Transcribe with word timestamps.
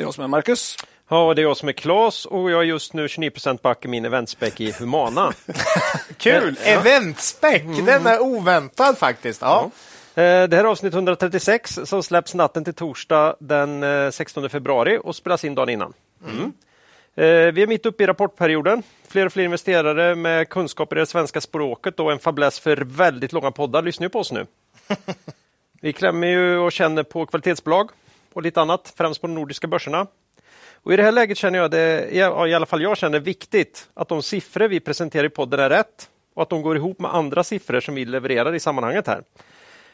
Det 0.00 0.04
är 0.04 0.06
jag 0.06 0.14
som 0.14 0.24
är 0.24 0.28
Marcus. 0.28 0.76
Ja, 1.08 1.34
det 1.34 1.42
är 1.42 1.42
jag 1.42 1.56
som 1.56 1.68
är 1.68 1.72
Klas 1.72 2.26
och 2.26 2.50
jag 2.50 2.60
är 2.60 2.64
just 2.64 2.92
nu 2.92 3.08
29 3.08 3.58
back 3.62 3.84
i 3.84 3.88
min 3.88 4.04
eventspäck 4.04 4.60
i 4.60 4.72
Humana. 4.72 5.32
Kul! 6.16 6.56
Ja. 6.64 6.70
Eventspäck, 6.70 7.62
mm. 7.62 7.84
den 7.84 8.06
är 8.06 8.22
oväntad 8.22 8.98
faktiskt. 8.98 9.42
Ja. 9.42 9.70
ja. 10.14 10.22
Eh, 10.22 10.48
det 10.48 10.56
här 10.56 10.64
är 10.64 10.68
avsnitt 10.68 10.94
136 10.94 11.78
som 11.84 12.02
släpps 12.02 12.34
natten 12.34 12.64
till 12.64 12.74
torsdag 12.74 13.36
den 13.38 14.12
16 14.12 14.44
eh, 14.44 14.50
februari 14.50 14.98
och 15.04 15.16
spelas 15.16 15.44
in 15.44 15.54
dagen 15.54 15.68
innan. 15.68 15.92
Mm. 16.24 16.52
Eh, 17.14 17.52
vi 17.52 17.62
är 17.62 17.66
mitt 17.66 17.86
uppe 17.86 18.04
i 18.04 18.06
rapportperioden. 18.06 18.82
Fler 19.08 19.26
och 19.26 19.32
fler 19.32 19.44
investerare 19.44 20.14
med 20.14 20.48
kunskaper 20.48 20.96
i 20.96 21.00
det 21.00 21.06
svenska 21.06 21.40
språket 21.40 22.00
och 22.00 22.12
en 22.12 22.18
fäbless 22.18 22.60
för 22.60 22.76
väldigt 22.76 23.32
långa 23.32 23.50
poddar 23.50 23.82
lyssnar 23.82 24.08
på 24.08 24.18
oss 24.18 24.32
nu. 24.32 24.46
Vi 25.80 25.92
klämmer 25.92 26.26
ju 26.26 26.58
och 26.58 26.72
känner 26.72 27.02
på 27.02 27.26
kvalitetsbolag 27.26 27.90
och 28.32 28.42
lite 28.42 28.60
annat, 28.60 28.92
främst 28.96 29.20
på 29.20 29.26
de 29.26 29.34
nordiska 29.34 29.66
börserna. 29.66 30.06
Och 30.82 30.92
I 30.92 30.96
det 30.96 31.02
här 31.02 31.12
läget 31.12 31.38
känner 31.38 31.58
jag 31.58 31.70
det, 31.70 32.08
i 32.12 32.22
alla 32.22 32.66
fall 32.66 32.82
jag 32.82 32.96
känner 32.96 33.20
viktigt 33.20 33.88
att 33.94 34.08
de 34.08 34.22
siffror 34.22 34.68
vi 34.68 34.80
presenterar 34.80 35.24
i 35.24 35.28
podden 35.28 35.60
är 35.60 35.70
rätt 35.70 36.08
och 36.34 36.42
att 36.42 36.50
de 36.50 36.62
går 36.62 36.76
ihop 36.76 36.98
med 36.98 37.14
andra 37.14 37.44
siffror 37.44 37.80
som 37.80 37.94
vi 37.94 38.04
levererar 38.04 38.54
i 38.54 38.60
sammanhanget 38.60 39.06
här. 39.06 39.22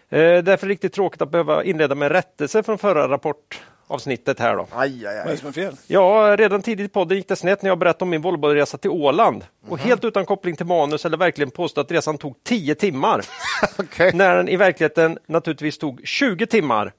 Eh, 0.09 0.43
därför 0.43 0.51
är 0.51 0.57
det 0.57 0.67
riktigt 0.67 0.93
tråkigt 0.93 1.23
att 1.23 1.31
behöva 1.31 1.65
inleda 1.65 1.95
med 1.95 2.13
rättelse 2.13 2.63
från 2.63 2.79
förra 2.79 3.09
rapportavsnittet 3.09 4.41
här. 4.41 4.57
Då. 4.57 4.67
Aj, 4.73 5.07
aj, 5.07 5.19
aj. 5.19 5.19
Vad 5.19 5.27
är 5.27 5.31
det 5.31 5.37
som 5.37 5.49
är 5.49 5.53
fel? 5.53 5.77
Ja, 5.87 6.37
redan 6.39 6.63
tidigt 6.63 6.87
i 6.87 6.89
podden 6.89 7.17
gick 7.17 7.29
det 7.29 7.37
snett 7.37 7.63
när 7.63 7.71
jag 7.71 7.79
berättade 7.79 8.05
om 8.05 8.11
min 8.11 8.23
Volvo-resa 8.23 8.79
till 8.79 8.91
Åland. 8.91 9.37
Mm. 9.37 9.73
Och 9.73 9.79
helt 9.79 10.05
utan 10.05 10.27
koppling 10.27 10.57
till 10.57 10.67
manus 10.67 11.05
eller 11.05 11.17
verkligen 11.17 11.51
påstå 11.51 11.81
att 11.81 11.91
resan 11.91 12.19
tog 12.19 12.45
10 12.45 12.75
timmar. 12.75 13.25
okay. 13.79 14.13
När 14.15 14.37
den 14.37 14.49
i 14.49 14.57
verkligheten 14.57 15.19
naturligtvis 15.27 15.79
tog 15.79 16.01
20 16.05 16.47
timmar 16.47 16.93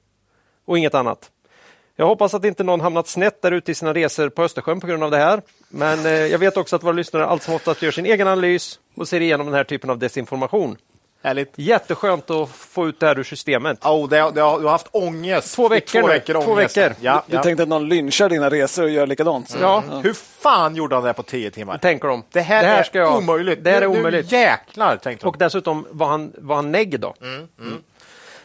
och 0.68 0.78
inget 0.78 0.96
annat. 0.96 1.32
Jag 1.96 2.06
hoppas 2.06 2.34
att 2.34 2.46
inte 2.46 2.64
någon 2.64 2.82
hamnat 2.82 3.08
snett 3.08 3.42
där 3.42 3.52
ute 3.52 3.72
i 3.72 3.76
sina 3.76 3.94
resor 3.94 4.30
på 4.30 4.44
Östersjön 4.44 4.80
på 4.80 4.88
grund 4.88 5.04
av 5.04 5.12
det 5.12 5.18
här. 5.18 5.42
Men 5.70 6.06
eh, 6.06 6.12
jag 6.12 6.40
vet 6.40 6.58
också 6.58 6.76
att 6.76 6.84
våra 6.84 6.92
lyssnare 6.92 7.26
allt 7.26 7.44
som 7.44 7.54
oftast 7.54 7.82
gör 7.82 7.92
sin 7.92 8.06
egen 8.06 8.28
analys 8.28 8.80
och 8.96 9.08
ser 9.08 9.22
igenom 9.22 9.46
den 9.46 9.56
här 9.56 9.64
typen 9.64 9.90
av 9.90 9.98
desinformation. 9.98 10.78
Härligt. 11.24 11.54
Jätteskönt 11.56 12.30
att 12.30 12.50
få 12.50 12.88
ut 12.88 13.00
det 13.00 13.06
här 13.06 13.20
ur 13.20 13.24
systemet. 13.24 13.86
Oh, 13.86 14.10
det, 14.10 14.16
det 14.16 14.42
har, 14.42 14.60
du 14.60 14.66
har 14.66 14.72
haft 14.72 14.88
ångest. 14.92 15.56
Två 15.56 15.68
veckor, 15.68 16.02
två 16.02 16.08
veckor, 16.08 16.42
två 16.44 16.54
veckor. 16.54 16.94
Ja, 17.02 17.24
du 17.28 17.36
ja. 17.36 17.44
tänkte 17.44 17.64
att 17.64 17.70
någon 17.70 17.90
lynchar 17.90 18.30
dina 18.30 18.50
resor 18.50 18.84
och 18.84 18.90
gör 18.90 19.08
likadant? 19.08 19.50
Mm. 19.50 19.62
Ja. 19.62 19.84
Hur 20.04 20.14
fan 20.14 20.76
gjorde 20.76 20.96
han 20.96 21.04
det 21.04 21.14
på 21.14 21.24
tio 21.24 21.52
timmar? 21.52 21.78
tänker 21.78 22.08
de. 22.08 22.24
Det 22.32 22.42
här, 22.42 22.64
det 22.64 22.70
här 22.70 22.90
är 22.92 23.00
jag, 23.00 23.18
omöjligt. 23.18 23.64
Det 23.64 23.72
här 23.72 23.82
är 23.82 23.88
omöjligt. 23.88 24.32
Nu 24.32 24.38
jäklar, 24.38 24.98
tänkte 24.98 25.26
de. 25.26 25.30
Och 25.30 25.38
dessutom 25.38 25.86
var 25.90 26.08
han, 26.08 26.34
var 26.38 26.56
han 26.56 26.72
negg 26.72 27.00
då. 27.00 27.14
Mm, 27.22 27.34
mm. 27.36 27.48
mm. 27.60 27.84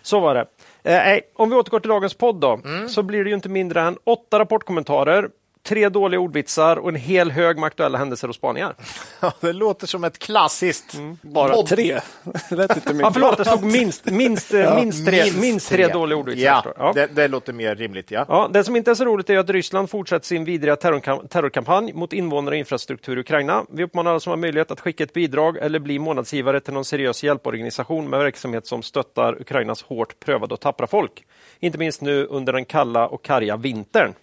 Så 0.03 0.21
var 0.21 0.35
det. 0.35 0.47
Eh, 0.85 1.21
om 1.35 1.51
vi 1.51 1.57
återgår 1.57 1.81
till 1.81 1.89
dagens 1.89 2.15
podd 2.15 2.41
då, 2.41 2.61
mm. 2.65 2.89
så 2.89 3.03
blir 3.03 3.25
det 3.25 3.31
ju 3.31 3.35
inte 3.35 3.49
mindre 3.49 3.81
än 3.81 3.99
åtta 4.05 4.39
rapportkommentarer, 4.39 5.29
tre 5.63 5.89
dåliga 5.89 6.21
ordvitsar 6.21 6.77
och 6.77 6.89
en 6.89 6.95
hel 6.97 7.31
hög 7.31 7.57
med 7.57 7.67
aktuella 7.67 7.99
händelser 7.99 8.29
och 8.29 8.35
spaningar. 8.35 8.75
Ja, 9.21 9.33
det 9.41 9.53
låter 9.53 9.87
som 9.87 10.05
ett 10.05 10.19
klassiskt... 10.19 10.95
Mm. 10.95 11.19
Bara 11.23 11.53
podd. 11.53 11.67
tre? 11.67 12.01
Det 12.49 12.57
lät 12.57 12.77
inte 12.77 12.95
mycket. 12.95 13.07
Ja, 13.07 13.13
förlåt, 13.13 13.37
det 13.39 13.45
stod 13.45 13.63
minst, 13.63 14.05
minst, 14.05 14.53
ja, 14.53 14.75
minst, 14.75 15.07
tre, 15.07 15.23
minst, 15.23 15.39
minst 15.41 15.69
tre, 15.69 15.85
tre 15.85 15.93
dåliga 15.93 16.19
ordvitsar. 16.19 16.63
Ja, 16.65 16.75
ja. 16.77 16.93
Det, 16.95 17.07
det, 17.07 17.29
låter 17.29 17.53
mer 17.53 17.75
rimligt. 17.75 18.11
Ja. 18.11 18.25
Ja, 18.29 18.51
det 18.53 18.65
som 18.65 18.77
inte 18.77 18.91
är 18.91 18.95
så 18.95 19.05
roligt 19.05 19.31
är 19.31 19.39
att 19.39 19.51
Ryssland 19.51 19.91
fortsätter 19.91 20.27
sin 20.27 20.45
vidriga 20.45 20.77
terror, 20.77 21.27
terrorkampanj 21.29 21.93
mot 21.93 22.13
invånare 22.13 22.55
och 22.55 22.59
infrastruktur 22.59 23.17
i 23.17 23.21
Ukraina. 23.21 23.65
Vi 23.71 23.85
uppmanar 23.85 24.11
alla 24.11 24.21
som 24.21 24.31
har 24.31 24.37
möjlighet 24.37 24.71
att 24.71 24.81
skicka 24.81 25.05
ett 25.05 25.13
bidrag 25.13 25.57
eller 25.57 25.79
bli 25.79 25.99
månadsgivare 25.99 26.61
till 26.61 26.75
någon 26.75 26.85
seriös 26.85 27.25
hjälporganisation 27.25 28.11
med 28.11 28.21
verksamhet 28.21 28.67
som 28.67 28.83
stöttar 28.83 29.41
Ukrainas 29.41 29.83
hårt 29.83 30.21
prövade 30.21 30.55
och 30.55 30.61
tappra 30.61 30.87
folk. 30.87 31.25
Inte 31.61 31.79
minst 31.79 32.01
nu 32.01 32.27
under 32.27 32.53
den 32.53 32.65
kalla 32.65 33.09
och 33.09 33.25
karga 33.25 33.57
vintern. 33.57 34.15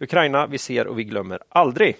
Ukraina, 0.00 0.46
vi 0.46 0.58
ser 0.58 0.86
och 0.86 0.98
vi 0.98 1.04
glömmer 1.04 1.38
aldrig. 1.48 1.96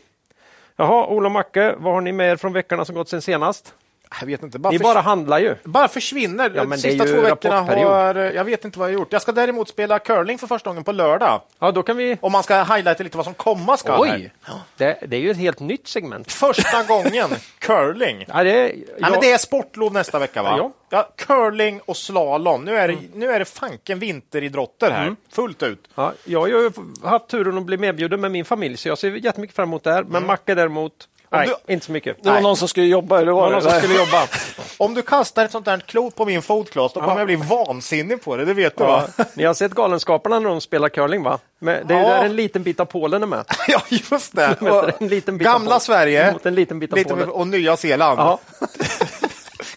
Jaha, 0.76 1.06
Ola 1.06 1.28
Macke, 1.28 1.74
vad 1.78 1.94
har 1.94 2.00
ni 2.00 2.12
med 2.12 2.30
er 2.30 2.36
från 2.36 2.52
veckorna 2.52 2.84
som 2.84 2.94
gått 2.94 3.08
sen 3.08 3.22
senast? 3.22 3.74
Jag 4.21 4.27
vet 4.27 4.43
inte. 4.43 4.59
Bara 4.59 4.71
Ni 4.71 4.78
bara 4.78 5.00
handlar 5.00 5.39
ju. 5.39 5.56
Bara 5.65 5.89
försvinner. 5.89 6.53
Ja, 6.55 6.65
men 6.65 6.78
Sista 6.78 7.05
två 7.05 7.21
veckorna 7.21 7.61
har... 7.61 8.15
Jag 8.15 8.44
vet 8.44 8.65
inte 8.65 8.78
vad 8.78 8.89
jag 8.89 8.94
gjort. 8.94 9.12
Jag 9.12 9.22
ska 9.22 9.33
däremot 9.33 9.69
spela 9.69 9.99
curling 9.99 10.39
för 10.39 10.47
första 10.47 10.71
gången 10.71 10.84
på 10.84 10.93
lördag. 10.93 11.41
Ja, 11.59 11.72
då 11.72 11.83
kan 11.83 11.97
vi... 11.97 12.19
Om 12.21 12.33
man 12.33 12.43
ska 12.43 12.62
highlighta 12.62 13.03
lite 13.03 13.17
vad 13.17 13.27
som 13.27 13.34
komma 13.34 13.77
skall. 13.77 14.00
Oj! 14.00 14.33
Det, 14.77 14.99
det, 15.06 15.17
är 15.17 15.21
ju 15.21 15.31
ett 15.31 15.37
helt 15.37 15.61
nytt 15.61 15.89
segment. 15.89 16.33
Första 16.33 16.83
gången 16.83 17.31
curling. 17.59 18.25
Ja, 18.28 18.44
det, 18.44 18.50
är, 18.50 18.75
ja. 18.99 19.11
men 19.11 19.21
det 19.21 19.33
är 19.33 19.39
sportlov 19.39 19.93
nästa 19.93 20.19
vecka, 20.19 20.43
va? 20.43 20.55
Ja. 20.59 20.73
ja 20.91 21.09
curling 21.17 21.81
och 21.84 21.97
slalom. 21.97 22.65
Nu 22.65 22.77
är 22.77 22.88
det, 22.88 22.94
mm. 22.94 23.11
nu 23.15 23.31
är 23.31 23.38
det 23.38 23.44
fanken 23.44 23.99
vinteridrotter 23.99 24.91
här, 24.91 25.03
mm. 25.03 25.17
fullt 25.33 25.62
ut. 25.62 25.88
Ja, 25.94 26.12
jag 26.25 26.41
har 26.41 26.49
ju 26.49 26.71
haft 27.03 27.28
turen 27.28 27.59
att 27.59 27.65
bli 27.65 27.77
medbjuden 27.77 28.21
med 28.21 28.31
min 28.31 28.44
familj, 28.44 28.77
så 28.77 28.88
jag 28.88 28.99
ser 28.99 29.11
jättemycket 29.11 29.56
fram 29.56 29.69
emot 29.69 29.84
det 29.84 29.93
här. 29.93 30.03
Men 30.03 30.17
mm. 30.17 30.27
Macke 30.27 30.55
däremot, 30.55 31.09
Nej, 31.36 31.50
du... 31.66 31.72
inte 31.72 31.86
så 31.86 31.92
mycket. 31.92 32.22
Det 32.22 32.28
var 32.28 32.34
Nej. 32.34 32.42
någon 32.42 32.56
som 32.56 32.69
skulle 32.69 32.86
jobba, 32.86 33.20
eller 33.20 33.32
var 33.32 33.47
det? 33.47 33.52
Någon 33.52 33.62
som 33.62 33.80
skulle 33.80 33.94
jobba. 33.94 34.22
Om 34.76 34.94
du 34.94 35.02
kastar 35.02 35.44
ett 35.44 35.52
sånt 35.52 35.64
där 35.64 35.78
klot 35.78 36.14
på 36.14 36.24
min 36.24 36.42
fotkloss, 36.42 36.92
då 36.92 37.00
kommer 37.00 37.12
ja. 37.12 37.19
jag 37.19 37.26
bli 37.26 37.36
vansinnig 37.36 38.22
på 38.24 38.36
det, 38.36 38.44
det 38.44 38.54
vet 38.54 38.76
du 38.76 38.84
ja. 38.84 39.06
va? 39.16 39.24
Ni 39.34 39.44
har 39.44 39.54
sett 39.54 39.75
Galenskaparna 39.75 40.41
när 40.41 40.48
de 40.48 40.60
spelar 40.60 40.88
curling 40.88 41.22
va? 41.22 41.38
Men 41.58 41.86
det 41.86 41.94
är 41.94 42.02
ja. 42.02 42.08
där 42.08 42.25
en 42.25 42.36
liten 42.36 42.62
bit 42.62 42.80
av 42.80 42.84
Polen 42.84 43.22
är 43.22 43.26
med. 43.26 43.44
ja, 43.69 43.82
just 43.88 44.32
det. 44.36 44.56
en 45.00 45.08
liten 45.08 45.38
bit 45.38 45.46
Gamla 45.46 45.80
Sverige 45.80 46.32
mot 46.32 46.46
en 46.46 46.54
liten 46.54 46.78
bit 46.78 46.92
av 46.92 46.98
liten 46.98 47.16
Polen. 47.16 47.30
och 47.30 47.46
Nya 47.46 47.76
Zeeland. 47.76 48.20
Ja. 48.20 48.38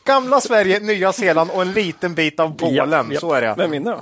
Gamla 0.05 0.41
Sverige, 0.41 0.79
Nya 0.79 1.13
Zeeland 1.13 1.51
och 1.51 1.61
en 1.61 1.73
liten 1.73 2.15
bit 2.15 2.39
av 2.39 2.57
Polen. 2.57 3.17
Så 3.19 3.33
är 3.33 3.41
det. 3.41 3.55
Vem 3.57 3.71
vinner 3.71 3.91
då? 3.91 4.01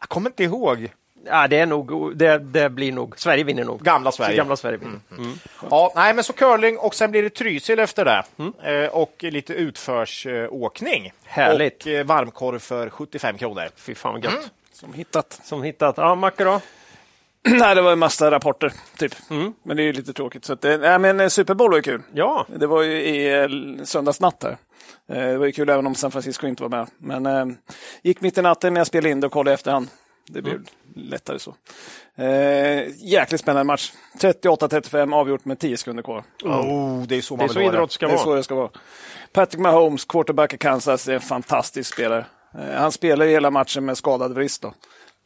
Jag 0.00 0.08
kommer 0.08 0.30
inte 0.30 0.44
ihåg. 0.44 0.88
Ja, 1.26 1.48
det, 1.48 1.58
är 1.58 1.66
nog, 1.66 2.16
det, 2.16 2.38
det, 2.38 2.70
blir 2.70 2.92
nog, 2.92 3.18
Sverige 3.18 3.44
vinner 3.44 3.64
nog. 3.64 3.82
Gamla 3.82 4.12
Sverige. 4.12 4.36
gamla 4.36 4.56
Sverige 4.56 4.78
vinner. 4.78 5.00
Mm. 5.10 5.24
Mm. 5.24 5.38
Ja, 5.70 5.92
nej, 5.94 6.14
men 6.14 6.24
så 6.24 6.32
curling 6.32 6.78
och 6.78 6.94
sen 6.94 7.10
blir 7.10 7.22
det 7.22 7.30
Trysil 7.30 7.78
efter 7.78 8.04
det. 8.04 8.24
Mm. 8.38 8.84
Eh, 8.84 8.88
och 8.88 9.14
lite 9.18 9.54
utförsåkning. 9.54 11.12
Härligt. 11.24 11.86
Och 11.86 11.92
eh, 11.92 12.06
varmkorv 12.06 12.58
för 12.58 12.90
75 12.90 13.38
kronor. 13.38 13.68
Fy 13.76 13.94
fan 13.94 14.12
vad 14.12 14.24
gött. 14.24 14.32
Mm. 14.32 14.44
Som 14.72 14.92
hittat. 14.92 15.40
Som 15.44 15.62
hittat. 15.62 15.94
Ja, 15.96 16.14
Macke 16.14 16.44
då? 16.44 16.60
Nej, 17.48 17.74
det 17.74 17.82
var 17.82 17.92
en 17.92 17.98
massa 17.98 18.30
rapporter, 18.30 18.72
typ. 18.98 19.14
Mm. 19.30 19.54
Men 19.62 19.76
det 19.76 19.82
är 19.82 19.84
ju 19.84 19.92
lite 19.92 20.12
tråkigt. 20.12 20.44
Så 20.44 20.52
att, 20.52 20.62
nej, 20.62 20.98
men 20.98 21.20
eh, 21.20 21.28
Super 21.28 21.54
Bowl 21.54 21.70
var 21.70 21.78
ju 21.78 21.82
kul. 21.82 22.02
Ja. 22.12 22.46
Det 22.56 22.66
var 22.66 22.82
ju 22.82 22.92
i 22.92 23.80
söndagsnatt 23.84 24.42
här. 24.42 24.56
Det 25.06 25.38
var 25.38 25.46
ju 25.46 25.52
kul 25.52 25.68
även 25.68 25.86
om 25.86 25.94
San 25.94 26.10
Francisco 26.10 26.46
inte 26.46 26.62
var 26.62 26.70
med. 26.70 26.88
Men 26.98 27.26
eh, 27.26 27.56
gick 28.02 28.20
mitt 28.20 28.38
i 28.38 28.42
natten 28.42 28.74
när 28.74 28.80
jag 28.80 28.86
spelade 28.86 29.10
in 29.10 29.20
det 29.20 29.26
och 29.26 29.32
kollade 29.32 29.50
i 29.50 29.54
efterhand. 29.54 29.88
Det 30.26 30.42
blir 30.42 30.52
mm. 30.52 30.66
lättare 30.94 31.38
så. 31.38 31.54
Eh, 32.16 32.88
jäkligt 32.96 33.40
spännande 33.40 33.64
match. 33.64 33.92
38-35 34.20 35.14
avgjort 35.14 35.44
med 35.44 35.58
10 35.58 35.76
sekunder 35.76 36.02
kvar. 36.02 36.24
Oh, 36.44 37.02
det 37.02 37.16
är 37.16 37.20
så 37.20 37.36
man 37.36 37.46
det 37.46 37.52
är 37.52 37.54
så 37.54 37.60
idrott 37.60 37.92
ska 37.92 38.06
vara. 38.06 38.16
Det 38.16 38.22
är 38.22 38.24
så 38.24 38.34
det 38.34 38.42
ska 38.42 38.54
vara. 38.54 38.70
Patrick 39.32 39.60
Mahomes, 39.60 40.04
quarterback 40.04 40.54
i 40.54 40.58
Kansas, 40.58 41.08
är 41.08 41.14
en 41.14 41.20
fantastisk 41.20 41.94
spelare. 41.94 42.26
Eh, 42.58 42.74
han 42.74 42.92
spelar 42.92 43.26
hela 43.26 43.50
matchen 43.50 43.84
med 43.84 43.98
skadad 43.98 44.34
vrist. 44.34 44.62
Då. 44.62 44.74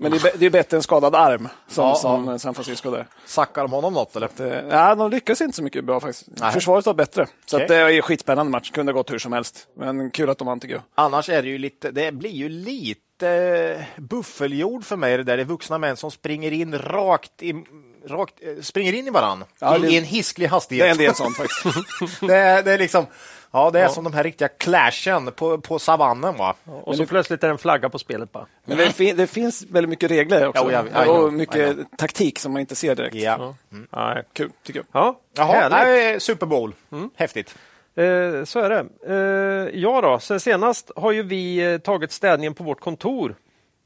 Men 0.01 0.11
det 0.11 0.25
är, 0.25 0.39
det 0.39 0.47
är 0.47 0.51
bättre 0.51 0.77
än 0.77 0.83
skadad 0.83 1.15
arm, 1.15 1.49
som, 1.69 1.85
ja, 1.85 1.95
som. 1.95 2.39
San 2.39 2.55
Francisco 2.55 2.91
där. 2.91 3.07
Sackar 3.27 3.63
de 3.63 3.73
honom 3.73 3.93
något 3.93 4.17
eller? 4.17 4.29
Eh, 4.41 4.69
ja, 4.71 4.95
de 4.95 5.11
lyckas 5.11 5.41
inte 5.41 5.57
så 5.57 5.63
mycket 5.63 5.85
bra 5.85 6.01
faktiskt. 6.01 6.29
Nej. 6.41 6.53
Försvaret 6.53 6.87
var 6.87 6.95
bättre. 6.95 7.27
Så 7.47 7.57
okay. 7.57 7.69
det 7.69 7.77
är 7.77 7.89
en 7.89 8.03
skitspännande 8.03 8.53
match, 8.53 8.71
kunde 8.71 8.93
gått 8.93 9.13
hur 9.13 9.19
som 9.19 9.33
helst. 9.33 9.69
Men 9.77 10.11
kul 10.11 10.31
att 10.31 10.39
de 10.39 10.47
vann 10.47 10.61
tycker 10.61 10.75
jag. 10.75 10.83
Annars 10.95 11.29
är 11.29 11.43
det 11.43 11.49
ju 11.49 11.59
lite, 11.59 11.91
det 11.91 12.13
blir 12.13 12.31
ju 12.31 12.49
lite 12.49 13.01
lite 13.19 13.87
buffeljord 13.97 14.85
för 14.85 14.97
mig 14.97 15.17
det 15.17 15.23
där. 15.23 15.37
Det 15.37 15.43
är 15.43 15.45
vuxna 15.45 15.79
män 15.79 15.97
som 15.97 16.11
springer 16.11 16.53
in 16.53 16.79
rakt 16.79 17.43
i 17.43 17.65
rakt, 18.07 18.35
eh, 18.41 18.63
springer 18.63 18.93
in 18.93 19.07
i 19.07 19.11
varann 19.11 19.45
ja, 19.59 19.79
det, 19.79 19.89
i 19.89 19.99
en 19.99 20.05
hisklig 20.05 20.47
hastighet. 20.47 20.85
Det 20.85 20.89
är 20.89 20.93
en 20.93 20.99
del 20.99 21.15
sånt 21.15 21.37
faktiskt. 21.37 22.21
det, 22.21 22.37
är, 22.37 22.63
det 22.63 22.73
är 22.73 22.79
liksom 22.79 23.07
Ja, 23.51 23.71
det 23.71 23.79
är 23.79 23.83
ja. 23.83 23.89
som 23.89 24.05
de 24.05 24.13
här 24.13 24.25
riktiga 24.25 24.49
clashen 24.49 25.33
på, 25.33 25.59
på 25.59 25.79
savannen. 25.79 26.37
Va? 26.37 26.55
Och 26.65 26.97
så 26.97 27.03
det, 27.03 27.09
plötsligt 27.09 27.43
är 27.43 27.49
det 27.49 27.53
en 27.53 27.59
flagga 27.59 27.89
på 27.89 27.99
spelet 27.99 28.33
bara. 28.33 28.47
Men 28.65 28.77
det, 28.77 28.93
fin 28.93 29.17
det 29.17 29.27
finns 29.27 29.63
väldigt 29.71 29.91
mycket 29.91 30.11
regler 30.11 30.47
också. 30.47 30.73
Ja, 30.73 30.85
ja, 30.95 31.11
och 31.11 31.33
mycket 31.33 31.77
taktik 31.97 32.39
som 32.39 32.53
man 32.53 32.61
inte 32.61 32.75
ser 32.75 32.95
direkt. 32.95 33.15
Ja. 33.15 33.55
Mm. 33.73 34.25
Kul, 34.33 34.51
tycker 34.63 34.79
jag. 34.93 35.03
Ja, 35.03 35.21
Jaha, 35.35 35.69
nej, 35.69 36.21
Super 36.21 36.47
Bowl. 36.47 36.75
Mm. 36.93 37.11
Häftigt. 37.17 37.55
Eh, 37.99 38.45
så 38.45 38.59
är 38.61 38.71
det. 38.71 38.87
Eh, 39.09 39.81
ja 39.81 40.01
då, 40.01 40.19
sen 40.19 40.41
senast 40.41 40.91
har 40.97 41.13
ju 41.13 41.23
vi 41.23 41.73
eh, 41.73 41.79
tagit 41.79 42.13
städningen 42.13 42.55
på 42.55 42.65
vårt 42.65 42.81
kontor 42.81 43.35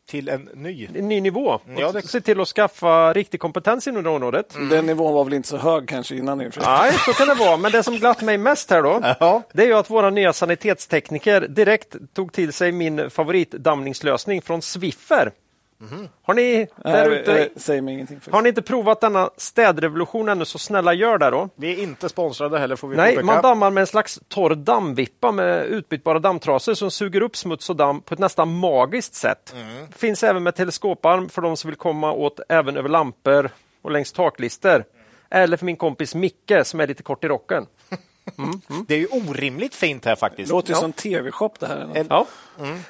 till 0.09 0.29
en 0.29 0.49
ny. 0.55 0.89
En 0.95 1.09
ny 1.09 1.21
nivå. 1.21 1.59
Ja, 1.77 1.93
det- 1.93 2.03
Se 2.03 2.21
till 2.21 2.41
att 2.41 2.49
skaffa 2.49 3.13
riktig 3.13 3.41
kompetens 3.41 3.87
inom 3.89 4.03
det 4.03 4.11
området. 4.11 4.55
Den 4.71 4.87
nivån 4.87 5.15
var 5.15 5.25
väl 5.25 5.33
inte 5.35 5.49
så 5.49 5.57
hög 5.57 5.89
kanske 5.89 6.17
innan 6.17 6.39
sig. 6.53 6.63
Nej, 6.67 6.93
så 6.93 7.13
kan 7.13 7.29
det 7.29 7.35
vara. 7.35 7.57
Men 7.57 7.73
det 7.73 7.83
som 7.83 7.97
glatt 7.97 8.23
mig 8.23 8.39
mest 8.39 8.71
här 8.71 8.83
då, 8.83 9.01
Ja. 9.21 9.43
det 9.53 9.63
är 9.63 9.67
ju 9.67 9.75
att 9.75 9.91
våra 9.91 10.11
nya 10.11 10.33
sanitetstekniker 10.33 11.41
direkt 11.49 11.97
tog 12.15 12.33
till 12.33 12.53
sig 12.53 12.73
min 12.73 13.11
favoritdammningslösning 13.11 14.43
från 14.43 14.63
Swiffer. 14.63 15.31
Har 16.23 16.35
ni 16.35 16.67
där 16.77 17.11
ute, 17.11 17.49
Säg 17.57 17.81
mig 17.81 17.95
ingenting. 17.95 18.17
faktiskt. 18.17 18.35
har 18.35 18.43
ni 18.43 18.49
inte 18.49 18.63
provat 18.63 19.01
denna 19.01 19.31
städrevolution 19.37 20.29
ännu, 20.29 20.45
så 20.45 20.59
snälla 20.59 20.95
gör 20.95 21.19
det 21.19 21.31
då. 21.31 21.49
Vi 21.57 21.73
är 21.73 21.83
inte 21.83 22.09
sponsrade 22.09 22.59
heller 22.59 22.77
får 22.77 22.89
vi 22.89 22.97
Nej, 22.97 23.11
påpeka. 23.15 23.27
man 23.27 23.43
dammar 23.43 23.71
med 23.71 23.81
en 23.81 23.87
slags 23.87 24.21
torr 24.29 24.55
dammvippa 24.55 25.33
med 25.33 25.65
utbytbara 25.67 26.19
dammtrasor 26.19 26.75
som 26.75 26.91
suger 26.91 27.21
upp 27.23 27.37
smuts 27.37 27.71
och 27.71 27.77
damm 27.77 28.01
på 28.01 28.15
ett 28.15 28.21
nästan 28.21 28.59
magiskt 28.59 29.15
sätt. 29.15 29.55
Finns 29.97 30.23
även 30.23 30.43
med 30.43 30.55
teleskoparm 30.55 31.29
för 31.29 31.43
de 31.43 31.57
som 31.57 31.71
vill 31.71 31.79
komma 31.79 32.13
åt 32.13 32.41
även 32.49 32.77
över 32.77 32.89
lampor 32.89 33.51
och 33.83 33.91
längs 33.91 34.13
taklister. 34.13 34.85
Eller 35.31 35.57
för 35.57 35.67
min 35.67 35.77
kompis 35.77 36.15
Micke 36.15 36.53
som 36.65 36.81
är 36.81 36.87
lite 36.87 37.03
kort 37.03 37.25
i 37.25 37.29
rocken. 37.29 37.67
Det 38.89 38.95
är 38.95 38.99
ju 38.99 39.07
orimligt 39.07 39.75
fint 39.75 40.05
här 40.05 40.17
faktiskt. 40.17 40.49
Det 40.49 40.55
låter 40.55 40.73
Ja. 40.73 40.79
som 40.79 40.93
tv-shop 40.93 41.51
det 41.59 41.67
här. 41.67 41.89
En- 41.95 42.07
Ja. 42.11 42.27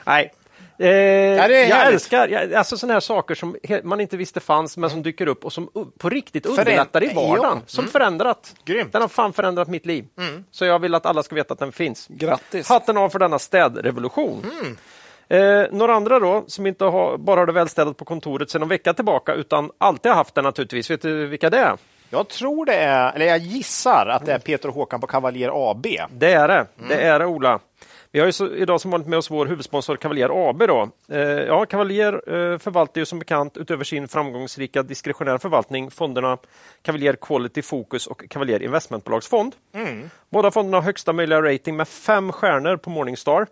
Nej. 0.05 0.33
Eh, 0.83 0.89
är 0.89 1.49
jag 1.51 1.77
härligt. 1.77 1.95
älskar 1.95 2.29
jag, 2.29 2.55
alltså 2.55 2.77
sådana 2.77 2.93
här 2.93 3.01
saker 3.01 3.35
som 3.35 3.57
man 3.83 4.01
inte 4.01 4.17
visste 4.17 4.41
fanns 4.41 4.77
men 4.77 4.91
som 4.91 5.03
dyker 5.03 5.27
upp 5.27 5.45
och 5.45 5.53
som 5.53 5.69
på 5.99 6.09
riktigt 6.09 6.47
underlättar 6.47 7.05
i 7.05 7.15
vardagen. 7.15 7.39
Ja. 7.43 7.53
Mm. 7.53 7.63
Som 7.67 7.89
förändrat. 7.89 8.55
Grymt. 8.65 8.93
Den 8.93 9.03
har 9.03 9.09
fan 9.09 9.33
förändrat 9.33 9.69
mitt 9.69 9.87
liv. 9.87 10.05
Så 10.51 10.65
jag 10.65 10.79
vill 10.79 10.95
att 10.95 11.07
alla 11.07 11.23
ska 11.23 11.35
veta 11.35 11.53
att 11.53 11.61
den 11.61 11.73
finns. 11.73 12.07
Grattis! 12.09 12.69
Hatten 12.69 12.97
av 12.97 13.09
för 13.09 13.19
denna 13.19 13.39
städrevolution. 13.39 14.47
Eh, 15.29 15.65
några 15.71 15.95
andra 15.95 16.19
då, 16.19 16.45
som 16.47 16.67
inte 16.67 16.85
har, 16.85 17.19
bara 17.19 17.41
har 17.41 17.47
det 17.47 17.53
välstädat 17.53 17.97
på 17.97 18.05
kontoret 18.05 18.51
sedan 18.51 18.63
en 18.63 18.69
vecka 18.69 18.95
tillbaka, 18.95 19.35
utan 19.35 19.71
alltid 19.79 20.11
har 20.11 20.17
haft 20.17 20.35
det 20.35 20.43
naturligtvis. 20.43 20.91
Vet 20.91 21.03
du 21.03 21.27
vilka 21.27 21.51
det 21.51 21.59
är? 21.59 21.77
Jag 22.11 22.29
tror 22.29 22.67
det 22.67 22.75
är, 22.75 23.13
eller 23.13 23.27
jag 23.27 23.39
gissar 23.39 24.07
att 24.07 24.27
det 24.27 24.33
är 24.33 24.39
Peter 24.39 24.69
och 24.69 24.75
Håkan 24.75 25.01
på 25.01 25.07
Cavalier 25.07 25.71
AB. 25.71 25.87
Det 26.11 26.33
är 26.33 26.49
det. 26.49 26.67
Det 26.89 26.95
är 27.03 27.19
det, 27.19 27.27
Ola. 27.27 27.59
Vi 28.15 28.21
har 28.21 28.31
så, 28.31 28.55
idag 28.55 28.81
som 28.81 28.91
vanligt 28.91 29.09
med 29.09 29.19
oss 29.19 29.31
vår 29.31 29.47
huvudsponsor 29.47 29.97
Cavalier 29.97 30.49
AB. 30.51 30.59
Då. 30.59 30.91
Eh, 31.09 31.21
ja, 31.21 31.67
Cavalier 31.67 32.13
eh, 32.13 32.59
förvaltar 32.59 33.01
ju 33.01 33.07
som 33.07 33.19
bekant 33.19 33.57
utöver 33.57 33.85
sin 33.85 34.09
framgångsrika 34.09 34.83
diskretionära 34.83 35.39
förvaltning 35.39 35.91
fonderna 35.91 36.39
Cavalier 36.83 37.17
Quality 37.21 37.63
Focus 37.63 38.07
och 38.07 38.25
Cavalier 38.31 38.63
Investmentbolagsfond. 38.63 39.55
Båda 40.31 40.51
fonderna 40.51 40.77
har 40.77 40.83
högsta 40.83 41.13
möjliga 41.13 41.43
rating 41.43 41.77
med 41.77 41.89
fem 41.89 42.33
stjärnor 42.33 42.77
på 42.77 42.91
Morningstar. 42.91 43.47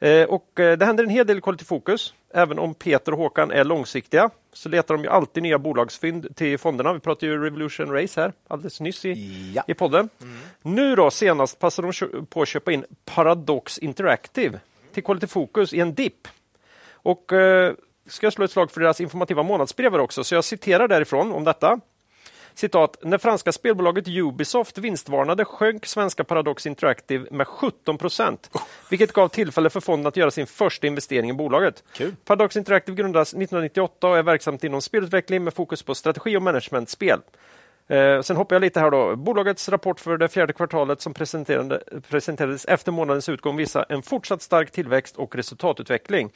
Eh, 0.00 0.24
och 0.24 0.60
eh, 0.60 0.78
det 0.78 0.84
händer 0.86 1.04
en 1.04 1.10
hel 1.10 1.26
del 1.26 1.38
i 1.60 1.64
Focus. 1.64 2.14
Även 2.34 2.58
om 2.58 2.74
Peter 2.74 3.12
och 3.12 3.18
Håkan 3.18 3.50
är 3.50 3.64
långsiktiga 3.64 4.30
så 4.52 4.68
letar 4.68 4.94
de 4.94 5.04
ju 5.04 5.10
alltid 5.10 5.42
nya 5.42 5.58
bolagsfynd 5.58 6.36
till 6.36 6.58
fonderna. 6.58 6.92
Vi 6.92 7.00
pratade 7.00 7.26
ju 7.32 7.44
Revolution 7.44 7.92
Race 7.92 8.20
här 8.20 8.32
alldeles 8.48 8.80
nyss 8.80 9.04
i, 9.04 9.52
Ja. 9.54 9.64
i 9.68 9.74
podden. 9.74 10.08
Nu 10.62 10.94
då 10.96 11.10
senast 11.10 11.58
passade 11.58 11.92
de 12.00 12.26
på 12.26 12.42
att 12.42 12.48
köpa 12.48 12.72
in 12.72 12.84
Paradox 13.04 13.78
Interactive 13.78 14.60
till 14.92 15.02
Quality 15.04 15.26
Focus 15.26 15.72
i 15.72 15.80
en 15.80 15.94
dipp. 15.94 16.28
Och 16.92 17.32
eh, 17.32 17.72
ska 18.08 18.26
jag 18.26 18.32
slå 18.32 18.44
ett 18.44 18.50
slag 18.50 18.70
för 18.70 18.80
deras 18.80 19.00
informativa 19.00 19.42
månadsbrev 19.42 19.94
också, 19.94 20.24
så 20.24 20.34
jag 20.34 20.44
citerar 20.44 20.88
därifrån 20.88 21.32
om 21.32 21.44
detta. 21.44 21.80
Citat, 22.54 22.96
när 23.02 23.18
franska 23.18 23.52
spelbolaget 23.52 24.08
Ubisoft 24.08 24.78
vinstvarnade 24.78 25.44
sjönk 25.44 25.86
svenska 25.86 26.24
Paradox 26.24 26.66
Interactive 26.66 27.26
med 27.30 27.46
17 27.46 27.98
procent, 27.98 28.50
vilket 28.90 29.12
gav 29.12 29.28
tillfälle 29.28 29.70
för 29.70 29.80
fonden 29.80 30.06
att 30.06 30.16
göra 30.16 30.30
sin 30.30 30.46
första 30.46 30.86
investering 30.86 31.30
i 31.30 31.32
bolaget. 31.32 31.84
Kul. 31.92 32.16
Paradox 32.24 32.56
Interactive 32.56 32.96
grundades 32.96 33.28
1998 33.28 34.08
och 34.08 34.18
är 34.18 34.22
verksamt 34.22 34.64
inom 34.64 34.82
spelutveckling 34.82 35.44
med 35.44 35.54
fokus 35.54 35.82
på 35.82 35.94
strategi 35.94 36.36
och 36.36 36.42
managementspel. 36.42 37.20
Eh, 37.86 38.20
sen 38.20 38.36
hoppar 38.36 38.56
jag 38.56 38.60
lite 38.60 38.80
här 38.80 38.90
då. 38.90 39.16
Bolagets 39.16 39.68
rapport 39.68 40.00
för 40.00 40.18
det 40.18 40.28
fjärde 40.28 40.52
kvartalet 40.52 41.00
som 41.00 41.14
presenterade, 41.14 41.82
presenterades 42.08 42.64
efter 42.64 42.92
månadens 42.92 43.28
utgång 43.28 43.56
visar 43.56 43.86
en 43.88 44.02
fortsatt 44.02 44.42
stark 44.42 44.70
tillväxt 44.70 45.16
och 45.16 45.36
resultatutveckling. 45.36 46.30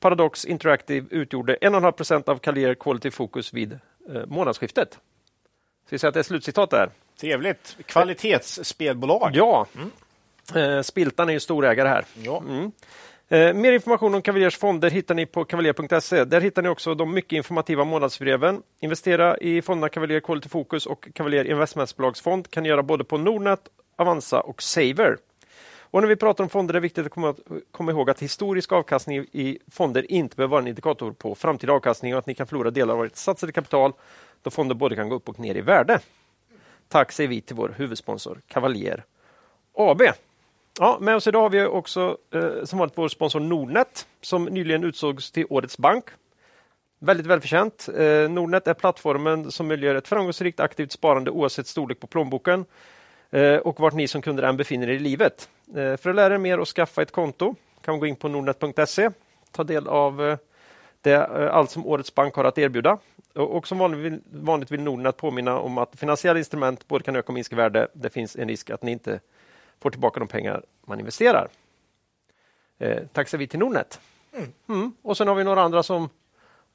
Paradox 0.00 0.44
Interactive 0.44 1.06
utgjorde 1.10 1.56
1,5 1.60 1.92
procent 1.92 2.28
av 2.28 2.38
Calier 2.38 2.74
Quality 2.74 3.10
Focus 3.10 3.52
vid 3.52 3.72
eh, 3.72 4.26
månadsskiftet. 4.26 4.98
Ska 5.86 5.94
vi 5.94 5.98
säga 5.98 6.08
att 6.08 6.14
det 6.14 6.20
är 6.20 6.22
slutcitat 6.22 6.70
där? 6.70 6.90
Trevligt. 7.20 7.76
Kvalitetsspelbolag. 7.86 9.30
Ja. 9.34 9.66
Eh, 10.54 10.82
Spiltan 10.82 11.28
är 11.28 11.32
ju 11.32 11.40
storägare 11.40 11.88
här. 11.88 12.04
Ja. 12.22 12.42
Eh, 13.28 13.54
mer 13.54 13.72
information 13.72 14.14
om 14.14 14.22
Cavaliers 14.22 14.56
fonder 14.56 14.90
hittar 14.90 15.14
ni 15.14 15.26
på 15.26 15.44
cavalier.se. 15.44 16.24
Där 16.24 16.40
hittar 16.40 16.62
ni 16.62 16.68
också 16.68 16.94
de 16.94 17.14
mycket 17.14 17.36
informativa 17.36 17.84
månadsbreven. 17.84 18.62
Investera 18.80 19.38
i 19.38 19.62
fonderna 19.62 19.88
Cavalier 19.88 20.20
Quality 20.20 20.48
Focus 20.48 20.86
och 20.86 21.08
Cavalier 21.14 21.44
Investmentbolagsfond 21.44 22.50
kan 22.50 22.62
ni 22.62 22.68
göra 22.68 22.82
både 22.82 23.04
på 23.04 23.18
Nordnet, 23.18 23.60
Avanza 23.96 24.40
och 24.40 24.62
Saver. 24.62 25.16
Och 25.90 26.00
när 26.00 26.08
vi 26.08 26.16
pratar 26.16 26.44
om 26.44 26.50
fonder 26.50 26.72
är 26.72 26.76
det 26.76 26.80
viktigt 26.80 27.06
att 27.06 27.12
komma, 27.12 27.34
komma 27.70 27.90
ihåg 27.92 28.10
att 28.10 28.22
historisk 28.22 28.72
avkastning 28.72 29.18
i 29.32 29.58
fonder 29.70 30.12
inte 30.12 30.36
behöver 30.36 30.50
vara 30.50 30.60
en 30.60 30.68
indikator 30.68 31.12
på 31.12 31.34
framtida 31.34 31.72
avkastning 31.72 32.14
och 32.14 32.18
att 32.18 32.26
ni 32.26 32.34
kan 32.34 32.46
förlora 32.46 32.70
delar 32.70 32.94
av 32.94 33.04
ert 33.04 33.16
satsade 33.16 33.52
kapital 33.52 33.92
då 34.46 34.50
fonder 34.50 34.74
både 34.74 34.96
kan 34.96 35.08
gå 35.08 35.14
upp 35.14 35.28
och 35.28 35.40
ner 35.40 35.54
i 35.54 35.60
värde. 35.60 36.00
Tack 36.88 37.12
säger 37.12 37.28
vi 37.28 37.40
till 37.40 37.56
vår 37.56 37.74
huvudsponsor 37.76 38.40
Cavalier 38.46 39.04
AB. 39.72 40.02
Ja, 40.78 40.98
med 41.00 41.16
oss 41.16 41.26
idag 41.26 41.40
har 41.40 41.50
vi 41.50 41.64
också 41.64 42.18
eh, 42.34 42.64
som 42.64 42.78
vanligt 42.78 42.98
vår 42.98 43.08
sponsor 43.08 43.40
Nordnet 43.40 44.06
som 44.20 44.44
nyligen 44.44 44.84
utsågs 44.84 45.30
till 45.30 45.46
Årets 45.50 45.78
bank. 45.78 46.04
Väldigt 46.98 47.26
välförtjänt. 47.26 47.88
Eh, 47.96 48.30
Nordnet 48.30 48.68
är 48.68 48.74
plattformen 48.74 49.50
som 49.50 49.68
möjliggör 49.68 49.94
ett 49.94 50.08
framgångsrikt 50.08 50.60
aktivt 50.60 50.92
sparande 50.92 51.30
oavsett 51.30 51.66
storlek 51.66 52.00
på 52.00 52.06
plånboken 52.06 52.64
eh, 53.30 53.56
och 53.56 53.80
vart 53.80 53.94
ni 53.94 54.08
som 54.08 54.22
kunder 54.22 54.42
än 54.42 54.56
befinner 54.56 54.88
er 54.88 54.94
i 54.94 54.98
livet. 54.98 55.48
Eh, 55.68 55.96
för 55.96 56.10
att 56.10 56.16
lära 56.16 56.34
er 56.34 56.38
mer 56.38 56.60
och 56.60 56.68
skaffa 56.68 57.02
ett 57.02 57.12
konto 57.12 57.54
kan 57.80 57.92
man 57.92 58.00
gå 58.00 58.06
in 58.06 58.16
på 58.16 58.28
nordnet.se, 58.28 59.10
ta 59.52 59.64
del 59.64 59.88
av 59.88 60.28
eh, 60.28 60.38
det, 61.00 61.12
eh, 61.12 61.54
allt 61.54 61.70
som 61.70 61.86
Årets 61.86 62.14
bank 62.14 62.34
har 62.34 62.44
att 62.44 62.58
erbjuda. 62.58 62.98
Och, 63.36 63.68
som 63.68 63.78
vanligt 63.78 64.00
vill, 64.00 64.20
vanligt 64.30 64.70
vill 64.70 64.80
Nordnet 64.80 65.16
påminna 65.16 65.58
om 65.58 65.78
att 65.78 65.96
finansiella 65.96 66.38
instrument 66.38 66.88
både 66.88 67.04
kan 67.04 67.16
öka 67.16 67.26
och 67.28 67.34
minska 67.34 67.56
värde. 67.56 67.88
Det 67.92 68.10
finns 68.10 68.36
en 68.36 68.48
risk 68.48 68.70
att 68.70 68.82
ni 68.82 68.92
inte 68.92 69.20
får 69.80 69.90
tillbaka 69.90 70.20
de 70.20 70.28
pengar 70.28 70.62
man 70.86 71.00
investerar. 71.00 71.48
Eh, 72.78 73.02
tack 73.12 73.28
säger 73.28 73.38
vi 73.38 73.46
till 73.46 73.58
Nordnet. 73.58 74.00
Mm. 74.68 74.92
Och 75.02 75.16
sen 75.16 75.28
har 75.28 75.34
vi 75.34 75.44
några 75.44 75.62
andra 75.62 75.82
som 75.82 76.08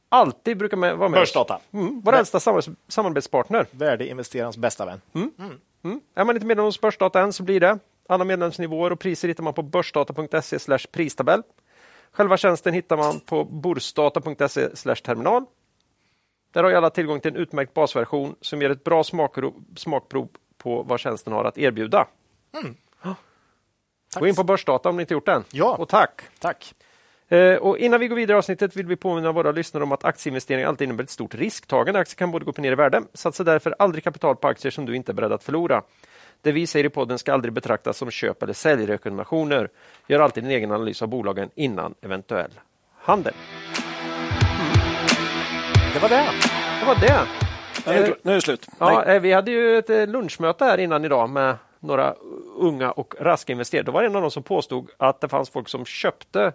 alltid 0.09 0.57
brukar 0.57 0.77
med, 0.77 0.97
vara 0.97 1.09
med 1.09 1.19
Börsdata. 1.19 1.59
Mm. 1.71 2.01
Vår 2.01 2.13
äldsta 2.13 2.37
samarbets- 2.37 2.75
samarbetspartner. 2.87 3.67
Värdeinvesterarens 3.71 4.57
bästa 4.57 4.85
vän. 4.85 5.01
Mm. 5.13 6.01
Är 6.15 6.25
man 6.25 6.35
inte 6.35 6.47
medlem 6.47 6.65
hos 6.65 6.81
Börsdata 6.81 7.21
än 7.21 7.33
så 7.33 7.43
blir 7.43 7.59
det. 7.59 7.79
Alla 8.07 8.23
medlemsnivåer 8.23 8.91
och 8.91 8.99
priser 8.99 9.27
hittar 9.27 9.43
man 9.43 9.53
på 9.53 9.61
börsdata.se 9.61 10.77
pristabell. 10.91 11.43
Själva 12.11 12.37
tjänsten 12.37 12.73
hittar 12.73 12.97
man 12.97 13.19
på 13.19 13.43
borsdata.se 13.43 14.95
terminal. 14.95 15.45
Där 16.51 16.63
har 16.63 16.71
alla 16.71 16.89
tillgång 16.89 17.19
till 17.19 17.31
en 17.31 17.41
utmärkt 17.41 17.73
basversion 17.73 18.35
som 18.41 18.61
ger 18.61 18.69
ett 18.69 18.83
bra 18.83 19.03
smakprov, 19.03 19.53
smakprov 19.75 20.29
på 20.57 20.83
vad 20.83 20.99
tjänsten 20.99 21.33
har 21.33 21.45
att 21.45 21.57
erbjuda. 21.57 22.07
Gå 24.19 24.27
in 24.27 24.35
på 24.35 24.43
Börsdata 24.43 24.89
om 24.89 24.97
ni 24.97 25.01
inte 25.01 25.13
gjort 25.13 25.25
det 25.25 25.31
än. 25.31 25.43
Ja. 25.51 25.75
Och 25.75 25.89
tack! 25.89 26.21
Tack. 26.39 26.73
Eh, 27.27 27.55
och 27.55 27.77
innan 27.77 27.99
vi 27.99 28.07
går 28.07 28.15
vidare 28.15 28.35
i 28.35 28.37
avsnittet 28.37 28.75
vill 28.75 28.87
vi 28.87 28.95
påminna 28.95 29.31
våra 29.31 29.51
lyssnare 29.51 29.83
om 29.83 29.91
att 29.91 30.05
aktieinvesteringar 30.05 30.67
alltid 30.67 30.85
innebär 30.85 31.03
ett 31.03 31.09
stort 31.09 31.35
risktagande. 31.35 31.99
Aktier 31.99 32.17
kan 32.17 32.31
både 32.31 32.45
gå 32.45 32.51
upp 32.51 32.57
och 32.57 32.63
ner 32.63 32.71
i 32.71 32.75
värde. 32.75 33.03
Satsa 33.13 33.43
därför 33.43 33.75
aldrig 33.79 34.03
kapital 34.03 34.35
på 34.35 34.47
aktier 34.47 34.71
som 34.71 34.85
du 34.85 34.95
inte 34.95 35.11
är 35.11 35.13
beredd 35.13 35.31
att 35.31 35.43
förlora. 35.43 35.81
Det 36.41 36.51
vi 36.51 36.67
säger 36.67 36.85
i 36.85 36.89
podden 36.89 37.19
ska 37.19 37.33
aldrig 37.33 37.53
betraktas 37.53 37.97
som 37.97 38.11
köp 38.11 38.43
eller 38.43 38.53
säljrekommendationer. 38.53 39.69
Gör 40.07 40.19
alltid 40.19 40.43
din 40.43 40.51
egen 40.51 40.71
analys 40.71 41.01
av 41.01 41.07
bolagen 41.07 41.49
innan 41.55 41.95
eventuell 42.01 42.51
handel. 42.97 43.33
Det 45.93 45.99
var 45.99 46.09
det. 46.09 46.25
Det 46.79 46.85
var 46.85 46.95
det. 46.95 47.25
Nu 47.85 47.91
är 47.93 48.07
det- 48.07 48.15
Nu 48.23 48.31
är 48.31 48.35
det 48.35 48.41
slut. 48.41 48.67
Ja, 48.79 49.03
eh, 49.03 49.19
vi 49.21 49.33
hade 49.33 49.51
ju 49.51 49.77
ett 49.77 49.89
eh, 49.89 50.07
lunchmöte 50.07 50.65
här 50.65 50.77
innan 50.77 51.05
idag 51.05 51.29
med 51.29 51.55
några 51.79 52.15
unga 52.57 52.91
och 52.91 53.13
raska 53.19 53.51
investerare. 53.51 53.85
Det 53.85 53.91
var 53.91 54.03
en 54.03 54.15
av 54.15 54.21
dem 54.21 54.31
som 54.31 54.43
påstod 54.43 54.89
att 54.97 55.21
det 55.21 55.29
fanns 55.29 55.49
folk 55.49 55.69
som 55.69 55.85
köpte 55.85 56.51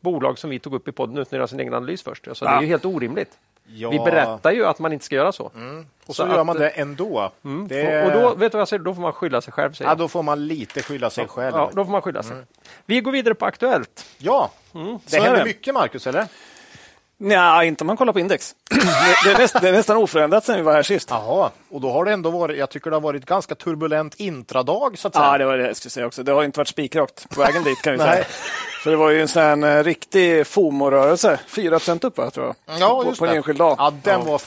bolag 0.00 0.38
som 0.38 0.50
vi 0.50 0.58
tog 0.58 0.74
upp 0.74 0.88
i 0.88 0.92
podden 0.92 1.12
utan 1.18 1.22
att 1.22 1.32
göra 1.32 1.46
sin 1.46 1.60
egen 1.60 1.74
analys 1.74 2.02
först. 2.02 2.26
Jag 2.26 2.36
sa, 2.36 2.44
Det 2.44 2.50
är 2.50 2.54
Ja. 2.54 2.60
ju 2.62 2.66
helt 2.68 2.84
orimligt. 2.84 3.30
Ja. 3.66 3.90
Vi 3.90 3.98
berättar 3.98 4.52
ju 4.52 4.66
att 4.66 4.78
man 4.78 4.92
inte 4.92 5.04
ska 5.04 5.14
göra 5.14 5.32
så. 5.32 5.44
Och 5.44 5.52
så, 6.06 6.12
Så 6.12 6.26
gör 6.28 6.38
att- 6.38 6.46
man 6.46 6.56
det 6.58 6.68
ändå. 6.68 7.30
Det... 7.68 8.04
Och, 8.06 8.12
då, 8.12 8.34
vet 8.34 8.52
du 8.52 8.56
vad 8.56 8.60
jag 8.60 8.68
säger, 8.68 8.82
då 8.82 8.94
får 8.94 9.02
man 9.02 9.12
skylla 9.12 9.40
sig 9.40 9.52
själv. 9.52 9.72
Säger 9.72 9.90
ja, 9.90 9.94
då 9.94 10.08
får 10.08 10.22
man 10.22 10.46
lite 10.46 10.82
skylla 10.82 11.10
sig 11.10 11.28
själv. 11.28 11.56
ja, 11.56 11.70
då 11.74 11.84
får 11.84 11.92
man 11.92 12.02
skylla 12.02 12.22
sig. 12.22 12.36
Vi 12.86 13.00
går 13.00 13.12
vidare 13.12 13.34
på 13.34 13.46
Aktuellt. 13.46 14.06
Ja, 14.18 14.50
Så 14.72 14.78
det 15.10 15.16
är 15.16 15.20
händer 15.20 15.38
det. 15.38 15.44
mycket, 15.44 15.74
Marcus, 15.74 16.06
eller? 16.06 16.26
Nej, 17.18 17.68
inte 17.68 17.84
om 17.84 17.86
man 17.86 17.96
kollar 17.96 18.12
på 18.12 18.20
index. 18.20 18.54
det, 19.24 19.30
är 19.30 19.38
nästan, 19.38 19.62
det 19.62 19.68
är 19.68 19.72
nästan 19.72 19.96
oförändrat 19.96 20.44
sen 20.44 20.56
vi 20.56 20.62
var 20.62 20.72
här 20.72 20.82
sist. 20.82 21.08
Jaha, 21.10 21.50
och 21.70 21.80
då 21.80 21.92
har 21.92 22.04
det 22.04 22.12
ändå 22.12 22.30
varit, 22.30 22.58
jag 22.58 22.70
tycker 22.70 22.90
det 22.90 22.96
har 22.96 23.00
varit 23.00 23.26
ganska 23.26 23.54
turbulent 23.54 24.14
intradag 24.14 24.98
så 24.98 25.08
att 25.08 25.14
säga. 25.14 25.26
Ja, 25.26 25.38
det 25.38 25.44
var 25.44 25.56
det 25.56 25.66
jag 25.66 25.76
skulle 25.76 25.90
säga 25.90 26.06
också. 26.06 26.22
Det 26.22 26.32
har 26.32 26.44
inte 26.44 26.60
varit 26.60 26.68
spikrakt 26.68 27.28
på 27.28 27.40
vägen 27.40 27.64
dit 27.64 27.82
kan 27.82 27.92
vi 27.92 27.98
säga. 27.98 28.24
För 28.82 28.90
det 28.90 28.96
var 28.96 29.10
ju 29.10 29.20
en 29.20 29.28
sån 29.28 29.62
här 29.62 29.84
riktig 29.84 30.46
FOMO-rörelse. 30.46 31.38
4 31.46 31.80
upp, 32.02 32.18
va, 32.18 32.30
tror 32.30 32.46
jag. 32.46 32.80
Ja, 32.80 33.02
på, 33.02 33.08
just 33.08 33.18
på 33.18 33.26
en 33.26 33.36
enskild 33.36 33.58
dag. 33.58 33.74
Ja, 33.78 33.92
den 34.02 34.20
ja. 34.20 34.30
var 34.30 34.40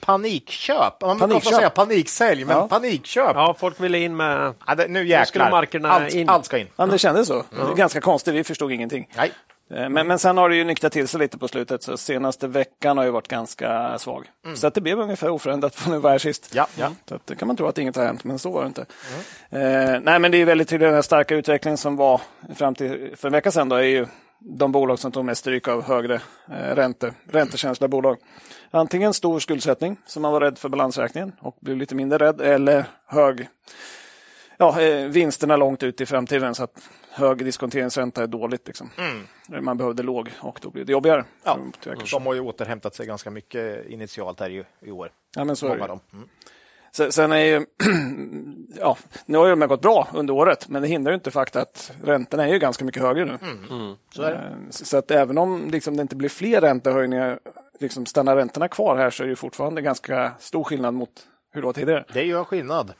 panikköp. 0.00 1.00
Man 1.00 1.18
panikkör 1.18 1.50
säga 1.50 1.70
paniksälj, 1.70 2.44
men 2.44 2.56
ja. 2.56 2.68
panikköp. 2.68 3.36
Ja, 3.36 3.56
folk 3.58 3.80
ville 3.80 3.98
in 3.98 4.16
med... 4.16 4.54
Ja, 4.66 4.74
det, 4.74 4.88
nu 4.88 5.06
jäklar. 5.08 5.44
Nu 5.44 5.50
markerna 5.50 5.90
allt, 5.90 6.14
in. 6.14 6.28
allt 6.28 6.44
ska 6.44 6.58
in. 6.58 6.66
Ja, 6.76 6.86
det 6.86 6.98
kändes 6.98 7.28
så. 7.28 7.44
Mm. 7.60 7.74
Ganska 7.74 8.00
konstigt. 8.00 8.34
Vi 8.34 8.44
förstod 8.44 8.72
ingenting. 8.72 9.08
Nej. 9.16 9.32
Eh, 9.70 9.88
men, 9.88 10.06
men 10.06 10.18
sen 10.18 10.36
har 10.36 10.48
det 10.48 10.56
ju 10.56 10.64
nyktrat 10.64 10.92
till 10.92 11.08
sig 11.08 11.20
lite 11.20 11.38
på 11.38 11.48
slutet, 11.48 11.82
så 11.82 11.96
senaste 11.96 12.48
veckan 12.48 12.98
har 12.98 13.04
ju 13.04 13.10
varit 13.10 13.28
ganska 13.28 13.98
svag. 13.98 14.30
Mm. 14.44 14.56
Så 14.56 14.66
att 14.66 14.74
det 14.74 14.80
blev 14.80 15.00
ungefär 15.00 15.28
oförändrat 15.28 15.74
från 15.74 15.94
nu 15.94 15.98
var 15.98 16.10
här 16.10 16.18
sist. 16.18 16.54
Ja, 16.54 16.66
ja. 16.78 16.92
Så 17.08 17.14
att 17.14 17.26
det 17.26 17.36
kan 17.36 17.48
man 17.48 17.56
tro 17.56 17.66
att 17.66 17.78
inget 17.78 17.96
har 17.96 18.04
hänt, 18.04 18.24
men 18.24 18.38
så 18.38 18.50
var 18.50 18.60
det 18.60 18.66
inte. 18.66 18.86
Mm. 19.50 19.94
Eh, 19.94 20.00
nej, 20.04 20.18
men 20.18 20.30
det 20.30 20.38
är 20.38 20.44
väldigt 20.44 20.68
tydligt 20.68 20.90
den 20.90 21.02
starka 21.02 21.34
utvecklingen 21.34 21.78
som 21.78 21.96
var 21.96 22.20
fram 22.54 22.74
till 22.74 23.12
för 23.16 23.28
en 23.28 23.32
vecka 23.32 23.50
sedan. 23.50 23.68
Då, 23.68 23.76
är 23.76 23.82
ju 23.82 24.06
de 24.38 24.72
bolag 24.72 24.98
som 24.98 25.12
tog 25.12 25.24
mest 25.24 25.40
stryk 25.40 25.68
av 25.68 25.82
högre 25.82 26.14
eh, 26.50 26.74
ränte, 26.74 27.14
räntekänsliga 27.30 27.88
bolag. 27.88 28.16
Antingen 28.70 29.14
stor 29.14 29.40
skuldsättning, 29.40 29.96
som 30.06 30.22
man 30.22 30.32
var 30.32 30.40
rädd 30.40 30.58
för 30.58 30.68
balansräkningen 30.68 31.32
och 31.40 31.56
blev 31.60 31.76
lite 31.76 31.94
mindre 31.94 32.18
rädd, 32.18 32.40
eller 32.40 32.84
hög 33.06 33.48
ja, 34.56 34.80
eh, 34.80 35.06
vinsterna 35.06 35.56
långt 35.56 35.82
ut 35.82 36.00
i 36.00 36.06
framtiden. 36.06 36.54
Så 36.54 36.64
att 36.64 36.88
hög 37.10 37.44
diskonteringsränta 37.44 38.22
är 38.22 38.26
dåligt. 38.26 38.66
Liksom. 38.66 38.90
Mm. 38.98 39.64
Man 39.64 39.76
behövde 39.76 40.02
låg 40.02 40.30
och 40.40 40.58
då 40.62 40.70
blir 40.70 40.84
det 40.84 40.92
jobbigare. 40.92 41.24
Ja, 41.44 41.58
de 42.12 42.26
har 42.26 42.34
ju 42.34 42.40
återhämtat 42.40 42.94
sig 42.94 43.06
ganska 43.06 43.30
mycket 43.30 43.86
initialt 43.86 44.40
här 44.40 44.50
i, 44.50 44.64
i 44.80 44.90
år. 44.90 45.10
Ja, 45.36 45.44
men 45.44 45.56
så 45.56 45.66
är 45.66 45.78
det. 45.78 45.84
Mm. 45.84 46.28
Sen 47.10 47.32
är 47.32 47.36
ju, 47.36 47.66
ja, 48.80 48.96
nu 49.26 49.38
har 49.38 49.56
de 49.56 49.68
gått 49.68 49.82
bra 49.82 50.08
under 50.14 50.34
året, 50.34 50.68
men 50.68 50.82
det 50.82 50.88
hindrar 50.88 51.14
inte 51.14 51.30
fakta 51.30 51.60
att 51.60 51.92
räntorna 52.04 52.48
är 52.48 52.52
ju 52.52 52.58
ganska 52.58 52.84
mycket 52.84 53.02
högre 53.02 53.24
nu. 53.24 53.38
Mm. 53.42 53.80
Mm. 53.80 53.94
Så, 54.14 54.24
eh, 54.24 54.40
så, 54.70 54.98
att 54.98 55.10
även 55.10 55.38
om 55.38 55.68
liksom, 55.70 55.96
det 55.96 56.02
inte 56.02 56.16
blir 56.16 56.28
fler 56.28 56.60
räntehöjningar, 56.60 57.40
liksom, 57.80 58.06
stannar 58.06 58.36
räntorna 58.36 58.68
kvar 58.68 58.96
här 58.96 59.10
så 59.10 59.24
är 59.24 59.28
det 59.28 59.36
fortfarande 59.36 59.82
ganska 59.82 60.32
stor 60.38 60.64
skillnad 60.64 60.94
mot 60.94 61.26
hur 61.52 61.60
det 61.60 61.66
var 61.66 61.72
tidigare. 61.72 62.04
Det 62.12 62.24
gör 62.24 62.44
skillnad, 62.44 62.92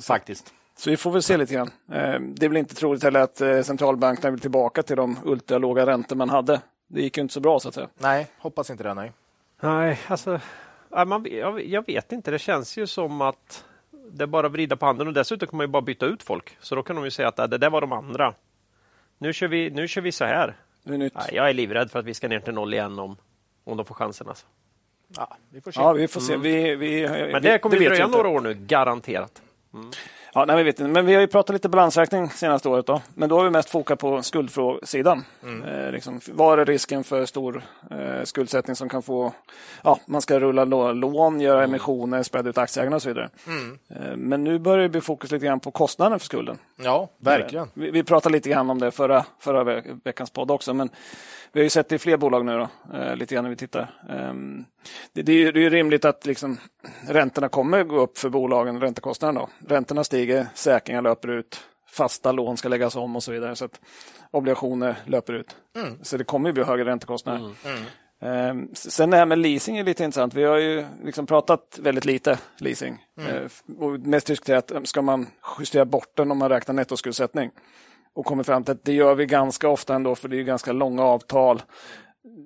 faktiskt. 0.00 0.52
Så 0.78 0.90
vi 0.90 0.96
får 0.96 1.10
väl 1.10 1.22
se 1.22 1.36
lite 1.36 1.54
grann. 1.54 1.70
Eh, 1.92 2.20
det 2.20 2.46
är 2.46 2.48
väl 2.48 2.56
inte 2.56 2.74
troligt 2.74 3.02
heller 3.02 3.20
att 3.20 3.40
eh, 3.40 3.62
centralbankerna 3.62 4.30
vill 4.30 4.40
tillbaka 4.40 4.82
till 4.82 4.96
de 4.96 5.18
ultralåga 5.24 5.86
räntor 5.86 6.16
man 6.16 6.30
hade. 6.30 6.60
Det 6.86 7.02
gick 7.02 7.16
ju 7.16 7.22
inte 7.22 7.34
så 7.34 7.40
bra 7.40 7.60
så 7.60 7.68
att 7.68 7.74
säga. 7.74 7.88
Nej, 7.98 8.26
hoppas 8.38 8.70
inte 8.70 8.82
det. 8.82 8.94
Nej, 8.94 9.12
nej 9.60 10.00
alltså, 10.06 10.40
man, 11.06 11.26
jag, 11.64 11.86
vet 11.86 12.12
inte. 12.12 12.30
Det 12.30 12.38
känns 12.38 12.76
ju 12.76 12.86
som 12.86 13.20
att 13.20 13.64
det 14.10 14.22
är 14.22 14.26
bara 14.26 14.46
att 14.46 14.52
vrida 14.52 14.76
på 14.76 14.86
handen 14.86 15.06
och 15.06 15.12
dessutom 15.12 15.48
kan 15.48 15.56
man 15.56 15.64
ju 15.64 15.68
bara 15.68 15.82
byta 15.82 16.06
ut 16.06 16.22
folk. 16.22 16.56
Så 16.60 16.74
då 16.74 16.82
kan 16.82 16.96
de 16.96 17.04
ju 17.04 17.10
säga 17.10 17.28
att 17.28 17.36
det 17.36 17.58
där 17.58 17.70
var 17.70 17.80
de 17.80 17.92
andra. 17.92 18.34
Nu 19.18 19.32
kör 19.32 19.48
vi, 19.48 19.70
nu 19.70 19.88
kör 19.88 20.00
vi 20.00 20.12
så 20.12 20.24
här. 20.24 20.56
Nej, 20.82 21.10
jag 21.32 21.48
är 21.48 21.54
livrädd 21.54 21.90
för 21.90 21.98
att 21.98 22.04
vi 22.04 22.14
ska 22.14 22.28
ner 22.28 22.40
till 22.40 22.54
noll 22.54 22.74
igen 22.74 22.98
om, 22.98 23.16
om 23.64 23.76
de 23.76 23.86
får 23.86 23.94
chansen. 23.94 24.28
Alltså. 24.28 24.46
Ja, 25.16 25.36
vi 25.50 25.60
får 25.60 25.72
se. 25.72 25.80
Ja, 25.80 25.92
vi 25.92 26.08
får 26.08 26.20
se. 26.20 26.32
Mm. 26.32 26.42
Vi, 26.42 26.76
vi, 26.76 27.08
Men 27.32 27.42
det 27.42 27.58
kommer 27.58 27.78
det 27.78 27.88
dröja 27.88 28.06
några 28.06 28.28
år 28.28 28.40
nu, 28.40 28.54
garanterat. 28.54 29.42
Mm. 29.74 29.90
Ja, 30.36 30.44
nej, 30.44 30.56
vi 30.56 30.62
vet 30.62 30.80
inte. 30.80 30.92
Men 30.92 31.06
vi 31.06 31.14
har 31.14 31.20
ju 31.20 31.26
pratat 31.26 31.54
lite 31.54 31.68
balansräkning 31.68 32.30
senaste 32.30 32.68
året. 32.68 32.86
Då. 32.86 33.00
Men 33.14 33.28
då 33.28 33.36
har 33.36 33.44
vi 33.44 33.50
mest 33.50 33.70
fokat 33.70 33.98
på 33.98 34.22
skuldsidan. 34.22 35.24
Mm. 35.42 35.62
Eh, 35.62 35.92
liksom, 35.92 36.20
vad 36.28 36.60
är 36.60 36.64
risken 36.64 37.04
för 37.04 37.26
stor 37.26 37.62
eh, 37.90 38.24
skuldsättning 38.24 38.76
som 38.76 38.88
kan 38.88 39.02
få... 39.02 39.32
Ja, 39.82 40.00
man 40.06 40.22
ska 40.22 40.40
rulla 40.40 40.64
lån, 40.92 41.40
göra 41.40 41.58
mm. 41.58 41.70
emissioner, 41.70 42.22
späda 42.22 42.50
ut 42.50 42.58
aktieägarna 42.58 42.96
och 42.96 43.02
så 43.02 43.08
vidare. 43.08 43.28
Mm. 43.46 43.78
Eh, 43.88 44.16
men 44.16 44.44
nu 44.44 44.58
börjar 44.58 44.82
det 44.82 44.88
bli 44.88 45.00
fokus 45.00 45.30
lite 45.30 45.46
grann 45.46 45.60
på 45.60 45.70
kostnaden 45.70 46.18
för 46.18 46.26
skulden. 46.26 46.58
Ja, 46.76 47.08
verkligen. 47.18 47.68
Vi, 47.74 47.90
vi 47.90 48.04
pratade 48.04 48.32
lite 48.32 48.48
grann 48.48 48.70
om 48.70 48.78
det 48.78 48.90
förra, 48.90 49.24
förra 49.38 49.82
veckans 50.04 50.30
podd 50.30 50.50
också. 50.50 50.74
Men 50.74 50.88
vi 51.52 51.60
har 51.60 51.64
ju 51.64 51.70
sett 51.70 51.88
det 51.88 51.94
i 51.94 51.98
fler 51.98 52.16
bolag 52.16 52.44
nu 52.44 52.58
då, 52.58 52.96
eh, 52.98 53.16
lite 53.16 53.34
grann 53.34 53.44
när 53.44 53.50
vi 53.50 53.56
tittar. 53.56 53.90
Det, 55.12 55.22
det, 55.22 55.32
är, 55.32 55.52
det 55.52 55.64
är 55.64 55.70
rimligt 55.70 56.04
att 56.04 56.26
liksom, 56.26 56.58
räntorna 57.08 57.48
kommer 57.48 57.84
gå 57.84 58.00
upp 58.00 58.18
för 58.18 58.28
bolagen, 58.28 58.80
räntekostnaderna. 58.80 59.40
Då. 59.40 59.74
Räntorna 59.74 60.04
stiger, 60.04 60.46
säkringar 60.54 61.02
löper 61.02 61.28
ut, 61.28 61.60
fasta 61.88 62.32
lån 62.32 62.56
ska 62.56 62.68
läggas 62.68 62.96
om 62.96 63.16
och 63.16 63.22
så 63.22 63.32
vidare. 63.32 63.56
Så 63.56 63.64
att 63.64 63.80
obligationer 64.30 64.96
löper 65.04 65.32
ut. 65.32 65.56
Mm. 65.76 65.98
Så 66.02 66.16
det 66.16 66.24
kommer 66.24 66.48
ju 66.48 66.52
bli 66.52 66.62
högre 66.62 66.84
räntekostnader. 66.84 67.38
Mm. 67.38 67.54
Mm. 67.64 67.86
Um, 68.20 68.70
sen 68.74 69.10
det 69.10 69.16
här 69.16 69.26
med 69.26 69.38
leasing 69.38 69.76
är 69.76 69.84
lite 69.84 70.04
intressant. 70.04 70.34
Vi 70.34 70.44
har 70.44 70.56
ju 70.56 70.84
liksom 71.04 71.26
pratat 71.26 71.78
väldigt 71.82 72.04
lite 72.04 72.38
leasing. 72.58 73.04
Mm. 73.18 73.34
Uh, 73.34 73.48
och 73.78 74.00
mest 74.00 74.26
diskuterat, 74.26 74.72
ska 74.84 75.02
man 75.02 75.26
justera 75.58 75.84
bort 75.84 76.16
den 76.16 76.30
om 76.30 76.38
man 76.38 76.48
räknar 76.48 76.74
nettoskuldsättning? 76.74 77.50
och 78.16 78.26
kommer 78.26 78.42
fram 78.42 78.64
till 78.64 78.72
att 78.72 78.84
det 78.84 78.92
gör 78.92 79.14
vi 79.14 79.26
ganska 79.26 79.68
ofta 79.68 79.94
ändå, 79.94 80.14
för 80.14 80.28
det 80.28 80.36
är 80.36 80.42
ganska 80.42 80.72
långa 80.72 81.02
avtal. 81.02 81.62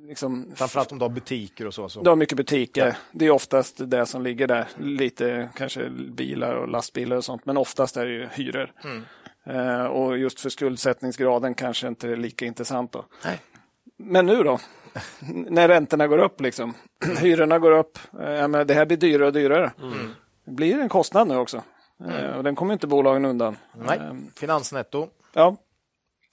Liksom, 0.08 0.52
Framförallt 0.54 0.92
om 0.92 0.98
du 0.98 1.04
har 1.04 1.10
butiker 1.10 1.66
och 1.66 1.74
så. 1.74 1.88
så. 1.88 2.02
Du 2.02 2.08
har 2.08 2.16
mycket 2.16 2.36
butiker. 2.36 2.86
Ja. 2.86 2.94
Det 3.12 3.26
är 3.26 3.30
oftast 3.30 3.90
det 3.90 4.06
som 4.06 4.22
ligger 4.22 4.46
där. 4.46 4.68
Lite 4.78 5.48
kanske 5.56 5.90
bilar 5.90 6.54
och 6.54 6.68
lastbilar 6.68 7.16
och 7.16 7.24
sånt, 7.24 7.46
men 7.46 7.56
oftast 7.56 7.96
är 7.96 8.06
det 8.06 8.12
ju 8.12 8.28
hyror. 8.32 8.72
Mm. 8.84 9.02
Uh, 9.50 9.86
och 9.86 10.18
just 10.18 10.40
för 10.40 10.50
skuldsättningsgraden 10.50 11.54
kanske 11.54 11.88
inte 11.88 12.08
är 12.08 12.16
lika 12.16 12.46
intressant. 12.46 12.92
Då. 12.92 13.04
Nej. 13.24 13.40
Men 13.96 14.26
nu 14.26 14.42
då? 14.42 14.58
När 15.34 15.68
räntorna 15.68 16.06
går 16.06 16.18
upp, 16.18 16.40
liksom. 16.40 16.74
hyrorna 17.20 17.58
går 17.58 17.72
upp, 17.72 17.98
uh, 18.14 18.48
men 18.48 18.66
det 18.66 18.74
här 18.74 18.86
blir 18.86 18.96
dyrare 18.96 19.26
och 19.26 19.32
dyrare. 19.32 19.72
Mm. 19.82 20.10
Det 20.44 20.52
blir 20.52 20.78
en 20.78 20.88
kostnad 20.88 21.28
nu 21.28 21.36
också. 21.36 21.62
Mm. 22.04 22.16
Uh, 22.16 22.36
och 22.36 22.44
den 22.44 22.54
kommer 22.54 22.72
inte 22.72 22.86
bolagen 22.86 23.24
undan. 23.24 23.56
Nej, 23.74 24.00
finansnetto. 24.36 25.08
Ja, 25.32 25.56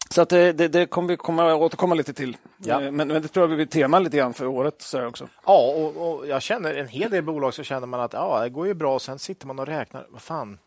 så 0.10 0.22
att 0.22 0.30
det, 0.30 0.54
det, 0.54 0.68
det 0.68 0.86
kommer 0.86 1.10
vi 1.10 1.18
komma, 1.18 1.56
återkomma 1.56 1.96
lite 1.96 2.14
till. 2.14 2.38
Ja. 2.58 2.82
Eh, 2.82 2.92
men, 2.92 3.08
men, 3.08 3.22
det 3.22 3.28
tror 3.28 3.50
jag 3.50 3.58
blir 3.58 3.66
tema 3.66 4.00
lite 4.00 4.18
grann 4.18 4.34
för 4.34 4.46
året. 4.46 4.82
Så 4.82 5.06
också. 5.06 5.30
Ja, 5.46 5.72
och, 5.72 6.10
och, 6.10 6.28
jag 6.28 6.42
känner 6.42 6.74
en 6.74 6.88
hel 6.88 7.12
del 7.12 7.24
bolag 7.24 7.54
så 7.54 7.64
känner 7.64 7.88
man 7.88 8.00
att 8.00 8.14
ja, 8.14 8.44
det 8.44 8.50
går 8.50 8.68
ju 8.68 8.74
bra. 8.74 9.00
Sen 9.00 9.20
sitter 9.20 9.48
man 9.48 9.60
och 9.60 9.66
räknar. 9.66 10.08
Vad 10.10 10.22
fan? 10.22 10.60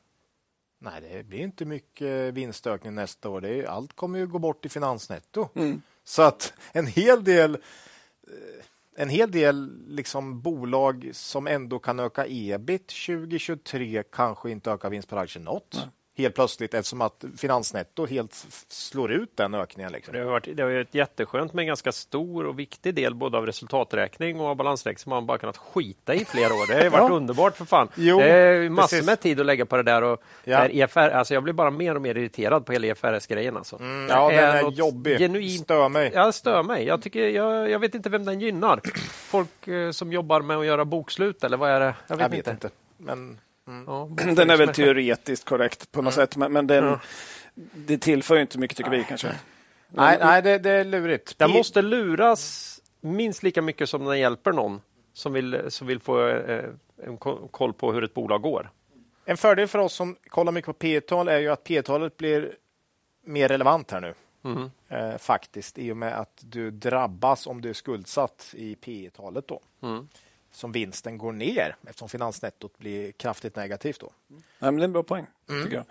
Nej, 0.79 1.01
det 1.01 1.23
blir 1.23 1.39
inte 1.39 1.65
mycket 1.65 2.35
vinstökning 2.35 2.95
nästa 2.95 3.29
år. 3.29 3.41
Det 3.41 3.49
är, 3.49 3.65
allt 3.65 3.97
kommer 3.97 4.19
ju 4.19 4.27
gå 4.27 4.39
bort 4.39 4.67
i 4.67 4.69
finansnetto. 4.69 5.49
Mm. 5.55 5.83
Så 6.05 6.23
att 6.23 6.53
en 6.73 6.87
hel 6.87 7.25
del 7.25 7.55
eh, 7.55 8.65
en 8.97 9.09
hel 9.09 9.31
del 9.31 9.71
liksom 9.89 10.41
bolag 10.41 11.11
som 11.13 11.47
ändå 11.47 11.79
kan 11.79 12.01
öka 12.01 12.25
ebit 12.29 12.87
2023 13.07 14.03
kanske 14.13 14.51
inte 14.51 14.71
ökar 14.71 14.91
vinst 14.91 15.09
per 15.09 15.17
aktie 15.17 15.43
något. 15.43 15.75
Nej 15.75 15.89
helt 16.17 16.35
plötsligt 16.35 16.75
eftersom 16.75 17.01
att 17.01 17.25
finansnetto 17.37 18.07
helt 18.07 18.47
slår 18.69 19.13
ut 19.13 19.37
den 19.37 19.55
ökningen. 19.55 19.93
Liksom. 19.93 20.15
Det, 20.15 20.21
har 20.21 20.31
varit, 20.31 20.57
det 20.57 20.63
har 20.63 20.71
varit 20.71 20.95
jätteskönt 20.95 21.53
med 21.53 21.63
en 21.63 21.67
ganska 21.67 21.93
stor 21.93 22.47
och 22.47 22.59
viktig 22.59 22.95
del 22.95 23.15
både 23.15 23.39
av 23.39 23.47
resultaträkning 23.47 24.41
och 24.41 24.47
av 24.47 24.57
balansräkning 24.57 24.99
som 24.99 25.11
man 25.11 25.27
bara 25.27 25.39
kunnat 25.39 25.57
skita 25.57 26.15
i 26.15 26.25
flera 26.25 26.55
år. 26.55 26.67
Det 26.67 26.75
har 26.75 26.91
varit 26.91 27.11
ja. 27.11 27.17
underbart 27.17 27.57
för 27.57 27.65
fan. 27.65 27.89
Jo, 27.95 28.19
det 28.19 28.31
är 28.31 28.69
massor 28.69 28.97
precis. 28.97 29.07
med 29.07 29.21
tid 29.21 29.41
att 29.41 29.47
lägga 29.47 29.67
på 29.67 29.77
det 29.77 29.83
där. 29.83 30.03
Och 30.03 30.23
ja. 30.45 30.69
EFR, 30.69 30.99
alltså 30.99 31.35
jag 31.35 31.43
blir 31.43 31.55
bara 31.55 31.71
mer 31.71 31.95
och 31.95 32.03
mer 32.03 32.15
irriterad 32.15 32.67
på 32.67 32.73
hela 32.73 32.87
EFRS-grejen. 32.87 33.57
Alltså. 33.57 33.77
Mm, 33.77 34.09
ja, 34.09 34.31
den 34.31 34.39
är, 34.39 34.67
är 34.67 34.71
jobbig. 34.71 35.19
Genuint, 35.19 35.63
stör 35.63 35.89
mig. 35.89 36.11
Ja, 36.15 36.33
stör 36.33 36.63
mig. 36.63 36.85
Jag, 36.87 37.03
tycker, 37.03 37.29
jag, 37.29 37.71
jag 37.71 37.79
vet 37.79 37.95
inte 37.95 38.11
vem 38.11 38.25
den 38.25 38.41
gynnar. 38.41 38.81
Folk 39.11 39.69
eh, 39.69 39.91
som 39.91 40.13
jobbar 40.13 40.41
med 40.41 40.57
att 40.57 40.67
göra 40.67 40.85
bokslut 40.85 41.45
eller 41.45 41.57
vad 41.57 41.71
är 41.71 41.81
det? 41.81 41.95
Jag 42.07 42.17
vet, 42.17 42.23
jag 42.23 42.29
vet 42.29 42.39
inte. 42.39 42.51
inte. 42.51 42.71
Men 42.97 43.39
Mm. 43.71 43.85
Ja, 43.87 44.09
den 44.35 44.51
är 44.51 44.57
väl 44.57 44.69
teoretiskt 44.69 45.45
korrekt 45.45 45.93
på 45.93 46.03
något 46.03 46.15
mm. 46.15 46.27
sätt, 46.27 46.37
men, 46.37 46.53
men 46.53 46.67
den, 46.67 46.85
ja. 46.85 47.01
det 47.55 47.99
tillför 47.99 48.37
inte 48.37 48.59
mycket 48.59 48.77
tycker 48.77 48.91
vi 48.91 49.05
kanske. 49.05 49.35
Nej, 49.89 50.19
nej 50.21 50.43
det, 50.43 50.59
det 50.59 50.71
är 50.71 50.85
lurigt. 50.85 51.39
Den 51.39 51.51
måste 51.51 51.83
luras 51.83 52.81
minst 53.01 53.43
lika 53.43 53.63
mycket 53.63 53.89
som 53.89 54.05
den 54.05 54.19
hjälper 54.19 54.53
någon 54.53 54.81
som 55.13 55.33
vill, 55.33 55.63
som 55.69 55.87
vill 55.87 56.01
få 56.01 56.29
eh, 56.29 56.65
en 57.05 57.17
koll 57.51 57.73
på 57.73 57.93
hur 57.93 58.05
ett 58.05 58.15
bolag 58.15 58.43
går. 58.43 58.71
En 59.25 59.37
fördel 59.37 59.69
för 59.69 59.79
oss 59.79 59.95
som 59.95 60.17
kollar 60.29 60.53
mycket 60.53 60.67
på 60.67 60.73
P 60.73 61.01
tal 61.01 61.29
är 61.29 61.39
ju 61.39 61.49
att 61.49 61.65
P 61.65 61.83
talet 61.83 62.17
blir 62.17 62.57
mer 63.25 63.49
relevant 63.49 63.91
här 63.91 64.01
nu. 64.01 64.15
Mm. 64.45 64.71
Eh, 64.89 65.19
faktiskt, 65.19 65.79
i 65.79 65.93
och 65.93 65.97
med 65.97 66.21
att 66.21 66.41
du 66.41 66.71
drabbas 66.71 67.47
om 67.47 67.61
du 67.61 67.69
är 67.69 67.75
skuldsatt 67.75 68.55
i 68.57 68.75
P 68.75 69.11
talet 69.17 69.49
då. 69.49 69.61
Mm 69.83 70.09
som 70.53 70.73
vinsten 70.73 71.19
går 71.19 71.33
ner 71.33 71.77
eftersom 71.87 72.09
finansnettot 72.09 72.79
blir 72.79 73.13
kraftigt 73.13 73.57
negativt. 73.57 74.01
Då. 74.01 74.11
Ja, 74.29 74.41
men 74.59 74.77
det 74.77 74.83
är 74.83 74.85
en 74.85 74.93
bra 74.93 75.03
poäng. 75.03 75.27
Mm. 75.49 75.65
Tycker 75.65 75.77
jag. 75.77 75.85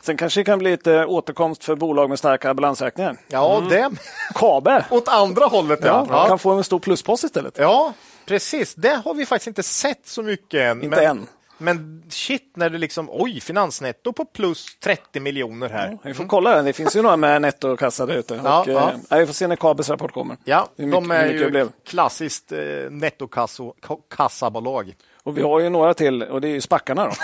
Sen 0.00 0.16
kanske 0.16 0.40
det 0.40 0.44
kan 0.44 0.58
bli 0.58 0.70
lite 0.70 1.06
återkomst 1.06 1.64
för 1.64 1.76
bolag 1.76 2.08
med 2.08 2.18
starka 2.18 2.54
balansräkningar. 2.54 3.16
Ja, 3.28 3.58
mm. 3.58 3.68
det. 3.68 3.90
Kabe. 4.34 4.84
Åt 4.90 5.08
andra 5.08 5.46
hållet. 5.46 5.80
Ja. 5.82 6.06
ja. 6.10 6.28
Kan 6.28 6.38
få 6.38 6.50
en 6.50 6.64
stor 6.64 6.78
pluspost 6.78 7.24
istället. 7.24 7.58
Ja, 7.58 7.92
precis. 8.26 8.74
Det 8.74 9.02
har 9.04 9.14
vi 9.14 9.26
faktiskt 9.26 9.46
inte 9.46 9.62
sett 9.62 10.06
så 10.06 10.22
mycket 10.22 10.60
än. 10.60 10.82
Inte 10.82 10.96
men... 10.96 11.18
än. 11.18 11.26
Men 11.58 12.02
shit, 12.08 12.52
när 12.56 12.70
det 12.70 12.78
liksom, 12.78 13.08
oj, 13.12 13.40
finansnetto 13.40 14.12
på 14.12 14.24
plus 14.24 14.66
30 14.80 15.20
miljoner 15.20 15.68
här. 15.68 15.98
Vi 16.02 16.14
får 16.14 16.24
kolla 16.24 16.56
den. 16.56 16.64
Det 16.64 16.72
finns 16.72 16.96
ju 16.96 17.02
några 17.02 17.16
med 17.16 17.42
nettokassa 17.42 18.06
där 18.06 18.14
ute. 18.14 18.40
Ja, 18.44 18.60
och, 18.60 18.68
ja. 18.68 18.92
eh, 19.10 19.18
vi 19.18 19.26
får 19.26 19.34
se 19.34 19.46
när 19.46 19.56
Kabels 19.56 19.90
rapport 19.90 20.12
kommer. 20.12 20.36
Ja, 20.44 20.68
mycket- 20.76 20.92
de 20.92 21.10
är 21.10 21.26
ju 21.26 21.68
klassiskt 21.86 22.52
eh, 22.52 22.58
nettokassabolag. 22.90 24.94
Och 25.22 25.38
vi 25.38 25.42
har 25.42 25.60
ju 25.60 25.68
några 25.68 25.94
till 25.94 26.22
och 26.22 26.40
det 26.40 26.48
är 26.48 26.52
ju 26.52 26.60
spackarna. 26.60 27.04
Då. 27.04 27.12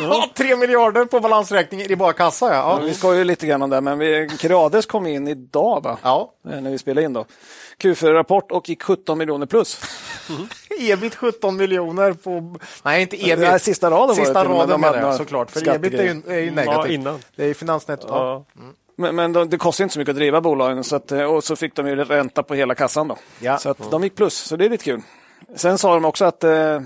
Ja, 0.00 0.30
tre 0.34 0.56
miljarder 0.56 1.04
på 1.04 1.20
balansräkningen 1.20 1.90
i 1.90 1.96
bara 1.96 2.12
kassa. 2.12 2.54
Ja. 2.54 2.80
Vi 2.84 2.94
ska 2.94 3.14
ju 3.14 3.24
lite 3.24 3.46
grann 3.46 3.62
om 3.62 3.70
det, 3.70 3.80
men 3.80 3.98
vi, 3.98 4.28
Creades 4.38 4.86
kom 4.86 5.06
in 5.06 5.28
idag 5.28 5.82
va? 5.82 5.98
Ja. 6.02 6.32
Eh, 6.48 6.60
när 6.60 6.70
vi 6.70 6.78
spelade 6.78 7.04
in. 7.04 7.12
då. 7.12 7.26
Q4-rapport 7.78 8.52
och 8.52 8.68
gick 8.68 8.82
17 8.82 9.18
miljoner 9.18 9.46
plus. 9.46 9.80
Ebit 10.80 11.14
17 11.14 11.56
miljoner 11.56 12.12
på... 12.12 12.56
Nej, 12.82 13.02
inte 13.02 13.16
ebit. 13.30 13.38
Nej, 13.38 13.60
sista 13.60 13.90
raden 13.90 14.00
var 14.00 14.08
det 14.08 14.14
Sista 14.14 14.44
raden 14.44 14.68
De 14.68 14.80
menar 14.80 14.98
jag 14.98 15.14
såklart. 15.14 15.50
För 15.50 15.74
ebit 15.74 15.94
är 15.94 16.02
ju, 16.02 16.22
är 16.26 16.38
ju 16.38 16.50
negativt. 16.50 16.76
Ja, 16.76 16.88
innan. 16.88 17.18
Det 17.36 17.42
är 17.42 17.46
ju 17.46 17.54
finansnettot. 17.54 18.10
Ja. 18.10 18.46
Ja. 18.54 18.62
Men, 18.96 19.14
men 19.16 19.32
de, 19.32 19.48
det 19.50 19.58
kostar 19.58 19.84
inte 19.84 19.92
så 19.92 19.98
mycket 19.98 20.12
att 20.12 20.16
driva 20.16 20.40
bolagen 20.40 20.84
så 20.84 20.96
att, 20.96 21.12
eh, 21.12 21.22
och 21.22 21.44
så 21.44 21.56
fick 21.56 21.74
de 21.76 21.88
ju 21.88 22.04
ränta 22.04 22.42
på 22.42 22.54
hela 22.54 22.74
kassan. 22.74 23.08
Då. 23.08 23.16
Ja. 23.40 23.58
Så 23.58 23.70
att 23.70 23.90
de 23.90 24.02
gick 24.02 24.14
plus, 24.14 24.34
så 24.34 24.56
det 24.56 24.64
är 24.64 24.70
lite 24.70 24.84
kul. 24.84 25.00
Sen 25.56 25.78
sa 25.78 25.94
de 25.94 26.04
också 26.04 26.24
att 26.24 26.44
eh, 26.44 26.80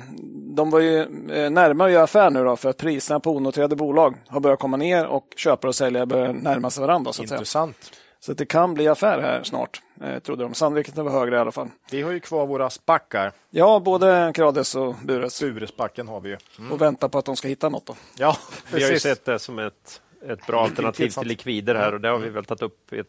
de 0.54 0.71
var 0.71 0.80
ju 0.80 1.00
eh, 1.00 1.50
närmare 1.50 1.88
att 1.88 1.92
göra 1.92 2.04
affär 2.04 2.30
nu 2.30 2.45
då, 2.45 2.57
för 2.57 2.69
att 2.69 2.76
priserna 2.76 3.21
på 3.21 3.30
onoterade 3.30 3.76
bolag 3.76 4.14
har 4.26 4.40
börjat 4.40 4.59
komma 4.59 4.76
ner 4.76 5.07
och 5.07 5.35
köpare 5.37 5.69
och 5.69 5.75
säljare 5.75 6.07
börjar 6.07 6.33
närma 6.33 6.71
sig 6.71 6.80
varandra. 6.80 7.12
Så 7.12 7.23
att, 7.23 7.28
säga. 7.28 7.38
Intressant. 7.38 7.92
så 8.21 8.33
att 8.33 8.38
det 8.38 8.47
kan 8.47 8.75
bli 8.75 8.88
affär 8.88 9.21
här 9.21 9.42
snart, 9.42 9.83
eh, 10.02 10.19
trodde 10.19 10.42
de. 10.42 10.54
Sannolikheten 10.54 11.04
var 11.04 11.12
högre 11.12 11.37
i 11.37 11.38
alla 11.38 11.52
fall. 11.52 11.69
Vi 11.90 12.02
har 12.02 12.11
ju 12.11 12.21
kvar 12.21 12.47
våra 12.47 12.71
spackar. 12.71 13.33
Ja, 13.50 13.80
både 13.80 14.33
Creades 14.35 14.75
och 14.75 14.95
Bures. 15.04 15.40
Buresbacken 15.40 16.09
har 16.09 16.21
vi 16.21 16.28
ju. 16.28 16.37
Och 16.71 16.80
väntar 16.80 17.09
på 17.09 17.19
att 17.19 17.25
de 17.25 17.37
ska 17.37 17.49
hitta 17.49 17.69
något. 17.69 17.87
Då. 17.87 17.97
Ja, 18.16 18.37
Vi 18.73 18.83
har 18.83 18.90
ju 18.90 18.99
sett 18.99 19.25
det 19.25 19.38
som 19.38 19.59
ett, 19.59 20.00
ett 20.28 20.47
bra 20.47 20.62
alternativ 20.62 21.09
till 21.09 21.28
likvider 21.28 21.75
här 21.75 21.95
och 21.95 22.00
det 22.00 22.09
har 22.09 22.19
vi 22.19 22.28
väl 22.30 22.45
tagit 22.45 22.62
upp 22.62 22.92
i, 22.92 22.99
ett, 22.99 23.07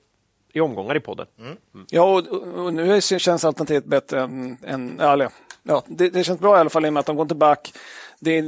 i 0.54 0.60
omgångar 0.60 0.98
i 0.98 1.00
podden. 1.00 1.26
Ja, 1.90 2.04
och, 2.04 2.28
och 2.66 2.74
nu 2.74 3.02
känns 3.02 3.46
alternativet 3.46 3.86
bättre 3.86 4.22
än... 4.22 4.58
än 4.64 5.00
eller, 5.00 5.30
ja, 5.64 5.84
det, 5.88 6.10
det 6.10 6.24
känns 6.24 6.40
bra 6.40 6.58
i 6.58 6.60
alla 6.60 6.70
fall 6.70 6.86
i 6.86 6.90
och 6.90 6.94
med 6.94 7.00
att 7.00 7.06
de 7.06 7.16
går 7.16 7.24
inte 7.24 7.36
back. 7.36 7.74
Det, 8.20 8.42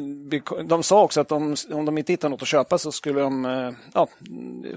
de 0.63 0.83
sa 0.83 1.01
också 1.03 1.21
att 1.21 1.27
de, 1.27 1.55
om 1.71 1.85
de 1.85 1.97
inte 1.97 2.13
hittar 2.13 2.29
något 2.29 2.41
att 2.41 2.47
köpa 2.47 2.77
så 2.77 2.91
skulle 2.91 3.21
de 3.21 3.45
eh, 3.45 3.71
ja, 3.93 4.07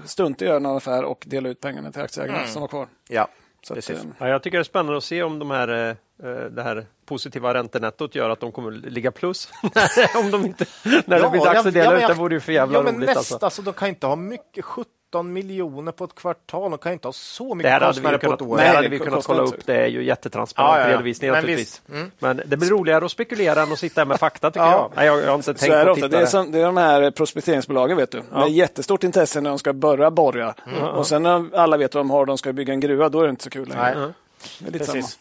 strunta 0.05 0.45
i 0.45 0.47
att 0.47 0.49
göra 0.51 0.59
någon 0.59 0.77
affär 0.77 1.03
och 1.03 1.23
dela 1.27 1.49
ut 1.49 1.61
pengarna 1.61 1.91
till 1.91 2.01
aktieägarna 2.01 2.47
som 2.47 2.61
var 2.61 2.67
kvar. 2.67 2.87
Ja, 3.09 3.27
Så 3.61 3.73
att, 3.73 3.77
precis. 3.77 3.97
eh, 3.97 4.05
Ja, 4.19 4.27
jag 4.27 4.43
tycker 4.43 4.57
det 4.57 4.61
är 4.61 4.63
spännande 4.63 4.97
att 4.97 5.03
se 5.03 5.23
om 5.23 5.39
de 5.39 5.51
här, 5.51 5.89
eh, 6.23 6.29
det 6.51 6.63
här 6.63 6.85
positiva 7.05 7.53
räntenettot 7.53 8.15
gör 8.15 8.29
att 8.29 8.39
de 8.39 8.51
kommer 8.51 8.71
ligga 8.71 9.11
plus. 9.11 9.49
om 10.15 10.31
de 10.31 10.45
inte, 10.45 10.65
när 11.05 11.21
det 11.21 11.29
blir 11.29 11.45
dags 11.45 11.65
att 11.65 11.73
dela 11.73 11.97
ut 12.01 12.07
det 12.07 12.13
vore 12.13 12.33
ju 12.35 12.39
för 12.39 12.51
jävla 12.53 12.77
ja, 12.79 12.83
men 12.83 12.95
roligt. 12.95 13.05
nästa, 13.07 13.19
Alltså. 13.19 13.37
alltså. 13.45 13.61
de 13.61 13.73
kan 13.73 13.87
inte 13.89 14.07
ha 14.07 14.15
mycket, 14.15 14.65
17 15.11 15.33
miljoner 15.33 15.91
på 15.91 16.03
ett 16.03 16.15
kvartal. 16.15 16.71
De 16.71 16.77
kan 16.77 16.91
inte 16.93 17.07
ha 17.07 17.13
så 17.13 17.55
mycket 17.55 17.79
kostnader 17.79 18.19
ju 18.23 18.27
på 18.27 18.33
ett 18.33 18.41
år. 18.41 18.57
det 18.57 18.61
här 18.63 18.67
Nej, 18.69 18.75
hade 18.75 18.87
vi 18.89 18.99
kunnat 18.99 19.25
kolla 19.25 19.41
upp. 19.41 19.65
Det 19.65 19.75
är 19.75 19.87
ju 19.87 20.03
jättetransparent 20.03 20.71
Ja, 20.75 20.79
ja, 20.81 20.87
ja. 20.87 20.93
redovisning 20.93 21.31
Men 21.31 21.35
naturligtvis. 21.41 21.81
Mm. 21.91 22.11
Men 22.19 22.41
det 22.45 22.57
blir 22.57 22.69
roligare 22.69 23.05
att 23.05 23.11
spekulera 23.11 23.61
än 23.61 23.71
att 23.71 23.79
sitta 23.79 24.05
med 24.05 24.19
fakta 24.19 24.51
tycker 24.51 24.65
Ja. 24.65 24.71
jag. 24.71 24.91
Nej, 24.95 25.05
jag. 25.05 25.21
Jag 25.21 25.27
har 25.27 25.35
inte 25.35 25.53
tänkt 25.53 25.73
är 25.73 25.85
det, 25.85 25.95
titta 25.95 26.07
Det, 26.07 26.15
är 26.17 26.19
där. 26.19 26.25
som, 26.27 26.51
det 26.51 26.59
är 26.59 26.65
de 26.65 26.77
här 26.77 27.11
prospekteringsbolagen, 27.11 27.97
vet 27.97 28.11
du. 28.11 28.21
Med 28.31 28.49
jättestort 28.49 29.03
intresse 29.03 29.41
när 29.41 29.49
de 29.49 29.59
ska 29.59 29.73
börja 29.73 30.11
borra. 30.11 30.53
Och 30.93 31.07
sen 31.07 31.23
när 31.23 31.55
alla 31.55 31.77
vet 31.77 31.95
vad 31.95 31.99
de 31.99 32.09
har, 32.09 32.25
de 32.25 32.37
ska 32.37 32.53
bygga 32.53 32.73
en 32.73 32.79
gruva, 32.79 33.09
då 33.09 33.19
är 33.19 33.23
det 33.23 33.29
inte 33.29 33.43
så 33.43 33.49
kul 33.49 33.67
längre. 33.69 33.95
Nej, 33.99 34.11
Det 34.59 34.67
är 34.67 34.71
lite 34.71 34.85
samma. 34.85 34.95
precis. 34.95 35.19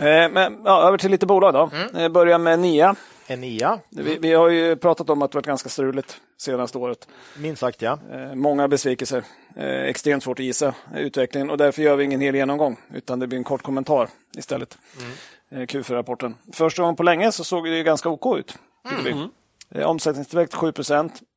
Eh, 0.00 0.28
men, 0.32 0.62
ja, 0.64 0.88
över 0.88 0.98
till 0.98 1.10
lite 1.10 1.26
bolag 1.26 1.54
då. 1.54 1.70
Eh, 2.00 2.08
börja 2.08 2.38
med 2.38 2.58
NIA. 2.58 2.94
Enia, 3.30 3.80
Vi, 3.90 4.18
vi 4.18 4.32
har 4.32 4.48
ju 4.48 4.76
pratat 4.76 5.10
om 5.10 5.22
att 5.22 5.32
det 5.32 5.36
varit 5.36 5.46
ganska 5.46 5.68
struligt 5.68 6.20
senaste 6.36 6.78
året. 6.78 7.08
minst 7.38 7.60
sagt 7.60 7.82
ja. 7.82 7.98
Eh, 8.12 8.34
många 8.34 8.68
besvikelser. 8.68 9.24
Eh, 9.56 9.82
extremt 9.82 10.22
svårt 10.22 10.38
att 10.38 10.44
gissa 10.44 10.74
utvecklingen 10.96 11.50
och 11.50 11.58
därför 11.58 11.82
gör 11.82 11.96
vi 11.96 12.04
ingen 12.04 12.20
hel 12.20 12.34
genomgång 12.34 12.76
utan 12.94 13.18
det 13.18 13.26
blir 13.26 13.38
en 13.38 13.44
kort 13.44 13.62
kommentar 13.62 14.08
istället. 14.36 14.78
Eh, 15.50 15.58
Q4-rapporten. 15.58 16.34
Första 16.52 16.82
gången 16.82 16.96
på 16.96 17.02
länge 17.02 17.32
så 17.32 17.44
såg 17.44 17.64
det 17.64 17.76
ju 17.76 17.84
ganska 17.84 18.08
OK 18.08 18.38
ut. 18.38 18.58
Tycker 18.88 19.02
vi. 19.02 19.28
Eh, 19.70 19.86
omsättningstillväxt 19.88 20.54
7 20.54 20.72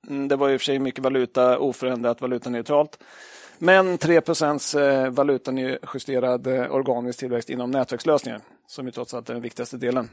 mm, 0.08 0.28
Det 0.28 0.36
var 0.36 0.50
i 0.50 0.56
och 0.58 0.62
för 0.62 0.66
sig 0.66 0.80
mycket 0.80 1.04
valuta, 1.04 1.60
oförändrat 1.60 2.22
valutaneutralt. 2.22 3.04
Men 3.58 3.98
3 3.98 4.16
eh, 4.16 5.10
valutajusterad 5.10 6.48
eh, 6.48 6.76
organisk 6.76 7.20
tillväxt 7.20 7.50
inom 7.50 7.72
nätverkslösningar 7.72 8.42
som 8.68 8.86
ju 8.86 8.92
trots 8.92 9.14
allt 9.14 9.30
är 9.30 9.34
den 9.34 9.44
viktigaste 9.44 9.78
delen. 9.78 10.10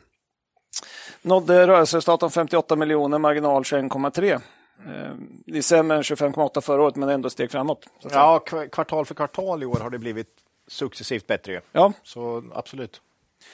Nådde 1.23 1.67
rörelseresultat 1.67 2.23
om 2.23 2.31
58 2.31 2.77
miljoner, 2.77 3.19
marginal 3.19 3.63
21,3. 3.63 4.33
Eh, 4.33 4.41
Det 5.47 5.59
är 5.59 5.63
sämre 5.63 5.97
än 5.97 6.03
25,8 6.03 6.61
förra 6.61 6.83
året, 6.83 6.97
men 6.97 7.09
ändå 7.09 7.31
steg 7.31 7.51
framåt. 7.51 7.87
Ja, 8.11 8.43
kv- 8.47 8.69
kvartal 8.69 9.07
för 9.07 9.15
kvartal 9.15 9.63
i 9.63 9.67
år 9.67 9.79
har 9.83 9.91
det 9.91 9.99
blivit 9.99 10.29
successivt 10.69 11.27
bättre. 11.27 11.61
Ja. 11.73 11.93
Så 12.03 12.43
absolut. 12.55 13.01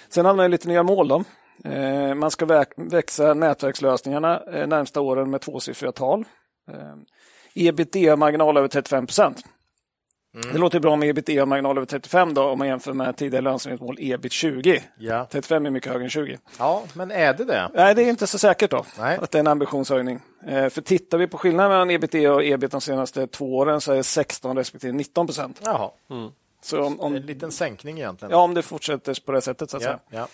Sen 0.09 0.27
hade 0.27 0.37
man 0.37 0.51
lite 0.51 0.69
nya 0.69 0.83
mål. 0.83 1.09
Då. 1.09 1.25
Eh, 1.71 2.15
Man 2.15 2.31
ska 2.31 2.65
växa 2.77 3.35
nätverkslösningarna 3.35 4.41
eh, 4.53 4.67
närmsta 4.67 5.01
åren 5.01 5.31
med 5.31 5.41
tvåsiffriga 5.41 5.93
tal. 5.93 6.25
Eh, 6.71 6.95
Ebitda-marginal 7.69 8.57
över 8.57 8.69
35 8.69 9.07
procent. 9.07 9.43
Det 10.53 10.59
låter 10.59 10.81
bra 10.81 10.97
med 10.97 11.09
ebitda-marginal 11.09 11.77
över 11.79 11.87
35 11.87 12.35
då, 12.35 12.43
om 12.43 12.59
man 12.59 12.69
jämför 12.69 12.93
med 12.93 13.17
tidigare 13.17 13.43
lönsamhetsmål 13.45 13.97
ebit 14.01 14.33
20. 14.33 14.83
Ja. 14.99 15.27
35 15.31 15.67
är 15.67 15.71
mycket 15.71 15.93
högre 15.93 16.05
än 16.05 16.11
20. 16.11 16.39
ja, 16.59 16.83
men 16.95 17.11
är 17.11 17.35
det 17.35 17.45
det? 17.45 17.71
Nej, 17.75 17.95
det 17.95 18.03
är 18.03 18.09
inte 18.09 18.27
så 18.27 18.39
säkert 18.39 18.71
då, 18.71 18.85
Nej. 18.99 19.19
att 19.23 19.31
det 19.31 19.39
är 19.39 19.41
en 19.41 19.47
ambitionshöjning. 19.47 20.21
Eh, 20.47 20.69
För 20.69 20.81
tittar 20.83 21.19
vi 21.19 21.27
på 21.27 21.39
skillnaden 21.39 21.71
mellan 21.73 21.91
ebitda 21.91 22.33
och 22.33 22.45
ebit 22.45 22.71
de 22.71 22.81
senaste 22.81 23.27
två 23.27 23.57
åren 23.57 23.81
så 23.81 23.93
är 23.93 23.97
det 23.97 24.03
16 24.05 24.57
respektive 24.57 24.93
19 24.93 25.27
procent. 25.27 25.61
Jaha, 25.65 25.91
Så 26.63 26.83
om, 26.83 26.93
en 26.93 27.01
om, 27.01 27.15
liten 27.15 27.51
sänkning 27.53 27.99
egentligen. 27.99 28.31
ja, 28.33 28.37
om 28.39 28.55
det 28.55 28.63
fortsätter 28.63 29.17
på 29.27 29.33
det 29.33 29.41
sättet 29.41 29.71
så 29.71 29.77
att 29.77 29.83
ja, 29.83 29.99
säga. 30.11 30.27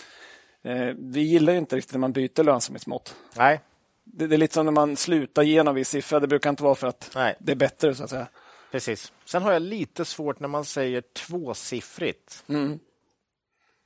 ja. 0.62 0.70
Eh, 0.70 0.94
Vi 0.98 1.20
gillar 1.20 1.52
ju 1.52 1.58
inte 1.58 1.76
riktigt 1.76 1.92
när 1.92 1.98
man 2.00 2.12
byter 2.12 2.42
lönsamhetsmått. 2.44 3.14
Nej, 3.36 3.60
Det, 4.04 4.26
det 4.26 4.36
är 4.36 4.38
lite 4.38 4.54
som 4.54 4.64
när 4.66 4.72
man 4.72 4.96
slutar 4.96 5.42
ge 5.42 5.62
någon 5.62 5.74
viss 5.74 5.88
siffra. 5.88 6.20
Det 6.20 6.26
brukar 6.26 6.50
inte 6.50 6.62
vara 6.62 6.74
för 6.74 6.86
att 6.86 7.10
Nej. 7.14 7.36
det 7.38 7.52
är 7.52 7.56
bättre. 7.56 7.94
så 7.94 8.04
att 8.04 8.10
säga. 8.10 8.26
Precis. 8.70 9.12
Sen 9.24 9.42
har 9.42 9.52
jag 9.52 9.62
lite 9.62 10.04
svårt 10.04 10.40
när 10.40 10.48
man 10.48 10.64
säger 10.64 11.00
tvåsiffrigt. 11.00 12.44
Mm. 12.48 12.78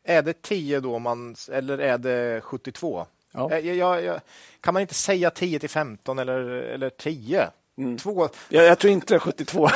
Är 0.07 0.23
det 0.23 0.43
10 0.43 0.81
då, 0.81 0.99
man, 0.99 1.37
eller 1.53 1.79
är 1.79 1.99
det 1.99 2.41
72? 2.41 3.07
Ja. 3.33 3.51
Eh, 3.53 3.59
Jag, 3.59 3.77
jag, 3.77 4.05
jag, 4.05 4.21
kan 4.61 4.75
man 4.75 4.81
inte 4.81 4.95
säga 4.95 5.31
10 5.31 5.59
till 5.59 5.71
15 5.71 6.19
eller, 6.19 6.41
eller 6.51 6.91
10? 6.91 7.51
Mm. 7.79 7.99
Två? 7.99 8.29
Jag, 8.49 8.65
jag 8.65 8.79
tror 8.79 8.93
inte 8.93 9.15
det 9.15 9.17
är 9.17 9.19
72. 9.19 9.69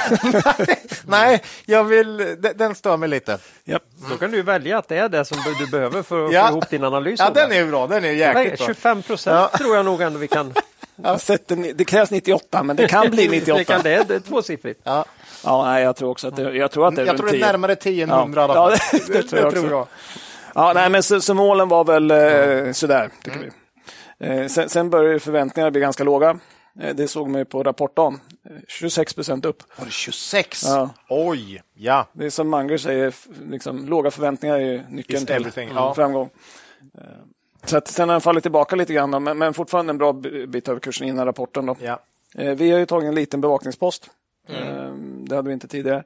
Nej, 1.07 1.43
jag 1.67 1.85
vill, 1.85 2.17
den, 2.17 2.57
den 2.57 2.75
stör 2.75 2.97
mig 2.97 3.09
lite. 3.09 3.39
Japp. 3.65 3.83
Då 4.11 4.17
kan 4.17 4.31
du 4.31 4.43
välja 4.43 4.79
att 4.79 4.89
det 4.89 4.97
är 4.99 5.09
det 5.09 5.25
som 5.25 5.39
du 5.59 5.67
behöver 5.67 6.03
för 6.03 6.27
att 6.27 6.33
Ja. 6.33 6.47
få 6.47 6.53
ihop 6.53 6.71
din 6.71 6.85
analys. 6.85 7.21
Ja, 7.21 7.31
den 7.31 7.53
är 7.53 7.67
bra. 7.67 7.87
Den 7.87 8.05
är 8.05 8.11
jäkligt 8.13 8.59
bra. 8.59 8.67
25 8.67 9.03
procent 9.03 9.53
tror 9.53 9.77
jag 9.77 9.85
nog 9.85 10.03
ändå 10.03 10.19
vi 10.19 10.29
kan. 10.29 10.55
Jag 11.03 11.59
ni- 11.59 11.73
det 11.73 11.85
krävs 11.85 12.11
98, 12.11 12.63
men 12.63 12.77
det 12.77 12.89
kan 12.89 13.11
bli 13.11 13.29
98. 13.29 13.59
Det, 13.59 13.65
kan, 13.65 13.83
det, 13.83 13.91
är, 13.95 14.05
det 14.05 14.15
är 14.15 14.21
tvåsiffrigt. 14.21 14.81
Ja. 14.85 15.05
Ja, 15.45 15.65
nej, 15.65 15.83
jag 15.83 15.97
tror 15.97 16.11
också 16.11 16.29
att 16.29 16.37
det, 16.37 16.43
jag 16.57 16.71
tror 16.71 16.89
att 16.89 16.97
det 16.97 17.03
är 17.03 17.07
Jag 17.07 17.17
tror 17.17 17.27
det 17.27 17.33
är 17.33 17.39
10. 17.39 17.47
närmare 17.47 17.77
10 17.77 18.03
än 18.03 18.09
Ja. 18.09 18.21
100 18.21 18.41
i 18.41 18.45
alla 18.45 18.55
Ja, 18.55 18.77
fall. 18.77 19.01
det- 19.07 19.13
det 19.13 19.23
tror 19.23 19.41
jag 19.43 19.49
också. 19.49 19.67
jag. 19.71 19.87
Ja, 20.55 20.73
nej, 20.75 20.91
men 20.91 21.03
så, 21.03 21.21
så 21.21 21.35
målen 21.35 21.69
var 21.69 21.85
väl 21.85 22.11
eh, 22.11 22.73
sådär, 22.73 23.11
tycker 23.25 23.39
vi. 23.39 23.51
Eh, 24.27 24.47
sen, 24.47 24.69
sen 24.69 24.91
började 24.91 25.21
förväntningarna 25.21 25.71
bli 25.71 25.81
ganska 25.81 26.05
låga. 26.05 26.39
Eh, 26.81 26.95
det 26.95 27.09
såg 27.09 27.29
man 27.29 27.39
ju 27.39 27.45
på 27.45 27.63
rapportdagen. 27.63 28.21
Eh, 28.51 28.57
26 28.69 29.15
procent 29.15 29.45
upp. 29.45 29.63
Var 29.77 29.85
det 29.85 29.91
26? 29.93 30.63
Ja. 30.67 30.91
Oj, 31.09 31.63
ja. 31.75 32.07
Det 32.13 32.27
är 32.27 32.31
som 32.31 32.51
Munger 32.51 32.79
säger, 32.79 33.15
liksom, 33.51 33.87
låga 33.89 34.11
förväntningar 34.11 34.55
är 34.55 34.61
ju 34.61 34.83
nyckeln 34.89 35.27
till 35.27 35.47
mm, 35.57 35.69
ja. 35.75 35.95
framgång. 35.95 36.31
Eh, 37.63 37.67
Så 37.67 37.77
att 37.77 37.89
sen 37.89 38.09
har 38.09 38.15
den 38.15 38.21
fallit 38.21 38.43
tillbaka 38.45 38.77
lite 38.77 38.93
grann, 38.95 39.11
då, 39.11 39.21
men, 39.21 39.39
men 39.39 39.55
fortfarande 39.55 39.91
en 39.91 39.99
bra 39.99 40.13
bit 40.49 40.69
över 40.69 40.81
kursen 40.81 41.09
innan 41.09 41.27
rapporten. 41.27 41.67
Då. 41.67 41.77
ja. 41.81 42.01
Eh, 42.35 42.55
Vi 42.55 42.71
har 42.71 42.79
ju 42.79 42.87
tagit 42.87 43.09
en 43.09 43.15
liten 43.15 43.41
bevakningspost. 43.41 44.11
Eh, 44.49 44.93
Det 45.29 45.37
hade 45.37 45.49
vi 45.49 45.53
inte 45.55 45.69
tidigare. 45.69 46.05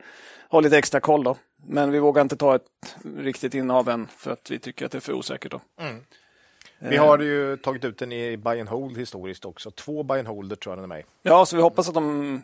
Har 0.48 0.62
lite 0.62 0.78
extra 0.78 1.00
koll 1.00 1.24
då. 1.24 1.36
Men 1.66 1.90
vi 1.90 1.98
vågar 1.98 2.22
inte 2.22 2.36
ta 2.36 2.54
ett 2.54 2.96
riktigt 3.18 3.54
innehav 3.54 3.88
än 3.88 4.08
för 4.16 4.30
att 4.30 4.50
vi 4.50 4.58
tycker 4.58 4.86
att 4.86 4.92
det 4.92 4.98
är 4.98 5.00
för 5.00 5.12
osäkert. 5.12 5.52
Då. 5.52 5.60
Vi 6.78 6.96
har 6.96 7.18
ju 7.18 7.56
tagit 7.56 7.84
ut 7.84 7.98
den 7.98 8.12
i 8.12 8.36
buy 8.36 8.60
and 8.60 8.68
hold 8.68 8.98
historiskt 8.98 9.44
också. 9.44 9.70
Två 9.70 10.02
buy 10.02 10.18
and 10.18 10.28
holder 10.28 10.56
tror 10.56 10.72
jag 10.72 10.78
den 10.78 10.90
är 10.92 10.96
med. 10.96 11.04
Ja, 11.22 11.46
så 11.46 11.56
vi 11.56 11.62
hoppas 11.62 11.88
att 11.88 11.94
de 11.94 12.42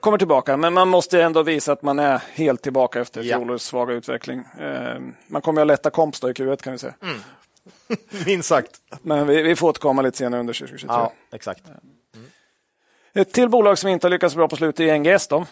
kommer 0.00 0.18
tillbaka. 0.18 0.56
Men 0.56 0.74
man 0.74 0.88
måste 0.88 1.22
ändå 1.22 1.42
visa 1.42 1.72
att 1.72 1.82
man 1.82 1.98
är 1.98 2.22
helt 2.32 2.62
tillbaka 2.62 3.00
efter 3.00 3.22
Ja. 3.22 3.36
fjolårets 3.36 3.64
svaga 3.64 3.94
utveckling. 3.94 4.44
Eh, 4.60 4.98
Man 5.26 5.42
kommer 5.42 5.60
att 5.62 5.68
ha 5.68 5.72
lätta 5.72 5.90
komps 5.90 6.22
i 6.22 6.26
Q1 6.26 6.62
kan 6.62 6.72
vi 6.72 6.78
säga. 6.78 6.94
Minst 8.26 8.48
sagt. 8.48 8.70
Men 9.02 9.26
vi, 9.26 9.42
vi 9.42 9.56
får 9.56 9.68
återkomma 9.68 10.02
lite 10.02 10.16
senare 10.16 10.40
under 10.40 10.54
2023. 10.54 10.94
Ja, 10.94 11.12
exakt. 11.32 11.62
Ett 13.14 13.32
till 13.32 13.48
bolag 13.48 13.78
som 13.78 13.88
inte 13.90 14.06
har 14.06 14.10
lyckats 14.10 14.34
bra 14.34 14.48
på 14.48 14.56
slutet 14.56 14.80
är 14.80 14.98
NGS. 14.98 15.28
Då. 15.28 15.46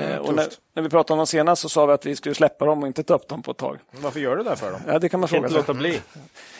Eh, 0.00 0.16
och 0.16 0.34
när, 0.34 0.46
när 0.74 0.82
vi 0.82 0.88
pratade 0.88 1.12
om 1.12 1.18
dem 1.18 1.26
senast 1.26 1.62
så 1.62 1.68
sa 1.68 1.86
vi 1.86 1.92
att 1.92 2.06
vi 2.06 2.16
skulle 2.16 2.34
släppa 2.34 2.64
dem 2.64 2.80
och 2.82 2.86
inte 2.86 3.02
ta 3.02 3.14
upp 3.14 3.28
dem 3.28 3.42
på 3.42 3.50
ett 3.50 3.56
tag. 3.56 3.78
Varför 3.90 4.20
gör 4.20 4.36
du 4.36 4.42
det 4.42 4.56
för 4.56 4.70
dem? 4.72 4.80
Ja, 4.86 4.98
det 4.98 5.08
kan 5.08 5.20
man 5.20 5.28
fråga 5.28 5.38
inte 5.38 5.48
sig. 5.50 5.56
låta 5.58 5.74
bli. 5.74 6.00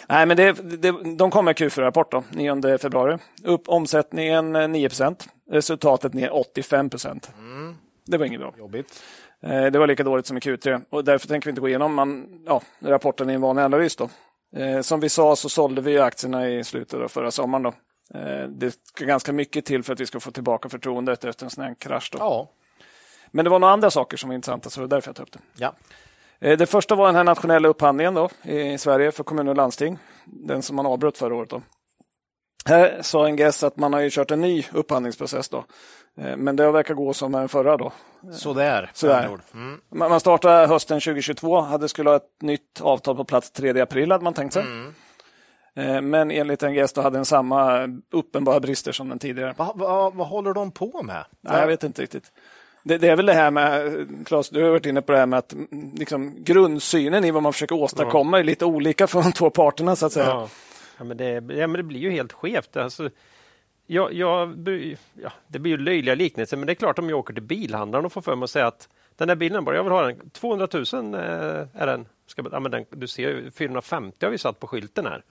Nej, 0.09 0.27
men 0.27 0.37
det, 0.37 0.53
det, 0.53 0.93
de 1.17 1.31
kommer 1.31 1.43
med 1.43 1.57
Q4-rapport 1.57 2.11
då, 2.11 2.25
9 2.31 2.79
februari. 2.79 3.19
Upp 3.45 3.69
omsättningen 3.69 4.57
eh, 4.57 4.59
9% 4.59 5.17
resultatet 5.51 6.15
ner 6.15 6.31
85% 6.31 7.27
Det 8.07 8.19
var 8.19 8.27
inget 8.27 8.41
bra. 8.41 8.55
Jobbigt. 8.59 9.03
Eh, 9.43 9.65
Det 9.67 9.79
var 9.79 9.87
lika 9.87 10.03
dåligt 10.03 10.27
som 10.27 10.37
i 10.37 10.41
Q3 10.41 10.81
och 10.91 11.05
därför 11.05 11.29
tänker 11.29 11.47
vi 11.47 11.51
inte 11.51 11.61
gå 11.61 11.69
igenom 11.69 11.95
man, 11.95 12.27
ja, 12.47 12.63
rapporten 12.81 13.31
i 13.31 13.35
en 13.35 13.41
vanlig 13.41 13.63
analys. 13.63 13.97
Då. 13.97 14.09
Eh, 14.57 14.81
Som 14.81 15.01
vi 15.01 15.09
sa 15.09 15.37
så 15.37 15.49
sålde 15.49 15.81
vi 15.81 15.99
aktierna 15.99 16.49
i 16.51 16.65
slutet 16.65 17.01
av 17.01 17.09
förra 17.09 17.31
sommaren. 17.31 17.63
Då. 17.63 17.73
Eh, 18.19 18.49
Det 18.49 18.71
ska 18.85 19.05
ganska 19.05 19.33
mycket 19.33 19.65
till 19.65 19.83
för 19.83 19.93
att 19.93 20.01
vi 20.01 20.07
ska 20.07 20.21
få 20.21 20.31
tillbaka 20.31 20.69
förtroendet 20.69 21.25
efter 21.25 21.45
en 21.47 21.51
sån 21.51 21.65
här 21.65 21.75
krasch. 21.79 22.09
Då. 22.13 22.19
Ja. 22.19 22.49
Men 23.31 23.45
det 23.45 23.51
var 23.51 23.59
några 23.59 23.73
andra 23.73 23.91
saker 23.91 24.17
som 24.17 24.29
var 24.29 24.35
intressanta 24.35 24.71
så 24.71 24.81
det 24.81 24.87
var 24.87 24.89
därför 24.97 25.09
jag 25.09 25.17
tog 25.17 25.27
upp 25.27 25.33
det. 25.33 25.39
ja. 25.57 25.75
Eh, 26.41 26.59
Det 26.59 26.67
första 26.67 26.95
var 26.95 27.07
den 27.07 27.15
här 27.17 27.25
nationella 27.25 27.69
upphandlingen 27.69 28.15
då, 28.15 28.29
i 28.43 28.79
Sverige 28.79 29.13
för 29.13 29.25
kommuner 29.25 29.51
och 29.51 29.57
landsting. 29.57 29.99
Den 30.25 30.63
som 30.63 30.77
man 30.77 30.87
avbröt 30.87 31.19
förra 31.19 31.35
året. 31.35 31.51
Då. 31.51 31.63
Här 32.69 32.99
sa 33.03 33.29
NGS 33.29 33.63
att 33.63 33.77
man 33.77 33.93
har 33.93 34.01
ju 34.01 34.11
kört 34.11 34.31
en 34.31 34.41
ny 34.41 34.65
upphandlingsprocess. 34.73 35.49
Då. 35.49 35.65
Eh, 36.21 36.37
Men 36.37 36.57
det 36.57 36.71
verkar 36.71 36.95
gå 36.95 37.13
som 37.13 37.33
den 37.33 37.49
förra. 37.49 37.77
Då. 37.77 37.93
Sådär. 38.33 38.91
Sådär. 38.95 39.39
Mm. 39.55 39.81
Man 40.11 40.21
startade 40.21 40.67
hösten 40.67 41.01
2022, 41.01 41.61
hade 41.61 41.89
skulle 41.89 42.11
ha 42.11 42.17
ett 42.17 42.43
nytt 42.43 42.81
avtal 42.81 43.17
på 43.17 43.25
plats 43.25 43.51
3 43.51 43.81
april 43.81 44.13
hade 44.13 44.25
man 44.25 44.35
tänkt 44.35 44.53
sig. 44.53 44.63
Eh, 45.77 46.01
Men 46.01 46.31
enligt 46.31 46.63
NGS 46.63 46.93
då 46.93 47.01
hade 47.03 47.17
den 47.19 47.25
samma 47.25 47.89
uppenbara 48.13 48.61
brister 48.61 48.93
som 48.93 49.09
den 49.09 49.19
tidigare. 49.19 49.55
Vad 49.57 49.79
vad- 49.79 50.15
vad 50.15 50.27
håller 50.27 50.53
de 50.55 50.71
på 50.71 51.03
med? 51.03 51.25
Nej, 51.41 51.61
jag 51.61 51.67
vet 51.67 51.85
inte 51.85 52.03
riktigt. 52.03 52.33
Det, 52.83 52.99
det 52.99 53.09
är 53.09 53.17
väl 53.17 53.27
det 53.27 53.33
här 53.33 53.51
med, 53.51 53.93
Claes, 54.27 54.49
du 54.51 54.63
har 54.63 54.71
varit 54.71 54.87
inne 54.87 55.03
på 55.03 55.13
det 55.13 55.19
här 55.19 55.27
med 55.27 55.39
att 55.39 55.53
mm, 55.53 55.93
liksom, 55.95 56.35
grundsynen 56.45 57.25
i 57.25 57.31
vad 57.31 57.43
man 57.43 57.53
försöker 57.53 57.75
åstadkomma 57.77 58.39
är 58.39 58.45
lite 58.45 58.65
olika 58.65 59.07
från 59.07 59.23
de 59.23 59.33
två 59.33 59.51
parterna 59.51 59.97
så 59.97 60.07
att 60.07 60.13
säga. 60.13 60.27
Ja. 60.27 60.49
Ja, 60.99 61.05
men 61.05 61.17
det, 61.17 61.31
ja, 61.33 61.67
men 61.67 61.73
det 61.73 61.83
blir 61.83 62.01
ju 62.01 62.11
helt 62.11 62.33
skevt. 62.33 62.77
Alltså, 62.77 63.11
jag, 63.87 64.13
jag, 64.13 64.67
ja, 65.23 65.31
det 65.47 65.59
blir 65.59 65.73
ju 65.73 65.79
löjliga 65.79 66.15
liknelser, 66.15 66.57
men 66.57 66.67
det 66.67 66.73
är 66.73 66.75
klart 66.75 66.99
om 66.99 67.09
jag 67.11 67.19
åker 67.19 67.35
till 67.35 67.43
bilhandlaren 67.43 68.07
och 68.07 68.13
får 68.13 68.21
för 68.21 68.37
mig 68.37 68.45
att 68.45 68.51
säga 68.51 68.67
att 68.67 68.89
den 69.17 69.29
där 69.29 69.37
bilen, 69.37 69.65
bara, 69.65 69.77
jag 69.77 69.83
vill 69.83 69.93
ha 69.93 70.03
den, 70.07 70.31
200 70.31 70.69
000 70.73 71.15
eh, 71.15 71.21
är 71.75 71.87
den. 71.87 72.07
Ska, 72.27 72.45
ja, 72.53 72.61
men 72.61 72.71
den 72.71 72.85
du 72.91 73.07
ser, 73.09 73.23
ju, 73.29 73.51
450 73.51 74.27
har 74.27 74.31
vi 74.31 74.39
satt 74.39 74.61
på 74.61 74.67
skylten 74.67 75.07
här. 75.07 75.23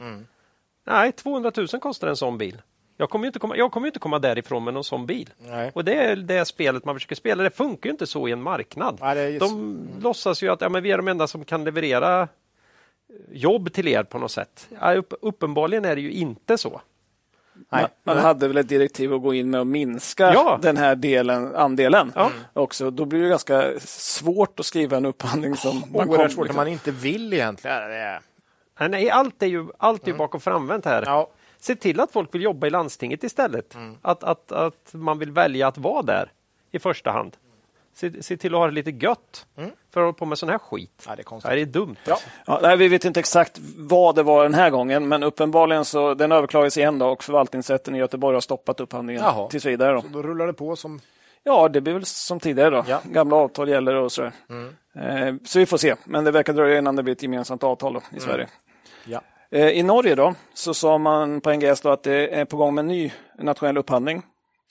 Nej, 0.86 1.12
200 1.12 1.52
000 1.58 1.67
kostar 1.67 2.08
en 2.08 2.15
sån 2.15 2.38
bil. 2.38 2.62
Jag 2.97 3.10
kommer 3.10 3.26
ju 3.26 3.28
inte 3.28 3.39
komma, 3.39 3.58
jag 3.58 3.71
kommer 3.71 3.88
inte 3.88 3.99
komma 3.99 4.19
därifrån 4.19 4.63
med 4.63 4.73
någon 4.73 4.84
sån 4.84 5.06
bil. 5.06 5.30
Nej. 5.38 5.71
Och 5.76 5.86
det 5.86 5.93
är 5.95 6.15
det 6.15 6.45
spelet 6.45 6.86
man 6.86 6.95
försöker 6.95 7.15
spela. 7.15 7.43
Det 7.43 7.49
funkar 7.49 7.88
ju 7.88 7.91
inte 7.91 8.08
så 8.08 8.28
i 8.28 8.32
en 8.32 8.41
marknad. 8.41 8.97
Nej, 9.02 9.34
just- 9.34 9.39
De 9.39 9.88
låtsas 10.02 10.43
ju 10.43 10.49
att 10.49 10.62
ja, 10.62 10.69
men 10.69 10.84
vi 10.84 10.91
är 10.91 10.97
de 10.97 11.08
enda 11.08 11.28
som 11.28 11.45
kan 11.45 11.63
leverera 11.63 12.28
jobb 13.32 13.73
till 13.73 13.88
er 13.88 14.04
på 14.04 14.17
något 14.19 14.32
sätt. 14.32 14.69
Uppenbarligen 15.21 15.86
är 15.86 15.95
det 15.95 16.02
ju 16.02 16.12
inte 16.12 16.58
så. 16.58 16.82
Nej. 17.71 17.88
Man, 18.04 18.17
hade 18.17 18.47
väl 18.47 18.58
ett 18.58 18.67
direktiv 18.69 19.13
att 19.13 19.21
gå 19.21 19.34
in 19.34 19.49
med 19.49 19.62
att 19.62 19.67
minska 19.67 20.34
Ja. 20.34 20.60
den 20.62 20.78
här 20.78 20.95
delen, 20.95 21.56
andelen 21.56 22.12
Ja. 22.15 22.32
också. 22.54 22.91
Då 22.91 23.06
blir 23.06 23.21
det 23.23 23.30
ganska 23.30 23.80
svårt 23.80 24.60
att 24.60 24.65
skriva 24.65 24.97
en 24.97 25.06
upphandling 25.06 25.56
som 25.56 25.84
man 25.93 26.10
Oerhört 26.10 26.32
svårt. 26.32 26.56
Man 26.56 26.67
inte 26.67 26.91
vill 26.91 27.34
egentligen. 27.34 27.78
Nej, 28.80 28.89
Nej, 28.89 29.10
allt 29.10 29.43
är 29.43 29.47
ju, 29.47 29.67
allt 29.78 30.04
är 30.08 30.12
ju 30.12 30.17
bakom 30.17 30.41
framvänt 30.41 30.86
här. 30.86 31.04
Ja. 31.06 31.30
Se 31.60 31.76
till 31.76 31.99
att 31.99 32.12
folk 32.12 32.36
vill 32.36 32.41
jobba 32.41 32.67
i 32.67 32.69
landstinget 32.69 33.23
istället. 33.23 33.78
Att, 34.02 34.23
att, 34.23 34.52
att 34.52 34.89
man 34.91 35.19
vill 35.19 35.32
välja 35.32 35.67
att 35.67 35.78
vara 35.78 36.02
där 36.02 36.32
i 36.71 36.80
första 36.80 37.12
hand. 37.12 37.38
Se, 37.95 38.23
se 38.23 38.38
till 38.38 38.53
att 38.53 38.60
ha 38.60 38.65
det 38.67 38.73
lite 38.73 38.91
gött 38.91 39.45
för 39.56 39.99
att 39.99 40.06
hålla 40.06 40.13
på 40.13 40.25
med 40.25 40.38
sån 40.38 40.49
här 40.49 40.58
skit. 40.58 41.03
Ja, 41.08 41.15
det 41.15 41.21
är 41.21 41.23
konstigt. 41.23 41.51
Det 41.51 41.62
är 41.62 41.65
dumt. 41.65 41.95
Ja. 42.06 42.19
Ja, 42.45 42.60
nej, 42.62 42.77
vi 42.77 42.88
vet 42.88 43.06
inte 43.06 43.19
exakt 43.19 43.60
vad 43.77 44.15
det 44.15 44.23
var 44.23 44.43
den 44.43 44.53
här 44.53 44.69
gången, 44.69 45.08
men 45.08 45.23
uppenbarligen 45.23 45.86
så 45.86 46.13
den 46.13 46.32
överklagades 46.32 46.77
igen 46.77 46.99
då, 46.99 47.08
och 47.08 47.23
förvaltningsrätten 47.23 47.95
i 47.95 47.97
Göteborg 47.97 48.34
har 48.34 48.41
stoppat 48.41 48.79
upphandlingen 48.79 49.23
Jaha. 49.23 49.47
tills 49.49 49.65
vidare. 49.65 49.93
Då. 49.93 50.03
Då 50.08 50.21
rullar 50.21 50.47
det 50.47 50.53
på 50.53 50.75
som... 50.75 50.99
Ja, 51.43 51.69
det 51.69 51.82
blir 51.82 51.93
väl 51.93 52.06
som 52.06 52.39
tidigare 52.39 52.69
då. 52.69 52.84
Ja. 52.88 53.01
Gamla 53.03 53.36
avtal 53.36 53.69
gäller 53.69 53.95
och 53.95 54.12
sådär. 54.12 54.32
Eh, 54.95 55.36
så 55.45 55.60
vi 55.60 55.65
får 55.65 55.77
se, 55.77 55.95
men 56.06 56.23
det 56.23 56.32
verkar 56.32 56.53
dröja 56.53 56.77
innan 56.77 56.95
det 56.95 57.03
blir 57.03 57.13
ett 57.13 57.23
gemensamt 57.23 57.63
avtal 57.63 57.93
då, 57.93 58.01
i 58.17 58.19
Sverige. 58.19 58.47
Ja. 59.06 59.21
Eh, 59.51 59.67
I 59.67 59.84
Norge 59.84 60.15
då, 60.15 60.34
så 60.53 60.73
sa 60.73 60.97
man 60.97 61.41
på 61.41 61.53
NGS 61.53 61.82
då 61.82 61.89
att 61.89 62.03
det 62.03 62.36
är 62.36 62.45
på 62.45 62.58
gång 62.58 62.75
med 62.75 62.82
en 62.82 62.88
ny 62.88 63.12
nationell 63.39 63.77
upphandling. 63.77 64.21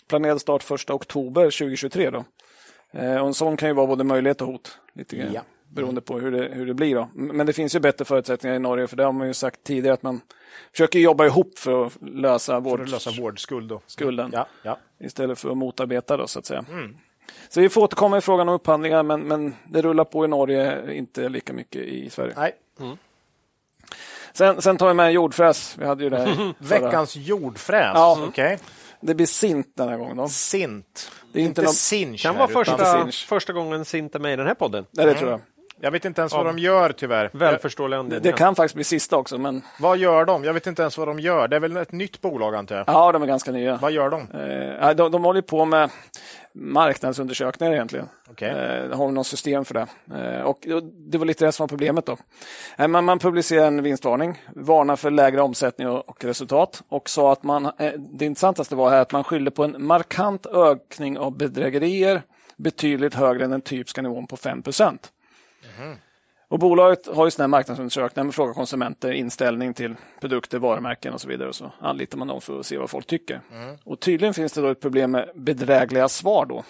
Planerad 0.09 0.41
start 0.41 0.71
1 0.71 0.91
oktober 0.91 1.43
2023. 1.45 2.11
Då. 2.11 2.25
Eh, 2.93 3.17
och 3.21 3.27
en 3.27 3.35
sån 3.35 3.57
kan 3.57 3.69
ju 3.69 3.75
vara 3.75 3.87
både 3.87 4.05
möjlighet 4.05 4.41
och 4.41 4.47
hot, 4.47 4.79
lite 4.93 5.17
grann, 5.17 5.33
Ja. 5.33 5.41
beroende 5.69 6.01
på 6.01 6.19
hur 6.19 6.31
det, 6.33 6.49
hur 6.53 6.67
det 6.67 6.75
blir. 6.75 6.95
Då. 6.95 7.09
Men 7.15 7.47
det 7.47 7.53
finns 7.53 7.75
ju 7.77 7.81
bättre 7.81 8.05
förutsättningar 8.05 8.57
i 8.57 8.59
Norge, 8.59 8.87
för 8.87 8.97
det 8.97 9.05
har 9.05 9.13
man 9.13 9.27
ju 9.27 9.35
sagt 9.35 9.65
tidigare 9.65 9.95
att 9.95 10.03
man 10.03 10.21
försöker 10.73 10.99
jobba 10.99 11.27
ihop 11.27 11.59
för 11.59 11.87
att 11.87 11.93
lösa, 12.03 12.53
För 12.53 12.61
vård, 12.61 12.81
att 12.81 12.91
lösa 12.91 13.11
vårdskuld. 13.23 13.69
Då. 13.69 13.81
skulden 13.87 14.31
Ja, 14.33 14.47
ja. 14.63 14.79
istället 15.01 15.39
för 15.39 15.51
att 15.51 15.57
motarbeta. 15.57 16.17
Då, 16.17 16.27
så 16.27 16.39
att 16.39 16.47
säga. 16.47 16.65
Så 17.49 17.61
vi 17.61 17.69
får 17.69 17.83
återkomma 17.83 18.19
i 18.19 18.21
frågan 18.21 18.49
om 18.49 18.55
upphandlingar, 18.55 19.03
men, 19.03 19.21
men 19.21 19.55
det 19.69 19.83
rullar 19.83 20.05
på 20.05 20.25
i 20.25 20.29
Norge, 20.29 20.93
inte 20.95 21.29
lika 21.29 21.53
mycket 21.53 21.83
i 21.83 22.11
Sverige. 22.11 22.35
Nej. 22.37 22.53
Sen, 24.35 24.63
sen 24.63 24.77
tar 24.77 24.89
vi 24.89 24.95
med 24.95 25.07
en 25.07 25.13
jordfräs. 25.13 25.77
Vi 25.79 25.87
hade 25.87 26.05
ju 26.05 26.11
det. 26.11 26.53
Veckans 26.59 27.17
jordfräs. 27.17 27.91
Ja. 27.95 28.19
Okej. 28.29 28.59
Det 29.01 29.15
blir 29.15 29.27
sint 29.27 29.67
den 29.77 29.89
här 29.89 29.97
gången. 29.97 30.17
Då. 30.17 30.29
Sint. 30.29 31.11
Det 31.33 31.39
är 31.39 31.41
inte 31.43 31.49
inte 31.51 31.63
någon- 31.63 31.73
cinch 31.75 32.23
kan 32.23 32.37
vara 32.37 32.49
första, 32.49 32.99
Sinch. 33.03 33.27
första 33.29 33.53
gången 33.53 33.85
Sint 33.85 34.15
är 34.15 34.19
med 34.19 34.33
i 34.33 34.37
den 34.37 34.47
här 34.47 34.55
podden. 34.55 34.85
Nej, 34.91 35.07
det 35.07 35.15
tror 35.15 35.31
jag. 35.31 35.41
Jag 35.81 35.91
vet 35.91 36.05
inte 36.05 36.21
ens 36.21 36.33
vad 36.33 36.47
de 36.47 36.59
gör 36.59 36.93
tyvärr. 36.93 37.31
Välförståelig 37.33 37.97
Det, 37.97 37.99
anledning. 38.01 38.33
det 38.33 38.39
kan 38.39 38.55
faktiskt 38.55 38.75
bli 38.75 38.85
sista 38.85 39.17
också, 39.17 39.39
men 39.39 39.63
Vad 39.79 39.99
gör 39.99 40.25
de? 40.25 40.45
Jag 40.45 40.55
vet 40.55 40.67
inte 40.67 40.83
ens 40.83 40.99
vad 40.99 41.09
de 41.09 41.21
gör. 41.21 41.49
Det 41.49 41.57
är 41.57 41.61
väl 41.61 41.77
ett 41.77 41.93
nytt 41.93 42.21
bolag 42.21 42.55
antar 42.55 42.77
jag. 42.77 42.85
ja, 42.89 43.13
de 43.13 43.23
är 43.23 43.27
ganska 43.27 43.53
nya. 43.53 43.77
Vad 43.77 43.93
gör 43.93 44.11
de? 44.11 44.21
Eh, 44.81 44.91
de, 44.95 45.13
de 45.13 45.25
håller 45.25 45.43
på 45.43 45.65
med 45.65 45.91
marknadsundersökningar 46.55 47.73
egentligen. 47.73 48.09
Okej. 48.31 48.49
Eh, 48.51 48.97
har 48.97 49.11
något 49.11 49.27
system 49.27 49.65
för 49.65 49.75
det. 49.75 49.87
Eh, 50.15 50.43
och 50.43 50.59
det 51.11 51.19
var 51.19 51.25
lite 51.27 51.45
det 51.45 51.53
som 51.53 51.65
var 51.65 51.69
problemet. 51.69 52.07
då. 52.07 52.17
Eh, 52.79 52.89
man, 52.89 53.05
man 53.05 53.19
publicerade 53.19 53.67
en 53.67 53.83
vinstvarning, 53.83 54.43
varnar 54.55 54.97
för 54.97 55.11
lägre 55.11 55.41
omsättning 55.43 55.89
och, 55.89 56.09
och 56.09 56.25
resultat 56.25 56.83
och 56.89 57.09
sa 57.11 57.33
att 57.33 57.43
man, 57.43 57.67
eh, 57.67 57.93
det 57.99 58.25
intressantaste 58.25 58.75
var 58.75 58.91
här 58.91 59.01
att 59.01 59.13
man 59.13 59.25
skyllde 59.25 59.51
på 59.51 59.65
en 59.65 59.87
markant 59.87 60.47
ökning 60.47 61.19
av 61.19 61.37
bedrägerier 61.37 62.23
betydligt 62.57 63.15
högre 63.15 63.45
än 63.45 63.51
den 63.51 63.61
typiska 63.61 64.03
nivån 64.03 64.27
på 64.27 64.37
5 64.37 64.63
Och 66.49 66.59
Bolaget 66.59 67.07
har 67.07 67.25
ju 67.25 67.31
sådana 67.31 67.45
här 67.45 67.49
marknadsundersökningar 67.59 68.25
med 68.25 68.35
fråga 68.35 68.53
konsumenter 68.55 69.13
inställning 69.13 69.75
till 69.75 69.95
produkter, 70.21 70.59
varumärken 70.59 71.15
och 71.15 71.21
så 71.21 71.29
vidare. 71.29 71.49
Och 71.49 71.55
så 71.55 71.73
anlitar 71.81 72.19
man 72.19 72.29
dem 72.29 72.41
för 72.41 72.61
att 72.61 72.67
se 72.67 72.79
vad 72.79 72.91
folk 72.91 73.07
tycker. 73.07 73.41
Och 73.85 74.01
Tydligen 74.01 74.35
finns 74.35 74.53
det 74.53 74.61
då 74.61 74.69
ett 74.69 74.81
problem 74.81 75.11
med 75.11 75.31
bedrägliga 75.35 76.09
svar. 76.09 76.47
då. 76.47 76.65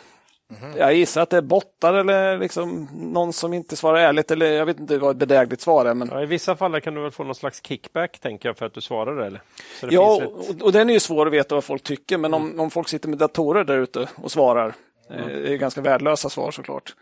Jag 0.77 0.95
gissar 0.95 1.23
att 1.23 1.31
det 1.31 1.37
är 1.37 1.43
bottar 1.43 1.95
eller 1.95 2.38
liksom 2.38 2.88
någon 2.93 3.33
som 3.33 3.53
inte 3.55 3.77
svarar 3.77 3.99
ärligt. 4.01 4.31
Eller 4.31 4.47
jag 4.53 4.67
vet 4.67 4.81
inte 4.81 4.99
vad 4.99 5.11
ett 5.11 5.17
bedrägligt 5.17 5.61
svar 5.61 5.85
är. 5.85 5.95
Men... 5.95 6.09
Ja, 6.12 6.23
I 6.23 6.27
vissa 6.27 6.57
fall 6.57 6.81
kan 6.81 6.95
du 6.95 7.01
väl 7.03 7.11
få 7.11 7.25
någon 7.25 7.35
slags 7.35 7.62
kickback 7.67 8.19
tänker 8.19 8.49
jag 8.49 8.57
för 8.57 8.67
att 8.67 8.75
du 8.75 8.81
svarar 8.81 9.17
eller? 9.17 9.41
Så 9.81 9.87
det 9.87 9.95
Ja, 9.95 10.21
finns 10.21 10.49
ett- 10.49 10.61
och, 10.61 10.67
och 10.67 10.73
den 10.73 10.88
är 10.91 10.95
ju 10.95 11.01
svår 11.01 11.27
att 11.27 11.33
veta 11.33 11.55
vad 11.55 11.65
folk 11.65 11.83
tycker. 11.83 12.19
Men 12.19 12.35
om, 12.35 12.61
om 12.61 12.71
folk 12.71 12.88
sitter 12.88 13.09
med 13.09 13.19
datorer 13.19 13.65
där 13.65 13.79
ute 13.79 14.09
och 14.23 14.31
svarar. 14.33 14.75
eh, 15.11 15.27
Det 15.27 15.53
är 15.53 15.57
ganska 15.57 15.81
värdelösa 15.81 16.29
svar 16.29 16.51
såklart. 16.51 16.95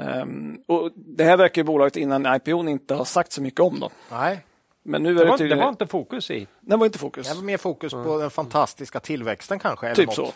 Ehm, 0.00 0.58
och 0.66 0.90
det 0.94 1.24
här 1.24 1.36
verkar 1.36 1.62
ju 1.62 1.66
bolaget 1.66 1.96
innan 1.96 2.34
IPO 2.34 2.68
inte 2.68 2.94
ha 2.94 3.04
sagt 3.04 3.32
så 3.32 3.42
mycket 3.42 3.60
om. 3.60 3.80
Då. 3.80 3.90
Nej. 4.10 4.44
Men 4.82 5.02
nu 5.02 5.08
är 5.10 5.14
det, 5.14 5.20
det, 5.20 5.24
var, 5.24 5.32
det 5.32 5.38
tydligen... 5.38 5.58
var 5.64 5.68
inte 5.68 5.86
fokus 5.86 6.30
i. 6.30 6.46
Den 6.60 6.78
var 6.78 6.86
inte 6.86 6.98
fokus. 6.98 7.28
Det 7.28 7.34
var 7.34 7.42
mer 7.42 7.56
fokus 7.56 7.92
på 7.92 8.18
den 8.18 8.30
fantastiska 8.30 9.00
tillväxten 9.00 9.58
kanske. 9.58 9.94
Typ 9.94 10.12
så. 10.12 10.32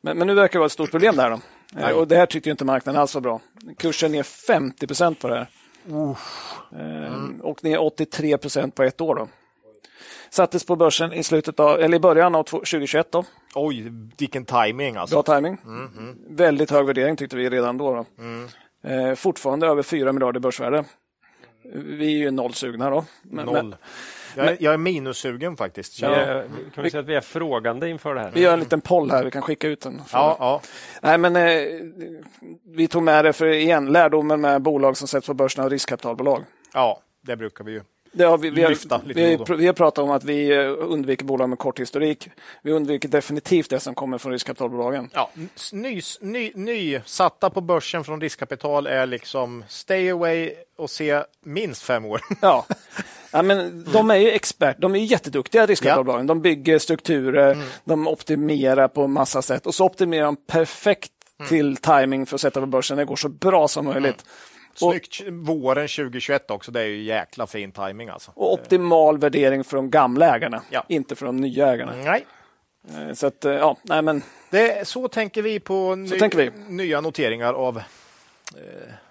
Men, 0.00 0.18
men 0.18 0.26
nu 0.26 0.34
verkar 0.34 0.52
det 0.52 0.58
vara 0.58 0.66
ett 0.66 0.72
stort 0.72 0.90
problem 0.90 1.16
där. 1.16 1.30
Då. 1.30 1.40
Eh, 1.80 1.90
Och 1.90 2.08
det 2.08 2.16
här 2.16 2.26
tyckte 2.26 2.50
inte 2.50 2.64
marknaden 2.64 3.00
alls 3.00 3.14
var 3.14 3.20
bra. 3.20 3.40
Kursen 3.78 4.12
ner 4.12 4.22
50 4.22 4.86
procent 4.86 5.20
på 5.20 5.28
det 5.28 5.34
här. 5.34 5.46
Ehm, 6.78 7.40
Och 7.42 7.64
ner 7.64 7.78
83 7.82 8.38
procent 8.38 8.74
på 8.74 8.82
ett 8.82 9.00
år. 9.00 9.14
Då. 9.14 9.28
Sattes 10.30 10.64
på 10.64 10.76
börsen 10.76 11.12
i, 11.12 11.22
slutet 11.22 11.60
av, 11.60 11.80
eller 11.80 11.96
i 11.96 12.00
början 12.00 12.34
av 12.34 12.42
2021. 12.42 13.12
Då. 13.12 13.24
Oj, 13.54 13.92
vilken 14.18 14.44
timing 14.44 14.96
alltså. 14.96 15.22
Bra 15.22 15.34
timing. 15.36 15.58
Väldigt 16.28 16.70
hög 16.70 16.86
värdering 16.86 17.16
tyckte 17.16 17.36
vi 17.36 17.50
redan 17.50 17.78
då. 17.78 17.94
då. 17.94 18.04
Eh, 18.82 19.14
fortfarande 19.14 19.66
över 19.66 19.82
4 19.82 20.12
miljarder 20.12 20.40
börsvärde. 20.40 20.84
Vi 21.74 22.06
är 22.14 22.18
ju 22.18 22.30
nollsugna 22.30 22.90
då. 22.90 23.04
Men, 23.22 23.46
Noll. 23.46 23.54
Men, 23.54 23.74
Jag 24.36 24.46
är, 24.46 24.56
jag 24.60 24.74
är 24.74 24.78
minussugen 24.78 25.56
faktiskt. 25.56 26.02
Ja, 26.02 26.08
är, 26.08 26.48
kan 26.74 26.84
vi 26.84 26.90
säga 26.90 27.00
att 27.00 27.08
vi 27.08 27.14
är 27.14 27.20
frågande 27.20 27.88
inför 27.88 28.14
det 28.14 28.20
här? 28.20 28.30
vi 28.34 28.40
gör 28.40 28.52
en 28.52 28.60
liten 28.60 28.80
poll 28.80 29.10
här, 29.10 29.24
vi 29.24 29.30
kan 29.30 29.42
skicka 29.42 29.68
ut 29.68 29.80
den. 29.80 30.02
ja, 30.12 30.36
ja. 30.38 30.60
Nej, 31.02 31.18
men 31.18 31.36
eh, 31.36 31.42
vi 32.64 32.88
tog 32.88 33.02
med 33.02 33.24
det 33.24 33.32
för 33.32 33.46
igen, 33.46 33.92
lärdomen 33.92 34.40
med 34.40 34.62
bolag 34.62 34.96
som 34.96 35.08
sätts 35.08 35.26
på 35.26 35.34
börsen 35.34 35.64
av 35.64 35.70
riskkapitalbolag. 35.70 36.44
ja, 36.74 37.00
det 37.20 37.36
brukar 37.36 37.64
vi 37.64 37.72
ju. 37.72 37.82
Har 38.18 38.38
vi, 38.38 38.50
vi, 38.50 38.68
lyfta 38.68 38.96
har, 38.96 39.02
lite 39.04 39.20
vi, 39.20 39.36
då 39.36 39.54
vi 39.54 39.66
har 39.66 39.72
pratat 39.72 40.04
om 40.04 40.10
att 40.10 40.24
vi 40.24 40.50
eh, 40.56 40.74
undviker 40.78 41.24
bolag 41.24 41.48
med 41.48 41.58
kort 41.58 41.80
historik. 41.80 42.28
Vi 42.62 42.72
undviker 42.72 43.08
definitivt 43.08 43.70
det 43.70 43.80
som 43.80 43.94
kommer 43.94 44.18
från 44.18 44.32
riskkapitalbolagen. 44.32 45.10
Ja, 45.14 45.30
ny, 45.72 46.00
ny, 46.20 46.52
nysatta 46.54 47.50
på 47.50 47.60
börsen 47.60 48.04
från 48.04 48.20
riskkapital 48.20 48.86
är 48.86 49.06
liksom 49.06 49.64
stay 49.68 50.10
away 50.10 50.52
och 50.78 50.90
se 50.90 51.22
minst 51.44 51.82
fem 51.82 52.04
år. 52.04 52.20
Ja. 52.40 52.66
Ja, 53.32 53.42
men 53.42 53.86
de 53.92 54.10
är 54.10 54.16
ju 54.16 54.30
expert, 54.30 54.76
de 54.78 54.94
är 54.94 54.98
jätteduktiga 54.98 55.66
riskkapitalbolagen. 55.66 56.26
De 56.26 56.40
bygger 56.42 56.78
strukturer, 56.78 57.52
Mm. 57.52 57.66
de 57.84 58.08
optimerar 58.08 58.88
på 58.88 59.06
massa 59.06 59.42
sätt 59.42 59.66
och 59.66 59.74
så 59.74 59.84
optimerar 59.84 60.24
de 60.24 60.36
perfekt 60.36 61.12
Mm. 61.38 61.48
till 61.48 61.76
timing 61.76 62.26
för 62.26 62.34
att 62.34 62.40
sätta 62.40 62.60
på 62.60 62.66
börsen. 62.66 62.96
Det 62.96 63.04
går 63.04 63.16
så 63.16 63.28
bra 63.28 63.68
som 63.68 63.84
möjligt. 63.84 64.20
Och, 64.20 64.26
Snyggt 64.74 65.20
våren 65.28 65.88
2021 65.88 66.50
också. 66.50 66.70
Det 66.72 66.80
är 66.80 66.84
ju 66.86 67.02
jäkla 67.02 67.46
fin 67.46 67.72
timing 67.72 68.08
alltså. 68.08 68.30
och 68.34 68.52
optimal 68.52 69.18
värdering 69.18 69.64
för 69.64 69.76
de 69.76 69.90
gamla 69.90 70.36
ägarna, 70.36 70.62
Ja. 70.70 70.84
inte 70.88 71.16
för 71.16 71.26
de 71.26 71.36
nya 71.36 71.72
ägarna. 71.72 71.92
Nej, 72.04 72.26
Eh, 72.88 73.12
Så 73.14 73.26
att, 73.26 73.44
eh, 73.44 73.52
ja, 73.52 73.76
nej 73.82 74.02
men 74.02 74.22
det, 74.50 74.88
så 74.88 75.08
tänker 75.08 75.42
vi 75.42 75.60
på 75.60 75.94
ny, 75.94 76.08
tänker 76.18 76.38
vi. 76.38 76.50
nya 76.68 77.00
noteringar 77.00 77.54
av 77.54 77.78
eh, 77.78 77.82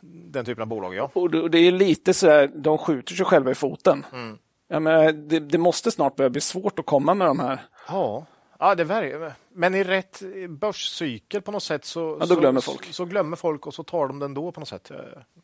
den 0.02 0.46
typen 0.46 0.62
av 0.62 0.68
bolag. 0.68 0.96
Ja. 0.96 1.10
Och 1.14 1.30
det 1.32 1.40
och 1.42 1.56
är 1.56 1.72
lite 1.72 2.14
så 2.14 2.28
här, 2.30 2.48
de 2.56 2.78
skjuter 2.78 3.16
sig 3.16 3.26
själva 3.26 3.52
i 3.52 3.56
foten. 3.56 4.06
Mm. 4.14 4.38
Jag 4.68 4.82
menar, 4.82 5.12
det, 5.12 5.40
det 5.40 5.58
måste 5.58 5.92
snart 5.92 6.16
börja 6.16 6.30
bli 6.30 6.42
svårt 6.42 6.80
att 6.80 6.86
komma 6.86 7.14
med 7.14 7.28
de 7.28 7.40
här. 7.40 7.60
Ja, 7.88 8.26
ja 8.60 8.76
det 8.76 8.84
verkar. 8.84 9.34
Men 9.54 9.76
i 9.76 9.84
rätt 9.84 10.22
börscykel 10.50 11.42
på 11.42 11.52
något 11.52 11.64
sätt 11.64 11.86
så, 11.86 12.18
Ja, 12.20 12.26
då 12.26 12.36
glömmer 12.36 12.62
så, 12.62 12.72
folk. 12.72 12.86
Så, 12.94 13.06
glömmer 13.06 13.36
folk 13.38 13.68
och 13.68 13.74
så 13.74 13.84
tar 13.84 14.08
de 14.08 14.20
den 14.20 14.34
då 14.34 14.52
på 14.52 14.60
något 14.60 14.70
sätt. 14.70 14.92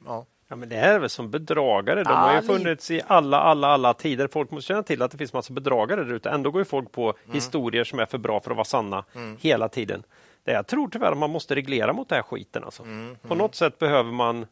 Ja. 0.06 0.26
Ja, 0.48 0.56
men 0.56 0.70
det 0.70 0.76
här 0.76 0.94
är 0.94 1.00
väl 1.00 1.10
som 1.10 1.32
bedragare. 1.32 2.04
De 2.04 2.10
Ja, 2.10 2.16
har 2.16 2.34
ju 2.36 2.42
lite. 2.42 2.54
funnits 2.54 2.92
i 2.92 3.02
alla, 3.08 3.40
alla, 3.40 3.68
alla 3.68 3.94
tider. 3.94 4.28
Folk 4.28 4.52
måste 4.52 4.68
känna 4.68 4.84
till 4.84 5.02
att 5.02 5.12
det 5.12 5.18
finns 5.18 5.34
massa 5.34 5.54
bedragare 5.54 6.04
där 6.04 6.14
ute. 6.14 6.30
Ändå 6.30 6.52
går 6.52 6.62
ju 6.62 6.66
folk 6.66 6.92
på 6.92 7.04
Mm. 7.24 7.36
historier 7.36 7.84
som 7.84 8.00
är 8.00 8.06
för 8.06 8.18
bra 8.18 8.40
för 8.40 8.52
att 8.52 8.58
vara 8.58 8.66
sanna 8.66 9.04
hela 9.40 9.70
tiden. 9.70 10.04
Det 10.44 10.52
jag 10.52 10.68
tror 10.68 10.88
tyvärr 10.90 11.12
att 11.12 11.18
man 11.18 11.30
måste 11.30 11.56
reglera 11.56 11.94
mot 11.94 12.10
den 12.10 12.16
här 12.16 12.24
skiten. 12.24 12.64
Alltså. 12.64 12.84
Mm. 12.84 13.18
På 13.28 13.36
något 13.36 13.56
sätt 13.56 13.80
behöver 13.80 14.12
man... 14.12 14.46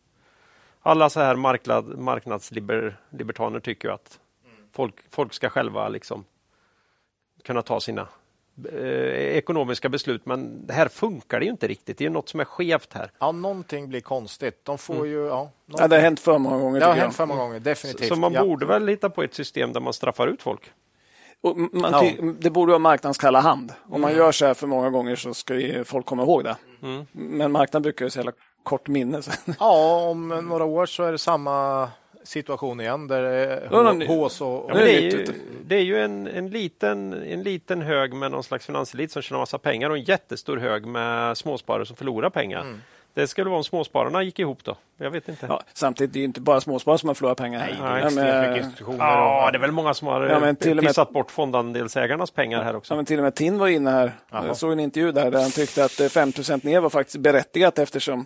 Alla 0.82 1.10
så 1.10 1.20
här 1.20 1.36
marknad, 1.36 1.98
marknadslibertaner 1.98 3.60
tycker 3.60 3.88
ju 3.88 3.94
att 3.94 4.20
Mm. 4.46 4.68
folk, 4.74 4.96
folk 5.10 5.34
ska 5.34 5.50
själva 5.50 5.90
liksom 5.90 6.26
kunna 7.44 7.62
ta 7.62 7.80
sina 7.80 8.08
ekonomiska 9.18 9.90
beslut. 9.90 10.26
Men 10.26 10.68
det 10.68 10.74
här 10.74 10.88
funkar 10.88 11.40
det 11.40 11.46
ju 11.46 11.52
inte 11.52 11.68
riktigt. 11.68 11.98
Det 11.98 12.06
är 12.06 12.10
något 12.10 12.30
som 12.30 12.40
är 12.40 12.46
skevt 12.46 12.94
här. 12.94 13.12
ja, 13.20 13.32
någonting 13.32 13.90
blir 13.90 14.02
konstigt. 14.02 14.60
De 14.66 14.78
får 14.78 15.08
ju... 15.08 15.26
Ja, 15.26 15.50
Ja, 15.66 15.88
det 15.88 15.96
har 15.96 16.02
hänt 16.02 16.20
för 16.20 16.38
många 16.38 16.58
gånger. 16.58 16.80
det 16.80 16.86
har 16.86 16.94
hänt 16.94 17.16
för 17.16 17.26
många 17.26 17.42
gånger, 17.42 17.60
definitivt. 17.60 18.08
Så 18.08 18.16
man 18.16 18.34
ja. 18.34 18.44
borde 18.44 18.66
väl 18.66 18.88
hitta 18.88 19.10
på 19.10 19.24
ett 19.24 19.34
system 19.34 19.74
där 19.74 19.80
man 19.82 19.94
straffar 19.94 20.28
ut 20.28 20.42
folk. 20.42 20.72
Och 21.42 21.58
man 21.58 21.92
Ja. 21.92 22.12
Det 22.40 22.50
borde 22.50 22.70
vara 22.72 22.80
marknadens 22.80 23.18
kalla 23.18 23.40
hand. 23.42 23.74
Om 23.84 23.90
Mm. 23.92 24.02
man 24.02 24.16
gör 24.16 24.32
så 24.32 24.46
här 24.46 24.54
för 24.54 24.68
många 24.68 24.90
gånger 24.90 25.16
så 25.16 25.34
ska 25.34 25.56
ju 25.56 25.84
folk 25.84 26.06
komma 26.06 26.24
ihåg 26.24 26.44
det. 26.44 26.56
Men 27.12 27.52
marknaden 27.52 27.82
brukar 27.82 28.06
ju 28.06 28.10
så 28.10 28.20
jävla 28.20 28.32
kort 28.64 28.88
minne. 28.88 29.22
så- 29.22 29.32
Ja, 29.60 29.98
om 30.10 30.28
några 30.30 30.66
år 30.66 30.86
så 30.86 31.04
är 31.04 31.12
det 31.12 31.18
samma 31.18 31.90
situation 32.24 32.82
igen 32.82 33.08
där 33.08 33.22
det 33.22 33.30
är 33.30 34.08
hås 34.08 34.42
och... 34.42 34.66
Ja, 34.70 34.74
det, 34.74 34.96
är 34.96 35.02
ju, 35.02 35.26
det 35.66 35.76
är 35.76 35.82
ju 35.82 36.00
en, 36.00 36.28
en, 36.28 36.50
liten, 36.50 37.14
en 37.14 37.44
liten 37.44 37.82
hög 37.82 38.14
med 38.14 38.32
någon 38.32 38.44
slags 38.44 38.66
finanselit 38.66 39.12
som 39.12 39.22
tjänar 39.22 39.40
massa 39.40 39.58
pengar 39.58 39.90
och 39.90 39.98
en 39.98 40.04
jättestor 40.04 40.58
hög 40.58 40.86
med 40.86 41.38
småsparare 41.38 41.86
som 41.86 41.96
förlorar 41.96 42.30
pengar. 42.30 42.62
Mm. 42.62 42.82
Det 43.16 43.28
skulle 43.28 43.50
vara 43.50 43.58
om 43.58 43.64
småspararna 43.64 44.24
gick 44.24 44.40
ihop 44.40 44.64
då. 44.64 44.76
Jag 44.98 45.12
vet 45.12 45.30
inte. 45.30 45.46
Ja, 45.50 45.62
samtidigt, 45.74 46.14
det 46.14 46.18
är 46.18 46.22
ju 46.22 46.26
inte 46.26 46.42
bara 46.42 46.62
småsparare 46.62 46.98
som 47.00 47.10
har 47.10 47.14
förlorat 47.14 47.38
pengar. 47.38 47.60
Nej, 47.60 47.76
det 47.80 47.84
här. 47.84 47.96
är 47.96 48.00
Ja, 48.00 48.06
extremt 48.08 48.28
men- 48.28 48.50
mycket 48.52 48.66
institutioner. 48.66 48.98
Ja, 49.06 49.50
det 49.52 49.58
är 49.58 49.60
väl 49.60 49.72
många 49.72 49.94
som 49.94 50.08
har 50.08 50.22
Ja, 50.22 50.40
men 50.40 50.50
eh, 50.50 50.56
till 50.56 50.70
och 50.78 50.84
med- 50.84 50.88
pissat 50.92 51.10
bort 51.12 51.32
fondandelsägarnas 51.32 52.32
pengar 52.32 52.64
här 52.64 52.76
också. 52.76 52.94
Ja, 52.94 52.96
men 52.96 53.06
till 53.06 53.18
och 53.20 53.24
med 53.24 53.36
Tin 53.36 53.58
var 53.58 53.68
inne 53.68 53.90
här. 53.90 54.12
Jaha. 54.32 54.48
Jag 54.48 54.58
såg 54.58 54.72
en 54.72 54.80
intervju 54.80 55.12
där, 55.12 55.32
där 55.32 55.42
han 55.42 55.52
tyckte 55.52 55.86
att 55.86 56.00
eh, 56.00 56.08
5 56.08 56.32
ner 56.64 56.80
var 56.80 56.90
faktiskt 56.90 57.18
berättigat 57.18 57.80
eftersom 57.80 58.26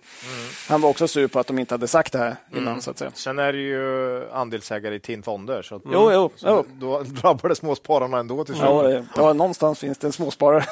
han 0.70 0.82
var 0.82 0.90
också 0.90 1.08
sur 1.08 1.28
på 1.28 1.40
att 1.40 1.48
de 1.48 1.60
inte 1.60 1.74
hade 1.74 1.88
sagt 1.88 2.12
det 2.14 2.20
här 2.20 2.36
innan. 2.56 2.82
Så 2.82 2.92
att 2.92 2.98
säga. 2.98 3.12
Sen 3.14 3.40
är 3.40 3.54
det 3.54 3.60
ju 3.60 4.30
andelsägare 4.32 4.96
i 4.96 5.00
TIN-fonder. 5.00 5.62
Så 5.62 5.76
att, 5.76 5.82
Jo, 5.86 6.12
jo, 6.14 6.30
så 6.36 6.48
jo. 6.48 6.66
Då 6.74 7.04
drabbar 7.04 7.50
det 7.50 7.56
småspararna 7.56 8.18
ändå 8.20 8.44
till 8.46 8.56
slut. 8.56 8.68
Ja, 8.70 8.92
eh, 8.92 9.02
ja, 9.16 9.34
någonstans 9.34 9.80
finns 9.80 9.98
det 9.98 10.08
en 10.08 10.14
småsparare. 10.14 10.64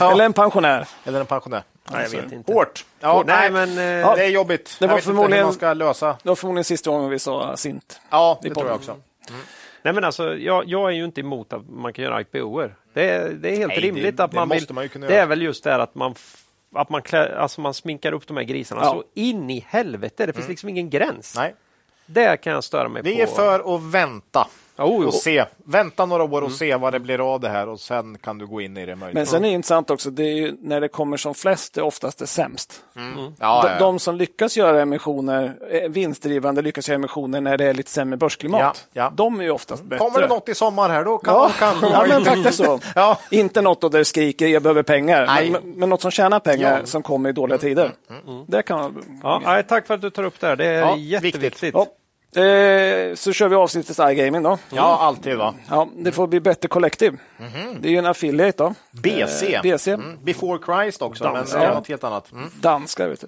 Eller 0.12 0.24
en 0.24 0.32
pensionär. 0.32 0.88
Eller 1.04 1.20
en 1.20 1.26
pensionär. 1.26 1.62
Nej, 1.92 2.08
jag 2.12 2.22
vet 2.22 2.32
inte. 2.32 2.52
Hårt! 2.52 2.84
Ja, 3.00 3.22
Nej, 3.26 3.50
nej, 3.50 3.66
men... 3.66 3.78
eh, 3.78 3.84
Ja. 3.84 4.16
det 4.16 4.24
är 4.24 4.28
jobbigt. 4.28 4.76
Det 4.80 4.86
var 4.86 4.98
förmodligen- 4.98 5.44
man 5.44 5.52
ska 5.52 5.72
lösa. 5.74 6.16
Det 6.22 6.28
var 6.28 6.36
förmodligen 6.36 6.64
sista 6.64 6.90
gången 6.90 7.10
vi 7.10 7.18
sa 7.18 7.56
sint. 7.56 8.00
Ja, 8.10 8.38
det 8.42 8.54
tror 8.54 8.66
jag 8.66 8.74
också. 8.76 8.96
Nej, 9.82 9.94
men 9.94 10.04
alltså, 10.04 10.36
jag, 10.36 10.64
jag 10.68 10.88
är 10.90 10.94
ju 10.94 11.04
inte 11.04 11.20
emot 11.20 11.52
att 11.52 11.68
man 11.68 11.92
kan 11.92 12.04
göra 12.04 12.20
IPOer. 12.20 12.74
Det 12.94 13.28
det 13.42 13.52
är 13.52 13.56
helt 13.56 13.68
Nej, 13.68 13.80
rimligt 13.80 14.16
det- 14.16 14.24
att 14.24 14.32
man 14.32 14.48
vill. 14.48 14.66
man 14.70 14.88
det 15.00 15.16
är 15.16 15.26
väl 15.26 15.42
just 15.42 15.64
det 15.64 15.70
här 15.70 15.78
att 15.78 15.94
man, 15.94 16.14
att 16.74 16.90
man, 16.90 17.02
klär, 17.02 17.30
alltså 17.36 17.60
man 17.60 17.74
sminkar 17.74 18.12
upp 18.12 18.26
de 18.26 18.36
här 18.36 18.44
grisarna 18.44 18.80
Ja. 18.84 18.90
så 18.90 19.04
in 19.14 19.50
i 19.50 19.64
helvete. 19.68 20.26
Det 20.26 20.32
finns 20.32 20.48
liksom 20.48 20.68
ingen 20.68 20.90
gräns. 20.90 21.34
Nej. 21.36 21.54
Det 22.06 22.36
kan 22.36 22.52
jag 22.52 22.64
störa 22.64 22.88
mig 22.88 23.02
Vi 23.02 23.16
på. 23.16 23.22
är 23.22 23.26
för 23.26 23.76
att 23.76 23.82
vänta 23.82 24.48
Jo, 24.80 24.98
jo. 25.02 25.08
och 25.08 25.14
se. 25.14 25.44
Vänta 25.64 26.06
några 26.06 26.24
år 26.24 26.42
och 26.42 26.52
se 26.52 26.76
vad 26.76 26.92
det 26.92 27.00
blir 27.00 27.34
av 27.34 27.40
det 27.40 27.48
här 27.48 27.68
och 27.68 27.80
sen 27.80 28.18
kan 28.18 28.38
du 28.38 28.46
gå 28.46 28.60
in 28.60 28.76
i 28.76 28.86
det 28.86 28.96
möjligt. 28.96 29.14
Men 29.14 29.26
sen 29.26 29.44
är 29.44 29.48
det 29.48 29.54
intressant 29.54 29.90
också, 29.90 30.10
det 30.10 30.22
är 30.22 30.34
ju, 30.34 30.56
när 30.60 30.80
det 30.80 30.88
kommer 30.88 31.16
som 31.16 31.34
flest, 31.34 31.74
det 31.74 31.80
är 31.80 31.84
oftast 31.84 32.18
det 32.18 32.26
sämst. 32.26 32.82
ja, 32.94 33.00
de, 33.00 33.34
ja, 33.38 33.64
ja. 33.72 33.78
de 33.78 33.98
som 33.98 34.16
lyckas 34.16 34.56
göra 34.56 34.80
emissioner, 34.82 35.54
eh, 35.70 35.88
vinstdrivande 35.90 36.62
lyckas 36.62 36.88
göra 36.88 36.94
emissioner 36.94 37.40
när 37.40 37.58
det 37.58 37.64
är 37.64 37.74
lite 37.74 37.90
sämre 37.90 38.16
börsklimat. 38.16 38.60
Ja, 38.92 39.02
ja. 39.02 39.12
De 39.14 39.40
är 39.40 39.44
ju 39.44 39.50
oftast 39.50 39.82
bättre. 39.84 39.98
Kommer 39.98 40.20
det 40.20 40.28
något 40.28 40.48
i 40.48 40.54
sommar 40.54 40.88
här 40.88 41.04
då 41.04 41.18
kan 41.18 41.34
Ja, 41.34 41.50
kanske 41.58 41.86
ja 41.92 42.04
men 42.08 42.24
faktiskt 42.24 42.58
så. 42.64 42.80
Ja. 42.94 43.18
Inte 43.30 43.62
något 43.62 43.80
då 43.80 43.88
där 43.88 43.98
det 43.98 44.04
skriker 44.04 44.46
jag 44.46 44.62
behöver 44.62 44.82
pengar, 44.82 45.26
Nej. 45.26 45.50
men, 45.50 45.62
men 45.62 45.88
något 45.88 46.02
som 46.02 46.10
tjänar 46.10 46.40
pengar 46.40 46.70
Ja. 46.70 46.74
Mm, 46.74 46.86
som 46.86 47.02
kommer 47.02 47.28
i 47.28 47.32
dåliga 47.32 47.58
tider. 47.58 47.92
Det 48.46 48.62
kan 48.62 48.78
man... 48.78 49.04
Ja, 49.44 49.62
tack 49.68 49.86
för 49.86 49.94
att 49.94 50.00
du 50.00 50.10
tar 50.10 50.22
upp 50.22 50.40
det 50.40 50.46
här. 50.46 50.56
Det 50.56 50.66
är 50.66 50.80
Ja, 50.80 50.96
jätteviktigt. 50.96 51.62
viktigt. 51.62 51.74
Ja. 52.32 52.42
Eh, 52.42 53.14
så 53.14 53.32
kör 53.32 53.48
vi 53.48 53.56
avsnittets 53.56 53.98
iGaming 53.98 54.42
då. 54.42 54.58
Ja, 54.70 54.98
alltid 55.00 55.36
va. 55.36 55.54
Ja, 55.68 55.88
det 55.96 56.12
får 56.12 56.26
bli 56.26 56.40
bättre 56.40 56.68
Collective. 56.68 57.18
Det 57.80 57.88
är 57.88 57.92
ju 57.92 57.98
en 57.98 58.06
affiliate 58.06 58.62
då. 58.62 58.74
BC. 58.90 59.54
Eh, 59.54 59.62
BC. 59.62 59.90
Mm. 59.90 60.18
Before 60.22 60.58
Christ 60.64 61.02
också, 61.02 61.24
Danska. 61.24 61.58
men 61.58 61.68
är 61.68 61.74
något 61.74 61.88
helt 61.88 62.04
annat. 62.04 62.32
Mm. 62.32 62.50
Danska, 62.60 63.08
vet 63.08 63.20
du. 63.20 63.26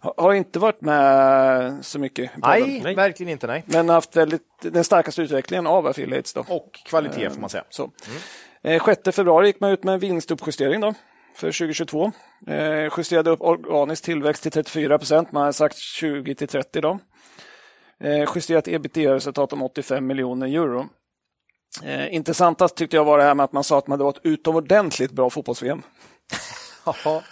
Har, 0.00 0.14
har 0.16 0.34
inte 0.34 0.58
varit 0.58 0.80
med 0.80 1.84
så 1.84 1.98
mycket. 1.98 2.30
Nej, 2.36 2.80
Nej. 2.84 2.94
verkligen 2.94 3.32
inte. 3.32 3.46
Nej. 3.46 3.62
Men 3.66 3.88
haft 3.88 4.16
väldigt, 4.16 4.42
den 4.62 4.84
starkaste 4.84 5.22
utvecklingen 5.22 5.66
av 5.66 5.86
affiliates 5.86 6.34
då. 6.34 6.44
Och 6.48 6.80
kvalitet 6.84 7.30
får 7.30 7.40
man 7.40 7.50
säga. 7.50 7.64
Så. 7.70 7.90
Eh, 8.62 8.84
6 8.84 9.16
februari 9.16 9.46
gick 9.46 9.60
man 9.60 9.70
ut 9.70 9.84
med 9.84 9.94
en 9.94 10.00
vinstuppjustering 10.00 10.80
då 10.80 10.94
för 11.34 11.46
2022. 11.46 12.12
Eh, 12.46 12.92
justerade 12.96 13.30
upp 13.30 13.40
organisk 13.40 14.04
tillväxt 14.04 14.42
till 14.42 14.52
34 14.52 14.98
procent. 14.98 15.32
Man 15.32 15.44
har 15.44 15.52
sagt 15.52 15.76
20 15.76 16.34
till 16.34 16.48
30 16.48 16.80
då. 16.80 16.98
Eh, 18.04 18.28
justerat 18.34 18.68
ebitda-resultat 18.68 19.52
om 19.52 19.62
85 19.62 20.06
miljoner 20.06 20.46
euro. 20.46 20.88
Eh, 21.82 22.14
intressantast 22.14 22.76
tyckte 22.76 22.96
jag 22.96 23.04
var 23.04 23.18
det 23.18 23.24
här 23.24 23.34
med 23.34 23.44
att 23.44 23.52
man 23.52 23.64
sa 23.64 23.78
att 23.78 23.86
man 23.86 23.92
hade 23.92 24.04
varit 24.04 24.20
utomordentligt 24.22 25.12
bra 25.12 25.30
fotbolls-VM. 25.30 25.82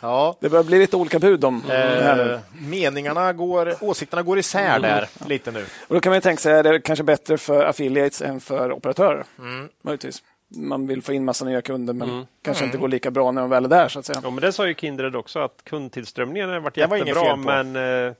Ja. 0.00 0.36
Det 0.40 0.48
börjar 0.48 0.64
bli 0.64 0.78
lite 0.78 0.96
olika 0.96 1.18
bud 1.18 1.44
om 1.44 1.62
det 1.66 1.72
här. 1.74 2.32
Eh, 2.32 2.40
meningarna 2.68 3.32
går, 3.32 3.74
åsikterna 3.80 4.22
går 4.22 4.38
isär 4.38 4.80
där 4.80 5.08
lite 5.26 5.50
nu. 5.50 5.64
Och 5.88 5.94
då 5.94 6.00
kan 6.00 6.10
man 6.10 6.16
ju 6.16 6.20
tänka 6.20 6.40
sig, 6.40 6.52
är 6.52 6.62
det 6.62 6.80
kanske 6.80 7.02
bättre 7.02 7.38
för 7.38 7.64
affiliates 7.64 8.22
än 8.22 8.40
för 8.40 8.72
operatörer? 8.72 9.24
Mm. 9.38 9.68
Möjligtvis. 9.82 10.22
Man 10.56 10.86
vill 10.86 11.02
få 11.02 11.12
in 11.12 11.24
massa 11.24 11.44
nya 11.44 11.62
kunder 11.62 11.94
men 11.94 12.26
kanske 12.42 12.64
inte 12.64 12.78
går 12.78 12.88
lika 12.88 13.10
bra 13.10 13.30
när 13.30 13.40
de 13.40 13.50
väl 13.50 13.64
är 13.64 13.68
där 13.68 13.88
så 13.88 13.98
att 13.98 14.06
säga. 14.06 14.20
Ja, 14.22 14.30
men 14.30 14.40
det 14.40 14.52
sa 14.52 14.68
ju 14.68 14.74
Kindred 14.74 15.16
också 15.16 15.38
att 15.38 15.64
kundtillströmningen 15.64 16.50
har 16.50 16.60
varit 16.60 16.74
Det 16.74 16.86
var 16.86 16.96
jättebra, 16.96 17.36
men, 17.36 17.76
eh, 18.06 18.12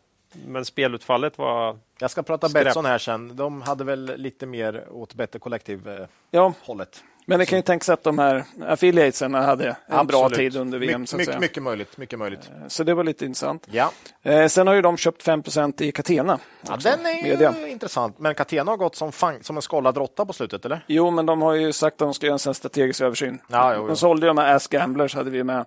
men 0.47 0.65
spelutfallet 0.65 1.39
var... 1.39 1.79
Jag 1.99 2.11
ska 2.11 2.23
prata 2.23 2.49
Skräp. 2.49 2.65
Betsson 2.65 2.85
här 2.85 2.99
sen. 2.99 3.37
De 3.37 3.63
hade 3.63 3.85
väl 3.85 4.13
lite 4.17 4.47
mer 4.47 4.87
åt 4.91 5.15
bättre 5.15 5.39
kollektiv-hållet. 5.39 6.11
Ja, 6.31 6.55
men 7.29 7.39
det 7.39 7.47
kan 7.47 7.59
ju 7.59 7.63
tänkas 7.63 7.89
att 7.89 8.03
de 8.03 8.19
här 8.19 8.45
affiliatesarna 8.67 9.43
hade 9.43 9.77
en 9.87 10.07
bra 10.07 10.25
Absolut. 10.25 10.53
tid 10.53 10.61
under 10.61 10.79
VM. 10.79 11.01
My, 11.01 11.07
så, 11.07 11.17
mycket, 11.17 11.41
mycket 11.41 11.63
möjligt. 11.63 11.97
Mycket 11.97 12.19
möjligt. 12.19 12.51
så 12.69 12.85
det 12.85 12.95
var 12.95 13.05
lite 13.05 13.25
intressant. 13.25 13.67
Ja. 13.71 13.91
Eh, 14.23 14.47
sen 14.47 14.67
har 14.67 14.75
ju 14.75 14.83
de 14.83 14.97
köpt 14.97 15.27
5% 15.27 15.83
i 15.83 15.93
Catena. 15.93 16.39
ja, 16.69 16.77
den 16.83 17.07
är 17.07 17.11
ju 17.13 17.23
media. 17.23 17.69
intressant. 17.69 18.19
Men 18.19 18.35
Catena 18.35 18.73
har 18.73 18.77
gått 18.77 18.97
som, 18.97 19.13
fang, 19.13 19.43
som 19.43 19.57
en 19.57 19.63
skållad 19.63 19.97
råtta 19.97 20.27
på 20.27 20.33
slutet, 20.33 20.65
eller? 20.65 20.85
Jo, 20.87 21.11
men 21.11 21.27
de 21.27 21.43
har 21.43 21.55
ju 21.55 21.73
sagt 21.73 21.95
att 21.95 21.99
de 21.99 22.15
ska 22.15 22.27
göra 22.27 22.39
en 22.47 22.55
strategisk 22.55 23.01
översyn. 23.01 23.39
Ja, 23.49 23.75
jo, 23.75 23.81
jo. 23.81 23.87
De 23.87 23.97
sålde 23.97 24.27
ju 24.27 24.29
de 24.29 24.39
här 24.39 24.55
Ask 24.55 24.71
Gamblers 24.71 25.15
hade 25.15 25.31
vi 25.31 25.45
med. 25.45 25.65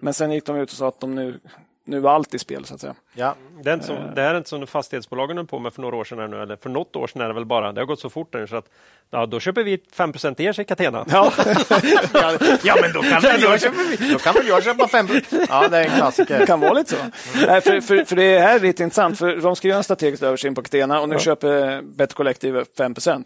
Men 0.00 0.14
sen 0.14 0.32
gick 0.32 0.46
de 0.46 0.56
ut 0.56 0.70
och 0.70 0.76
sa 0.76 0.88
att 0.88 1.00
de 1.00 1.14
nu, 1.14 1.40
nu 1.84 2.00
var 2.00 2.12
allt 2.12 2.34
i 2.34 2.38
spel 2.38 2.64
så 2.64 2.74
att 2.74 2.80
säga. 2.80 2.94
Ja. 3.14 3.34
Det, 3.62 3.70
är 3.70 3.74
inte 3.74 3.86
som, 3.86 3.96
det 4.14 4.22
här 4.22 4.34
är 4.34 4.38
inte 4.38 4.48
som 4.48 4.66
fastighetsbolagen 4.66 5.36
höll 5.36 5.46
på 5.46 5.58
med 5.58 5.72
för 5.72 5.82
några 5.82 5.96
år 5.96 6.04
sedan 6.04 6.30
nu, 6.30 6.42
eller 6.42 6.56
för 6.56 6.70
något 6.70 6.96
år 6.96 7.06
sedan 7.06 7.22
är 7.22 7.28
det 7.28 7.34
väl 7.34 7.44
bara. 7.44 7.72
Det 7.72 7.80
har 7.80 7.86
gått 7.86 8.00
så 8.00 8.10
fort 8.10 8.34
nu 8.34 8.46
så 8.46 8.56
att 8.56 8.68
ja, 9.10 9.26
då 9.26 9.40
köper 9.40 9.62
vi 9.62 9.76
5% 9.76 10.40
i 10.40 10.44
er, 10.44 10.52
säger 10.52 10.66
Catena. 10.66 11.06
Ja, 11.10 11.32
ja, 12.14 12.38
ja, 12.62 12.76
men 12.80 12.92
då 12.92 13.02
kan 13.02 13.20
väl 13.22 13.42
jag 13.42 13.60
köpa, 13.60 13.76
då 14.12 14.18
kan 14.18 14.34
väl 14.34 14.46
jag 14.46 14.64
köpa 14.64 14.88
fem. 14.88 15.08
Ja, 15.48 15.68
det 15.68 15.78
är 15.78 15.84
en 15.84 15.90
det 15.90 15.96
klassiker. 15.96 16.46
kan 16.46 16.60
vara 16.60 16.72
lite 16.72 16.90
så. 16.90 16.96
Nej, 17.46 17.60
för, 17.60 17.80
för, 17.80 18.04
för 18.04 18.16
det 18.16 18.40
här 18.40 18.54
är 18.54 18.60
lite 18.60 18.82
intressant, 18.82 19.18
för 19.18 19.36
de 19.36 19.56
ska 19.56 19.68
göra 19.68 19.78
en 19.78 19.84
strategisk 19.84 20.22
översyn 20.22 20.54
på 20.54 20.62
Catena 20.62 21.00
och 21.00 21.08
nu 21.08 21.18
köper 21.18 21.82
Better 21.82 22.14
Collective 22.14 22.64
5% 22.78 23.24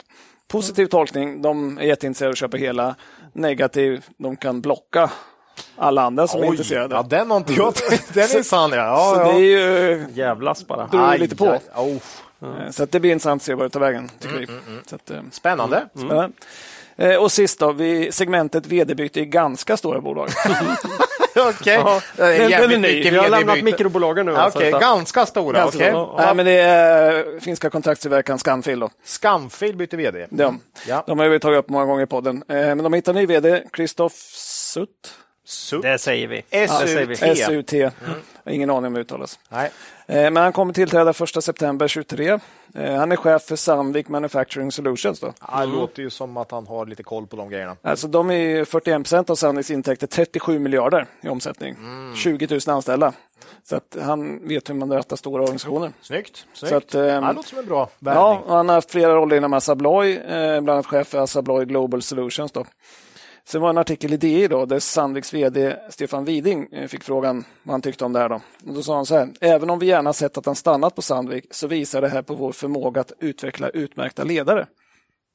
Positiv 0.49 0.87
tolkning, 0.87 1.43
de 1.43 1.79
är 1.79 1.83
jätteintresserade 1.83 2.29
av 2.29 2.33
att 2.33 2.39
köpa 2.39 2.57
hela. 2.57 2.95
Negativ, 3.33 4.05
de 4.19 4.37
kan 4.37 4.61
blocka 4.61 5.11
alla 5.77 6.03
andra 6.03 6.27
som 6.27 6.43
är 6.43 6.47
intresserade. 6.47 6.95
ja, 6.95 7.03
den 7.03 7.31
har 7.31 7.37
inte 7.37 7.53
jag 7.53 7.75
Den 8.13 8.23
är 8.23 8.43
sann, 8.43 8.73
ja. 8.73 9.13
Så 9.15 9.21
ja, 9.21 9.25
det 9.25 9.31
är 9.31 9.59
ja. 9.59 9.89
ju, 9.91 10.07
Jävlas 10.15 10.67
bara. 10.67 10.87
beror 10.87 11.13
ju 11.13 11.19
lite 11.19 11.37
på. 11.37 11.51
Aj, 11.51 11.61
aj, 11.75 11.93
oh. 12.41 12.71
Så 12.71 12.83
att 12.83 12.93
det 12.93 13.01
blir 13.01 13.13
intressant 13.13 13.43
att 13.43 13.47
se 13.47 13.55
vad 13.55 13.67
det 13.67 13.71
tar 13.71 13.81
vägen, 13.81 14.11
tycker 14.21 14.35
Mm, 14.37 14.47
vi. 14.49 14.89
Så 14.89 14.95
att, 14.97 15.11
eh, 15.11 15.21
Spännande. 15.33 15.89
spännande. 15.95 16.31
Eh, 16.97 17.17
Och 17.17 17.33
sist 17.33 17.59
då, 17.59 17.73
vi, 17.73 18.13
segmentet 18.13 18.67
vd-byte 18.67 19.21
i 19.21 19.25
ganska 19.27 19.77
stora 19.77 20.01
bolag. 20.01 20.29
Okej. 21.37 21.75
Ja, 21.85 22.01
Det 22.17 22.23
är 22.23 22.39
den- 22.39 22.51
den 22.51 22.71
är 22.73 22.79
ny. 22.79 22.97
mycket 22.97 23.13
Vi 23.13 23.17
har 23.17 23.29
lämnat 23.29 23.63
mikrobolagen 23.63 24.27
nu. 24.27 24.33
Ja, 24.33 24.39
alltså, 24.39 24.61
så 24.71 24.79
ganska 24.79 25.27
stora. 25.27 25.59
Ganska 25.59 25.79
okej. 25.79 25.91
stora. 25.91 26.25
Nej, 26.27 26.35
men 26.35 26.47
det 26.47 26.53
är 26.53 27.41
finska 27.41 27.71
kontraktstillverkaren 27.71 28.39
Scanfil. 28.39 28.81
Då. 28.81 28.91
Skamfil 29.05 29.77
byter 29.77 29.97
vd. 29.97 30.27
De, 30.31 30.61
Ja. 30.89 31.05
de 31.07 31.19
har 31.19 31.29
vi 31.29 31.41
tagit 31.41 31.59
upp 31.59 31.69
många 31.69 31.85
gånger 31.85 32.03
i 32.03 32.07
podden. 32.07 32.37
Eh, 32.49 32.55
Men 32.57 32.83
de 32.83 32.93
hittar 32.93 33.13
ny 33.13 33.27
vd, 33.27 33.63
Christoph 33.77 34.15
Sutt. 34.35 34.89
Sutt. 35.49 35.83
Det 35.83 35.99
säger 35.99 36.29
vi. 36.29 36.37
SUT. 36.43 36.49
det 36.51 36.69
säger 36.69 37.07
vi. 37.07 37.15
S-U-T. 37.15 37.91
Har 38.45 38.53
Ingen 38.53 38.71
aning 38.71 38.87
om 38.87 38.93
hur 38.93 38.95
det 38.95 39.01
uttalas. 39.01 39.39
Nej. 39.49 39.71
Eh, 40.07 40.15
Men 40.31 40.37
han 40.37 40.53
kommer 40.53 40.73
tillträda 40.73 41.11
1 41.11 41.43
september 41.45 41.89
23. 41.89 42.39
Eh, 42.75 42.95
Han 42.95 43.13
är 43.13 43.17
chef 43.17 43.43
för 43.43 43.57
Sandvik 43.57 44.09
Manufacturing 44.09 44.73
Solutions. 44.73 45.21
Då. 45.21 45.33
Ja, 45.53 45.61
Det 45.61 45.67
låter 45.67 46.03
ju 46.03 46.11
som 46.11 46.37
att 46.37 46.51
han 46.51 46.67
har 46.67 46.87
lite 46.87 47.03
koll 47.03 47.27
på 47.27 47.37
de 47.37 47.49
grejerna. 47.51 47.77
Alltså, 47.83 48.09
de 48.09 48.31
är 48.31 48.65
41 48.65 49.03
procent 49.03 49.31
av 49.31 49.35
Sandviks 49.35 49.71
intäkter, 49.71 50.07
37 50.07 50.59
miljarder 50.59 51.07
i 51.21 51.29
omsättning. 51.29 51.77
20 52.17 52.47
000 52.51 52.61
anställda. 52.77 53.13
Så 53.65 53.77
att 53.77 53.97
han 54.03 54.49
vet 54.49 54.71
hur 54.71 54.75
man 54.75 54.93
rattar 54.93 55.17
stora 55.17 55.43
organisationer. 55.43 55.93
Snyggt. 56.03 56.47
Snyggt. 56.53 56.71
Så 56.71 56.77
att, 56.77 56.95
ehm, 56.95 57.03
ja, 57.07 57.21
det 57.21 57.33
låter 57.33 57.49
som 57.49 57.59
en 57.59 57.67
bra 57.67 57.79
Ja, 57.79 57.89
värvning. 57.99 58.43
och 58.51 58.57
han 58.57 58.69
har 58.69 58.75
haft 58.77 58.91
flera 58.91 59.15
roller 59.15 59.37
inom 59.37 59.53
Assa 59.53 59.73
Abloy, 59.73 60.17
eh, 60.17 60.61
bland 60.61 60.71
annat 60.71 60.87
chef 60.87 61.09
för 61.09 61.19
Assa 61.19 61.39
Abloy 61.39 61.65
Global 61.65 62.03
Solutions. 62.03 62.53
Då. 62.53 62.65
Sen 63.49 63.61
var 63.61 63.71
en 63.71 63.79
artikel 63.79 64.13
i 64.13 64.17
DI 64.17 64.49
då, 64.49 64.67
där 64.67 64.79
Sandviks 64.79 65.35
VD 65.35 65.77
Stefan 65.91 66.25
Widing 66.25 66.69
eh, 66.73 66.89
fick 66.89 67.05
frågan 67.05 67.45
vad 67.63 67.73
han 67.73 67.83
tyckte 67.83 68.05
om 68.05 68.13
det 68.13 68.19
här. 68.19 68.29
Då. 68.29 68.41
Och 68.67 68.75
då 68.75 68.83
sa 68.83 68.97
han 68.97 69.07
så 69.07 69.17
här, 69.17 69.29
även 69.41 69.71
om 69.71 69.79
vi 69.79 69.87
gärna 69.87 70.13
sett 70.13 70.39
att 70.39 70.47
han 70.47 70.55
stannat 70.57 70.95
på 70.95 71.03
Sandvik 71.03 71.45
så 71.51 71.67
visar 71.67 72.01
det 72.01 72.09
här 72.09 72.23
på 72.23 72.35
vår 72.35 72.53
förmåga 72.53 73.01
att 73.01 73.13
utveckla 73.19 73.69
utmärkta 73.69 74.25
ledare. 74.25 74.67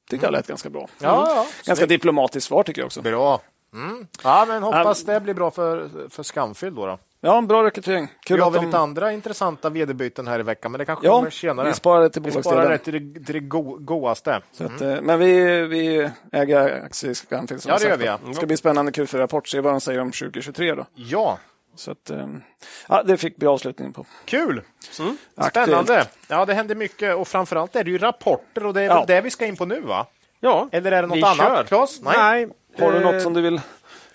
Tycker 0.09 0.25
jag 0.25 0.31
lät 0.31 0.47
ganska 0.47 0.69
bra. 0.69 0.87
Ja, 0.99 1.25
ja. 1.35 1.47
Ganska 1.65 1.85
diplomatiskt 1.85 2.47
svar 2.47 2.63
tycker 2.63 2.81
jag 2.81 2.85
också. 2.85 3.01
Bra. 3.01 3.41
Mm. 3.73 4.07
Ja, 4.23 4.45
men 4.47 4.63
hoppas 4.63 5.03
det 5.03 5.19
blir 5.19 5.33
bra 5.33 5.51
för, 5.51 5.89
för 6.09 6.23
Skamfil 6.23 6.75
då. 6.75 6.85
då. 6.85 6.99
Ja, 7.23 7.37
en 7.37 7.47
bra 7.47 7.63
rekrytering. 7.63 8.07
Kul 8.25 8.35
Vi 8.37 8.41
har 8.41 8.47
att 8.49 8.53
väl 8.55 8.61
de... 8.61 8.65
lite 8.65 8.77
andra 8.77 9.11
intressanta 9.11 9.69
vd-byten 9.69 10.27
här 10.27 10.39
i 10.39 10.43
veckan, 10.43 10.71
men 10.71 10.79
det 10.79 10.85
kanske 10.85 11.05
Ja, 11.05 11.15
kommer 11.17 11.29
senare. 11.29 11.67
vi 11.67 11.73
sparar 11.73 12.01
det 12.01 12.09
till 12.09 12.21
Vi 12.21 12.31
sparar 12.31 12.43
bolagsdelen. 12.43 12.71
det 12.71 12.77
till 12.77 13.13
det, 13.13 13.25
till 13.25 13.33
det 13.33 13.39
go 13.39 13.77
godaste. 13.79 14.41
Så 14.51 14.63
att, 14.65 14.81
eh, 14.81 15.01
Men 15.01 15.19
vi, 15.19 15.61
vi 15.67 16.09
äger 16.31 16.83
aktier 16.85 17.11
i 17.11 17.15
Scanfil. 17.15 17.61
som 17.61 17.71
Ja, 17.71 17.77
det 17.77 17.87
gör 17.87 17.97
vi, 17.97 18.05
ja. 18.05 18.19
Det 18.27 18.33
ska 18.33 18.45
bli 18.45 18.57
spännande 18.57 18.91
Q4-rapport, 18.91 19.47
se 19.47 19.59
vad 19.61 19.73
de 19.73 19.81
säger 19.81 19.99
om 20.01 20.11
2023. 20.11 20.75
Då. 20.75 20.85
Ja, 20.95 21.37
Så 21.75 21.91
att, 21.91 22.09
eh, 22.09 22.27
ja, 22.89 23.03
det 23.03 23.17
fick 23.17 23.37
bli 23.37 23.47
avslutningen 23.47 23.93
på. 23.93 24.05
kul! 24.25 24.61
Aktuellt. 25.35 25.67
Spännande! 25.69 26.05
Ja, 26.27 26.45
det 26.45 26.53
händer 26.53 26.75
mycket 26.75 27.15
och 27.15 27.27
framförallt 27.27 27.75
är 27.75 27.83
det 27.83 27.91
ju 27.91 27.97
rapporter 27.97 28.65
och 28.65 28.73
det 28.73 28.81
är 28.81 28.85
Ja. 28.85 28.95
väl 28.97 29.07
det 29.07 29.21
vi 29.21 29.29
ska 29.29 29.45
in 29.45 29.55
på 29.55 29.65
nu, 29.65 29.81
va? 29.81 30.05
Ja, 30.39 30.69
Eller 30.71 30.91
är 30.91 31.01
det 31.01 31.07
något 31.07 31.17
vi 31.17 31.23
annat, 31.23 31.37
kör. 31.37 31.63
Claes? 31.63 32.01
Nej. 32.01 32.13
Nej. 32.17 32.49
Har 32.79 32.91
du 32.91 32.97
eh, 32.97 33.03
något 33.11 33.21
som 33.21 33.33
du 33.33 33.41
vill 33.41 33.61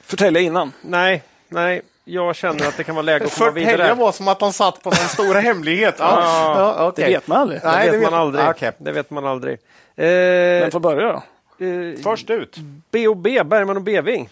förtälja 0.02 0.40
innan? 0.40 0.72
Nej, 0.82 1.22
nej. 1.48 1.82
Jag 2.08 2.36
känner 2.36 2.68
att 2.68 2.76
det 2.76 2.84
kan 2.84 2.94
vara 2.94 3.02
läge 3.02 3.24
att 3.24 3.34
komma 3.38 3.52
Förtälja 3.52 3.72
vidare. 3.76 3.94
var 3.94 4.12
som 4.12 4.28
att 4.28 4.40
han 4.40 4.52
satt 4.52 4.82
på 4.82 4.88
någon 4.90 4.96
stora 4.98 5.40
hemlighet. 5.40 5.94
Ja, 5.98 6.20
ja, 6.78 6.82
Det 6.82 6.88
okej. 6.88 7.14
vet 7.14 7.26
man 7.26 7.38
aldrig. 7.38 7.60
Nej, 7.64 7.90
det 7.90 7.98
vet 7.98 8.10
man 8.10 8.20
aldrig. 8.20 8.44
Ah, 8.44 8.50
okej. 8.50 8.72
Det 8.78 8.92
vet 8.92 9.10
man 9.10 9.26
aldrig. 9.26 9.58
Vem 9.96 10.62
Eh, 10.64 10.70
får 10.70 10.80
börja 10.80 11.12
då? 11.12 11.22
eh, 11.66 11.96
Först 12.02 12.30
ut. 12.30 12.56
B&B, 12.90 13.42
Bergman 13.44 13.76
och 13.76 13.82
Beving. 13.82 14.28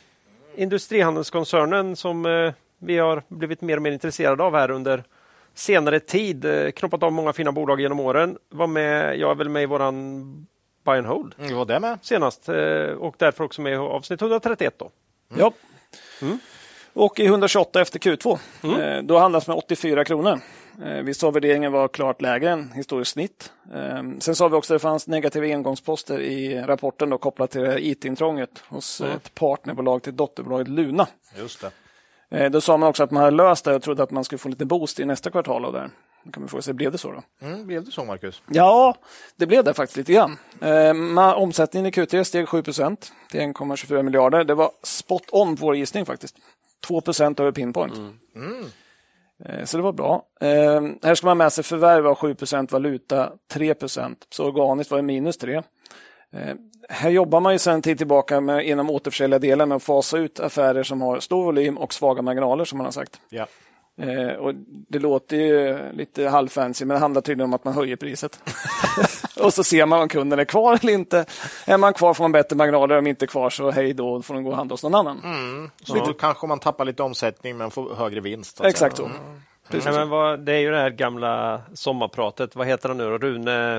Industrihandelskoncernen 0.56 1.96
som 1.96 2.26
eh, 2.26 2.52
vi 2.78 2.98
har 2.98 3.22
blivit 3.28 3.60
mer 3.60 3.76
och 3.76 3.82
mer 3.82 3.92
intresserade 3.92 4.42
av 4.42 4.54
här 4.56 4.70
under 4.70 5.02
senare 5.54 6.00
tid. 6.00 6.44
Eh, 6.44 6.70
knoppat 6.70 7.02
av 7.02 7.12
många 7.12 7.32
fina 7.32 7.52
bolag 7.52 7.80
genom 7.80 8.00
åren. 8.00 8.38
Var 8.50 8.66
med, 8.66 9.18
jag 9.18 9.30
är 9.30 9.34
väl 9.34 9.48
med 9.48 9.62
i 9.62 9.66
våran 9.66 10.46
Buy 10.84 10.98
and 10.98 11.06
Hold 11.06 11.34
Mm, 11.38 11.56
var 11.56 11.64
det 11.64 11.80
med? 11.80 11.98
senast 12.02 12.48
eh, 12.48 12.54
och 12.98 13.14
därför 13.18 13.44
också 13.44 13.60
med 13.62 13.72
i 13.72 13.76
avsnitt 13.76 14.22
131. 14.22 14.74
Då. 14.78 14.90
Ja. 15.38 15.52
Och 16.92 17.20
i 17.20 17.26
128 17.26 17.80
efter 17.80 17.98
Q2. 17.98 18.38
Eh, 18.98 19.02
Då 19.02 19.18
handlas 19.18 19.46
med 19.48 19.56
84 19.56 20.04
kronor. 20.04 20.40
Eh, 20.84 21.02
Vi 21.02 21.14
sa 21.14 21.30
värderingen 21.30 21.72
var 21.72 21.88
klart 21.88 22.22
lägre 22.22 22.50
än 22.50 22.72
historiskt 22.72 23.12
snitt. 23.12 23.52
Eh, 23.74 24.02
Sen 24.18 24.34
sa 24.34 24.48
vi 24.48 24.56
också 24.56 24.74
att 24.74 24.80
det 24.80 24.82
fanns 24.82 25.06
negativa 25.08 25.46
engångsposter 25.46 26.20
i 26.20 26.60
rapporten 26.62 27.10
då, 27.10 27.18
kopplat 27.18 27.50
till 27.50 27.66
IT-intrånget 27.78 28.62
hos 28.68 29.00
ett 29.00 29.34
partnerbolag 29.34 30.02
till 30.02 30.16
dotterbolaget 30.16 30.68
Luna. 30.68 31.06
Just 31.38 31.60
det. 32.30 32.48
Då 32.48 32.60
sa 32.60 32.76
man 32.76 32.88
också 32.88 33.02
att 33.04 33.10
man 33.10 33.22
hade 33.22 33.36
löst 33.36 33.64
det 33.64 33.74
och 33.74 33.82
trodde 33.82 34.02
att 34.02 34.10
man 34.10 34.24
skulle 34.24 34.38
få 34.38 34.48
lite 34.48 34.64
boost 34.64 35.00
i 35.00 35.04
nästa 35.04 35.30
kvartal 35.30 35.64
av 35.64 35.72
det. 35.72 35.90
Då 36.24 36.30
kan 36.32 36.42
man 36.42 36.48
fråga 36.48 36.62
sig, 36.62 36.74
blev 36.74 36.92
det 36.92 36.98
så 36.98 37.12
då? 37.12 37.46
Mm, 37.46 37.66
blev 37.66 37.84
det 37.84 37.90
så, 37.90 38.04
Marcus? 38.04 38.42
Ja, 38.50 38.94
det 39.36 39.46
blev 39.46 39.64
det 39.64 39.74
faktiskt 39.74 39.96
lite 39.96 40.12
grann. 40.12 40.36
Eh, 40.60 40.66
ma- 40.94 41.34
omsättningen 41.34 41.86
i 41.86 41.90
Q3 41.90 42.24
steg 42.24 42.48
7 42.48 42.62
till 42.62 42.72
1,24 42.72 44.02
miljarder. 44.02 44.44
Det 44.44 44.54
var 44.54 44.70
spot 44.82 45.22
on 45.32 45.56
på 45.56 45.66
vår 45.66 45.76
gissning 45.76 46.06
faktiskt. 46.06 46.36
2% 46.88 47.40
över 47.40 47.52
pinpoint. 47.52 47.94
Eh, 49.46 49.64
så 49.64 49.76
det 49.76 49.82
var 49.82 49.92
bra. 49.92 50.22
Eh, 50.40 50.82
här 51.02 51.14
ska 51.14 51.26
man 51.26 51.38
med 51.38 51.52
sig 51.52 51.64
förvärv 51.64 52.06
av 52.06 52.14
7% 52.14 52.72
valuta 52.72 53.32
3 53.52 53.74
Så 54.30 54.44
organiskt 54.44 54.90
var 54.90 54.98
det 54.98 55.02
minus 55.02 55.38
3 55.38 55.62
Eh, 56.36 56.54
här 56.88 57.10
jobbar 57.10 57.40
man 57.40 57.52
ju 57.52 57.58
sedan 57.58 57.82
tid 57.82 57.98
tillbaka 57.98 58.40
med, 58.40 58.66
inom 58.66 58.90
återförsäljardelen 58.90 59.68
med 59.68 59.76
att 59.76 59.82
fasa 59.82 60.18
ut 60.18 60.40
affärer 60.40 60.82
som 60.82 61.02
har 61.02 61.20
stor 61.20 61.44
volym 61.44 61.78
och 61.78 61.94
svaga 61.94 62.22
marginaler 62.22 62.64
som 62.64 62.78
man 62.78 62.84
har 62.84 62.92
sagt. 62.92 63.20
Ja. 63.28 63.46
Eh, 63.96 64.32
och 64.32 64.54
det 64.88 64.98
låter 64.98 65.36
ju 65.36 65.78
lite 65.92 66.28
halvfancy, 66.28 66.84
men 66.84 66.94
det 66.94 67.00
handlar 67.00 67.20
tydligen 67.20 67.50
om 67.50 67.54
att 67.54 67.64
man 67.64 67.74
höjer 67.74 67.96
priset. 67.96 68.40
och 69.40 69.54
så 69.54 69.64
ser 69.64 69.86
man 69.86 70.00
om 70.00 70.08
kunden 70.08 70.38
är 70.38 70.44
kvar 70.44 70.78
eller 70.82 70.92
inte. 70.92 71.24
Är 71.66 71.78
man 71.78 71.92
kvar 71.92 72.14
får 72.14 72.24
man 72.24 72.32
bättre 72.32 72.56
marginaler, 72.56 72.98
om 72.98 73.06
inte 73.06 73.26
kvar 73.26 73.50
så 73.50 73.70
hej 73.70 73.92
då, 73.92 74.22
får 74.22 74.34
de 74.34 74.42
gå 74.44 74.50
och 74.50 74.56
handla 74.56 74.72
hos 74.72 74.82
någon 74.82 74.94
annan. 74.94 75.20
Så 75.82 75.94
då 75.94 76.12
kanske 76.12 76.46
man 76.46 76.58
tappar 76.58 76.84
lite 76.84 77.02
omsättning 77.02 77.56
men 77.56 77.70
får 77.70 77.94
högre 77.94 78.20
vinst. 78.20 78.60
Exakt 78.64 78.96
så. 78.96 79.10
Precis. 79.68 79.84
Nej, 79.84 79.94
men 79.98 80.08
vad, 80.08 80.40
det 80.40 80.52
är 80.52 80.58
ju 80.58 80.70
det 80.70 80.76
här 80.80 80.90
gamla 80.90 81.60
sommarpratet. 81.74 82.56
Vad 82.56 82.66
heter 82.66 82.88
han 82.88 82.98
nu 82.98 83.04
då? 83.10 83.18
Rune, 83.18 83.76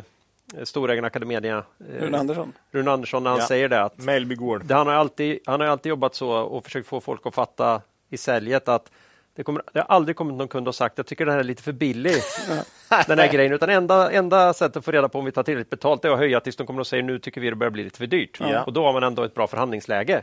eh, 0.57 0.63
storägaren 0.63 1.05
Academedia. 1.05 1.57
eh, 1.57 2.01
Rune 2.01 2.17
Andersson. 2.17 2.53
Rune 2.71 2.91
Andersson, 2.91 3.23
när 3.23 3.29
han 3.31 3.39
Ja. 3.39 3.47
säger 3.47 3.69
det 3.69 3.81
att 3.81 3.97
Mellby 3.97 4.35
Gård. 4.35 4.65
det, 4.65 4.73
han, 4.73 4.87
har 4.87 4.93
alltid, 4.93 5.39
han 5.45 5.59
har 5.59 5.67
alltid 5.67 5.89
jobbat 5.89 6.15
så 6.15 6.29
och 6.31 6.63
försökt 6.63 6.87
få 6.87 7.01
folk 7.01 7.25
att 7.25 7.33
fatta 7.33 7.81
i 8.09 8.17
säljet 8.17 8.67
att 8.67 8.91
det, 9.35 9.43
kommer, 9.43 9.61
det 9.73 9.79
har 9.79 9.85
aldrig 9.95 10.15
kommit 10.17 10.35
någon 10.37 10.47
kund 10.47 10.67
och 10.67 10.75
sagt 10.75 10.97
jag 10.97 11.05
tycker 11.07 11.25
det 11.25 11.31
här 11.31 11.39
är 11.39 11.43
lite 11.43 11.63
för 11.63 11.71
billig. 11.71 12.15
den 13.07 13.19
här 13.19 13.31
grejen. 13.31 13.53
Utan 13.53 13.69
enda, 13.69 14.11
enda 14.11 14.53
sättet 14.53 14.77
att 14.77 14.85
få 14.85 14.91
reda 14.91 15.09
på 15.09 15.19
om 15.19 15.25
vi 15.25 15.31
tar 15.31 15.43
tillräckligt 15.43 15.69
betalt 15.69 16.05
är 16.05 16.09
att 16.09 16.17
höja 16.17 16.39
tills 16.39 16.55
de 16.55 16.67
kommer 16.67 16.79
och 16.79 16.87
säger 16.87 17.03
nu 17.03 17.19
tycker 17.19 17.41
vi 17.41 17.49
det 17.49 17.55
börjar 17.55 17.71
bli 17.71 17.83
lite 17.83 17.97
för 17.97 18.07
dyrt. 18.07 18.37
Ja. 18.39 18.63
Och 18.63 18.73
då 18.73 18.83
har 18.85 18.93
man 18.93 19.03
ändå 19.03 19.23
ett 19.23 19.33
bra 19.33 19.47
förhandlingsläge. 19.47 20.21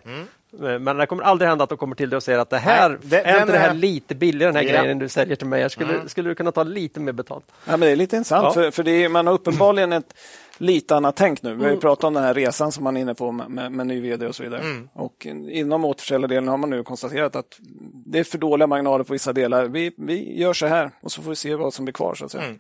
Men 0.81 0.97
det 0.97 1.07
kommer 1.07 1.23
aldrig 1.25 1.49
hända 1.49 1.65
att 1.65 1.69
de 1.71 1.79
kommer 1.79 1.97
till 1.97 2.11
dig 2.11 2.17
och 2.17 2.23
säger 2.23 2.39
att 2.39 2.51
det 2.51 2.59
här, 2.59 2.89
Nej, 2.89 2.99
det- 3.03 3.21
är 3.21 3.33
den 3.33 3.41
inte 3.43 3.53
det 3.53 3.59
här 3.59 3.71
är- 3.71 3.75
lite 3.75 4.15
billigare 4.15 4.53
den 4.53 4.67
här 4.67 4.75
Ja. 4.75 4.83
grejen 4.83 4.99
du 4.99 5.09
säljer 5.09 5.37
till 5.37 5.47
mig? 5.47 5.61
Jag 5.63 5.71
skulle, 5.71 6.09
skulle 6.09 6.29
du 6.29 6.35
kunna 6.35 6.53
ta 6.53 6.63
lite 6.63 7.01
mer 7.01 7.13
betalt? 7.13 7.45
Ja, 7.65 7.71
men 7.71 7.81
det 7.81 7.91
är 7.91 7.97
lite 7.97 8.17
intressant, 8.17 8.45
Ja. 8.45 8.53
för, 8.53 8.71
för 8.71 8.83
det 8.83 8.91
är, 9.05 9.09
man 9.09 9.27
har 9.27 9.35
uppenbarligen 9.35 9.93
ett 9.93 10.15
lite 10.63 10.97
annat 10.97 11.17
tänk 11.17 11.43
nu. 11.43 11.51
Vi 11.51 11.57
har 11.57 11.63
Mm. 11.65 11.75
ju 11.75 11.81
pratat 11.81 12.05
om 12.05 12.15
den 12.15 12.23
här 12.23 12.35
resan 12.35 12.73
som 12.73 12.85
man 12.85 12.97
är 12.97 13.01
inne 13.01 13.15
på 13.15 13.33
med, 13.33 13.51
med, 13.51 13.73
med 13.73 13.87
ny 13.87 14.01
vd 14.01 14.27
och 14.27 14.35
så 14.35 14.43
vidare. 14.43 14.61
Mm. 14.61 14.89
Och 14.93 15.27
inom 15.51 15.85
återförsäljdelen 15.85 16.49
har 16.49 16.57
man 16.57 16.71
nu 16.71 16.83
konstaterat 16.85 17.37
att 17.37 17.59
det 18.07 18.19
är 18.19 18.25
för 18.25 18.39
dåliga 18.39 18.67
marginaler 18.67 19.05
på 19.05 19.13
vissa 19.13 19.33
delar. 19.33 19.65
Vi, 19.65 19.95
vi 19.99 20.41
gör 20.41 20.53
så 20.53 20.67
här 20.67 20.91
och 21.01 21.13
så 21.13 21.23
får 21.23 21.31
vi 21.31 21.37
se 21.37 21.55
vad 21.55 21.75
som 21.75 21.85
blir 21.85 21.93
kvar. 21.93 22.15
Så 22.15 22.25
att 22.25 22.31
säga. 22.31 22.45
Mm. 22.45 22.59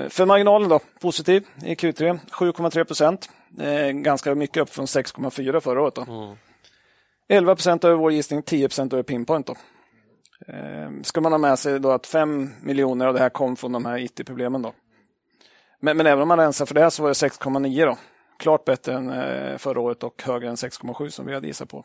Eh, 0.00 0.08
för 0.08 0.26
marginalen 0.26 0.68
då, 0.68 0.80
positiv 1.00 1.46
i 1.64 1.74
Q3, 1.74 2.18
7,3 2.30 2.84
procent. 2.84 3.28
Eh, 3.60 3.90
ganska 3.90 4.34
mycket 4.34 4.62
upp 4.62 4.70
från 4.74 4.86
6,4 4.86 5.60
förra 5.60 5.82
året. 5.82 5.94
Då. 5.94 6.36
11 7.28 7.54
procent 7.56 7.84
över 7.84 7.96
vår 7.96 8.12
gissning, 8.12 8.42
10 8.42 8.68
procent 8.68 8.92
över 8.92 9.02
pinpoint. 9.02 9.46
Då. 9.46 9.54
Eh, 10.48 10.90
ska 11.02 11.20
man 11.20 11.32
ha 11.32 11.38
med 11.38 11.58
sig 11.58 11.80
då 11.80 11.90
att 11.90 12.06
5 12.06 12.50
miljoner 12.62 13.06
av 13.06 13.14
det 13.14 13.20
här 13.20 13.28
kom 13.28 13.56
från 13.56 13.72
de 13.72 13.84
här 13.84 13.98
IT-problemen. 13.98 14.62
då. 14.62 14.72
Men, 15.84 15.96
men 15.96 16.06
även 16.06 16.22
om 16.22 16.28
man 16.28 16.38
rensar 16.38 16.66
för 16.66 16.74
det 16.74 16.80
här 16.80 16.90
så 16.90 17.02
var 17.02 17.10
det 17.10 17.12
6,9 17.14 17.86
då. 17.86 17.96
Klart 18.38 18.64
bättre 18.64 18.94
än 18.94 19.10
eh, 19.10 19.58
förra 19.58 19.80
året 19.80 20.02
och 20.02 20.22
högre 20.22 20.48
än 20.48 20.54
6,7 20.54 21.08
som 21.08 21.26
vi 21.26 21.34
hade 21.34 21.46
gissat 21.46 21.68
på. 21.68 21.84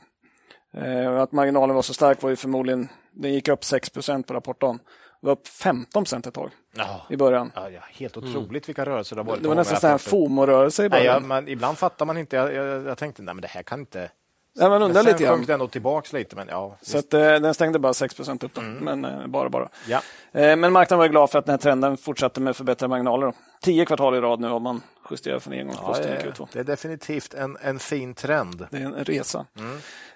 Eh, 0.73 1.15
att 1.21 1.31
marginalen 1.31 1.75
var 1.75 1.81
så 1.81 1.93
stark 1.93 2.21
var 2.21 2.29
ju 2.29 2.35
förmodligen, 2.35 2.89
den 3.11 3.33
gick 3.33 3.47
upp 3.47 3.63
6 3.63 3.89
procent 3.89 4.27
på 4.27 4.33
rapportdagen. 4.33 4.77
Det 5.21 5.25
var 5.27 5.31
upp 5.33 5.47
15 5.47 6.03
procent 6.03 6.27
ett 6.27 6.33
tag 6.33 6.49
Ja. 6.75 7.01
i 7.09 7.17
början. 7.17 7.51
Ja, 7.55 7.69
ja, 7.69 7.81
helt 7.93 8.17
otroligt 8.17 8.69
vilka 8.69 8.85
rörelser 8.85 9.15
det 9.15 9.21
har 9.21 9.27
varit. 9.27 9.43
Det 9.43 9.47
var 9.49 9.55
nästan 9.55 9.91
rapporter. 9.91 10.09
FOMO-rörelse 10.09 10.85
i 10.85 10.89
Nej, 10.89 10.99
början. 10.99 11.21
ja, 11.21 11.27
men 11.27 11.47
ibland 11.47 11.77
fattar 11.77 12.05
man 12.05 12.17
inte. 12.17 12.35
Jag, 12.35 12.53
jag, 12.53 12.85
jag 12.85 12.97
tänkte 12.97 13.21
nej, 13.21 13.33
men 13.35 13.41
det 13.41 13.47
här 13.47 13.63
kan 13.63 13.79
inte... 13.79 14.11
Ja, 14.53 14.69
man 14.69 14.81
undrar 14.81 15.03
sen 15.03 15.11
lite 15.11 15.23
grann. 15.23 15.35
sjönk 15.35 15.47
det 15.47 15.53
ändå 15.53 15.67
tillbaks 15.67 16.13
lite. 16.13 16.35
Men 16.35 16.47
ja, 16.47 16.77
Så 16.81 16.97
att, 16.97 17.13
eh, 17.13 17.19
den 17.19 17.53
stängde 17.53 17.79
bara 17.79 17.93
6 17.93 18.15
procent 18.15 18.43
upp, 18.43 18.53
då. 18.53 18.61
men 18.61 19.05
eh, 19.05 19.27
bara 19.27 19.49
bara. 19.49 19.69
ja. 19.87 20.01
Eh, 20.31 20.55
men 20.55 20.73
marknaden 20.73 20.99
var 20.99 21.07
glad 21.07 21.29
för 21.31 21.39
att 21.39 21.45
den 21.45 21.53
här 21.53 21.57
trenden 21.57 21.97
fortsatte 21.97 22.41
med 22.41 22.55
förbättrade 22.55 22.89
marginaler. 22.89 23.25
Då. 23.27 23.33
Tio 23.61 23.85
kvartal 23.85 24.15
i 24.15 24.19
rad 24.21 24.39
nu 24.39 24.47
har 24.47 24.59
man 24.59 24.81
justerar 25.11 25.39
från 25.39 25.53
Ja, 25.53 25.59
engångsposten 25.59 26.17
Q2. 26.17 26.41
är, 26.43 26.47
det 26.53 26.59
är 26.59 26.63
definitivt 26.63 27.33
en, 27.33 27.57
en 27.61 27.79
fin 27.79 28.13
trend. 28.13 28.67
Det 28.71 28.77
är 28.77 28.81
en 28.81 28.93
resa. 28.95 29.45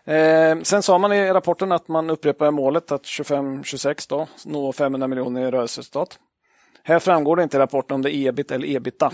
Mm. 0.06 0.58
Eh, 0.60 0.64
sen 0.64 0.84
sa 0.84 0.98
man 0.98 1.14
i 1.14 1.34
rapporten 1.34 1.72
att 1.72 1.88
man 1.88 2.10
upprepar 2.10 2.52
målet 2.52 2.92
att 2.92 3.04
25-26 3.04 4.06
då 4.10 4.28
nå 4.46 4.74
500 4.74 5.08
miljoner 5.08 5.48
i 5.48 5.52
rörelseresultat. 5.52 6.20
Här 6.84 7.00
framgår 7.00 7.36
det 7.36 7.44
inte 7.44 7.58
i 7.58 7.60
rapporten 7.60 7.96
om 7.96 8.02
det 8.02 8.16
är 8.16 8.28
ebit 8.30 8.52
eller 8.52 8.68
ebita 8.76 9.12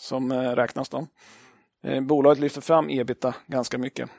som 0.00 0.32
eh, 0.32 0.50
räknas. 0.50 0.88
Då. 0.88 1.06
Eh, 1.84 2.00
bolaget 2.00 2.38
lyfter 2.38 2.60
fram 2.60 2.90
ebita 2.90 3.34
ganska 3.46 3.78
mycket. 3.78 4.10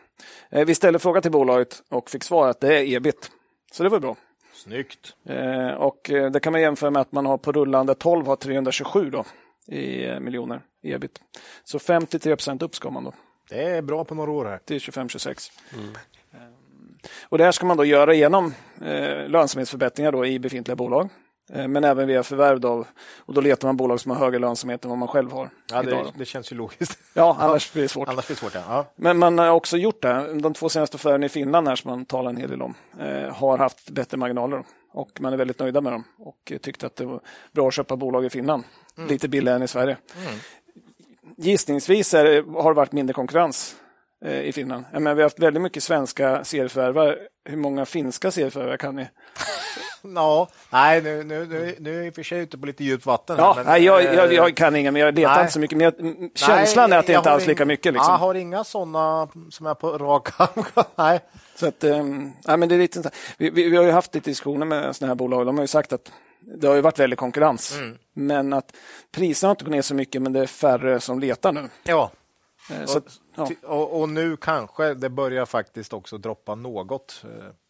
Eh, 0.49 0.65
vi 0.65 0.75
ställde 0.75 0.99
fråga 0.99 1.21
till 1.21 1.31
bolaget 1.31 1.83
och 1.89 2.09
fick 2.09 2.23
svar 2.23 2.47
att 2.49 2.59
det 2.59 2.77
är 2.79 2.95
ebit. 2.95 3.31
Så 3.71 3.83
det 3.83 3.89
var 3.89 3.99
bra. 3.99 4.15
Snyggt. 4.53 5.15
Eh, 5.29 5.69
och 5.71 6.09
eh, 6.11 6.31
det 6.31 6.39
kan 6.39 6.51
man 6.53 6.61
jämföra 6.61 6.89
med 6.91 7.01
att 7.01 7.11
man 7.11 7.25
har 7.25 7.37
på 7.37 7.51
rullande 7.51 7.95
12 7.95 8.25
har 8.27 8.35
327 8.35 9.09
då, 9.09 9.25
i 9.75 10.19
miljoner 10.19 10.61
ebit. 10.83 11.21
Så 11.63 11.79
53 11.79 12.35
procent 12.35 12.61
upp 12.61 12.75
ska 12.75 12.89
man 12.89 13.03
då 13.03 13.13
Det 13.49 13.61
är 13.63 13.81
bra 13.81 14.03
på 14.03 14.15
några 14.15 14.31
år 14.31 14.45
här. 14.45 14.57
till 14.57 14.77
25-26. 14.79 15.51
Eh, 16.33 16.39
Och 17.29 17.37
det 17.37 17.43
här 17.43 17.51
ska 17.51 17.65
man 17.65 17.77
då 17.77 17.85
göra 17.85 18.13
genom 18.13 18.53
lönsamhetsförbättringar 19.27 20.11
då 20.11 20.25
i 20.25 20.39
befintliga 20.39 20.75
bolag. 20.75 21.09
Eh, 21.53 21.67
men 21.67 21.83
även 21.83 22.07
via 22.07 22.23
förvärv. 22.23 22.59
Då, 22.59 22.85
och 23.17 23.33
då 23.33 23.41
letar 23.41 23.67
man 23.67 23.77
bolag 23.77 23.99
som 23.99 24.11
har 24.11 24.17
högre 24.17 24.39
lönsamhet 24.39 24.83
än 24.83 24.89
vad 24.89 24.97
man 24.97 25.07
själv 25.07 25.31
har. 25.31 25.49
Ja, 25.71 25.83
det, 25.83 26.05
det 26.17 26.25
känns 26.25 26.51
ju 26.51 26.55
logiskt. 26.55 26.99
ja 27.13 27.37
annars 27.39 27.73
blir 27.73 27.83
det 27.83 27.89
svårt. 27.89 28.09
Annars 28.09 28.27
blir 28.27 28.35
det 28.35 28.39
svårt. 28.39 28.55
Ja. 28.55 28.63
Ja. 28.67 28.85
Men 28.95 29.17
man 29.17 29.37
har 29.37 29.49
också 29.49 29.77
gjort 29.77 30.01
det. 30.01 30.33
De 30.41 30.53
två 30.53 30.69
senaste 30.69 30.97
förvärven 30.97 31.23
i 31.23 31.29
Finland 31.29 31.67
här 31.67 31.75
som 31.75 31.91
man 31.91 32.05
talar 32.05 32.29
en 32.29 32.37
hel 32.37 32.49
del 32.49 32.61
om 32.61 32.75
eh, 32.99 33.33
har 33.33 33.57
haft 33.57 33.89
bättre 33.89 34.17
marginaler. 34.17 34.63
Och 34.91 35.21
man 35.21 35.33
är 35.33 35.37
väldigt 35.37 35.59
nöjda 35.59 35.81
med 35.81 35.93
dem 35.93 36.03
och 36.17 36.53
tyckte 36.61 36.85
att 36.85 36.95
det 36.95 37.05
var 37.05 37.19
bra 37.51 37.67
att 37.67 37.73
köpa 37.73 37.95
bolag 37.95 38.25
i 38.25 38.29
Finland. 38.29 38.63
Lite 39.09 39.27
billigare 39.27 39.55
än 39.55 39.63
i 39.63 39.67
Sverige. 39.67 39.97
Gissningsvis 41.37 42.13
är, 42.13 42.61
har 42.61 42.71
det 42.71 42.75
varit 42.77 42.91
mindre 42.91 43.13
konkurrens 43.13 43.75
eh, 44.25 44.41
i 44.41 44.51
Finland. 44.51 44.85
Menar, 44.93 45.13
vi 45.13 45.21
har 45.21 45.25
haft 45.25 45.39
väldigt 45.39 45.63
mycket 45.63 45.83
svenska 45.83 46.43
serieförvärvare. 46.43 47.17
Hur 47.45 47.57
många 47.57 47.85
finska 47.85 48.31
serieförvärvare 48.31 48.77
kan 48.77 48.95
ni? 48.95 49.07
Ja, 50.01 50.47
nej, 50.69 51.01
nu, 51.01 51.23
nu, 51.23 51.45
nu, 51.45 51.75
nu 51.79 51.93
är 51.93 51.97
jag 51.97 52.07
i 52.07 52.09
och 52.09 52.15
för 52.15 52.23
sig 52.23 52.39
ute 52.39 52.57
på 52.57 52.65
lite 52.65 52.83
djupt 52.83 53.05
vatten. 53.05 53.37
här, 53.37 53.43
Ja, 53.43 53.53
men, 53.55 53.65
nej, 53.65 53.83
jag, 53.83 54.03
jag, 54.03 54.25
eh, 54.25 54.31
jag 54.31 54.55
kan 54.55 54.75
inga, 54.75 54.91
men 54.91 55.01
jag 55.01 55.15
letar 55.15 55.33
nej. 55.33 55.41
inte 55.41 55.53
så 55.53 55.59
mycket. 55.59 55.77
Men 55.77 55.85
jag, 55.85 56.29
känslan 56.35 56.93
är 56.93 56.97
att 56.97 57.07
det 57.07 57.13
inte 57.13 57.31
alls 57.31 57.47
lika 57.47 57.65
mycket. 57.65 57.93
Liksom. 57.93 58.11
Jag 58.11 58.19
har 58.19 58.35
inga 58.35 58.63
sådana 58.63 59.27
som 59.49 59.65
är 59.65 59.73
på 59.73 59.97
rak 59.97 60.29
arm. 60.39 60.65
nej. 60.95 61.19
Så 61.55 61.67
att, 61.67 61.83
um, 61.83 62.33
nej, 62.47 62.57
men 62.57 62.69
det 62.69 62.75
är 62.75 62.79
lite, 62.79 63.11
vi, 63.37 63.49
vi, 63.49 63.69
vi 63.69 63.77
har 63.77 63.83
ju 63.83 63.91
haft 63.91 64.15
lite 64.15 64.29
diskussioner 64.29 64.65
med 64.65 64.95
sådana 64.95 65.09
här 65.09 65.15
bolag. 65.15 65.45
De 65.45 65.57
har 65.57 65.63
ju 65.63 65.67
sagt 65.67 65.93
att 65.93 66.11
det 66.39 66.67
har 66.67 66.75
ju 66.75 66.81
varit 66.81 66.99
väldigt 66.99 67.19
konkurrens. 67.19 67.75
Mm. 67.77 67.97
Men 68.13 68.53
att 68.53 68.75
priserna 69.11 69.47
har 69.47 69.51
inte 69.51 69.65
gått 69.65 69.73
ner 69.73 69.81
så 69.81 69.95
mycket, 69.95 70.21
men 70.21 70.33
det 70.33 70.39
är 70.39 70.45
färre 70.45 70.99
som 70.99 71.19
letar 71.19 71.51
nu. 71.51 71.69
Ja, 71.83 72.11
Eh, 72.69 72.85
Så, 72.85 72.97
att, 72.97 73.19
ja. 73.35 73.49
Och, 73.63 74.01
och 74.01 74.09
nu 74.09 74.37
kanske 74.37 74.93
det 74.93 75.09
börjar 75.09 75.45
faktiskt 75.45 75.93
också 75.93 76.17
droppa 76.17 76.55
något. 76.55 77.23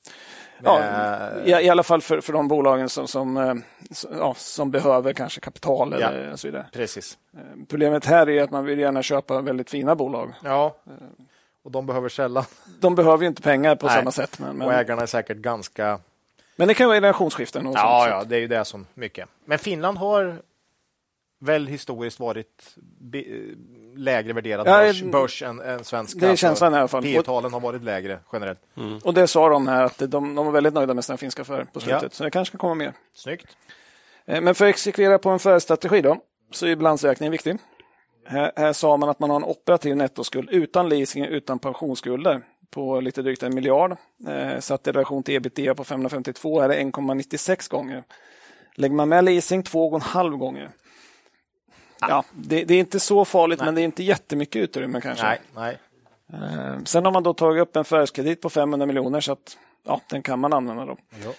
Eh, 0.07 0.61
Ja, 0.63 0.79
med- 0.79 1.47
i, 1.47 1.51
I 1.65 1.69
alla 1.69 1.83
fall 1.83 2.01
för, 2.01 2.21
för 2.21 2.33
de 2.33 2.47
bolagen 2.47 2.89
som, 2.89 3.07
som, 3.07 3.37
eh, 3.37 3.53
ja, 4.19 4.33
som 4.37 4.71
behöver 4.71 5.13
kanske 5.13 5.39
kapital 5.39 5.95
Ja. 5.99 6.07
eller 6.07 6.35
så 6.35 6.47
vidare. 6.47 6.65
Precis. 6.73 7.17
Eh, 7.33 7.39
Problemet 7.69 8.05
här 8.05 8.29
är 8.29 8.43
att 8.43 8.51
man 8.51 8.65
vill 8.65 8.79
gärna 8.79 9.03
köpa 9.03 9.41
väldigt 9.41 9.69
fina 9.69 9.95
bolag. 9.95 10.33
Ja, 10.43 10.75
och 11.63 11.71
de 11.71 11.85
behöver 11.85 12.09
sällan. 12.09 12.43
De 12.79 12.95
behöver 12.95 13.23
ju 13.23 13.27
inte 13.27 13.41
pengar 13.41 13.75
på 13.75 13.85
Nej. 13.85 13.95
samma 13.95 14.11
sätt. 14.11 14.39
Men, 14.39 14.49
Och 14.49 14.55
men, 14.55 14.69
ägarna 14.69 15.01
är 15.01 15.05
säkert 15.05 15.37
ganska... 15.37 15.99
men 16.55 16.67
det 16.67 16.73
kan 16.73 16.87
vara 16.87 16.95
generationsskiften. 16.97 17.67
Och 17.67 17.75
Ja, 17.75 18.09
ja, 18.09 18.23
det 18.23 18.35
är 18.35 18.39
ju 18.39 18.47
det 18.47 18.65
som 18.65 18.85
mycket. 18.93 19.29
Men 19.45 19.59
Finland 19.59 19.97
har 19.97 20.41
väl 21.39 21.67
historiskt 21.67 22.19
varit 22.19 22.75
lägre 23.97 24.33
värderad 24.33 24.67
Ja, 24.67 24.79
börs, 24.79 25.01
börs 25.03 25.43
än, 25.43 25.61
än 25.61 25.83
svenska. 25.83 26.19
det 26.19 26.27
är 26.27 26.35
känslan 26.35 26.73
i 26.73 26.77
alla 26.77 26.87
fall. 26.87 27.03
P 27.03 27.21
talen 27.21 27.53
har 27.53 27.59
varit 27.59 27.83
lägre 27.83 28.19
generellt. 28.33 28.59
Och 29.03 29.13
det 29.13 29.27
sa 29.27 29.49
de 29.49 29.67
här 29.67 29.83
att 29.83 29.97
de, 29.97 30.07
de 30.35 30.35
var 30.35 30.51
väldigt 30.51 30.73
nöjda 30.73 30.93
med 30.93 31.05
sina 31.05 31.17
finska 31.17 31.41
affärer 31.41 31.63
på 31.73 31.79
slutet. 31.79 32.03
Ja. 32.03 32.09
Så 32.11 32.23
det 32.23 32.31
kanske 32.31 32.51
ska 32.51 32.57
komma 32.57 32.75
mer. 32.75 32.93
Snyggt. 33.13 33.57
Eh, 34.25 34.41
Men 34.41 34.55
för 34.55 34.65
att 34.65 34.69
exekvera 34.69 35.17
på 35.19 35.29
en 35.29 35.39
förstrategi 35.39 36.01
då, 36.01 36.17
så 36.51 36.65
är 36.65 36.75
balansräkningen 36.75 37.31
viktig. 37.31 37.57
Här, 38.25 38.51
här 38.55 38.73
sa 38.73 38.97
man 38.97 39.09
att 39.09 39.19
man 39.19 39.29
har 39.29 39.37
en 39.37 39.43
operativ 39.43 39.95
nettoskuld 39.95 40.49
utan 40.49 40.89
leasing, 40.89 41.25
utan 41.25 41.59
pensionsskulder 41.59 42.41
på 42.71 42.99
lite 42.99 43.21
drygt 43.21 43.43
en 43.43 43.55
miljard. 43.55 43.97
Eh, 44.27 44.59
satt 44.59 44.87
i 44.87 44.91
relation 44.91 45.23
till 45.23 45.35
ebitda 45.35 45.75
på 45.75 45.83
552 45.83 46.61
är 46.61 46.67
det 46.69 46.75
1,96 46.75 47.69
gånger. 47.71 48.03
Lägger 48.75 48.95
man 48.95 49.09
med 49.09 49.23
leasing 49.23 49.63
2,5 49.63 50.37
gånger. 50.37 50.69
Ja, 52.01 52.23
det, 52.31 52.63
det 52.63 52.73
är 52.73 52.79
inte 52.79 52.99
så 52.99 53.25
farligt, 53.25 53.59
men 53.59 53.75
det 53.75 53.81
är 53.81 53.83
inte 53.83 54.03
jättemycket 54.03 54.55
utrymme 54.59 55.01
kanske. 55.01 55.25
Nej, 55.25 55.39
nej. 55.55 55.77
Eh, 56.33 56.83
sen 56.83 57.05
har 57.05 57.11
man 57.11 57.23
då 57.23 57.33
tagit 57.33 57.61
upp 57.61 57.75
en 57.75 57.85
förvärvskredit 57.85 58.41
på 58.41 58.49
500 58.49 58.85
miljoner 58.85 59.21
så 59.21 59.31
att 59.31 59.57
ja, 59.85 60.01
den 60.09 60.21
kan 60.21 60.39
man 60.39 60.53
använda. 60.53 60.85
Då. 60.85 60.97
Ja. 61.25 61.33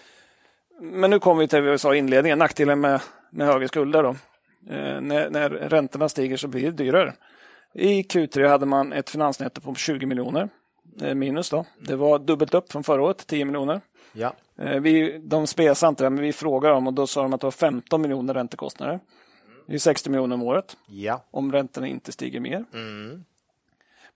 Men 0.80 1.10
nu 1.10 1.18
kommer 1.18 1.40
vi 1.40 1.48
till 1.48 1.62
vad 1.62 1.72
vi 1.72 1.78
sa 1.78 1.94
i 1.94 1.98
inledningen, 1.98 2.38
nackdelen 2.38 2.80
med, 2.80 3.00
med 3.30 3.46
högre 3.46 3.68
skulder. 3.68 4.02
Då. 4.02 4.08
Eh, 4.70 5.00
när, 5.00 5.30
när 5.30 5.50
räntorna 5.50 6.08
stiger 6.08 6.36
så 6.36 6.48
blir 6.48 6.62
det 6.62 6.70
dyrare. 6.70 7.12
I 7.74 8.02
Q3 8.02 8.48
hade 8.48 8.66
man 8.66 8.92
ett 8.92 9.10
finansnetto 9.10 9.60
på 9.60 9.74
20 9.74 10.06
miljoner 10.06 10.48
eh, 11.02 11.14
minus. 11.14 11.50
Då. 11.50 11.64
Det 11.78 11.96
var 11.96 12.18
dubbelt 12.18 12.54
upp 12.54 12.72
från 12.72 12.84
förra 12.84 13.02
året, 13.02 13.26
10 13.26 13.44
miljoner. 13.44 13.80
Ja. 14.12 14.32
Eh, 14.58 14.80
vi, 14.80 15.18
de 15.18 15.46
spesade 15.46 15.88
inte 15.88 16.04
det, 16.04 16.10
men 16.10 16.22
vi 16.22 16.32
frågade 16.32 16.74
dem 16.74 16.86
och 16.86 16.92
då 16.92 17.06
sa 17.06 17.22
de 17.22 17.32
att 17.32 17.40
det 17.40 17.46
var 17.46 17.50
15 17.50 18.02
miljoner 18.02 18.34
räntekostnader. 18.34 19.00
Det 19.68 19.74
är 19.74 19.78
60 19.78 20.10
miljoner 20.10 20.34
om 20.34 20.42
året 20.42 20.76
Ja. 20.86 21.24
om 21.30 21.52
räntorna 21.52 21.86
inte 21.86 22.12
stiger 22.12 22.40
mer. 22.40 22.64
Mm. 22.74 23.24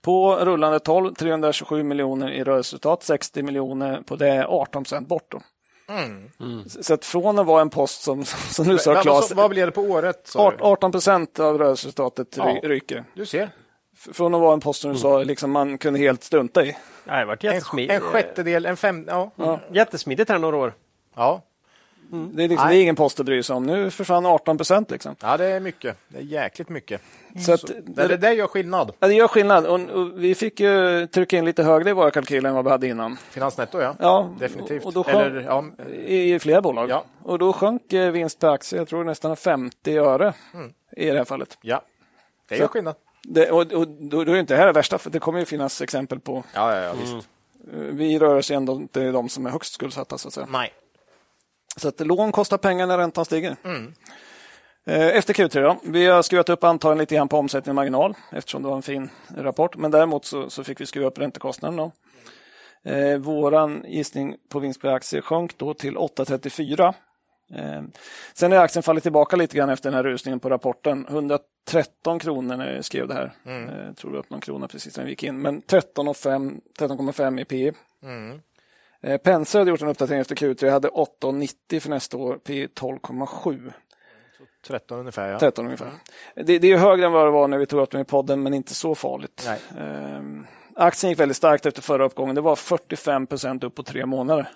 På 0.01 0.35
rullande 0.35 0.79
12, 0.79 1.13
327 1.13 1.83
miljoner 1.83 2.31
i 2.31 2.43
rörelseresultat, 2.43 3.03
60 3.03 3.43
miljoner 3.43 4.01
på 4.01 4.15
det 4.15 4.27
är 4.27 4.43
18 4.43 4.83
procent 4.83 5.07
bort. 5.07 5.31
Då. 5.31 5.41
Mm. 5.89 6.69
Så 6.69 6.93
att 6.93 7.05
från 7.05 7.39
att 7.39 7.45
vara 7.45 7.61
en 7.61 7.69
post 7.69 8.01
som, 8.01 8.25
som 8.25 8.67
nu 8.67 8.77
sa 8.77 9.01
Claes, 9.01 9.31
vad 9.31 9.49
blir 9.49 9.65
det 9.65 9.71
på 9.71 9.81
året? 9.81 10.27
sa 10.27 10.51
du? 10.51 10.57
18 10.61 10.91
procent 10.91 11.39
av 11.39 11.57
rörelseresultatet 11.57 12.37
Ja. 12.37 12.43
ry- 12.45 12.67
ryker. 12.67 13.03
Du 13.13 13.25
ser. 13.25 13.49
Från 13.95 14.35
att 14.35 14.41
vara 14.41 14.53
en 14.53 14.59
post 14.59 14.81
som 14.81 14.91
du 14.93 14.97
sa 14.99 15.23
liksom 15.23 15.51
man 15.51 15.77
kunde 15.77 15.99
helt 15.99 16.23
strunta 16.23 16.63
i. 16.65 16.65
Nej, 16.65 16.75
det 17.05 17.11
har 17.11 17.25
varit 17.25 17.43
En, 17.43 17.53
jättesmidigt. 17.53 17.93
en 17.93 18.01
sjättedel, 18.01 18.65
en 18.65 18.77
fem... 18.77 19.05
Ja. 19.07 19.31
Ja. 19.35 19.59
Jättesmidigt 19.71 20.29
här 20.29 20.39
några 20.39 20.57
år. 20.57 20.73
Ja. 21.15 21.41
Det, 22.33 22.43
är 22.43 22.47
liksom, 22.47 22.67
det 22.69 22.75
är 22.75 22.81
ingen 22.81 22.95
post 22.95 23.19
att 23.19 23.25
bry 23.25 23.43
sig 23.43 23.55
om. 23.55 23.63
Nu 23.65 23.89
försvann 23.91 24.25
18 24.25 24.57
procent. 24.57 24.91
Liksom. 24.91 25.15
ja, 25.21 25.37
det 25.37 25.45
är 25.45 25.59
mycket. 25.59 25.97
Det 26.07 26.17
är 26.17 26.21
jäkligt 26.21 26.69
mycket. 26.69 27.01
Så 27.45 27.53
att, 27.53 27.61
Det, 27.85 28.07
det, 28.07 28.17
det 28.17 28.33
gör 28.33 28.47
skillnad. 28.47 28.91
ja, 28.99 29.07
det 29.07 29.13
gör 29.13 29.27
skillnad. 29.27 29.65
Och, 29.65 29.79
och 29.89 30.23
vi 30.23 30.35
fick 30.35 30.59
ju 30.59 31.07
trycka 31.07 31.37
in 31.37 31.45
lite 31.45 31.63
högre 31.63 31.89
i 31.89 31.93
våra 31.93 32.11
kalkyler 32.11 32.49
än 32.49 32.55
vad 32.55 32.65
vi 32.65 32.71
hade 32.71 32.87
innan. 32.87 33.17
Finansnetto, 33.29 33.81
ja. 33.81 33.95
Ja, 33.99 34.29
Definitivt. 34.39 34.85
Och 34.85 34.93
då 34.93 35.03
sjönk, 35.03 35.15
Eller, 35.15 35.41
ja, 35.41 35.65
I 36.05 36.39
flera 36.39 36.61
bolag. 36.61 36.89
Ja. 36.89 37.03
Och 37.23 37.39
då 37.39 37.53
sjönk 37.53 37.93
eh, 37.93 38.11
vinst 38.11 38.39
per 38.39 38.47
aktie, 38.49 38.79
jag 38.79 38.87
tror 38.87 39.03
nästan 39.03 39.35
50 39.35 39.97
öre 39.97 40.33
Mm. 40.53 40.73
i 40.97 41.05
det 41.09 41.17
här 41.17 41.25
fallet. 41.25 41.57
ja. 41.61 41.81
Det 42.49 42.55
Så- 42.55 42.61
gör 42.61 42.67
skillnad. 42.67 42.95
Det, 43.23 43.51
och, 43.51 43.71
och 43.73 43.87
då, 43.87 44.23
då 44.23 44.31
är 44.31 44.35
det 44.35 44.39
inte 44.39 44.53
det 44.53 44.57
här 44.57 44.65
det 44.67 44.71
värsta, 44.73 44.97
för 44.97 45.09
det 45.09 45.19
kommer 45.19 45.39
ju 45.39 45.45
finnas 45.45 45.81
exempel 45.81 46.19
på. 46.19 46.43
Ja, 46.53 46.75
ja, 46.75 46.81
ja 46.83 46.93
visst. 47.01 47.13
eh, 47.13 47.79
Vi 47.79 48.19
rör 48.19 48.35
oss 48.35 48.51
ändå 48.51 48.73
inte 48.75 49.11
de 49.11 49.29
som 49.29 49.45
är 49.45 49.49
högst 49.49 49.73
skuldsatta. 49.73 50.17
Så 50.17 50.27
att 50.27 50.33
säga. 50.33 50.47
Nej. 50.51 50.73
Så 51.77 51.87
att 51.87 51.99
lån 51.99 52.31
kostar 52.31 52.57
pengar 52.57 52.87
när 52.87 52.97
räntan 52.97 53.25
stiger. 53.25 53.55
Mm. 53.63 53.93
Eh, 54.85 55.07
Efter 55.07 55.33
Q3 55.33 55.61
då. 55.61 55.77
Vi 55.83 56.05
har 56.05 56.21
skruvat 56.21 56.49
upp 56.49 56.63
antalen 56.63 56.97
lite 56.97 57.15
grann 57.15 57.27
på 57.27 57.37
omsättning 57.37 57.71
och 57.71 57.75
marginal 57.75 58.13
eftersom 58.31 58.61
det 58.61 58.69
var 58.69 58.75
en 58.75 58.81
fin 58.81 59.09
rapport. 59.37 59.77
Men 59.77 59.91
däremot 59.91 60.25
så, 60.25 60.49
så 60.49 60.63
fick 60.63 60.81
vi 60.81 60.85
skruva 60.85 61.07
upp 61.07 61.17
räntekostnaden. 61.17 61.77
Då. 61.77 61.91
Eh, 62.91 63.17
våran 63.17 63.85
gissning 63.87 64.35
på 64.49 64.59
vinst 64.59 64.81
per 64.81 64.89
aktie 64.89 65.21
sjönk 65.21 65.57
då 65.57 65.73
till 65.73 65.97
8,34. 65.97 66.93
Eh, 67.55 67.81
sen 68.33 68.51
har 68.51 68.59
aktien 68.59 68.83
fallit 68.83 69.03
tillbaka 69.03 69.35
lite 69.35 69.57
grann 69.57 69.69
efter 69.69 69.89
den 69.89 69.97
här 69.97 70.03
rusningen 70.03 70.39
på 70.39 70.49
rapporten. 70.49 71.05
113 71.09 72.19
kronor 72.19 72.57
när 72.57 72.75
jag 72.75 72.85
skrev 72.85 73.07
det 73.07 73.13
här. 73.13 73.33
Mm. 73.45 73.69
Eh, 73.69 73.93
tror 73.93 74.11
det 74.11 74.17
upp 74.17 74.29
någon 74.29 74.41
krona 74.41 74.67
precis 74.67 74.97
när 74.97 75.03
vi 75.03 75.09
gick 75.09 75.23
in. 75.23 75.41
Men 75.41 75.61
13,5 75.61 76.59
13,5 76.79 77.39
i 77.41 77.45
P. 77.45 77.71
Mm. 78.03 78.39
Eh, 79.03 79.17
Penser 79.17 79.59
hade 79.59 79.71
gjort 79.71 79.81
en 79.81 79.87
uppdatering 79.87 80.19
efter 80.19 80.35
Q3, 80.35 80.69
hade 80.69 80.87
8,90 80.89 81.79
för 81.79 81.89
nästa 81.89 82.17
år, 82.17 82.39
P 82.43 82.67
12,7. 82.67 83.73
13 84.67 84.99
ungefär, 84.99 85.31
ja. 85.31 85.39
13 85.39 85.65
ungefär. 85.65 85.91
Det, 86.35 86.59
det 86.59 86.71
är 86.71 86.77
högre 86.77 87.05
än 87.05 87.11
vad 87.11 87.27
det 87.27 87.31
var 87.31 87.47
när 87.47 87.57
vi 87.57 87.65
tog 87.65 87.81
upp 87.81 87.91
den 87.91 88.01
i 88.01 88.05
podden, 88.05 88.43
men 88.43 88.53
inte 88.53 88.73
så 88.73 88.95
farligt. 88.95 89.49
Ehm, 89.79 90.45
aktien 90.75 91.09
gick 91.09 91.19
väldigt 91.19 91.37
starkt 91.37 91.65
efter 91.65 91.81
förra 91.81 92.05
uppgången. 92.05 92.35
Det 92.35 92.41
var 92.41 92.55
45 92.55 93.27
procent 93.27 93.63
upp 93.63 93.75
på 93.75 93.83
tre 93.83 94.05
månader 94.05 94.49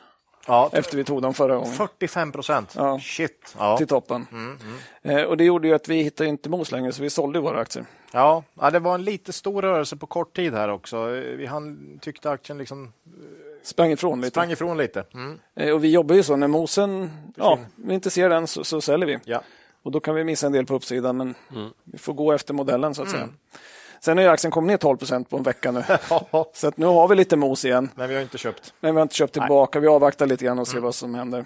Ja, 0.48 0.70
efter 0.74 0.98
vi 0.98 1.04
tog 1.04 1.22
dem 1.22 1.34
förra 1.34 1.56
gången 1.56 1.74
45 1.74 2.32
procent. 2.32 2.74
Ja. 2.78 3.00
Shit. 3.00 3.56
Ja. 3.58 3.78
till 3.78 3.88
toppen. 3.88 4.28
Mm, 4.32 4.60
mm. 5.04 5.18
Eh, 5.18 5.24
och 5.24 5.38
det 5.38 5.44
gjorde 5.44 5.68
ju 5.68 5.74
att 5.74 5.88
vi 5.88 6.02
hittade 6.02 6.30
inte 6.30 6.50
mos 6.50 6.72
längre, 6.72 6.92
så 6.92 7.02
vi 7.02 7.10
sålde 7.10 7.40
våra 7.40 7.60
aktier. 7.60 7.86
Ja. 8.12 8.44
ja, 8.54 8.72
det 8.72 8.80
var 8.80 8.96
en 8.96 9.04
lite 9.04 9.34
stor 9.34 9.62
rörelse 9.62 9.98
på 9.98 10.06
kort 10.06 10.36
tid 10.36 10.54
här 10.54 10.70
också. 10.70 11.06
Vi 11.10 11.46
han 11.46 12.00
tyckte 12.02 12.30
aktien 12.30 12.58
liksom 12.58 12.94
Sprang 13.68 13.92
ifrån 13.92 14.22
lite. 14.22 14.30
sprang 14.32 14.52
ifrån 14.52 14.78
lite. 14.78 15.04
Mm. 15.14 15.40
Eh, 15.56 15.74
och 15.74 15.84
vi 15.84 15.92
jobbar 15.92 16.16
ju 16.16 16.24
så, 16.24 16.36
när 16.36 16.48
mosen, 16.48 17.12
ja, 17.36 17.60
vi 17.76 17.94
inte 17.94 18.10
ser 18.10 18.30
den 18.30 18.48
så, 18.48 18.64
så 18.64 18.82
säljer 18.82 19.08
vi. 19.08 19.18
Ja. 19.26 19.42
Och 19.84 19.92
då 19.92 20.00
kan 20.00 20.16
vi 20.16 20.24
missa 20.24 20.46
en 20.48 20.52
del 20.54 20.66
på 20.66 20.76
uppsidan, 20.76 21.18
men 21.18 21.36
Mm. 21.56 21.70
vi 21.84 21.98
får 21.98 22.14
gå 22.14 22.32
efter 22.32 22.54
modellen 22.54 22.96
så 22.96 23.02
att 23.02 23.10
säga. 23.10 23.30
Sen 24.00 24.18
har 24.18 24.24
ju 24.24 24.30
aktien 24.30 24.52
kommit 24.52 24.68
ner 24.68 24.78
12 24.78 24.98
procent 24.98 25.30
på 25.30 25.38
en 25.38 25.44
vecka 25.44 25.72
nu. 25.72 25.84
Så 26.54 26.68
att 26.68 26.78
nu 26.78 26.86
har 26.86 27.08
vi 27.08 27.16
lite 27.16 27.36
mos 27.36 27.66
igen. 27.66 27.90
men 27.96 28.10
vi 28.10 28.16
har 28.16 28.22
inte 28.22 28.38
köpt. 28.38 28.74
Men 28.80 28.96
vi 28.96 29.00
har 29.00 29.02
inte 29.04 29.16
köpt 29.16 29.34
tillbaka. 29.34 29.80
Vi 29.80 29.88
avvaktar 29.88 30.26
lite 30.26 30.46
grann 30.46 30.60
och 30.60 30.68
ser 30.68 30.74
Mm. 30.74 30.84
vad 30.84 30.96
som 30.96 31.16
händer. 31.16 31.46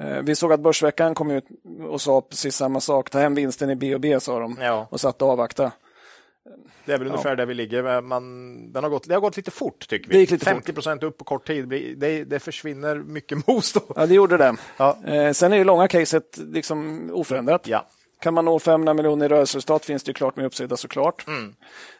Eh, 0.00 0.18
Vi 0.22 0.34
såg 0.34 0.52
att 0.52 0.60
Börsveckan 0.60 1.14
kom 1.14 1.30
ut 1.30 1.44
och 1.88 2.00
sa 2.00 2.20
precis 2.20 2.56
samma 2.56 2.80
sak. 2.80 3.10
Ta 3.10 3.18
hem 3.18 3.34
vinsten 3.34 3.70
i 3.70 3.74
B&B 3.76 4.20
sa 4.20 4.38
de 4.38 4.56
Ja. 4.60 4.86
och 4.90 5.00
satt 5.00 5.22
och 5.22 5.28
avvakta. 5.28 5.72
Det 6.84 6.92
är 6.92 6.98
väl 6.98 7.06
ungefär 7.08 7.36
där 7.36 7.46
vi 7.46 7.54
ligger. 7.54 8.00
Man, 8.00 8.72
den 8.72 8.82
har 8.84 8.90
gått, 8.90 9.08
det 9.08 9.14
har 9.14 9.20
gått 9.20 9.36
lite 9.36 9.50
fort 9.50 9.88
tycker 9.88 10.10
vi. 10.10 10.24
Det 10.24 10.30
lite 10.30 10.44
50 10.44 10.72
procent 10.72 11.02
upp 11.02 11.18
på 11.18 11.24
kort 11.24 11.46
tid. 11.46 11.68
Det, 11.96 12.24
det 12.24 12.40
försvinner 12.40 12.96
mycket 12.96 13.46
mos 13.46 13.72
då. 13.72 13.80
Ja, 13.96 14.06
det 14.06 14.14
gjorde 14.14 14.36
det. 14.36 14.56
Ja. 14.76 14.96
Eh, 15.06 15.32
Sen 15.32 15.52
är 15.52 15.56
ju 15.56 15.64
långa 15.64 15.88
caset 15.88 16.38
liksom 16.38 17.10
oförändrat. 17.12 17.66
Ja. 17.66 17.86
Kan 18.20 18.34
man 18.34 18.44
nå 18.44 18.58
500 18.58 18.94
miljoner 18.94 19.26
i 19.26 19.28
rörelseresultat 19.28 19.84
finns 19.84 20.02
det 20.02 20.10
ju 20.10 20.14
klart 20.14 20.36
med 20.36 20.46
uppsida 20.46 20.76
såklart. 20.76 21.26
Mm. 21.26 21.54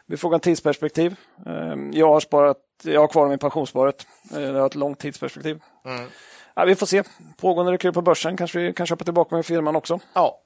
Vi 0.05 0.17
frågar 0.17 0.39
tidsperspektiv. 0.39 1.15
Eh, 1.45 1.75
Jag 1.91 2.07
har, 2.07 2.19
sparat, 2.19 2.57
jag 2.83 3.01
har 3.01 3.07
kvar 3.07 3.29
min 3.29 3.39
pensionssparet. 3.39 4.07
Eh, 4.31 4.39
Det 4.39 4.59
har 4.59 4.65
ett 4.65 4.75
långt 4.75 4.99
tidsperspektiv. 4.99 5.59
Mm. 5.85 6.05
Ja, 6.55 6.65
vi 6.65 6.75
får 6.75 6.85
se. 6.85 7.03
Pågående 7.41 7.71
rekyl 7.71 7.93
på 7.93 8.01
börsen 8.01 8.37
kanske 8.37 8.59
vi 8.59 8.73
kan 8.73 8.85
köpa 8.87 9.03
tillbaka 9.03 9.35
med 9.35 9.45
firman 9.45 9.75
också. 9.75 9.99
Ja. 10.13 10.39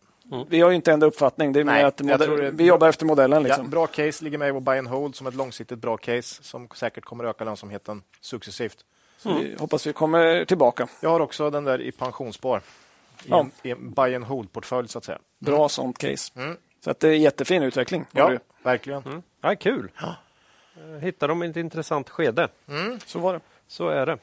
Vi 0.50 0.62
har 0.62 0.70
ju 0.70 0.76
inte 0.76 0.92
ändrat 0.92 1.08
uppfattning. 1.14 1.54
Det 1.54 1.60
är 1.60 1.64
Nej, 1.64 1.84
att 1.84 1.98
det- 1.98 2.52
vi 2.54 2.66
jobbar 2.66 2.90
efter 2.90 3.06
modellen. 3.06 3.42
Ja, 3.42 3.48
Liksom. 3.48 3.70
bra 3.70 3.88
case 3.88 4.24
ligger 4.24 4.38
med 4.38 4.54
vår 4.54 4.62
buy 4.62 4.78
and 4.78 4.88
hold 4.88 5.16
som 5.16 5.28
ett 5.28 5.34
långsiktigt 5.36 5.80
bra 5.80 5.98
case 5.98 6.44
som 6.44 6.68
säkert 6.76 7.06
kommer 7.06 7.24
öka 7.24 7.44
lönsamheten 7.44 8.02
successivt. 8.22 8.78
Så 9.18 9.34
vi 9.34 9.56
hoppas 9.60 9.88
vi 9.88 9.94
kommer 9.94 10.46
tillbaka. 10.46 10.88
Jag 11.02 11.10
har 11.10 11.20
också 11.20 11.50
den 11.50 11.64
där 11.64 11.82
i 11.82 11.92
pensionsspar. 11.92 12.58
I, 12.58 13.30
Ja. 13.30 13.40
en, 13.40 13.52
i 13.64 13.72
en 13.72 13.92
buy 13.94 14.16
and 14.16 14.26
hold-portfölj 14.26 14.88
så 14.88 14.98
att 14.98 15.04
säga. 15.06 15.20
Bra 15.40 15.70
sånt 15.70 15.98
case. 15.98 16.32
Mm. 16.36 16.58
Så 16.84 16.92
att 16.92 17.00
det 17.00 17.08
är 17.10 17.14
jättefin 17.14 17.64
utveckling. 17.64 18.06
Ja, 18.12 18.30
du. 18.30 18.40
verkligen. 18.64 19.04
Mm. 19.04 19.22
Ja, 19.42 19.56
kul! 19.56 19.92
Eh, 20.02 21.00
Hittar 21.02 21.28
de 21.28 21.42
ett 21.42 21.56
intressant 21.58 22.10
skede. 22.10 22.48
Så 23.06 23.20
var 23.20 23.34
det. 23.34 23.40
Så 23.68 23.90
är 23.90 24.06
det. 24.06 24.18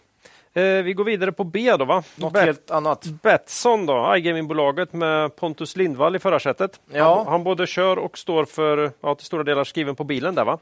Eh, 0.54 0.62
vi 0.62 0.92
går 0.92 1.04
vidare 1.04 1.32
på 1.32 1.44
B 1.44 1.76
då 1.78 1.84
va? 1.84 2.02
Något 2.16 2.32
Bet- 2.32 2.44
helt 2.44 2.70
annat. 2.70 3.04
Betsson 3.22 3.86
då, 3.86 3.92
iGaming-bolaget 4.16 4.92
med 4.92 5.36
Pontus 5.36 5.76
Lindvall 5.76 6.16
i 6.16 6.18
förarsätet. 6.18 6.80
Ja. 6.92 7.16
Han, 7.16 7.26
han 7.26 7.44
både 7.44 7.66
kör 7.66 7.96
och 7.98 8.18
står 8.18 8.44
för, 8.44 8.90
ja, 9.00 9.14
till 9.14 9.26
stora 9.26 9.42
delar 9.42 9.64
skriven 9.64 9.96
på 9.96 10.04
bilen 10.04 10.34
där 10.34 10.44
va? 10.44 10.58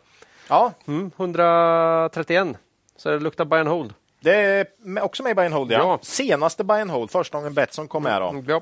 Ja, 0.48 0.72
Mm, 0.86 1.10
131. 1.16 2.48
Så 2.96 3.08
det 3.10 3.18
luktar 3.18 3.44
buy 3.44 3.60
and 3.60 3.68
hold. 3.68 3.94
det 4.20 4.34
är 4.36 4.66
också 5.02 5.22
med 5.22 5.30
i 5.30 5.34
buy 5.34 5.44
and 5.44 5.54
hold. 5.54 5.72
Ja. 5.72 5.78
Ja. 5.78 5.98
Senaste 6.02 6.64
buy 6.64 6.80
and 6.80 6.90
hold, 6.90 7.10
första 7.10 7.38
gången 7.38 7.54
Betsson 7.54 7.88
kom 7.88 8.02
med. 8.02 8.22
Då. 8.22 8.28
Mm, 8.28 8.44
Ja. 8.48 8.60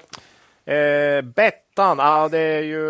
Eh, 0.74 1.22
Bettan, 1.22 1.98
ja, 1.98 2.28
det 2.28 2.38
är 2.38 2.62
ju 2.62 2.84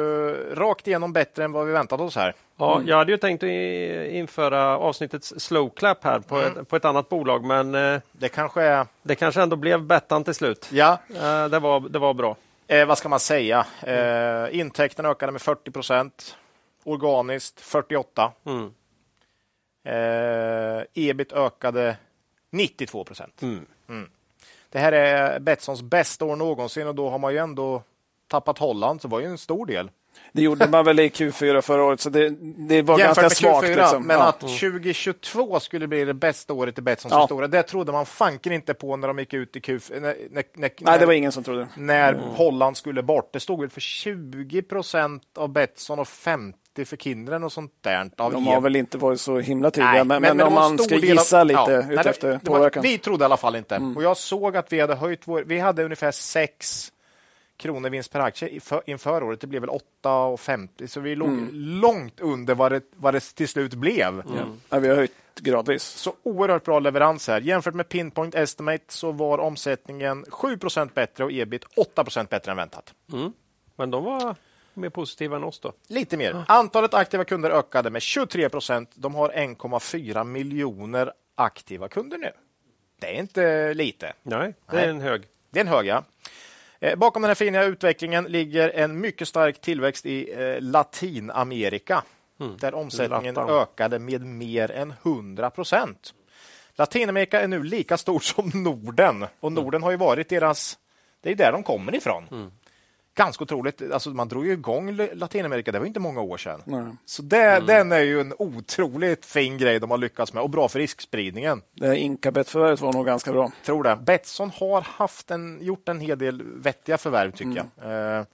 rakt 0.54 0.86
igenom 0.86 1.12
bättre 1.12 1.44
än 1.44 1.52
vad 1.52 1.66
vi 1.66 1.72
väntat 1.72 2.00
oss 2.00 2.16
här. 2.16 2.34
Ja, 2.56 2.82
jag 2.86 2.96
hade 2.96 3.12
ju 3.12 3.18
tänkt 3.18 3.42
införa 3.42 4.78
avsnittets 4.78 5.34
slow 5.38 5.70
clap 5.70 6.04
här 6.04 6.18
på, 6.20 6.38
ett, 6.38 6.68
på 6.68 6.76
ett 6.76 6.84
annat 6.84 7.08
bolag, 7.08 7.44
men 7.44 7.74
eh, 7.74 8.00
Det 8.12 8.28
kanske 8.28 8.62
är, 8.62 8.86
det 9.02 9.14
kanske 9.14 9.42
ändå 9.42 9.56
blev 9.56 9.82
Bettan 9.82 10.24
till 10.24 10.34
slut. 10.34 10.68
ja, 10.72 10.98
Eh, 11.14 11.48
det, 11.48 11.58
var, 11.58 11.80
det 11.80 11.98
var 11.98 12.14
bra. 12.14 12.36
eh, 12.66 12.86
vad 12.86 12.98
ska 12.98 13.08
man 13.08 13.20
säga? 13.20 13.66
Eh, 13.82 14.58
intäkterna 14.60 15.08
ökade 15.08 15.32
med 15.32 15.42
40 15.42 15.70
procent. 15.70 16.36
Organiskt 16.84 17.60
48. 17.60 18.32
Mm. 18.46 18.70
Eh, 19.84 20.84
ebit 20.94 21.32
ökade 21.32 21.96
92 22.50 23.04
procent. 23.04 23.42
Mm. 23.42 23.66
Det 24.72 24.78
här 24.78 24.92
är 24.92 25.40
Betssons 25.40 25.82
bästa 25.82 26.24
år 26.24 26.36
någonsin 26.36 26.86
och 26.86 26.94
då 26.94 27.10
har 27.10 27.18
man 27.18 27.32
ju 27.32 27.38
ändå 27.38 27.82
tappat 28.28 28.58
Holland, 28.58 29.02
så 29.02 29.08
det 29.08 29.12
var 29.12 29.20
ju 29.20 29.26
en 29.26 29.38
stor 29.38 29.66
del. 29.66 29.90
Det 30.32 30.42
gjorde 30.42 30.68
man 30.68 30.84
väl 30.84 31.00
i 31.00 31.08
Q4 31.08 31.60
förra 31.60 31.84
året, 31.84 32.00
så 32.00 32.10
det, 32.10 32.28
det 32.68 32.82
var 32.82 32.98
Jämfört 32.98 33.16
ganska 33.22 33.30
svagt. 33.30 33.66
Q4, 33.66 33.76
Liksom. 33.76 34.06
men 34.06 34.18
ja. 34.18 34.28
att 34.28 34.40
2022 34.40 35.60
skulle 35.60 35.86
bli 35.86 36.04
det 36.04 36.14
bästa 36.14 36.52
året 36.52 36.78
i 36.78 36.82
Betssons 36.82 37.12
Ja. 37.12 37.20
historia, 37.22 37.48
det 37.48 37.62
trodde 37.62 37.92
man 37.92 38.06
fanken 38.06 38.52
inte 38.52 38.74
på 38.74 38.96
när 38.96 39.08
de 39.08 39.18
gick 39.18 39.34
ut 39.34 39.56
i 39.56 39.60
Q4. 39.60 40.00
När, 40.00 40.16
när, 40.30 40.44
när, 40.54 40.70
Nej, 40.78 40.98
det 40.98 41.06
var 41.06 41.12
ingen 41.12 41.32
som 41.32 41.44
trodde. 41.44 41.68
när 41.76 42.14
Holland 42.14 42.76
skulle 42.76 43.02
bort. 43.02 43.32
Det 43.32 43.40
stod 43.40 43.60
väl 43.60 43.70
för 43.70 43.80
20 43.80 44.62
procent 44.62 45.22
av 45.36 45.48
Betsson 45.48 45.98
och 45.98 46.08
50 46.08 46.58
för 46.74 46.96
Kindren 46.96 47.44
och 47.44 47.52
sånt 47.52 47.72
där. 47.80 48.10
Av 48.16 48.32
De 48.32 48.36
EM. 48.42 48.46
har 48.46 48.60
väl 48.60 48.76
inte 48.76 48.98
varit 48.98 49.20
så 49.20 49.38
himla 49.38 49.70
tydliga, 49.70 49.90
Nej, 49.92 50.04
men, 50.04 50.22
men, 50.22 50.36
det 50.36 50.44
om 50.44 50.52
man 50.54 50.78
ska 50.78 50.94
del 50.94 51.04
av- 51.04 51.14
gissa 51.24 51.44
lite 51.44 51.60
Ja, 51.60 51.66
nej, 51.68 51.82
det- 51.88 51.94
utefter 52.00 52.28
det 52.28 52.32
var- 52.34 52.56
påverkan. 52.56 52.82
Vi 52.82 52.98
trodde 52.98 53.22
i 53.22 53.24
alla 53.24 53.36
fall 53.36 53.56
inte. 53.56 53.76
Och 53.96 54.02
jag 54.02 54.16
såg 54.16 54.56
att 54.56 54.72
vi 54.72 54.80
hade 54.80 54.94
höjt 54.94 55.20
vår... 55.24 55.42
Vi 55.46 55.58
hade 55.58 55.84
ungefär 55.84 56.10
6 56.12 56.92
kronor 57.56 57.90
vinst 57.90 58.12
per 58.12 58.20
aktie 58.20 58.48
inför, 58.48 58.82
inför 58.86 59.22
året. 59.22 59.40
Det 59.40 59.46
blev 59.46 59.60
väl 59.62 59.70
8,50 60.02 60.86
så 60.86 61.00
vi 61.00 61.14
låg 61.16 61.48
långt 61.52 62.20
under 62.20 62.54
vad 62.54 62.72
det, 62.72 62.82
vad 62.96 63.14
det 63.14 63.20
till 63.20 63.48
slut 63.48 63.74
blev. 63.74 64.22
Ja, 64.70 64.78
vi 64.78 64.88
har 64.88 64.96
höjt 64.96 65.12
gradvis. 65.40 65.82
Så 65.82 66.12
oerhört 66.22 66.64
bra 66.64 66.78
leverans 66.78 67.28
här. 67.28 67.40
Jämfört 67.40 67.74
med 67.74 67.88
Pinpoint 67.88 68.34
Estimate 68.34 68.84
så 68.88 69.12
var 69.12 69.38
omsättningen 69.38 70.24
7% 70.24 70.90
bättre 70.94 71.24
och 71.24 71.32
ebit 71.32 71.64
8% 71.96 72.28
bättre 72.30 72.50
än 72.50 72.56
väntat. 72.56 72.94
Men 73.76 73.90
de 73.90 74.04
var 74.04 74.34
mer 74.74 74.88
positiva 74.90 75.36
än 75.36 75.44
oss 75.44 75.60
då. 75.60 75.72
Lite 75.88 76.16
mer. 76.16 76.44
Antalet 76.48 76.94
aktiva 76.94 77.24
kunder 77.24 77.50
ökade 77.50 77.90
med 77.90 78.02
23 78.02 78.48
procent. 78.48 78.90
De 78.94 79.14
har 79.14 79.28
1,4 79.28 80.24
miljoner 80.24 81.12
aktiva 81.34 81.88
kunder 81.88 82.18
nu. 82.18 82.30
Det 83.00 83.06
är 83.06 83.20
inte 83.20 83.74
lite. 83.74 84.12
Nej, 84.22 84.54
det 84.66 84.76
Nej. 84.76 84.84
är 84.84 84.88
en 84.88 85.00
hög. 85.00 85.22
Det 85.50 85.58
är 85.58 85.64
en 85.64 85.68
hög, 85.68 85.86
ja. 85.86 86.04
Eh, 86.80 86.96
Bakom 86.96 87.22
den 87.22 87.28
här 87.30 87.34
fina 87.34 87.62
utvecklingen 87.64 88.24
ligger 88.24 88.68
en 88.68 89.00
mycket 89.00 89.28
stark 89.28 89.60
tillväxt 89.60 90.06
i 90.06 90.32
eh, 90.32 90.60
Latinamerika 90.60 92.02
där 92.58 92.74
omsättningen 92.74 93.34
Latam. 93.34 93.56
ökade 93.56 93.98
med 93.98 94.22
mer 94.22 94.70
än 94.70 94.94
100 95.02 95.50
procent. 95.50 96.14
Latinamerika 96.74 97.40
är 97.40 97.48
nu 97.48 97.62
lika 97.62 97.96
stort 97.96 98.24
som 98.24 98.50
Norden 98.54 99.26
och 99.40 99.52
Norden 99.52 99.82
har 99.82 99.90
ju 99.90 99.96
varit 99.96 100.28
deras... 100.28 100.78
Det 101.22 101.30
är 101.30 101.34
där 101.34 101.52
de 101.52 101.62
kommer 101.62 101.94
ifrån. 101.94 102.50
Ganska 103.20 103.44
otroligt. 103.44 103.92
Alltså, 103.92 104.10
man 104.10 104.28
drog 104.28 104.46
ju 104.46 104.52
igång 104.52 104.96
Latinamerika, 105.12 105.72
det 105.72 105.78
var 105.78 105.86
inte 105.86 106.00
många 106.00 106.20
år 106.20 106.36
sedan. 106.36 106.62
Nej. 106.64 106.84
Så 107.04 107.22
det, 107.22 107.60
den 107.66 107.92
är 107.92 108.00
ju 108.00 108.20
en 108.20 108.34
otroligt 108.38 109.26
fin 109.26 109.58
grej 109.58 109.80
de 109.80 109.90
har 109.90 109.98
lyckats 109.98 110.32
med 110.32 110.42
och 110.42 110.50
bra 110.50 110.68
för 110.68 110.78
riskspridningen. 110.78 111.62
Det 111.74 111.86
här 111.86 111.94
Incabet-förvärvet 111.94 112.80
var 112.80 112.92
nog 112.92 113.06
ganska 113.06 113.32
bra. 113.32 113.52
Tror 113.64 113.82
det. 113.82 113.96
Betsson 113.96 114.50
har 114.54 114.80
haft 114.80 115.30
en, 115.30 115.58
gjort 115.62 115.88
en 115.88 116.00
hel 116.00 116.18
del 116.18 116.42
vettiga 116.42 116.98
förvärv 116.98 117.30
tycker 117.30 117.64
jag. 117.76 118.18
Eh, 118.18 118.24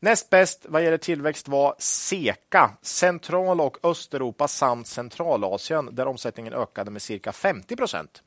näst 0.00 0.30
bäst 0.30 0.66
vad 0.68 0.84
gäller 0.84 0.98
tillväxt 0.98 1.48
var 1.48 1.74
SEKA, 1.78 2.70
Central 2.82 3.60
och 3.60 3.78
Östeuropa 3.82 4.48
samt 4.48 4.86
Centralasien 4.86 5.94
där 5.94 6.06
omsättningen 6.06 6.52
ökade 6.52 6.90
med 6.90 7.02
cirka 7.02 7.32
50 7.32 7.76
procent. 7.76 8.22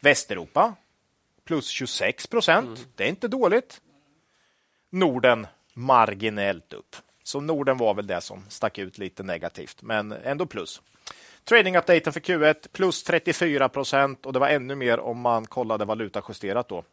Västeuropa 0.00 0.74
plus 1.44 1.68
26 1.68 2.26
procent. 2.26 2.86
Det 2.94 3.04
är 3.04 3.08
inte 3.08 3.28
dåligt. 3.28 3.80
Norden 4.96 5.46
marginellt 5.74 6.72
upp. 6.72 6.96
Så 7.22 7.40
Norden 7.40 7.76
var 7.76 7.94
väl 7.94 8.06
det 8.06 8.20
som 8.20 8.44
stack 8.48 8.78
ut 8.78 8.98
lite 8.98 9.22
negativt, 9.22 9.82
men 9.82 10.12
ändå 10.12 10.46
plus. 10.46 10.82
Trading-updaten 11.44 12.12
för 12.12 12.20
Q1 12.20 12.54
plus 12.72 13.02
34 13.02 13.68
procent 13.68 14.26
och 14.26 14.32
det 14.32 14.38
var 14.38 14.48
ännu 14.48 14.74
mer 14.74 15.00
om 15.00 15.20
man 15.20 15.46
kollade 15.46 15.84
valutajusterat 15.84 16.68
då. 16.68 16.84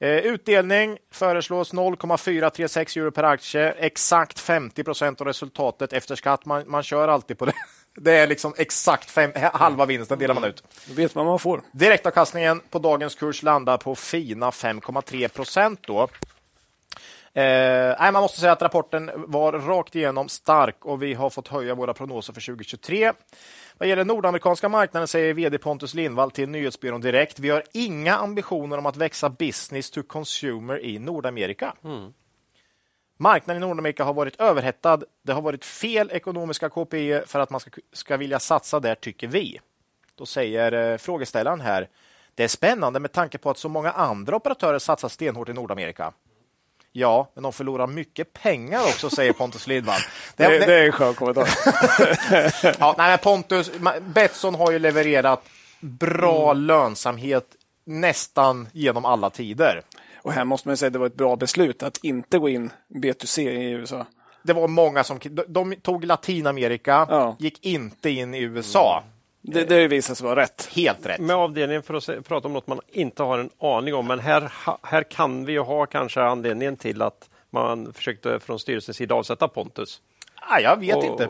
Eh, 0.00 0.16
utdelning 0.16 0.98
föreslås 1.10 1.72
0,436 1.72 2.96
euro 2.96 3.10
per 3.10 3.22
aktie, 3.22 3.72
exakt 3.72 4.40
50 4.40 4.84
procent 4.84 5.20
av 5.20 5.26
resultatet 5.26 5.92
efter 5.92 6.16
skatt. 6.16 6.46
Man, 6.46 6.64
man 6.66 6.82
kör 6.82 7.08
alltid 7.08 7.38
på 7.38 7.44
det. 7.44 7.54
Det 8.00 8.12
är 8.12 8.26
liksom 8.26 8.54
exakt 8.56 9.10
fem, 9.10 9.32
halva 9.52 9.86
vinsten 9.86 10.18
delar 10.18 10.34
man 10.34 10.44
ut. 10.44 10.62
Då 10.86 10.94
vet 10.94 11.14
man 11.14 11.26
vad 11.26 11.32
man 11.32 11.38
får. 11.38 11.62
Direktavkastningen 11.72 12.60
på 12.70 12.78
dagens 12.78 13.14
kurs 13.14 13.42
landar 13.42 13.76
på 13.76 13.94
fina 13.94 14.50
5,3 14.50 15.28
procent. 15.28 15.80
Då. 15.86 16.08
Eh, 17.38 17.94
nej, 18.00 18.12
man 18.12 18.22
måste 18.22 18.40
säga 18.40 18.52
att 18.52 18.62
rapporten 18.62 19.10
var 19.14 19.52
rakt 19.52 19.96
igenom 19.96 20.28
stark 20.28 20.84
och 20.84 21.02
vi 21.02 21.14
har 21.14 21.30
fått 21.30 21.48
höja 21.48 21.74
våra 21.74 21.94
prognoser 21.94 22.32
för 22.32 22.40
2023. 22.40 23.12
Vad 23.78 23.88
gäller 23.88 24.04
nordamerikanska 24.04 24.68
marknaden 24.68 25.08
säger 25.08 25.34
vd 25.34 25.58
Pontus 25.58 25.94
Lindvall 25.94 26.30
till 26.30 26.48
Nyhetsbyrån 26.48 27.00
Direkt. 27.00 27.38
Vi 27.38 27.50
har 27.50 27.62
inga 27.72 28.16
ambitioner 28.16 28.78
om 28.78 28.86
att 28.86 28.96
växa 28.96 29.28
business 29.30 29.90
to 29.90 30.02
consumer 30.02 30.84
i 30.84 30.98
Nordamerika. 30.98 31.74
Marknaden 33.18 33.62
i 33.62 33.66
Nordamerika 33.66 34.04
har 34.04 34.14
varit 34.14 34.40
överhettad. 34.40 35.00
Det 35.22 35.32
har 35.32 35.42
varit 35.42 35.64
fel 35.64 36.10
ekonomiska 36.12 36.68
KPI 36.68 37.22
för 37.26 37.40
att 37.40 37.50
man 37.50 37.60
ska, 37.60 37.70
ska 37.92 38.16
vilja 38.16 38.38
satsa 38.38 38.80
där, 38.80 38.94
tycker 38.94 39.26
vi. 39.26 39.60
Då 40.14 40.26
säger 40.26 40.72
eh, 40.72 40.96
frågeställaren 40.96 41.60
här. 41.60 41.88
Det 42.34 42.44
är 42.44 42.48
spännande 42.48 43.00
med 43.00 43.12
tanke 43.12 43.38
på 43.38 43.50
att 43.50 43.58
så 43.58 43.68
många 43.68 43.90
andra 43.90 44.36
operatörer 44.36 44.78
satsar 44.78 45.08
stenhårt 45.08 45.48
i 45.48 45.52
Nordamerika. 45.52 46.12
Ja, 46.98 47.30
men 47.34 47.42
de 47.42 47.52
förlorar 47.52 47.86
mycket 47.86 48.32
pengar 48.32 48.80
också, 48.80 49.10
säger 49.10 49.32
Pontus 49.32 49.66
Lindvall. 49.66 50.00
Det, 50.36 50.58
det, 50.58 50.74
är 50.74 50.86
en 50.86 50.92
skön 50.92 51.14
kommentar. 51.14 51.48
Ja, 52.80 52.94
nej, 52.98 53.10
men 53.10 53.18
Pontus, 53.18 53.70
Betsson 54.00 54.54
har 54.54 54.70
ju 54.72 54.78
levererat 54.78 55.42
bra 55.80 56.50
Mm. 56.50 56.62
lönsamhet 56.64 57.46
nästan 57.84 58.68
genom 58.72 59.04
alla 59.04 59.30
tider. 59.30 59.82
Och 60.22 60.32
här 60.32 60.44
måste 60.44 60.68
man 60.68 60.76
säga 60.76 60.86
att 60.86 60.92
det 60.92 60.98
var 60.98 61.06
ett 61.06 61.14
bra 61.16 61.36
beslut 61.36 61.82
att 61.82 61.98
inte 62.04 62.38
gå 62.38 62.48
in 62.48 62.70
B2C 62.94 63.40
i 63.50 63.70
USA. 63.70 64.06
Det 64.42 64.52
var 64.52 64.68
många 64.68 65.04
som 65.04 65.18
de, 65.48 65.74
tog 65.76 66.04
Latinamerika, 66.04 67.06
Ja. 67.10 67.36
gick 67.38 67.66
inte 67.66 68.10
in 68.10 68.34
i 68.34 68.38
USA. 68.40 69.02
Det, 69.52 69.64
det 69.64 69.88
visade 69.88 70.16
sig 70.16 70.24
vara 70.24 70.40
rätt. 70.40 70.68
Helt 70.72 71.06
rätt. 71.06 71.20
Med 71.20 71.36
avdelningen 71.36 71.82
för 71.82 71.94
att 71.94 72.04
se, 72.04 72.22
prata 72.22 72.48
om 72.48 72.54
något 72.54 72.66
man 72.66 72.80
inte 72.88 73.22
har 73.22 73.38
en 73.38 73.50
aning 73.58 73.94
om, 73.94 74.06
men 74.06 74.18
här, 74.18 74.52
här 74.82 75.02
kan 75.02 75.44
vi 75.44 75.52
ju 75.52 75.60
ha 75.60 75.86
kanske 75.86 76.22
anledningen 76.22 76.76
till 76.76 77.02
att 77.02 77.30
man 77.50 77.92
försökte 77.92 78.40
från 78.40 78.58
styrelsens 78.58 78.96
sida 78.96 79.14
avsätta 79.14 79.48
Pontus. 79.48 80.02
Ah, 80.34 80.60
jag 80.60 80.80
vet 80.80 80.96
och, 80.96 81.04
inte. 81.04 81.28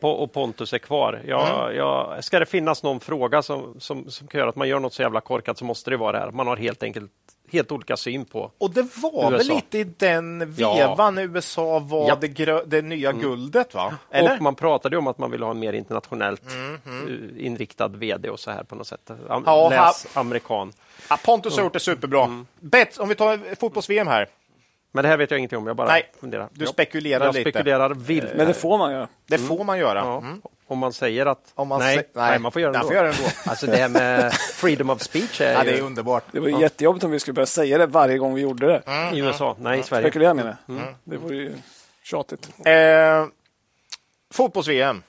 Och, 0.00 0.22
och 0.22 0.32
Pontus 0.32 0.72
är 0.72 0.78
kvar. 0.78 1.22
Jag, 1.26 1.74
jag, 1.74 2.24
ska 2.24 2.38
det 2.38 2.46
finnas 2.46 2.82
någon 2.82 3.00
fråga 3.00 3.42
som, 3.42 3.74
som, 3.78 4.10
som 4.10 4.26
kan 4.26 4.38
göra 4.38 4.50
att 4.50 4.56
man 4.56 4.68
gör 4.68 4.78
något 4.78 4.92
så 4.92 5.02
jävla 5.02 5.20
korkat 5.20 5.58
så 5.58 5.64
måste 5.64 5.90
det 5.90 5.96
vara 5.96 6.12
det 6.12 6.18
här. 6.18 6.30
Man 6.30 6.46
har 6.46 6.56
helt 6.56 6.82
enkelt 6.82 7.12
helt 7.52 7.72
olika 7.72 7.96
syn 7.96 8.24
på. 8.24 8.50
Och 8.58 8.70
det 8.70 8.82
var 8.96 9.30
väl 9.30 9.40
USA. 9.40 9.54
lite 9.54 9.78
i 9.78 9.84
den 9.84 10.54
Ja. 10.58 10.74
vevan 10.74 11.18
USA 11.18 11.78
var 11.78 12.08
Ja. 12.08 12.16
det, 12.20 12.62
det 12.66 12.82
nya 12.82 13.12
guldet, 13.12 13.74
va? 13.74 13.94
Eller? 14.10 14.36
Och 14.36 14.42
man 14.42 14.54
pratade 14.54 14.96
om 14.96 15.06
att 15.06 15.18
man 15.18 15.30
ville 15.30 15.44
ha 15.44 15.50
en 15.50 15.58
mer 15.58 15.72
internationellt 15.72 16.42
eh, 16.46 17.46
inriktad 17.46 17.88
VD 17.88 18.30
och 18.30 18.40
så 18.40 18.50
här 18.50 18.62
på 18.62 18.74
något 18.74 18.86
sätt. 18.86 19.10
Am- 19.28 19.42
Ja, 19.46 19.68
Läs 19.68 20.06
amerikan. 20.16 20.72
Ja, 21.10 21.18
Pontus 21.24 21.56
har 21.56 21.64
gjort 21.64 21.72
det 21.72 21.80
superbra. 21.80 22.44
Bets, 22.60 22.98
om 22.98 23.08
vi 23.08 23.14
tar 23.14 23.54
fotbolls-VM 23.54 24.06
här. 24.06 24.26
Men 24.92 25.02
det 25.02 25.08
här 25.08 25.16
vet 25.16 25.30
jag 25.30 25.38
ingenting 25.38 25.58
om, 25.58 25.66
jag 25.66 25.76
bara 25.76 25.88
Nej, 25.88 26.10
funderar. 26.20 26.48
du 26.52 26.64
Ja. 26.64 26.70
spekulerar 26.70 27.24
jag 27.24 27.34
lite. 27.34 27.50
spekulerar 27.50 27.94
vilt. 27.94 28.30
Men 28.36 28.46
det 28.46 28.54
får 28.54 28.78
man 28.78 28.92
göra. 28.92 29.08
Det 29.26 29.38
får 29.38 29.64
man 29.64 29.78
göra. 29.78 29.98
Ja, 29.98 30.18
Mm. 30.18 30.40
Om 30.70 30.78
man 30.78 30.92
säger 30.92 31.26
att 31.26 31.52
Om 31.54 31.68
man 31.68 31.78
nej, 31.78 31.98
sä- 31.98 32.04
nej, 32.12 32.38
man 32.38 32.52
får 32.52 32.62
göra 32.62 32.72
det 32.72 32.78
man 32.78 32.86
ändå. 32.86 32.88
får 32.88 32.96
göra 32.96 33.06
det 33.08 33.16
ändå. 33.18 33.30
Alltså 33.46 33.66
det 33.66 33.76
här 33.76 33.88
med 33.88 34.32
freedom 34.32 34.90
of 34.90 35.02
speech 35.02 35.40
är, 35.40 35.52
Ja, 35.52 35.64
det 35.64 35.70
är 35.70 35.76
ju 35.76 35.82
underbart. 35.82 36.24
Det 36.32 36.40
var 36.40 36.48
ju 36.48 36.60
jättejobbigt 36.60 37.04
om 37.04 37.10
vi 37.10 37.20
skulle 37.20 37.34
börja 37.34 37.46
säga 37.46 37.78
det 37.78 37.86
varje 37.86 38.18
gång 38.18 38.34
vi 38.34 38.40
gjorde 38.40 38.66
det. 38.66 38.82
Mm. 38.86 39.14
i 39.14 39.18
USA, 39.20 39.56
nej 39.60 39.80
i 39.80 39.82
Sverige. 39.82 40.04
Spekulera 40.04 40.34
med 40.34 40.46
det. 40.46 40.56
Det 41.04 41.16
vore 41.16 41.36
ju 41.36 41.54
tjatigt. 42.02 42.48
Eh, 42.66 43.26
Fotbolls-VM. 44.34 45.02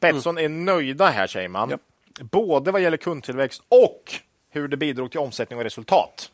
Betsson 0.00 0.38
är 0.38 0.48
nöjda 0.48 1.06
här, 1.06 1.26
säger 1.26 1.48
man. 1.48 1.70
Ja. 1.70 1.76
Både 2.20 2.70
vad 2.70 2.80
gäller 2.82 2.96
kundtillväxt 2.96 3.62
och 3.68 4.12
hur 4.50 4.68
det 4.68 4.76
bidrog 4.76 5.10
till 5.10 5.20
omsättning 5.20 5.58
och 5.58 5.64
resultat. 5.64 6.30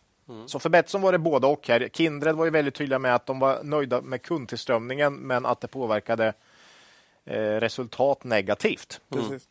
Så 0.47 0.59
för 0.59 0.69
Betsson 0.69 1.01
var 1.03 1.13
det 1.13 1.19
både 1.19 1.47
och. 1.47 1.69
här. 1.69 1.89
Kindred 1.93 2.35
var 2.35 2.45
ju 2.45 2.51
väldigt 2.51 2.75
tydliga 2.75 2.99
med 2.99 3.15
att 3.15 3.27
de 3.27 3.39
var 3.39 3.63
nöjda 3.63 4.01
med 4.01 4.23
kundtillströmningen, 4.23 5.15
men 5.15 5.47
att 5.47 5.61
det 5.61 5.69
påverkade 5.69 6.27
eh, 6.27 6.33
resultat 7.35 8.25
negativt. 8.25 9.01
Precis. 9.09 9.49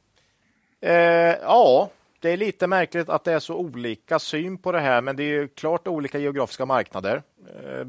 Eh, 0.82 1.36
ja, 1.41 1.89
det 2.19 2.30
är 2.30 2.38
lite 2.38 2.67
märkligt 2.67 3.09
att 3.09 3.23
det 3.23 3.34
är 3.34 3.39
så 3.39 3.55
olika 3.55 4.19
syn 4.19 4.57
på 4.57 4.71
det 4.71 4.80
här, 4.80 5.01
men 5.01 5.15
det 5.15 5.23
är 5.23 5.28
ju 5.28 5.47
klart 5.47 5.88
olika 5.88 6.19
geografiska 6.19 6.65
marknader. 6.65 7.23
Eh, 7.47 7.88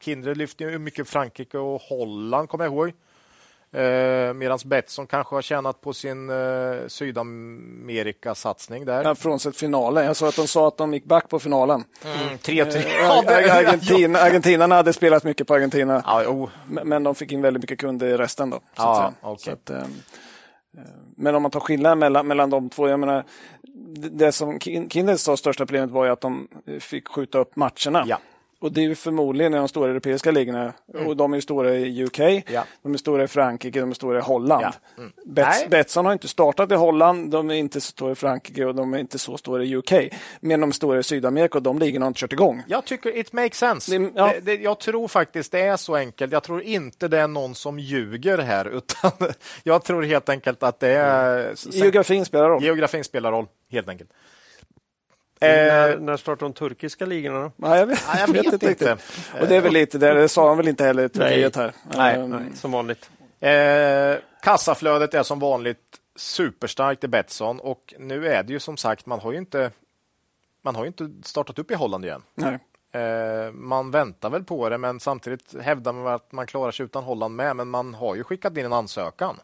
Kindred 0.00 0.36
lyfter 0.36 0.70
ju 0.70 0.78
mycket 0.78 1.08
Frankrike 1.08 1.58
och 1.58 1.80
Holland, 1.80 2.48
kommer 2.48 2.64
jag 2.64 2.74
ihåg. 2.74 2.92
Eh, 3.72 4.34
Medan 4.34 4.58
Betsson 4.64 5.06
kanske 5.06 5.34
har 5.36 5.42
tjänat 5.42 5.80
på 5.80 5.92
sin 5.92 6.30
eh, 6.30 6.36
Sydamerika-satsning 6.86 8.84
där. 8.84 9.04
Ja, 9.04 9.14
frånsett 9.14 9.56
finalen. 9.56 10.04
Jag 10.04 10.16
såg 10.16 10.28
att 10.28 10.36
de 10.36 10.46
sa 10.48 10.68
att 10.68 10.76
de 10.76 10.94
gick 10.94 11.04
back 11.04 11.28
på 11.28 11.38
finalen. 11.38 11.84
Mm, 12.04 12.38
3-3. 12.38 12.76
Eh, 12.76 12.84
Ja, 13.02 13.22
det- 13.26 13.52
Argentina, 13.52 14.18
Argentinarna 14.18 14.74
hade 14.74 14.92
spelat 14.92 15.24
mycket 15.24 15.46
på 15.46 15.54
Argentina. 15.54 16.02
Ja, 16.06 16.26
oh. 16.28 16.48
Men 16.84 17.02
de 17.02 17.14
fick 17.14 17.32
in 17.32 17.42
väldigt 17.42 17.62
mycket 17.62 17.78
kunder 17.78 18.06
i 18.06 18.16
resten. 18.16 18.50
Då, 18.50 18.60
så 18.76 18.82
säga. 18.82 19.12
okej. 19.20 19.44
så 19.44 19.50
att, 19.52 19.70
ehm, 19.70 19.76
eh, 20.78 20.82
men 21.16 21.34
om 21.34 21.42
man 21.42 21.50
tar 21.50 21.60
skillnaden 21.60 21.98
mellan, 21.98 22.26
mellan 22.26 22.50
de 22.50 22.68
två. 22.70 22.88
Jag 22.88 23.00
menar, 23.00 23.24
det, 24.10 24.32
som 24.32 24.58
Kin- 24.58 24.88
Kindred 24.88 25.20
sa 25.20 25.36
största 25.36 25.66
problemet 25.66 25.90
var 25.90 26.04
ju 26.04 26.10
att 26.10 26.20
de 26.20 26.48
fick 26.80 27.08
skjuta 27.08 27.38
upp 27.38 27.56
matcherna. 27.56 28.04
Ja. 28.06 28.18
Och 28.60 28.72
det 28.72 28.80
är 28.80 28.82
ju 28.84 28.94
förmodligen 28.94 29.54
i 29.54 29.56
de 29.56 29.68
stora 29.68 29.90
europeiska 29.90 30.30
ligorna. 30.30 30.72
Och 31.06 31.16
de 31.16 31.34
är 31.34 31.40
stora 31.40 31.74
i 31.74 32.04
UK, 32.04 32.18
Ja. 32.50 32.64
de 32.82 32.94
är 32.94 32.98
stora 32.98 33.24
i 33.24 33.28
Frankrike, 33.28 33.80
de 33.80 33.90
är 33.90 33.94
stora 33.94 34.18
i 34.18 34.22
Holland. 34.22 34.64
Ja. 34.64 34.72
Mm. 34.98 35.12
Bets. 35.26 35.68
Betsson 35.68 36.04
har 36.06 36.12
inte 36.12 36.28
startat 36.28 36.72
i 36.72 36.74
Holland, 36.74 37.30
de 37.30 37.50
är 37.50 37.54
inte 37.54 37.80
så 37.80 37.90
stora 37.90 38.12
i 38.12 38.14
Frankrike 38.14 38.64
och 38.64 38.74
de 38.74 38.94
är 38.94 38.98
inte 38.98 39.18
så 39.18 39.36
stora 39.36 39.64
i 39.64 39.76
UK. 39.76 39.92
Men 40.40 40.60
de 40.60 40.68
är 40.68 40.72
stora 40.72 40.98
i 40.98 41.02
Sydamerika 41.02 41.58
och 41.58 41.62
de 41.62 41.78
ligorna 41.78 42.04
har 42.04 42.08
inte 42.08 42.20
kört 42.20 42.32
igång. 42.32 42.62
Jag 42.68 42.84
tycker 42.84 43.16
it 43.16 43.32
makes 43.32 43.58
sense. 43.58 43.98
Det- 43.98 44.10
ja. 44.14 44.26
Det, 44.34 44.40
det, 44.40 44.54
jag 44.62 44.78
tror 44.80 45.08
faktiskt 45.08 45.52
det 45.52 45.60
är 45.60 45.76
så 45.76 45.94
enkelt. 45.96 46.32
Jag 46.32 46.42
tror 46.42 46.62
inte 46.62 47.08
det 47.08 47.18
är 47.18 47.28
någon 47.28 47.54
som 47.54 47.78
ljuger 47.78 48.38
här, 48.38 48.64
utan 48.76 49.10
jag 49.62 49.84
tror 49.84 50.02
helt 50.02 50.28
enkelt 50.28 50.62
att 50.62 50.80
det 50.80 50.88
är... 50.90 51.54
Sen- 51.54 51.72
Geografin 51.72 52.24
spelar 52.24 52.48
roll. 52.48 52.64
Geografin 52.64 53.04
spelar 53.04 53.32
roll, 53.32 53.46
helt 53.70 53.88
enkelt. 53.88 54.10
När, 55.40 55.90
Eh, 55.90 55.98
när 56.00 56.16
startar 56.16 56.46
de 56.46 56.52
turkiska 56.52 57.06
ligorna 57.06 57.40
då? 57.40 57.52
Nej, 57.56 57.78
jag 57.78 57.86
vet, 57.86 58.04
Ja, 58.12 58.18
jag 58.20 58.28
vet 58.28 58.52
inte. 58.52 58.68
riktigt. 58.68 58.88
Och 59.40 59.46
det 59.48 59.56
är 59.56 59.60
väl 59.60 59.72
lite 59.72 59.98
det 59.98 60.28
sa 60.28 60.48
han 60.48 60.56
väl 60.56 60.68
inte 60.68 60.84
heller 60.84 61.04
i 61.04 61.08
Turkiet 61.08 61.56
här. 61.56 61.72
Nej, 61.96 62.14
Ehm, 62.16 62.30
Nej, 62.30 62.42
som 62.56 62.72
vanligt. 62.72 63.10
eh, 63.40 64.14
kassaflödet 64.42 65.14
är 65.14 65.22
som 65.22 65.38
vanligt 65.38 65.78
superstarkt 66.16 67.04
i 67.04 67.08
Betsson 67.08 67.60
och 67.60 67.94
nu 67.98 68.28
är 68.28 68.42
det 68.42 68.52
ju 68.52 68.60
som 68.60 68.76
sagt, 68.76 69.06
man 69.06 69.20
har 69.20 69.32
ju 69.32 69.38
inte 69.38 69.70
man 70.62 70.74
har 70.76 70.82
ju 70.84 70.86
inte 70.88 71.10
startat 71.22 71.58
upp 71.58 71.70
i 71.70 71.74
Holland 71.74 72.04
igen. 72.04 72.22
nej. 72.34 72.58
Eh, 72.92 73.52
man 73.52 73.90
väntar 73.90 74.30
väl 74.30 74.44
på 74.44 74.68
det, 74.68 74.78
men 74.78 75.00
samtidigt 75.00 75.54
hävdar 75.62 75.92
man 75.92 76.06
att 76.14 76.32
man 76.32 76.46
klarar 76.46 76.70
sig 76.70 76.84
utan 76.84 77.04
Holland 77.04 77.36
med, 77.36 77.56
men 77.56 77.68
man 77.68 77.94
har 77.94 78.14
ju 78.14 78.24
skickat 78.24 78.56
in 78.56 78.64
en 78.64 78.72
ansökan. 78.72 79.36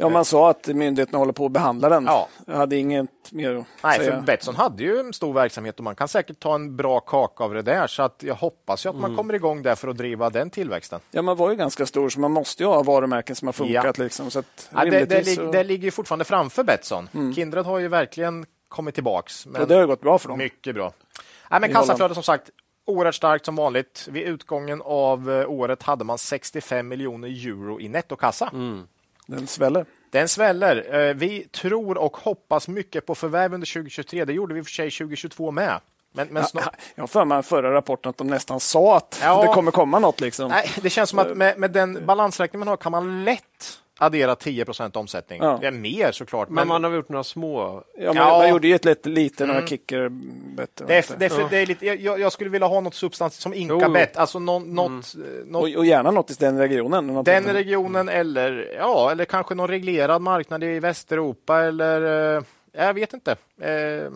Ja, 0.00 0.08
man 0.08 0.24
sa 0.24 0.50
att 0.50 0.66
myndigheterna 0.66 1.18
håller 1.18 1.32
på 1.32 1.46
att 1.46 1.52
behandla 1.52 1.88
den. 1.88 2.04
Ja. 2.04 2.28
Jag 2.46 2.56
hade 2.56 2.76
inget 2.76 3.10
mer 3.32 3.54
att 3.56 3.64
Nej, 3.82 3.98
säga. 3.98 4.12
för 4.16 4.20
Betsson 4.20 4.54
hade 4.56 4.82
ju 4.82 4.98
en 5.00 5.12
stor 5.12 5.32
verksamhet 5.34 5.78
och 5.78 5.84
man 5.84 5.94
kan 5.94 6.08
säkert 6.08 6.40
ta 6.40 6.54
en 6.54 6.76
bra 6.76 7.00
kaka 7.00 7.44
av 7.44 7.54
det 7.54 7.62
där, 7.62 7.86
så 7.86 8.02
att 8.02 8.22
jag 8.22 8.34
hoppas 8.34 8.86
att 8.86 8.94
Mm. 8.94 9.02
man 9.02 9.16
kommer 9.16 9.34
igång 9.34 9.62
där 9.62 9.74
för 9.74 9.88
att 9.88 9.96
driva 9.96 10.30
den 10.30 10.50
tillväxten. 10.50 11.00
Ja, 11.10 11.22
man 11.22 11.36
var 11.36 11.50
ju 11.50 11.56
ganska 11.56 11.86
stor, 11.86 12.08
så 12.08 12.20
man 12.20 12.30
måste 12.32 12.62
ju 12.62 12.66
ha 12.68 12.82
varumärken 12.82 13.36
som 13.36 13.48
har 13.48 13.52
funkat. 13.52 13.98
Liksom, 13.98 14.30
så 14.30 14.38
att 14.38 14.68
Ja, 14.74 14.84
det, 14.84 15.04
det, 15.04 15.24
så- 15.24 15.40
Mm. 15.40 15.52
det 15.52 15.64
ligger 15.64 15.84
ju 15.84 15.90
fortfarande 15.90 16.24
framför 16.24 16.64
Betsson. 16.64 17.08
Kindred 17.34 17.64
har 17.66 17.78
ju 17.78 17.88
verkligen 17.88 18.46
kommit 18.68 18.94
tillbaks. 18.94 19.46
Men 19.46 19.62
och 19.62 19.68
det 19.68 19.74
har 19.74 19.86
gått 19.86 20.00
bra 20.00 20.18
för 20.18 20.28
dem. 20.28 20.38
Mycket 20.38 20.74
bra. 20.74 20.92
Nej, 21.50 21.60
men 21.60 21.72
kassaflödet 21.72 22.14
som 22.14 22.22
sagt, 22.22 22.50
oerhört 22.86 23.14
starkt 23.14 23.44
som 23.44 23.56
vanligt. 23.56 24.08
Vid 24.10 24.22
utgången 24.22 24.82
av 24.84 25.30
eh, 25.30 25.50
året 25.50 25.82
hade 25.82 26.04
man 26.04 26.18
65 26.18 26.88
miljoner 26.88 27.28
euro 27.28 27.80
i 27.80 27.88
nettokassa. 27.88 28.50
Den 29.30 29.46
sväller. 29.46 29.86
Den 30.10 30.28
sväller. 30.28 31.08
Eh, 31.08 31.14
Vi 31.14 31.44
tror 31.44 31.98
och 31.98 32.16
hoppas 32.16 32.68
mycket 32.68 33.06
på 33.06 33.14
förvärv 33.14 33.54
under 33.54 33.66
2023. 33.72 34.24
Det 34.24 34.32
gjorde 34.32 34.54
vi 34.54 34.62
för 34.64 34.70
sig 34.70 34.90
2022 34.90 35.50
med. 35.50 35.80
Men, 36.12 36.28
men 36.30 36.44
snart... 36.44 36.76
Jag 36.94 37.02
har 37.02 37.06
för 37.08 37.24
mig 37.24 37.42
förra 37.42 37.74
rapporten 37.74 38.10
att 38.10 38.16
de 38.16 38.26
nästan 38.26 38.60
sa 38.60 38.96
att 38.96 39.18
Ja. 39.22 39.42
det 39.42 39.48
kommer 39.54 39.70
komma 39.70 39.98
något. 39.98 40.20
Liksom. 40.20 40.48
Nej, 40.48 40.70
det 40.82 40.90
känns 40.90 41.10
som 41.10 41.18
att 41.18 41.36
med, 41.36 41.58
med 41.58 41.70
den 41.70 42.06
balansräkning 42.06 42.58
man 42.58 42.68
har 42.68 42.76
kan 42.76 42.92
man 42.92 43.24
lätt 43.24 43.78
addera 44.00 44.36
10 44.36 44.64
omsättning. 44.94 45.42
Ja. 45.42 45.58
Det 45.60 45.66
är 45.66 45.70
mer 45.70 46.12
såklart. 46.12 46.48
Men 46.48 46.54
Men, 46.54 46.68
man 46.68 46.84
har 46.84 46.90
gjort 46.96 47.08
några 47.08 47.24
små... 47.24 47.84
Ja, 47.98 48.06
men 48.12 48.16
Ja. 48.16 48.38
Man 48.38 48.48
gjorde 48.48 48.68
ju 48.68 48.74
ett 48.74 48.84
lite, 48.84 49.08
lite 49.08 49.46
några 49.46 49.66
kicker 49.66 50.08
bättre. 50.56 50.84
det 50.86 50.94
är, 50.94 51.04
det 51.18 51.24
är, 51.24 51.28
för, 51.28 51.46
det 51.50 51.56
är 51.58 51.66
lite, 51.66 51.86
jag, 51.86 52.20
jag 52.20 52.32
skulle 52.32 52.50
vilja 52.50 52.66
ha 52.66 52.80
något 52.80 52.94
substans 52.94 53.34
som. 53.36 53.54
Inka-bet. 53.54 54.16
Alltså 54.16 54.38
någon, 54.38 54.74
något, 54.74 55.14
eh, 55.14 55.46
något 55.46 55.62
och, 55.72 55.78
och 55.78 55.86
gärna 55.86 56.10
något 56.10 56.30
i 56.30 56.34
den 56.38 56.58
regionen. 56.58 57.06
Något 57.06 57.26
Den 57.26 57.44
regionen 57.44 58.08
eller, 58.08 58.74
ja, 58.78 59.10
eller 59.12 59.24
kanske 59.24 59.54
någon 59.54 59.68
reglerad 59.68 60.22
marknad 60.22 60.64
i 60.64 60.80
Västeuropa 60.80 61.60
eller 61.60 62.36
eh, 62.36 62.42
jag 62.72 62.94
vet 62.94 63.12
inte. 63.12 63.36
Eh, 63.60 64.12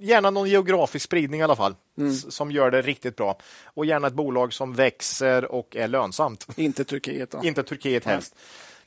gärna 0.00 0.30
någon 0.30 0.48
geografisk 0.48 1.04
spridning 1.04 1.40
i 1.40 1.42
alla 1.42 1.56
fall 1.56 1.74
s- 2.00 2.32
som 2.32 2.50
gör 2.50 2.70
det 2.70 2.82
riktigt 2.82 3.16
bra. 3.16 3.38
Och 3.64 3.86
gärna 3.86 4.06
ett 4.06 4.12
bolag 4.14 4.52
som 4.52 4.74
växer 4.74 5.44
och 5.52 5.76
är 5.76 5.88
lönsamt. 5.88 6.46
Inte 6.56 6.84
Turkiet. 6.84 7.30
Då. 7.30 7.38
Inte 7.42 7.62
Turkiet 7.62 8.04
helst. 8.04 8.36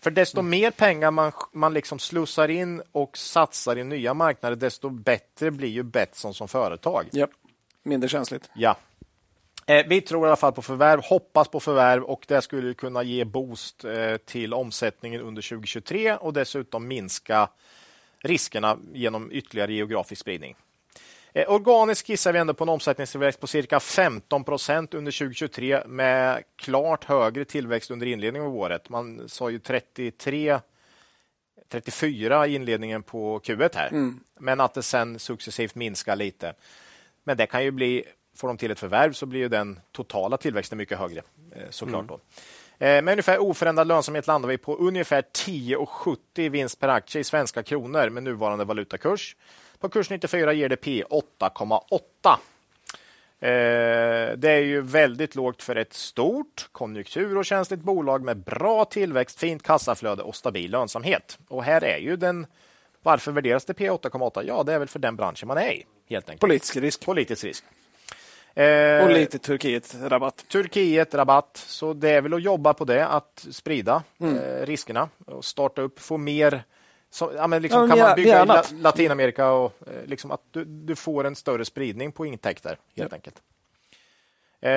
För 0.02 0.12
desto 0.12 0.42
mer 0.42 0.72
pengar 0.72 1.12
man, 1.12 1.32
man 1.52 1.74
liksom 1.74 2.00
slussar 2.00 2.48
in 2.48 2.82
och 2.92 3.18
satsar 3.18 3.78
i 3.78 3.84
nya 3.84 4.14
marknader, 4.14 4.56
desto 4.56 4.90
bättre 4.90 5.52
blir 5.52 5.70
ju 5.70 5.84
Betsson 5.84 6.34
som 6.34 6.48
företag. 6.48 7.06
Ja. 7.12 7.28
Mindre 7.84 8.10
känsligt. 8.10 8.50
Ja. 8.56 8.78
Eh, 9.66 9.86
vi 9.88 10.02
tror 10.02 10.26
i 10.26 10.28
alla 10.28 10.36
fall 10.36 10.54
på 10.54 10.62
förvärv, 10.62 11.02
hoppas 11.04 11.48
på 11.48 11.60
förvärv 11.60 12.04
och 12.04 12.26
det 12.28 12.42
skulle 12.42 12.74
kunna 12.74 13.04
ge 13.04 13.26
boost 13.26 13.86
eh, 13.86 14.18
till 14.18 14.54
omsättningen 14.54 15.22
under 15.22 15.42
2023 15.42 16.16
och 16.16 16.34
dessutom 16.34 16.88
minska 16.88 17.50
riskerna 18.20 18.78
genom 18.94 19.32
ytterligare 19.32 19.74
geografisk 19.74 20.22
spridning. 20.22 20.56
Eh, 21.34 21.52
organiskt 21.52 22.08
skissar 22.08 22.34
vi 22.34 22.40
ändå 22.40 22.54
på 22.54 22.64
en 22.64 22.70
omsättningstillväxt 22.70 23.40
på 23.40 23.48
cirka 23.48 23.80
15 23.80 24.44
procent 24.44 24.94
under 24.94 25.12
2023 25.12 25.84
med 25.86 26.44
klart 26.56 27.04
högre 27.04 27.46
tillväxt 27.46 27.92
under 27.92 28.08
inledningen 28.08 28.48
av 28.48 28.56
året. 28.56 28.90
Man 28.90 29.30
sa 29.30 29.50
ju 29.50 29.60
33 29.60 30.60
34 31.70 32.48
i 32.48 32.56
inledningen 32.56 33.04
på 33.04 33.40
Q1 33.40 33.76
här, 33.76 33.90
men 34.40 34.60
att 34.60 34.74
det 34.74 34.84
sen 34.84 35.20
successivt 35.20 35.76
minskar 35.76 36.16
lite. 36.16 36.54
Men 37.24 37.38
det 37.38 37.46
kan 37.46 37.64
ju 37.64 37.72
bli, 37.72 38.04
får 38.36 38.48
de 38.48 38.58
till 38.58 38.72
ett 38.72 38.80
förvärv 38.80 39.14
så 39.14 39.26
blir 39.26 39.40
ju 39.40 39.50
den 39.50 39.80
totala 39.92 40.38
tillväxten 40.38 40.78
mycket 40.78 40.98
högre 40.98 41.22
eh, 41.56 41.62
såklart. 41.70 42.08
Då. 42.08 42.20
Eh, 42.86 43.02
Med 43.02 43.12
ungefär 43.12 43.40
oförändrad 43.42 43.88
lönsamhet 43.88 44.28
landar 44.28 44.50
vi 44.50 44.58
på 44.58 44.76
ungefär 44.76 45.22
10,70 45.22 46.18
i 46.36 46.50
vinst 46.50 46.80
per 46.80 46.88
aktie 46.88 47.22
i 47.22 47.24
svenska 47.24 47.64
kronor 47.64 48.10
med 48.10 48.24
nuvarande 48.24 48.66
valutakurs. 48.66 49.36
På 49.80 49.90
kurs 49.90 50.10
94 50.10 50.54
ger 50.54 50.70
det 50.70 50.76
P 50.76 51.04
8,8. 51.10 52.38
det 54.38 54.52
är 54.52 54.60
ju 54.60 54.82
väldigt 54.82 55.36
lågt 55.36 55.64
för 55.64 55.76
ett 55.76 55.94
stort 55.94 56.70
konjunkturokänsligt 56.72 57.84
bolag 57.84 58.24
med 58.24 58.38
bra 58.38 58.86
tillväxt, 58.86 59.40
fint 59.40 59.64
kassaflöde 59.64 60.24
och 60.24 60.36
stabil 60.36 60.72
lönsamhet. 60.72 61.38
Och 61.48 61.64
här 61.64 61.84
är 61.84 61.98
ju 61.98 62.16
den 62.16 62.48
varför 63.04 63.32
värderas 63.32 63.66
det 63.66 63.74
P 63.74 63.90
8,8? 63.90 64.44
Ja, 64.48 64.64
det 64.64 64.74
är 64.74 64.80
väl 64.80 64.88
för 64.88 65.00
den 65.00 65.16
branschen 65.16 65.48
man 65.48 65.58
är 65.58 65.72
i. 65.72 65.86
Helt 66.10 66.30
enkelt. 66.30 66.42
Politisk 66.42 66.78
risk. 66.78 67.06
Politisk 67.06 67.44
risk. 67.44 67.64
Eh, 68.54 69.04
och 69.04 69.10
lite 69.10 69.38
Turkiet-rabatt. 69.38 70.46
Turkiet-rabatt. 70.48 71.58
Så 71.58 71.94
det 71.94 72.10
är 72.10 72.22
väl 72.22 72.34
att 72.34 72.44
jobba 72.44 72.74
på 72.74 72.86
det, 72.86 73.08
att 73.08 73.48
sprida 73.52 74.04
mm. 74.20 74.38
eh, 74.38 74.66
riskerna 74.66 75.10
och 75.26 75.46
starta 75.46 75.82
upp, 75.82 76.00
få 76.00 76.18
mer 76.18 76.64
så, 77.18 77.32
ja, 77.36 77.48
men 77.48 77.62
liksom, 77.62 77.82
ja, 77.82 77.88
kan 77.88 78.00
man 78.00 78.16
bygga 78.16 78.44
i 78.44 78.46
La 78.46 78.64
Latinamerika 78.80 79.50
och 79.52 79.74
eh, 79.88 80.06
liksom 80.06 80.32
att 80.32 80.42
du, 80.52 80.66
du, 80.66 80.96
får 80.96 81.24
en 81.24 81.36
större 81.36 81.66
spridning 81.66 82.12
på 82.12 82.26
intäkter 82.26 82.78
helt 82.96 83.12
ja. 83.12 83.16
enkelt. 83.16 83.42
Eh, 84.62 84.70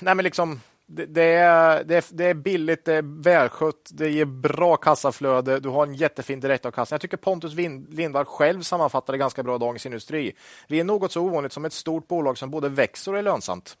nej, 0.00 0.14
men 0.14 0.18
liksom, 0.18 0.60
det, 0.86 1.06
det, 1.06 1.22
är, 1.22 1.84
det, 1.84 1.96
är, 1.96 2.04
det 2.10 2.24
är 2.24 2.34
billigt, 2.34 2.84
det 2.84 2.94
är 2.94 3.22
välskött, 3.22 3.90
det 3.90 4.10
ger 4.10 4.24
bra 4.24 4.76
kassaflöde, 4.76 5.60
du 5.60 5.68
har 5.68 5.86
en 5.86 5.94
jättefin 5.94 6.40
direktavkastning. 6.40 6.94
Jag 6.94 7.00
tycker 7.00 7.16
Pontus 7.16 7.54
Lindvall 7.88 8.24
själv 8.24 8.62
sammanfattar 8.62 9.12
det 9.12 9.18
ganska 9.18 9.42
bra 9.42 9.56
i 9.56 9.58
Dagens 9.58 9.86
Industri. 9.86 10.32
Vi 10.68 10.80
är 10.80 10.84
något 10.84 11.12
så 11.12 11.22
ovanligt 11.22 11.52
som 11.52 11.64
ett 11.64 11.72
stort 11.72 12.08
bolag 12.08 12.38
som 12.38 12.50
både 12.50 12.68
växer 12.68 13.12
och 13.12 13.18
är 13.18 13.22
lönsamt. 13.22 13.76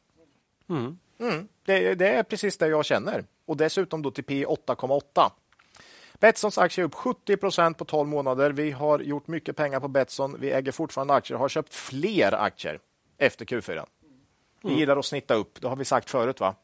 Mm. 0.68 0.98
Mm, 1.18 1.48
det, 1.64 1.94
det, 1.94 2.08
är 2.08 2.22
precis 2.22 2.56
det 2.58 2.68
jag 2.68 2.84
känner. 2.84 3.24
Och 3.46 3.56
dessutom 3.56 4.02
då 4.02 4.10
till 4.10 4.24
P 4.24 4.46
8,8. 4.46 5.30
Betssons 6.20 6.58
aktie 6.58 6.84
är 6.84 6.86
upp 6.86 6.94
70 6.94 7.36
procent 7.36 7.78
på 7.78 7.84
12 7.84 8.08
månader. 8.08 8.50
Vi 8.50 8.70
har 8.70 8.98
gjort 8.98 9.26
mycket 9.26 9.56
pengar 9.56 9.80
på 9.80 9.88
Betsson. 9.88 10.36
Vi 10.38 10.50
äger 10.52 10.72
fortfarande 10.72 11.14
aktier, 11.14 11.38
har 11.38 11.48
köpt 11.48 11.74
fler 11.74 12.32
aktier 12.34 12.78
efter 13.18 13.44
Q4. 13.44 13.84
Vi 14.62 14.68
mm. 14.68 14.80
gillar 14.80 14.96
att 14.96 15.04
snitta 15.04 15.34
upp, 15.34 15.60
det 15.60 15.68
har 15.68 15.76
vi 15.76 15.84
sagt 15.84 16.10
förut. 16.10 16.40
va? 16.40 16.54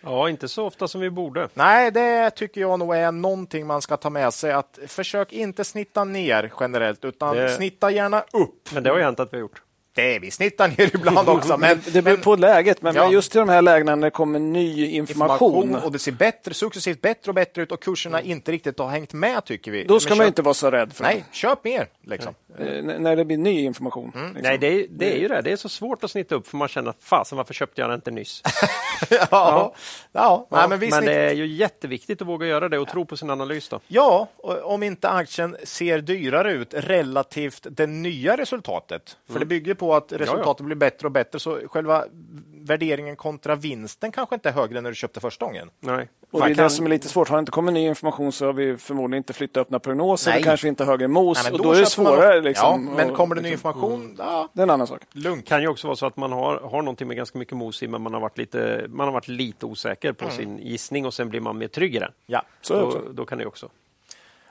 Ja, 0.00 0.28
inte 0.28 0.48
så 0.48 0.66
ofta 0.66 0.88
som 0.88 1.00
vi 1.00 1.10
borde. 1.10 1.48
Nej, 1.54 1.90
det 1.90 2.30
tycker 2.30 2.60
jag 2.60 2.78
nog 2.78 2.96
är 2.96 3.12
någonting 3.12 3.66
man 3.66 3.82
ska 3.82 3.96
ta 3.96 4.10
med 4.10 4.34
sig. 4.34 4.52
Att 4.52 4.78
försök 4.86 5.32
inte 5.32 5.64
snitta 5.64 6.04
ner 6.04 6.52
generellt, 6.60 7.04
utan 7.04 7.36
det... 7.36 7.50
snitta 7.50 7.90
gärna 7.90 8.24
upp. 8.32 8.72
Men 8.72 8.82
det 8.82 8.90
har 8.90 8.96
ju 8.96 9.02
hänt 9.02 9.20
att 9.20 9.32
vi 9.32 9.36
har 9.36 9.40
gjort. 9.40 9.62
Det 9.96 10.18
vi 10.18 10.30
snittar 10.30 10.68
ner 10.68 10.90
ibland 10.94 11.28
också. 11.28 11.56
Men, 11.56 11.80
det 11.92 12.02
beror 12.02 12.16
på 12.16 12.36
läget, 12.36 12.82
men, 12.82 12.94
ja. 12.94 13.02
men, 13.02 13.12
just 13.12 13.36
i 13.36 13.38
de 13.38 13.48
här 13.48 13.62
lägena 13.62 13.94
när 13.96 14.06
det 14.06 14.10
kommer 14.10 14.38
ny 14.38 14.86
information. 14.86 15.62
information. 15.62 15.84
och 15.84 15.92
det 15.92 15.98
ser 15.98 16.12
bättre, 16.12 16.54
successivt 16.54 17.00
bättre 17.00 17.30
och 17.30 17.34
bättre 17.34 17.62
ut 17.62 17.72
och 17.72 17.82
kurserna 17.82 18.18
mm. 18.18 18.30
inte 18.30 18.52
riktigt 18.52 18.78
har 18.78 18.88
hängt 18.88 19.12
med 19.12 19.44
tycker 19.44 19.70
vi. 19.70 19.84
Då 19.84 20.00
ska 20.00 20.10
men 20.10 20.18
man 20.18 20.24
köp... 20.24 20.30
inte 20.30 20.42
vara 20.42 20.54
så 20.54 20.70
rädd 20.70 20.92
för 20.92 21.04
Nej, 21.04 21.24
det. 21.30 21.36
köp 21.36 21.64
mer. 21.64 21.88
Liksom. 22.04 22.34
Eh, 22.58 22.82
när 22.82 23.16
det 23.16 23.24
blir 23.24 23.36
ny 23.36 23.64
information. 23.64 24.12
Mm. 24.14 24.26
Liksom. 24.26 24.42
Nej, 24.42 24.58
det 24.58 24.66
är, 24.66 24.86
det 24.90 25.14
är 25.14 25.18
ju 25.18 25.28
det. 25.28 25.42
Det 25.42 25.52
är 25.52 25.56
så 25.56 25.68
svårt 25.68 26.04
att 26.04 26.10
snitta 26.10 26.34
upp 26.34 26.46
för 26.46 26.56
man 26.56 26.68
känner 26.68 26.94
fasen 27.00 27.38
varför 27.38 27.54
köpte 27.54 27.80
jag 27.80 27.90
den 27.90 27.94
inte 27.94 28.10
nyss? 28.10 28.42
ja, 29.10 29.26
ja. 29.30 29.74
ja. 30.12 30.46
Nej, 30.50 30.68
men, 30.68 30.90
men 30.90 31.04
det 31.04 31.14
är 31.14 31.32
ju 31.32 31.46
jätteviktigt 31.46 32.22
att 32.22 32.28
våga 32.28 32.46
göra 32.46 32.68
det 32.68 32.78
och 32.78 32.88
tro 32.88 33.06
på 33.06 33.16
sin 33.16 33.30
analys. 33.30 33.68
Då. 33.68 33.80
Ja, 33.86 34.28
om 34.62 34.82
inte 34.82 35.08
aktien 35.08 35.56
ser 35.64 36.00
dyrare 36.00 36.52
ut 36.52 36.74
relativt 36.74 37.66
det 37.70 37.86
nya 37.86 38.36
resultatet. 38.36 39.16
För 39.26 39.32
mm. 39.32 39.40
det 39.40 39.46
bygger 39.46 39.74
på 39.74 39.85
att 39.94 40.12
resultatet 40.12 40.66
blir 40.66 40.76
bättre 40.76 41.06
och 41.06 41.12
bättre. 41.12 41.38
Så 41.38 41.60
själva 41.66 42.04
värderingen 42.52 43.16
kontra 43.16 43.54
vinsten 43.54 44.12
kanske 44.12 44.34
inte 44.34 44.48
är 44.48 44.52
högre 44.52 44.78
än 44.78 44.84
när 44.84 44.90
du 44.90 44.94
köpte 44.94 45.20
första 45.20 45.46
gången. 45.46 45.70
Nej. 45.80 46.08
Och 46.30 46.40
det 46.40 46.46
är 46.46 46.54
kan... 46.54 46.64
det 46.64 46.70
som 46.70 46.86
är 46.86 46.90
lite 46.90 47.08
svårt. 47.08 47.28
Har 47.28 47.36
det 47.36 47.40
inte 47.40 47.52
kommit 47.52 47.74
ny 47.74 47.86
information 47.86 48.32
så 48.32 48.46
har 48.46 48.52
vi 48.52 48.76
förmodligen 48.76 49.20
inte 49.20 49.32
flyttat 49.32 49.60
upp 49.60 49.70
några 49.70 49.80
prognoser. 49.80 50.30
Nej. 50.30 50.40
Det 50.40 50.44
kanske 50.44 50.68
inte 50.68 50.84
högre 50.84 51.08
MOS. 51.08 51.44
Nej, 51.44 51.52
och 51.52 51.58
då, 51.58 51.64
då 51.64 51.72
är 51.72 51.80
det 51.80 51.86
svårare. 51.86 52.40
Liksom, 52.40 52.88
ja, 52.88 52.96
men 52.96 53.14
kommer 53.14 53.34
det 53.34 53.40
ny 53.40 53.50
liksom- 53.50 53.70
information, 53.70 54.04
mm. 54.04 54.16
ja, 54.18 54.48
det 54.52 54.60
är 54.60 54.62
en 54.62 54.70
annan 54.70 54.86
sak. 54.86 55.00
Lugnt. 55.12 55.44
Det 55.44 55.48
kan 55.48 55.62
ju 55.62 55.68
också 55.68 55.86
vara 55.86 55.96
så 55.96 56.06
att 56.06 56.16
man 56.16 56.32
har, 56.32 56.60
har 56.60 56.82
någonting 56.82 57.08
med 57.08 57.16
ganska 57.16 57.38
mycket 57.38 57.56
MOS 57.56 57.82
i, 57.82 57.88
men 57.88 58.02
man 58.02 58.14
har 58.14 58.20
varit 58.20 58.38
lite, 58.38 58.86
man 58.88 59.06
har 59.06 59.12
varit 59.12 59.28
lite 59.28 59.66
osäker 59.66 60.12
på 60.12 60.24
mm. 60.24 60.36
sin 60.36 60.58
gissning 60.58 61.06
och 61.06 61.14
sen 61.14 61.28
blir 61.28 61.40
man 61.40 61.58
mer 61.58 61.68
trygg 61.68 61.94
i 61.94 61.98
den. 61.98 62.12
Ja, 62.26 62.42
så 62.60 62.74
då, 62.74 63.02
då 63.12 63.24
kan 63.24 63.38
det 63.38 63.46
också 63.46 63.68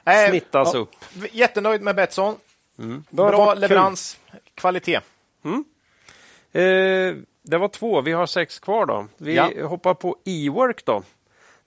äh, 0.06 0.30
snittas 0.30 0.74
ja. 0.74 0.80
upp. 0.80 0.92
Jättenöjd 1.32 1.82
med 1.82 1.96
Betsson. 1.96 2.36
Mm. 2.80 3.04
Bra 3.10 3.54
leverans, 3.54 4.20
kul. 4.32 4.40
kvalitet. 4.56 5.00
Mm. 5.46 5.66
Eh, 6.52 7.24
det 7.42 7.58
var 7.58 7.68
två, 7.68 8.02
vi 8.02 8.12
har 8.12 8.26
sex 8.26 8.60
kvar 8.60 8.86
då. 8.86 9.08
Vi 9.18 9.36
ja. 9.36 9.68
hoppar 9.68 9.94
på 9.94 10.18
e-work 10.26 10.86
då. 10.86 11.04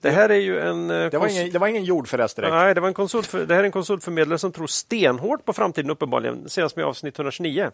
Det 0.00 0.10
här 0.10 0.28
är 0.28 0.40
ju 0.40 0.60
en... 0.60 0.90
Eh, 0.90 1.10
det 1.10 1.18
var, 1.18 1.28
ingen, 1.28 1.50
det 1.50 1.58
var 1.58 1.68
ingen 1.68 1.84
jordförräst 1.84 2.36
direkt. 2.36 2.52
Nej, 2.52 2.74
det, 2.74 2.80
var 2.80 2.88
en 2.88 2.94
konsult 2.94 3.26
för, 3.26 3.46
det 3.46 3.54
här 3.54 3.60
är 3.60 3.64
en 3.64 3.72
konsultförmedlare 3.72 4.38
som 4.38 4.52
tror 4.52 4.66
stenhårt 4.66 5.44
på 5.44 5.52
framtiden 5.52 5.90
uppenbarligen, 5.90 6.48
senast 6.48 6.76
med 6.76 6.84
avsnitt 6.84 7.18
129. 7.18 7.70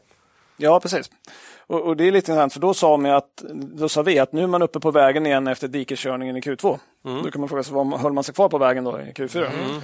Ja, 0.56 0.80
precis. 0.80 1.10
Och, 1.66 1.80
och, 1.80 1.96
det 1.96 2.04
är 2.04 2.12
lite 2.12 2.32
intressant, 2.32 2.52
för 2.52 2.60
då 2.60 2.74
sa, 2.74 3.16
att, 3.16 3.42
då 3.54 3.88
sa 3.88 4.02
vi 4.02 4.18
att 4.18 4.32
nu 4.32 4.42
är 4.42 4.46
man 4.46 4.62
uppe 4.62 4.80
på 4.80 4.90
vägen 4.90 5.26
igen 5.26 5.46
efter 5.46 5.68
dikeskörningen 5.68 6.36
i 6.36 6.40
Q2. 6.40 6.78
Mm. 7.04 7.22
Då 7.22 7.30
kan 7.30 7.40
man 7.40 7.48
fråga 7.48 7.62
sig, 7.62 7.74
vad 7.74 8.00
höll 8.00 8.12
man 8.12 8.24
sig 8.24 8.34
kvar 8.34 8.48
på 8.48 8.58
vägen 8.58 8.84
då 8.84 9.00
i 9.00 9.12
Q4? 9.12 9.38
Mm. 9.38 9.80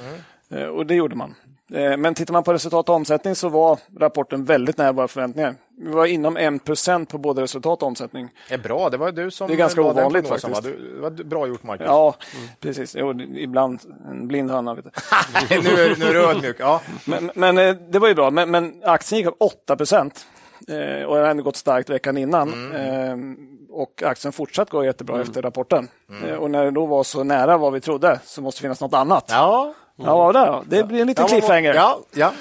Mm. 0.51 0.75
Och 0.75 0.87
det 0.87 0.95
gjorde 0.95 1.17
man. 1.17 1.35
Eh, 1.73 1.97
men 1.97 2.15
tittar 2.15 2.33
man 2.33 2.43
på 2.43 2.53
resultat 2.53 2.89
och 2.89 2.95
omsättning 2.95 3.35
så 3.35 3.49
var 3.49 3.79
rapporten 3.99 4.45
väldigt 4.45 4.79
nära 4.79 4.93
våra 4.93 5.09
förväntningar. 5.09 5.55
Vi 5.79 5.91
var 5.91 6.07
inom 6.07 6.37
1 6.37 7.09
på 7.09 7.19
både 7.19 7.43
resultat 7.43 7.83
och 7.83 7.89
omsättning. 7.89 8.29
Det 8.49 8.55
är 8.55 8.59
bra, 8.59 8.91
det 8.91 8.97
var 8.97 9.13
du 9.13 9.31
som 9.31 9.49
Det 9.49 9.55
är 9.55 9.57
ganska 9.57 9.83
ovanligt 9.83 10.29
faktiskt. 10.29 10.63
Det 10.63 11.01
var 11.01 11.11
bra 11.11 11.47
gjort 11.47 11.63
Marcus. 11.63 11.87
Ja, 11.87 12.15
mm. 12.37 12.49
precis. 12.61 12.97
Jo, 12.99 13.21
ibland 13.21 13.81
en 14.11 14.29
blind 14.29 14.51
höna. 14.51 14.75
nu, 14.75 14.81
är, 14.81 15.97
nu 15.99 16.05
är 16.05 16.15
du 16.15 16.21
ödmjuk. 16.21 16.57
Ja. 16.59 16.81
Men, 17.05 17.31
men, 17.35 17.59
eh, 17.59 17.77
det 17.89 17.99
var 17.99 18.09
ju 18.09 18.15
bra. 18.15 18.31
Men, 18.31 18.51
men 18.51 18.83
aktien 18.85 19.19
gick 19.19 19.27
upp 19.27 19.37
8 19.39 19.73
eh, 19.73 21.05
och 21.05 21.17
den 21.17 21.27
hade 21.27 21.43
gått 21.43 21.57
starkt 21.57 21.91
veckan 21.91 22.19
innan. 22.19 22.53
Mm. 22.53 23.33
Eh, 23.33 23.37
och 23.71 24.03
aktien 24.03 24.33
fortsatt 24.33 24.71
gå 24.71 24.85
jättebra 24.85 25.15
mm. 25.15 25.29
efter 25.29 25.43
rapporten. 25.43 25.89
Mm. 26.11 26.31
Eh, 26.31 26.35
och 26.37 26.51
när 26.51 26.65
det 26.65 26.71
då 26.71 26.87
var 26.87 27.05
så 27.05 27.25
nära 27.25 27.57
vad 27.57 27.73
vi 27.73 27.81
trodde 27.81 28.21
så 28.25 28.43
måste 28.43 28.59
det 28.59 28.63
finnas 28.63 28.81
något 28.81 28.95
annat. 28.95 29.25
Ja, 29.29 29.75
Ja, 30.05 30.63
det, 30.67 30.77
det 30.77 30.85
blir 30.85 31.01
en 31.01 31.07
liten 31.07 31.27
cliffhanger. 31.27 31.75
Ja, 31.75 32.01
ja. 32.15 32.33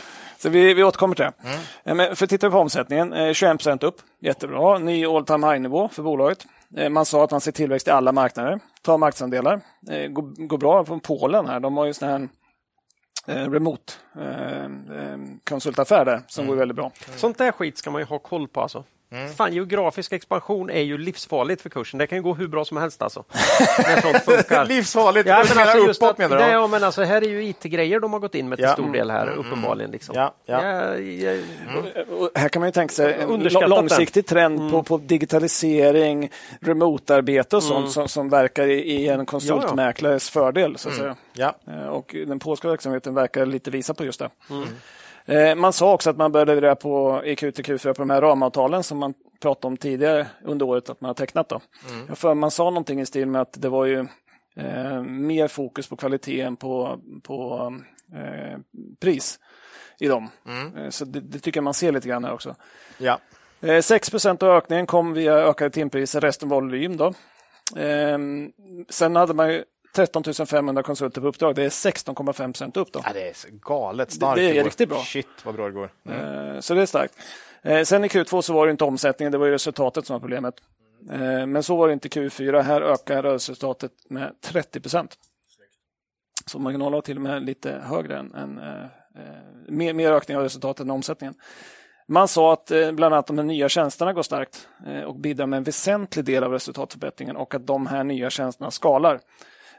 Så 0.42 0.50
vi, 0.50 0.74
vi 0.74 0.84
återkommer 0.84 1.16
till 1.16 1.26
det. 1.26 1.34
Mm. 1.44 1.60
Eh, 1.84 1.96
men 1.96 2.16
för 2.16 2.28
tittar 2.28 2.48
vi 2.48 2.52
på 2.52 2.60
omsättningen, 2.60 3.34
21 3.34 3.52
eh, 3.52 3.58
procent 3.58 3.84
upp, 3.84 3.96
jättebra. 4.20 4.78
Ny 4.78 5.06
all 5.06 5.26
time 5.26 5.48
high-nivå 5.48 5.90
för 5.90 6.04
bolaget. 6.04 6.46
Eh, 6.78 6.90
man 6.90 7.06
sa 7.06 7.24
att 7.24 7.32
man 7.32 7.42
ser 7.42 7.52
tillväxt 7.52 7.88
i 7.88 7.92
alla 7.92 8.12
marknader, 8.12 8.60
tar 8.82 8.98
marknadsandelar. 8.98 9.62
Går, 10.10 10.48
går 10.48 10.58
bra 10.58 10.86
från 10.86 11.00
Polen 11.00 11.48
här, 11.48 11.60
de 11.60 11.78
har 11.78 11.86
ju 11.86 11.94
sån 11.94 12.10
här 12.10 12.30
remote 13.26 13.94
konsultaffär 15.50 16.06
där 16.06 16.22
som 16.28 16.44
mm. 16.44 16.50
går 16.50 16.60
väldigt 16.60 16.76
bra. 16.76 16.92
Sånt 17.16 17.38
där 17.38 17.52
skit 17.52 17.78
ska 17.78 17.92
man 17.92 18.02
ju 18.02 18.06
ha 18.06 18.20
koll 18.20 18.48
på 18.48 18.62
alltså. 18.62 18.84
Mm. 19.12 19.34
Fan, 19.34 19.54
geografisk 19.54 20.14
expansion 20.14 20.70
är 20.70 20.82
ju 20.82 20.98
livsfarligt 20.98 21.62
för 21.62 21.70
kursen. 21.70 21.98
Det 21.98 22.08
kan 22.08 22.18
ju 22.18 22.22
gå 22.22 22.34
hur 22.34 22.48
bra 22.48 22.66
som 22.66 22.78
helst 22.78 23.02
alltså. 23.02 23.24
livsfarligt? 24.68 25.28
Ja, 25.28 25.46
men 25.50 25.58
alltså, 25.58 25.88
just 25.88 26.04
uppåt 26.04 26.18
menar 26.18 26.38
du? 26.38 26.44
Ja, 26.44 26.68
men 26.68 26.84
alltså, 26.84 27.04
här 27.04 27.22
är 27.22 27.30
ju 27.30 27.44
IT-grejer 27.44 28.00
de 28.00 28.14
har 28.14 28.20
gått 28.20 28.36
in 28.36 28.50
med 28.50 28.58
till 28.58 28.66
ja. 28.66 28.74
stor 28.74 28.94
del 28.94 29.12
här, 29.12 29.28
mm. 29.28 29.40
uppenbarligen. 29.40 29.92
Liksom. 29.92 30.16
Ja, 30.16 30.34
ja. 30.46 30.64
ja, 30.64 30.98
ja 30.98 31.32
mm. 31.32 32.30
Här 32.36 32.50
kan 32.50 32.60
man 32.60 32.68
ju 32.68 32.72
tänka 32.72 32.94
sig 32.94 33.14
en 33.14 33.70
långsiktig 33.70 34.26
trend 34.26 34.60
mm. 34.60 34.72
på, 34.72 34.84
på 34.84 34.98
digitalisering, 34.98 36.32
remotearbete 36.62 37.56
och 37.56 37.64
sånt 37.64 37.78
mm. 37.78 37.90
som, 37.90 38.08
som 38.08 38.30
verkar 38.30 38.68
i, 38.68 38.80
i 38.80 39.08
en 39.08 39.26
konsultmäklares 39.26 40.30
fördel. 40.30 40.78
Så 40.78 40.90
att 40.90 41.00
mm. 41.00 41.16
säga. 41.16 41.16
Ja. 41.66 41.74
Eh, 41.74 41.88
och 41.88 42.16
den 42.28 42.40
polska 42.40 42.68
verksamheten 42.68 43.14
verkar 43.14 43.46
lite 43.46 43.72
visa 43.72 43.94
på 43.94 44.06
just 44.06 44.20
det. 44.20 44.30
Eh, 45.30 45.56
man 45.56 45.74
sa 45.74 45.94
också 45.94 46.10
att 46.10 46.18
man 46.18 46.32
började 46.32 46.56
leverera 46.56 46.76
på 46.76 47.22
i 47.26 47.36
Q3 47.36 47.62
Q4 47.62 47.94
på 47.94 48.02
de 48.02 48.10
här 48.10 48.22
ramavtalen 48.22 48.84
som 48.84 48.98
man 48.98 49.14
pratade 49.42 49.68
om 49.68 49.78
tidigare 49.78 50.28
under 50.44 50.66
året 50.66 50.90
att 50.90 51.02
man 51.02 51.10
har 51.10 51.14
tecknat. 51.14 51.50
Då. 51.50 51.62
Mm. 51.90 52.16
För 52.16 52.34
man 52.34 52.52
sa 52.52 52.64
någonting 52.64 53.02
i 53.02 53.06
stil 53.06 53.28
med 53.28 53.42
att 53.42 53.62
det 53.62 53.70
var 53.70 53.86
ju 53.86 54.00
eh, 54.56 55.04
mer 55.04 55.48
fokus 55.48 55.88
på 55.88 55.96
kvaliteten 55.96 56.56
på, 56.56 57.00
på 57.24 57.72
eh, 58.14 58.60
pris 59.00 59.40
i 60.00 60.08
dem. 60.08 60.30
Mm. 60.48 60.78
Eh, 60.78 60.90
så 60.90 61.06
det, 61.06 61.20
det, 61.20 61.40
tycker 61.40 61.58
jag 61.58 61.64
man 61.64 61.74
ser 61.74 61.92
lite 61.92 62.08
grann 62.08 62.24
här 62.24 62.34
också. 62.34 62.56
Ja. 62.98 63.20
6 63.82 64.26
av 64.26 64.44
ökningen 64.44 64.86
kom 64.86 65.14
via 65.14 65.34
ökade 65.34 65.70
timpriser, 65.70 66.22
resten 66.22 66.50
volym. 66.50 66.98
Då. 66.98 67.14
Sen 68.90 69.16
hade 69.16 69.34
man 69.34 69.54
ju 69.54 69.64
13 69.96 70.24
500 70.48 70.84
konsulter 70.84 71.22
på 71.22 71.28
uppdrag. 71.28 71.56
Det 71.56 71.64
är 71.64 71.70
16,5 71.70 72.34
procent 72.34 72.78
upp. 72.78 72.92
Då. 72.92 73.02
Ja, 73.06 73.14
det 73.14 73.28
är 73.28 73.36
galet 73.52 74.12
starkt. 74.12 74.36
Det, 74.36 74.52
det 74.52 74.60
är 74.60 74.64
riktigt 74.64 74.90
bra. 74.90 75.04
Shit 75.04 75.28
vad 75.44 75.56
bra 75.56 75.66
det 75.66 75.72
går. 75.72 75.92
Mm. 76.06 76.56
Eh, 76.56 76.60
så 76.60 76.74
det 76.74 76.82
är 76.82 76.86
starkt. 76.86 77.14
Eh, 77.62 77.84
sen 77.84 78.06
i 78.06 78.08
Q2 78.08 78.42
så 78.42 78.54
var 78.54 78.66
det 78.66 78.72
inte 78.72 78.84
omsättningen, 78.84 79.32
det 79.32 79.38
var 79.38 79.48
resultatet 79.48 80.06
som 80.06 80.14
var 80.14 80.20
problemet. 80.20 80.56
Eh, 81.12 81.46
men 81.46 81.64
så 81.64 81.76
var 81.76 81.88
det 81.88 81.94
inte 81.94 82.08
i 82.08 82.12
Q4. 82.12 82.62
Här 82.62 82.82
ökar 82.82 83.24
resultatet 83.24 83.92
med 84.10 84.42
30 84.42 84.80
procent. 84.80 85.16
Så 86.46 86.60
marginalen 86.60 86.94
var 86.94 87.02
till 87.02 87.18
och 87.18 87.22
med 87.22 87.44
lite 87.44 87.82
högre 87.84 88.18
än, 88.18 88.34
än 88.34 88.60
mer, 89.68 89.94
mer 89.94 90.12
ökning 90.12 90.38
av 90.38 90.44
resultatet 90.44 90.84
än 90.84 90.92
omsättningen. 90.92 91.36
Man 92.08 92.28
sa 92.28 92.54
att 92.54 92.72
bland 92.94 93.14
annat 93.14 93.28
de 93.28 93.36
nya 93.36 93.70
tjänsterna 93.70 94.14
går 94.14 94.24
starkt 94.24 94.68
och 95.06 95.16
bidrar 95.16 95.46
med 95.46 95.58
en 95.58 95.64
väsentlig 95.64 96.26
del 96.26 96.44
av 96.44 96.52
resultatförbättringen 96.52 97.36
och 97.36 97.56
att 97.56 97.68
de 97.68 97.88
här 97.88 98.04
nya 98.04 98.30
tjänsterna 98.30 98.72
skalar. 98.72 99.20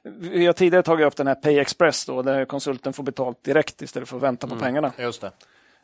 Vi 0.04 0.46
har 0.46 0.52
tidigare 0.52 0.82
tagit 0.82 1.06
upp 1.06 1.16
den 1.16 1.26
här 1.26 1.34
Pay 1.34 1.58
Express 1.58 2.06
då, 2.06 2.22
där 2.22 2.44
konsulten 2.44 2.92
får 2.92 3.02
betalt 3.02 3.44
direkt 3.44 3.82
istället 3.82 4.08
för 4.08 4.16
att 4.16 4.22
vänta 4.22 4.46
på 4.46 4.52
mm, 4.52 4.62
pengarna. 4.64 4.92
Just 4.98 5.20
det. 5.20 5.32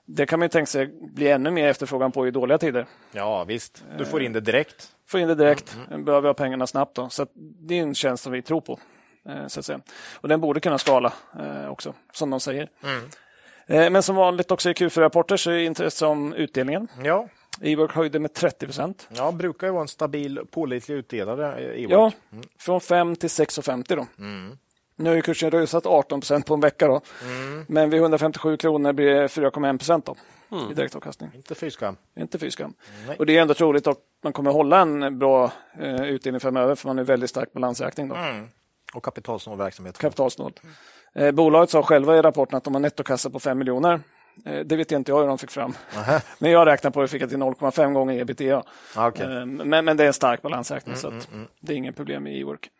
Det 0.04 0.26
kan 0.26 0.38
man 0.38 0.44
ju 0.44 0.48
tänka 0.48 0.66
sig 0.66 0.86
bli 0.86 1.28
ännu 1.28 1.50
mer 1.50 1.68
efterfrågan 1.68 2.12
på 2.12 2.26
i 2.26 2.30
dåliga 2.30 2.58
tider. 2.58 2.86
Ja, 3.12 3.44
visst. 3.44 3.84
Du 3.98 4.04
får 4.04 4.22
in 4.22 4.32
det 4.32 4.40
direkt. 4.40 4.92
Få 5.08 5.18
in 5.18 5.28
det 5.28 5.34
direkt, 5.34 5.76
behöver 5.88 6.28
ha 6.28 6.34
pengarna 6.34 6.66
snabbt. 6.66 6.96
Då. 6.96 7.08
Så 7.08 7.26
det 7.34 7.78
är 7.78 7.82
en 7.82 7.94
tjänst 7.94 8.22
som 8.22 8.32
vi 8.32 8.42
tror 8.42 8.60
på. 8.60 8.78
Eh, 9.28 9.46
så 9.46 9.60
att 9.60 9.66
säga. 9.66 9.80
Och 10.14 10.28
den 10.28 10.40
borde 10.40 10.60
kunna 10.60 10.78
skala 10.78 11.12
eh, 11.40 11.68
också, 11.68 11.94
som 12.12 12.30
de 12.30 12.40
säger. 12.40 12.68
Eh, 13.66 13.90
men 13.90 14.02
som 14.02 14.16
vanligt 14.16 14.50
också 14.50 14.70
i 14.70 14.72
Q4-rapporter 14.72 15.36
så 15.36 15.50
är 15.50 15.54
det 15.54 15.64
intresse 15.64 16.06
om 16.06 16.32
utdelningen. 16.32 16.88
Ja. 17.02 17.28
Ework 17.60 17.92
höjde 17.92 18.18
med 18.18 18.32
30 18.34 18.66
procent. 18.66 19.08
ja, 19.10 19.32
brukar 19.32 19.66
ju 19.66 19.72
vara 19.72 19.82
en 19.82 19.88
stabil, 19.88 20.40
pålitlig 20.50 20.94
utdelare. 20.94 21.74
Ework. 21.74 21.90
Ja, 21.90 22.12
från 22.58 22.80
5 22.80 23.16
till 23.16 23.28
6,50 23.28 23.96
då. 23.96 24.06
Nu 24.98 25.08
har 25.10 25.16
ju 25.16 25.22
kursen 25.22 25.50
rusat 25.50 25.86
18 25.86 26.20
procent 26.20 26.46
på 26.46 26.54
en 26.54 26.60
vecka. 26.60 26.86
Då. 26.88 27.00
Men 27.66 27.90
vid 27.90 28.00
157 28.00 28.56
kronor 28.56 28.92
blir 28.92 29.06
det 29.06 29.26
4,1 29.26 29.78
procent 29.78 30.06
då, 30.06 30.16
i 30.70 30.74
direktavkastning. 30.74 31.30
Inte 31.34 31.54
fy 31.54 31.70
skam. 31.70 31.96
Inte 32.20 32.38
fy 32.38 32.50
skam. 32.50 32.74
Nej. 33.06 33.16
Och 33.16 33.26
det 33.26 33.36
är 33.36 33.42
ändå 33.42 33.54
troligt 33.54 33.86
att 33.86 33.98
man 34.24 34.32
kommer 34.32 34.50
hålla 34.50 34.80
en 34.80 35.18
bra 35.18 35.52
eh, 35.80 36.02
utdelning 36.02 36.40
framöver 36.40 36.74
för 36.74 36.88
man 36.88 36.98
är 36.98 37.04
väldigt 37.04 37.30
stark 37.30 37.52
balansräkning. 37.52 38.08
Då. 38.08 38.16
Och 38.94 39.02
kapitalsnål 39.04 39.58
verksamhet. 39.58 39.98
Kapitalsnål. 39.98 40.52
Eh, 41.14 41.30
bolaget 41.32 41.70
sa 41.70 41.82
själva 41.82 42.18
i 42.18 42.22
rapporten 42.22 42.56
att 42.56 42.64
de 42.64 42.74
har 42.74 42.80
nettokassa 42.80 43.30
på 43.30 43.40
5 43.40 43.58
miljoner. 43.58 44.00
Eh, 44.44 44.60
det 44.60 44.76
vet 44.76 44.90
jag 44.90 45.00
inte 45.00 45.12
jag 45.12 45.20
hur 45.20 45.26
de 45.26 45.38
fick 45.38 45.50
fram. 45.50 45.74
Men 46.38 46.50
jag 46.50 46.66
räknar 46.66 46.90
på 46.90 47.02
det 47.02 47.08
fick 47.08 47.22
jag 47.22 47.28
till 47.28 47.38
0,5 47.38 47.92
gånger 47.92 48.20
ebitda. 48.20 48.62
Ah, 48.94 49.08
okej. 49.08 49.26
Eh, 49.26 49.46
men, 49.46 49.84
men 49.84 49.96
det 49.96 50.02
är 50.02 50.06
en 50.06 50.12
stark 50.12 50.42
balansräkning 50.42 50.96
så 50.96 51.08
att 51.08 51.28
det 51.60 51.72
är 51.72 51.76
inget 51.76 51.96
problem 51.96 52.26
i 52.26 52.40
e-work. 52.40 52.70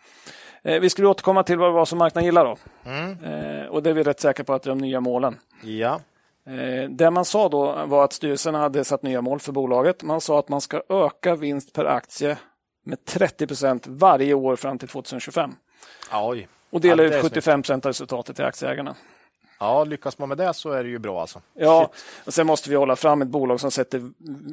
Eh, 0.62 0.80
vi 0.80 0.90
skulle 0.90 1.08
återkomma 1.08 1.42
till 1.42 1.58
vad, 1.58 1.72
vad 1.72 1.88
som 1.88 1.98
marknaden 1.98 2.24
gillar 2.24 2.44
då. 2.44 2.56
Eh, 2.90 3.66
och 3.66 3.82
det 3.82 3.90
är 3.90 3.94
vi 3.94 4.02
rätt 4.02 4.20
säkra 4.20 4.44
på 4.44 4.54
att 4.54 4.62
det 4.62 4.66
är 4.66 4.74
de 4.74 4.78
nya 4.78 5.00
målen. 5.00 5.38
Ja. 5.62 6.00
Det 6.88 7.10
man 7.10 7.24
sa 7.24 7.48
då 7.48 7.84
var 7.86 8.04
att 8.04 8.12
styrelsen 8.12 8.54
hade 8.54 8.84
satt 8.84 9.02
nya 9.02 9.20
mål 9.20 9.40
för 9.40 9.52
bolaget. 9.52 10.02
Man 10.02 10.20
sa 10.20 10.38
att 10.38 10.48
man 10.48 10.60
ska 10.60 10.82
öka 10.88 11.34
vinst 11.34 11.72
per 11.72 11.84
aktie 11.84 12.38
med 12.84 13.04
30 13.04 13.46
procent 13.46 13.86
varje 13.86 14.34
år 14.34 14.56
fram 14.56 14.78
till 14.78 14.88
2025 14.88 15.54
Oj. 16.12 16.48
och 16.70 16.80
dela 16.80 17.02
det 17.02 17.16
ut 17.16 17.22
75 17.22 17.62
procent 17.62 17.86
av 17.86 17.90
resultatet 17.90 18.36
till 18.36 18.44
aktieägarna. 18.44 18.94
Ja, 19.60 19.84
lyckas 19.84 20.18
man 20.18 20.28
med 20.28 20.38
det 20.38 20.54
så 20.54 20.70
är 20.70 20.82
det 20.84 20.88
ju 20.90 20.98
bra 20.98 21.20
alltså. 21.20 21.40
Ja, 21.54 21.90
och 22.24 22.34
sen 22.34 22.46
måste 22.46 22.70
vi 22.70 22.76
hålla 22.76 22.96
fram 22.96 23.22
ett 23.22 23.28
bolag 23.28 23.60
som 23.60 23.70
sätter 23.70 24.10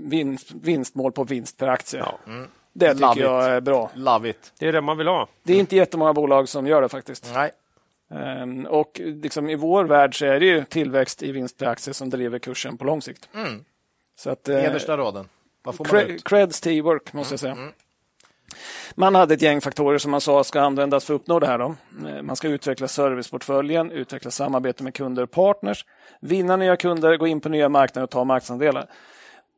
vinst, 0.09 0.51
vinstmål 0.51 1.11
på 1.11 1.23
vinst 1.23 1.57
per 1.57 1.67
aktie. 1.67 2.05
Det 2.73 2.93
Love 2.93 3.13
tycker 3.13 3.27
jag 3.27 3.45
är 3.45 3.61
bra. 3.61 3.91
Love 3.95 4.29
it. 4.29 4.53
Det 4.59 4.67
är 4.67 4.71
det 4.73 4.81
man 4.81 4.97
vill 4.97 5.07
ha. 5.07 5.27
Det 5.43 5.53
är 5.53 5.59
inte 5.59 5.75
jättemånga 5.75 6.13
bolag 6.13 6.49
som 6.49 6.67
gör 6.67 6.81
det 6.81 6.89
faktiskt. 6.89 7.31
Nej. 7.33 7.51
Ehm, 8.11 8.65
Och 8.65 9.01
liksom 9.03 9.49
i 9.49 9.55
vår 9.55 9.83
värld 9.85 10.19
så 10.19 10.25
är 10.25 10.39
det 10.39 10.45
ju 10.45 10.63
tillväxt 10.65 11.23
i 11.23 11.31
vinst 11.31 11.57
per 11.57 11.65
aktie 11.65 11.93
som 11.93 12.09
driver 12.09 12.39
kursen 12.39 12.77
på 12.77 12.85
lång 12.85 13.01
sikt. 13.01 13.29
Så 14.19 14.29
att, 14.29 14.49
eh, 14.49 14.55
Nedersta 14.55 14.97
raden. 14.97 15.29
Vad 15.63 15.75
får 15.75 15.85
man 15.85 15.93
Cre- 15.93 16.05
ut? 16.07 16.23
Creds 16.23 16.61
till 16.61 16.71
e-work 16.71 17.13
måste 17.13 17.33
jag 17.33 17.39
säga. 17.39 17.57
Man 18.95 19.15
hade 19.15 19.33
ett 19.33 19.41
gäng 19.41 19.61
faktorer 19.61 19.97
som 19.97 20.11
man 20.11 20.21
sa 20.21 20.43
ska 20.43 20.61
användas 20.61 21.05
för 21.05 21.13
att 21.15 21.21
uppnå 21.21 21.39
det 21.39 21.47
här. 21.47 21.57
Då. 21.57 21.75
Eh, 22.07 22.21
Man 22.21 22.35
ska 22.35 22.47
utveckla 22.47 22.87
serviceportföljen, 22.87 23.91
utveckla 23.91 24.31
samarbete 24.31 24.83
med 24.83 24.93
kunder 24.93 25.23
och 25.23 25.31
partners, 25.31 25.85
vinna 26.21 26.55
nya 26.55 26.75
kunder, 26.77 27.17
gå 27.17 27.27
in 27.27 27.41
på 27.41 27.49
nya 27.49 27.69
marknader 27.69 28.03
och 28.03 28.09
ta 28.09 28.23
marknadsandelar. 28.23 28.85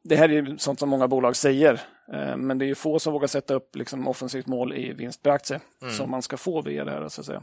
Det 0.03 0.15
här 0.15 0.29
är 0.29 0.33
ju 0.33 0.57
sånt 0.57 0.79
som 0.79 0.89
många 0.89 1.07
bolag 1.07 1.35
säger, 1.35 1.81
eh, 2.13 2.37
men 2.37 2.57
det 2.57 2.65
är 2.65 2.67
ju 2.67 2.75
få 2.75 2.99
som 2.99 3.13
vågar 3.13 3.27
sätta 3.27 3.53
upp 3.53 3.75
liksom 3.75 4.07
offensivt 4.07 4.47
mål 4.47 4.73
i 4.73 4.93
vinst 4.93 5.23
per 5.23 5.29
aktie 5.31 5.59
som 5.97 6.11
man 6.11 6.21
ska 6.21 6.37
få 6.37 6.61
via 6.61 6.85
det 6.85 6.91
här. 6.91 7.09
Så 7.09 7.21
att 7.21 7.27
säga. 7.27 7.41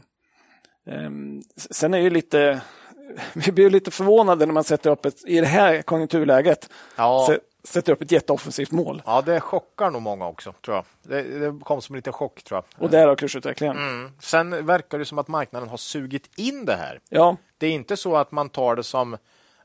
Ehm, 0.87 1.41
Sen 1.55 1.93
är 1.93 1.97
ju 1.97 2.09
lite, 2.09 2.61
vi 3.33 3.51
blir 3.51 3.69
lite 3.69 3.91
förvånade 3.91 4.45
när 4.45 4.53
man 4.53 4.63
sätter 4.63 4.89
upp 4.89 5.05
ett, 5.05 5.25
i 5.27 5.39
det 5.39 5.45
här 5.47 5.81
konjunkturläget, 5.81 6.69
Ja. 6.95 7.25
Sä- 7.63 7.67
sätter 7.67 7.91
upp 7.93 8.01
ett 8.01 8.11
jätteoffensivt 8.11 8.71
mål. 8.71 9.01
Ja, 9.05 9.21
det 9.21 9.39
chockar 9.41 9.91
nog 9.91 10.01
många 10.01 10.27
också, 10.27 10.53
tror 10.65 10.75
jag. 10.77 10.85
Det, 11.03 11.21
det 11.39 11.59
kom 11.63 11.81
som 11.81 11.95
en 11.95 11.97
liten 11.97 12.13
chock, 12.13 12.43
tror 12.43 12.57
jag. 12.77 12.83
Och 12.83 12.89
därav 12.89 13.15
kursutvecklingen. 13.15 13.77
Mm. 13.77 14.11
Sen 14.19 14.65
verkar 14.65 14.99
det 14.99 15.05
som 15.05 15.17
att 15.19 15.27
marknaden 15.27 15.69
har 15.69 15.77
sugit 15.77 16.29
in 16.39 16.65
det 16.65 16.75
här. 16.75 16.99
Ja, 17.09 17.37
Det 17.57 17.67
är 17.67 17.71
inte 17.71 17.97
så 17.97 18.15
att 18.15 18.31
man 18.31 18.49
tar 18.49 18.75
det 18.75 18.83
som 18.83 19.17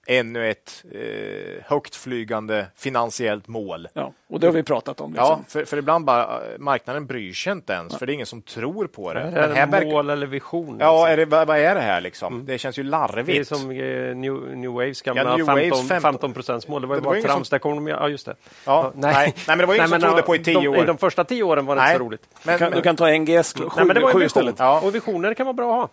ännu 0.08 0.50
ett 0.50 0.84
eh, 0.92 1.64
högtflygande 1.66 2.66
finansiellt 2.76 3.48
mål. 3.48 3.88
ja, 3.92 4.12
och 4.30 4.40
det 4.40 4.46
har 4.46 4.54
vi 4.54 4.62
pratat 4.62 5.00
om. 5.00 5.12
Liksom. 5.12 5.26
Ja, 5.28 5.40
för, 5.48 5.64
för 5.64 5.76
ibland 5.76 6.04
bara 6.04 6.22
eh, 6.22 6.58
marknaden 6.58 7.06
bryr 7.06 7.32
sig 7.32 7.52
inte 7.52 7.72
ens, 7.72 7.96
för 7.98 8.06
det 8.06 8.12
är 8.12 8.14
ingen 8.14 8.26
som 8.26 8.42
tror 8.42 8.86
på 8.86 9.14
det. 9.14 9.20
Är 9.20 9.24
Men 9.24 9.34
det 9.34 9.54
här 9.54 9.66
verkar- 9.66 9.86
mål 9.90 10.10
eller 10.10 10.26
vision? 10.26 10.76
Ja, 10.80 10.92
liksom? 11.06 11.12
är 11.12 11.16
det, 11.16 11.24
vad, 11.24 11.46
vad 11.46 11.58
är 11.58 11.74
det 11.74 11.80
här 11.80 12.00
liksom? 12.00 12.44
Det 12.46 12.58
känns 12.58 12.78
ju 12.78 12.82
larvigt. 12.82 13.26
Det 13.26 13.38
är 13.38 13.58
som 13.58 13.70
eh, 13.70 14.16
New, 14.16 14.56
New 14.56 14.70
Waves 14.70 15.02
gamla 15.02 15.22
Ja, 15.22 15.36
New 15.36 15.46
Waves 15.46 15.62
15, 15.62 15.86
15 15.88 16.00
15 16.12 16.32
procents 16.32 16.68
mål. 16.68 16.80
Det 16.82 16.86
var 16.88 16.94
ju 16.96 17.00
Det 17.00 17.04
var 17.04 17.10
bara 17.12 17.16
ingen 17.18 17.28
som- 17.28 17.34
trams. 17.36 17.50
Där 17.50 17.58
kom 17.58 17.74
de, 17.84 17.86
ja, 17.86 18.08
just 18.08 18.26
det. 18.26 18.34
Ja, 18.66 18.92
nej. 18.94 19.12
nej, 19.14 19.34
men 19.46 19.58
det 19.58 19.66
var 19.66 19.74
ju 19.74 19.78
ingen 19.78 19.88
som 19.88 20.00
trodde 20.00 20.16
ja, 20.16 20.22
på 20.22 20.36
i 20.36 20.38
tio 20.38 20.60
de, 20.60 20.68
år. 20.68 20.78
I 20.78 20.84
de 20.86 20.98
första 20.98 21.24
tio 21.24 21.42
åren 21.42 21.66
var 21.66 21.76
det 21.76 21.82
Nej. 21.82 21.90
inte 21.92 21.98
så 21.98 22.04
roligt. 22.04 22.22
Men, 22.42 22.52
Du, 22.54 22.58
kan, 22.58 22.70
men, 22.70 22.76
du 22.78 22.82
kan 22.82 22.96
ta 22.96 23.10
NGS 23.10 23.54
7, 23.58 23.64
Nej, 23.76 23.84
men 23.86 23.94
det 23.94 24.00
var 24.00 24.08
ju 24.08 24.12
en 24.12 24.18
vision. 24.18 24.22
istället. 24.22 24.54
Ja. 24.58 24.80
Och 24.80 24.94
visioner 24.94 25.34
kan 25.34 25.46
vara 25.46 25.54
bra 25.54 25.70
att 25.72 25.76
ha. 25.80 25.88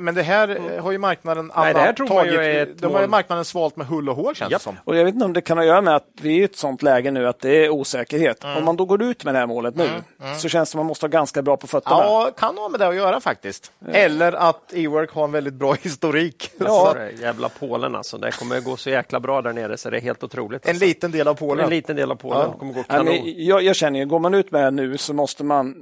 Men 0.00 0.14
det 0.14 0.22
här 0.22 0.72
eh, 0.76 0.82
har 0.84 0.92
ju 0.92 0.98
marknaden 0.98 1.52
Nej, 1.56 1.72
det 1.74 1.78
här 1.80 1.84
annan 1.86 1.94
tror 1.96 2.06
tagit. 2.06 2.32
är 2.34 2.62
ett 2.62 2.78
de 2.78 2.94
har 2.94 3.06
marknaden 3.06 3.44
svalt 3.44 3.76
med 3.76 3.86
hull 3.86 4.08
och 4.08 4.16
hår 4.16 4.34
känns 4.34 4.48
det 4.48 4.52
Japp. 4.54 4.62
som. 4.62 4.76
Och 4.84 4.96
jag 4.96 5.04
vet 5.04 5.14
inte 5.14 5.24
om 5.24 5.32
det 5.32 5.40
kan 5.40 5.56
ha 5.58 5.62
att 5.64 5.68
göra 5.68 5.80
med 5.80 5.96
att 5.96 6.06
vi 6.20 6.36
är 6.36 6.40
i 6.40 6.44
ett 6.44 6.56
sånt 6.56 6.82
läge 6.82 7.10
nu 7.10 7.28
att 7.28 7.40
det 7.40 7.64
är 7.64 7.70
osäkerhet. 7.70 8.44
Mm. 8.44 8.56
Om 8.56 8.64
man 8.64 8.76
då 8.76 8.84
går 8.84 9.02
ut 9.02 9.24
med 9.24 9.34
det 9.34 9.38
här 9.38 9.46
målet 9.46 9.76
nu 9.76 9.88
så 10.38 10.48
känns 10.48 10.68
det 10.68 10.70
som 10.72 10.78
att 10.80 10.84
man 10.84 10.86
måste 10.86 11.04
ha 11.06 11.08
ganska 11.08 11.42
bra 11.42 11.56
på 11.56 11.66
fötterna. 11.66 11.96
Ja, 11.96 12.30
kan 12.38 12.58
ha 12.58 12.68
med 12.68 12.80
det 12.80 12.86
att 12.88 12.96
göra 12.96 13.20
faktiskt. 13.20 13.72
Eller 13.92 14.32
att 14.32 14.72
e-work 14.74 15.10
har 15.12 15.24
en 15.24 15.32
väldigt 15.32 15.54
bra 15.54 15.74
historik. 15.82 16.50
Ja. 16.58 16.66
Så 16.66 16.94
det 16.98 17.10
jävla 17.22 17.48
Polen 17.48 17.96
alltså. 17.96 18.18
Det 18.18 18.30
kommer 18.38 18.60
gå 18.60 18.76
så 18.76 18.90
jäkla 18.90 19.20
bra 19.20 19.42
där 19.42 19.52
nere 19.52 19.76
så 19.76 19.90
det 19.90 19.96
är 19.96 20.00
helt 20.00 20.22
otroligt. 20.24 20.64
en 20.64 20.70
Alltså. 20.70 20.84
liten 20.84 21.10
del 21.12 21.28
av 21.28 21.34
Polen. 21.34 21.64
en 21.64 21.70
liten 21.70 21.96
del 21.96 22.10
av 22.10 22.16
Polen 22.16 22.40
Ja. 22.52 22.58
kommer 22.58 22.72
gå 22.72 22.80
Ja, 22.88 22.94
kanon. 22.96 23.14
jag, 23.24 23.62
jag 23.62 23.76
känner 23.76 23.98
ju, 24.00 24.06
går 24.06 24.18
man 24.18 24.34
ut 24.34 24.50
med 24.50 24.64
det 24.64 24.70
nu 24.70 24.98
så 24.98 25.14
måste 25.14 25.44
man, 25.44 25.74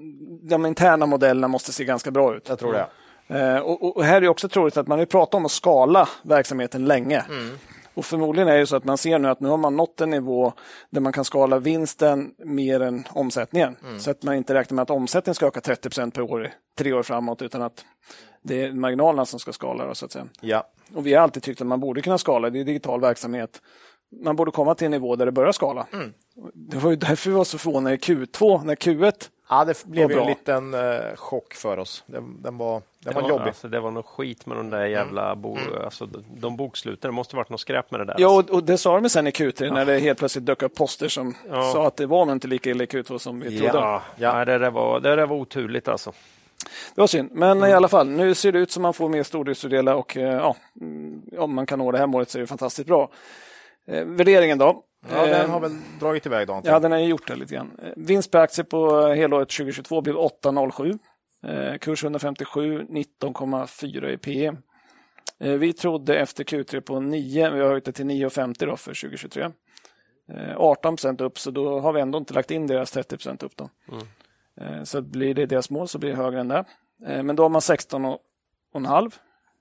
de 0.42 0.66
interna 0.66 1.06
modellerna 1.06 1.48
måste 1.48 1.72
se 1.72 1.84
ganska 1.84 2.10
bra 2.10 2.36
ut. 2.36 2.48
Jag 2.48 2.58
tror 2.58 2.72
det. 2.72 2.86
Eh, 3.26 3.56
och, 3.56 3.96
och 3.96 4.04
här 4.04 4.16
är 4.16 4.20
det 4.20 4.28
också 4.28 4.48
troligt 4.48 4.76
att 4.76 4.86
man 4.86 4.98
har 4.98 5.06
pratat 5.06 5.34
om 5.34 5.44
att 5.44 5.52
skala 5.52 6.08
verksamheten 6.22 6.84
länge. 6.84 7.24
Mm. 7.28 7.58
Och 7.94 8.04
förmodligen 8.04 8.48
är 8.48 8.58
det 8.58 8.66
så 8.66 8.76
att 8.76 8.84
man 8.84 8.98
ser 8.98 9.18
nu 9.18 9.28
att 9.28 9.40
nu 9.40 9.48
har 9.48 9.56
man 9.56 9.76
nått 9.76 10.00
en 10.00 10.10
nivå 10.10 10.52
där 10.90 11.00
man 11.00 11.12
kan 11.12 11.24
skala 11.24 11.58
vinsten 11.58 12.34
mer 12.38 12.80
än 12.80 13.04
omsättningen. 13.10 13.76
Mm. 13.84 14.00
Så 14.00 14.10
att 14.10 14.22
man 14.22 14.34
inte 14.34 14.54
räknar 14.54 14.74
med 14.74 14.82
att 14.82 14.90
omsättningen 14.90 15.34
ska 15.34 15.46
öka 15.46 15.60
30% 15.60 16.10
per 16.10 16.22
år 16.22 16.52
tre 16.78 16.92
år 16.92 17.02
framåt 17.02 17.42
utan 17.42 17.62
att 17.62 17.84
det 18.42 18.62
är 18.62 18.72
marginalerna 18.72 19.26
som 19.26 19.40
ska 19.40 19.52
skala. 19.52 19.86
Då, 19.86 19.94
så 19.94 20.04
att 20.04 20.12
säga. 20.12 20.26
Ja. 20.40 20.66
Och 20.94 21.06
vi 21.06 21.14
har 21.14 21.22
alltid 21.22 21.42
tyckt 21.42 21.60
att 21.60 21.66
man 21.66 21.80
borde 21.80 22.02
kunna 22.02 22.18
skala, 22.18 22.50
det 22.50 22.60
är 22.60 22.64
digital 22.64 23.00
verksamhet. 23.00 23.62
Man 24.22 24.36
borde 24.36 24.50
komma 24.50 24.74
till 24.74 24.84
en 24.84 24.90
nivå 24.90 25.16
där 25.16 25.26
det 25.26 25.32
börjar 25.32 25.52
skala. 25.52 25.86
Mm. 25.92 26.12
Det 26.54 26.76
var 26.76 26.90
ju 26.90 26.96
därför 26.96 27.30
vi 27.30 27.36
var 27.36 27.44
så 27.44 27.58
förvånade 27.58 27.94
i 27.94 27.98
Q2, 27.98 28.64
när 28.64 28.74
Q1 28.74 29.12
ja, 29.48 29.64
det 29.64 29.84
blev 29.84 30.10
ju 30.10 30.18
en 30.20 30.26
liten 30.26 30.74
eh, 30.74 31.16
chock 31.16 31.54
för 31.54 31.78
oss. 31.78 32.04
Den, 32.06 32.42
den 32.42 32.58
var, 32.58 32.82
den 33.00 33.14
Det 33.14 33.20
var 33.20 33.28
jobbig. 33.28 33.46
Alltså, 33.46 33.68
det 33.68 33.80
var 33.80 33.90
något 33.90 34.06
skit 34.06 34.46
med 34.46 34.56
de 34.56 34.70
där 34.70 34.86
jävla 34.86 35.36
bo, 35.36 35.58
alltså, 35.84 36.06
de- 36.36 36.56
boksluten. 36.56 37.08
Det 37.10 37.14
måste 37.14 37.36
varit 37.36 37.50
något 37.50 37.60
skräp 37.60 37.90
med 37.90 38.00
det 38.00 38.04
där. 38.04 38.14
Ja, 38.18 38.36
alltså. 38.36 38.52
och, 38.52 38.58
och 38.58 38.64
det 38.64 38.78
sa 38.78 39.00
de 39.00 39.08
sen 39.08 39.26
i 39.26 39.30
Q3 39.30 39.72
när 39.72 39.84
det 39.86 39.98
helt 39.98 40.18
plötsligt 40.18 40.46
dök 40.46 40.62
upp 40.62 40.74
poster 40.74 41.08
som 41.08 41.34
Ja. 41.50 41.62
sa 41.72 41.86
att 41.86 41.96
det 41.96 42.06
var 42.06 42.24
nog 42.24 42.36
inte 42.36 42.48
lika 42.48 42.70
illa 42.70 42.84
i 42.84 42.86
Q2 42.86 43.18
som 43.18 43.40
vi 43.40 43.58
trodde. 43.58 43.78
Ja, 43.78 44.02
Ja. 44.16 44.44
Det, 44.44 44.58
där 44.58 44.70
var, 44.70 45.00
det 45.00 45.16
där 45.16 45.26
var 45.26 45.36
oturligt 45.36 45.88
alltså. 45.88 46.12
Det 46.94 47.00
var 47.00 47.06
synd, 47.06 47.28
men 47.32 47.64
i 47.64 47.72
alla 47.72 47.88
fall, 47.88 48.08
nu 48.08 48.34
ser 48.34 48.52
det 48.52 48.58
ut 48.58 48.70
som 48.70 48.82
man 48.82 48.94
får 48.94 49.08
mer 49.08 49.22
stordriftsfördelar 49.22 49.94
och 49.94 50.16
eh, 50.16 50.22
ja, 50.34 50.56
mm, 50.80 51.22
om 51.38 51.54
man 51.54 51.66
kan 51.66 51.78
nå 51.78 51.90
det 51.92 51.98
här 51.98 52.06
målet 52.06 52.30
så 52.30 52.38
är 52.38 52.40
det 52.40 52.46
fantastiskt 52.46 52.86
bra. 52.88 53.08
Eh, 53.86 54.04
värderingen 54.04 54.58
då? 54.58 54.82
Ja, 55.10 55.26
den 55.26 55.40
Eh, 55.40 55.50
har 55.50 55.60
väl 55.60 55.76
dragit 56.00 56.26
iväg 56.26 56.46
då. 56.46 56.60
Ja, 56.64 56.78
den 56.78 56.92
har 56.92 56.98
ju 56.98 57.06
gjort 57.06 57.26
det 57.26 57.36
lite 57.36 57.54
grann. 57.54 57.78
Eh, 57.82 57.92
Vinst 57.96 58.30
per 58.30 58.38
aktie 58.38 58.64
på 58.64 59.06
helåret 59.06 59.48
2022 59.48 60.00
blev 60.00 60.16
8,07. 60.16 60.98
Eh, 61.42 61.78
kurs 61.78 62.04
157, 62.04 62.86
19,4 62.88 64.10
i 64.10 64.16
P. 64.18 64.52
Eh, 65.40 65.52
vi 65.52 65.72
trodde 65.72 66.18
efter 66.18 66.44
Q3 66.44 66.80
på 66.80 67.00
9, 67.00 67.50
vi 67.50 67.60
har 67.60 67.68
höjt 67.68 67.84
det 67.84 67.92
till 67.92 68.06
9,50 68.06 68.66
då 68.66 68.76
för 68.76 68.94
2023. 68.94 69.50
Eh, 70.32 70.56
18 70.56 70.96
procent 70.96 71.20
upp, 71.20 71.38
så 71.38 71.50
då 71.50 71.80
har 71.80 71.92
vi 71.92 72.00
ändå 72.00 72.18
inte 72.18 72.34
lagt 72.34 72.50
in 72.50 72.66
deras 72.66 72.90
30 72.90 73.16
procent 73.16 73.42
upp. 73.42 73.56
Då. 73.56 73.68
Eh, 74.60 74.82
så 74.82 75.02
blir 75.02 75.34
det 75.34 75.46
deras 75.46 75.70
mål 75.70 75.88
så 75.88 75.98
blir 75.98 76.10
det 76.10 76.16
högre 76.16 76.40
än 76.40 76.48
det. 76.48 76.64
Eh, 77.06 77.22
men 77.22 77.36
då 77.36 77.42
har 77.42 77.50
man 77.50 77.60
16,5 77.60 79.10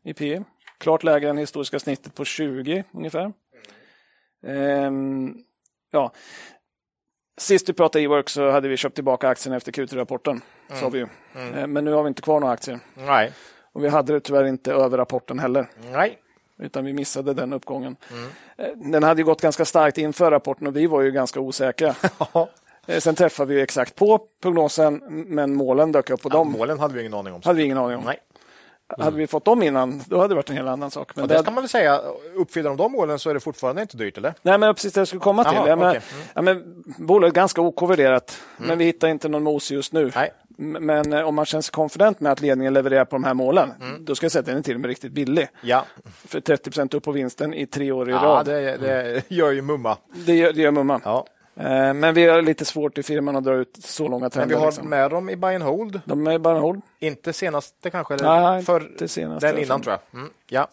i 0.04 0.14
P. 0.14 0.44
Klart 0.78 1.04
lägre 1.04 1.30
än 1.30 1.38
historiska 1.38 1.80
snittet 1.80 2.16
på 2.16 2.26
20 2.26 2.84
ungefär. 2.94 3.34
Ehm, 4.48 5.36
ja, 5.92 6.12
Sist 7.38 7.70
vi 7.70 7.74
pratade 7.74 8.04
e-work 8.04 8.30
så 8.30 8.50
hade 8.52 8.68
vi 8.68 8.78
köpt 8.78 8.96
tillbaka 8.96 9.28
aktierna 9.30 9.58
efter 9.58 9.72
Q3-rapporten. 9.72 10.42
Sa 10.80 10.90
vi 10.90 10.98
ju. 11.00 11.08
Eh, 11.58 11.68
Men 11.68 11.86
nu 11.86 11.92
har 11.92 12.04
vi 12.04 12.08
inte 12.08 12.22
kvar 12.22 12.40
några 12.40 12.54
aktier. 12.54 12.80
Nej. 12.96 13.32
Och 13.74 13.84
vi 13.84 13.88
hade 13.90 14.14
det 14.14 14.20
tyvärr 14.20 14.44
inte 14.46 14.74
över 14.74 14.98
rapporten 14.98 15.40
heller. 15.40 15.68
Nej. 15.92 16.18
Utan 16.60 16.86
vi 16.86 16.94
missade 16.94 17.34
den 17.34 17.54
uppgången. 17.54 17.96
Eh, 18.58 18.68
Den 18.76 19.04
hade 19.04 19.22
ju 19.22 19.26
gått 19.26 19.42
ganska 19.42 19.66
starkt 19.66 19.98
inför 19.98 20.32
rapporten 20.32 20.68
och 20.68 20.76
vi 20.76 20.88
var 20.88 21.02
ju 21.02 21.12
ganska 21.12 21.40
osäkra. 21.40 21.96
Eh, 22.88 23.00
Sen 23.00 23.16
träffade 23.16 23.54
vi 23.56 23.62
exakt 23.62 23.96
på 23.96 24.20
prognosen 24.42 25.02
men 25.28 25.54
målen 25.56 25.92
dök 25.92 26.10
upp 26.10 26.26
och 26.26 26.32
Ja, 26.34 26.38
de 26.38 26.52
målen 26.52 26.80
hade 26.80 26.94
vi 26.94 27.00
ingen 27.00 27.14
aning 27.14 27.34
om. 27.34 27.42
hade 27.46 27.58
vi 27.58 27.64
ingen 27.64 27.78
aning 27.78 27.98
om. 27.98 28.04
Nej. 28.04 28.20
Hade 28.98 29.18
vi 29.18 29.28
fått 29.28 29.46
dem 29.46 29.64
innan, 29.64 30.02
då 30.06 30.18
hade 30.18 30.28
det 30.30 30.36
varit 30.36 30.50
en 30.50 30.56
helt 30.56 30.70
annan 30.70 30.92
sak. 30.92 31.12
Men 31.16 31.24
Och 31.24 31.28
det 31.28 31.40
ska 31.40 31.52
man 31.52 31.64
väl 31.64 31.70
säga, 31.70 32.02
uppfyller 32.36 32.70
de 32.70 32.78
de 32.78 32.92
målen 32.92 33.20
så 33.20 33.30
är 33.30 33.34
det 33.34 33.40
fortfarande 33.40 33.82
inte 33.82 33.98
dyrt, 33.98 34.18
eller? 34.18 34.34
Nej, 34.42 34.58
men 34.58 34.74
precis 34.76 34.94
det 34.94 35.00
jag 35.00 35.08
skulle 35.08 35.20
komma 35.20 35.44
till. 35.44 35.54
Jaha, 35.56 35.68
ja, 35.70 35.76
men, 35.76 35.90
okej. 35.90 36.02
Mm. 36.14 36.28
ja, 36.36 36.42
men, 36.42 36.84
bolaget 37.08 37.34
är 37.34 37.36
ganska 37.36 37.62
okorrelerat, 37.62 38.38
men 38.58 38.78
vi 38.78 38.86
hittar 38.86 39.08
inte 39.08 39.30
någon 39.30 39.44
mos 39.44 39.72
just 39.72 39.94
nu. 39.94 40.12
Nej. 40.16 40.32
Men 40.58 41.14
eh, 41.14 41.22
om 41.28 41.36
man 41.36 41.46
känner 41.46 41.62
sig 41.62 41.72
confident 41.72 42.20
med 42.20 42.32
att 42.32 42.42
ledningen 42.42 42.74
levererar 42.74 43.06
på 43.06 43.16
de 43.16 43.24
här 43.24 43.34
målen, 43.34 43.72
Mm. 43.82 44.06
då 44.06 44.16
ska 44.16 44.26
jag 44.26 44.32
säga 44.32 44.40
att 44.40 44.46
den 44.46 44.58
är 44.58 44.62
till 44.62 44.76
och 44.76 44.82
med 44.82 44.88
riktigt 44.88 45.12
billig. 45.12 45.48
Ja, 45.62 45.86
För 46.28 46.40
30% 46.42 46.96
upp 46.96 47.04
på 47.04 47.12
vinsten 47.12 47.54
i 47.54 47.66
tre 47.68 47.92
år 47.92 48.10
i 48.10 48.12
ja 48.12 48.18
rad. 48.18 48.46
det, 48.46 48.78
det 48.78 49.24
gör 49.28 49.52
ju 49.52 49.62
mumma. 49.62 49.98
Det 50.26 50.36
gör, 50.36 50.54
det 50.54 50.62
gör 50.62 50.72
mumma. 50.72 51.02
Ja. 51.04 51.26
Eh, 51.56 51.94
Men 51.94 52.14
vi 52.14 52.26
har 52.28 52.42
lite 52.42 52.66
svårt 52.66 52.98
i 52.98 53.04
firman 53.04 53.36
att 53.36 53.44
dra 53.44 53.54
ut 53.56 53.78
så 53.84 54.08
långa 54.08 54.20
Men 54.20 54.32
trender. 54.32 54.56
vi 54.56 54.60
har 54.62 54.68
liksom. 54.68 54.90
med 54.90 55.12
dem 55.12 55.30
i 55.30 55.36
buy 55.36 55.56
and 55.56 55.64
hold. 55.64 56.02
De 56.06 56.28
är 56.28 56.38
bara 56.38 56.60
hold. 56.60 56.82
Inte 57.00 57.34
senaste 57.34 57.90
kanske, 57.90 58.14
eller 58.14 58.52
Nej, 58.52 58.64
för 58.64 58.82
inte 58.82 59.08
senaste. 59.08 59.48
den 59.52 59.58
innan 59.64 59.82
tror 59.82 59.92
jag. 60.12 60.20
Mm. 60.20 60.32
Ja, 60.48 60.68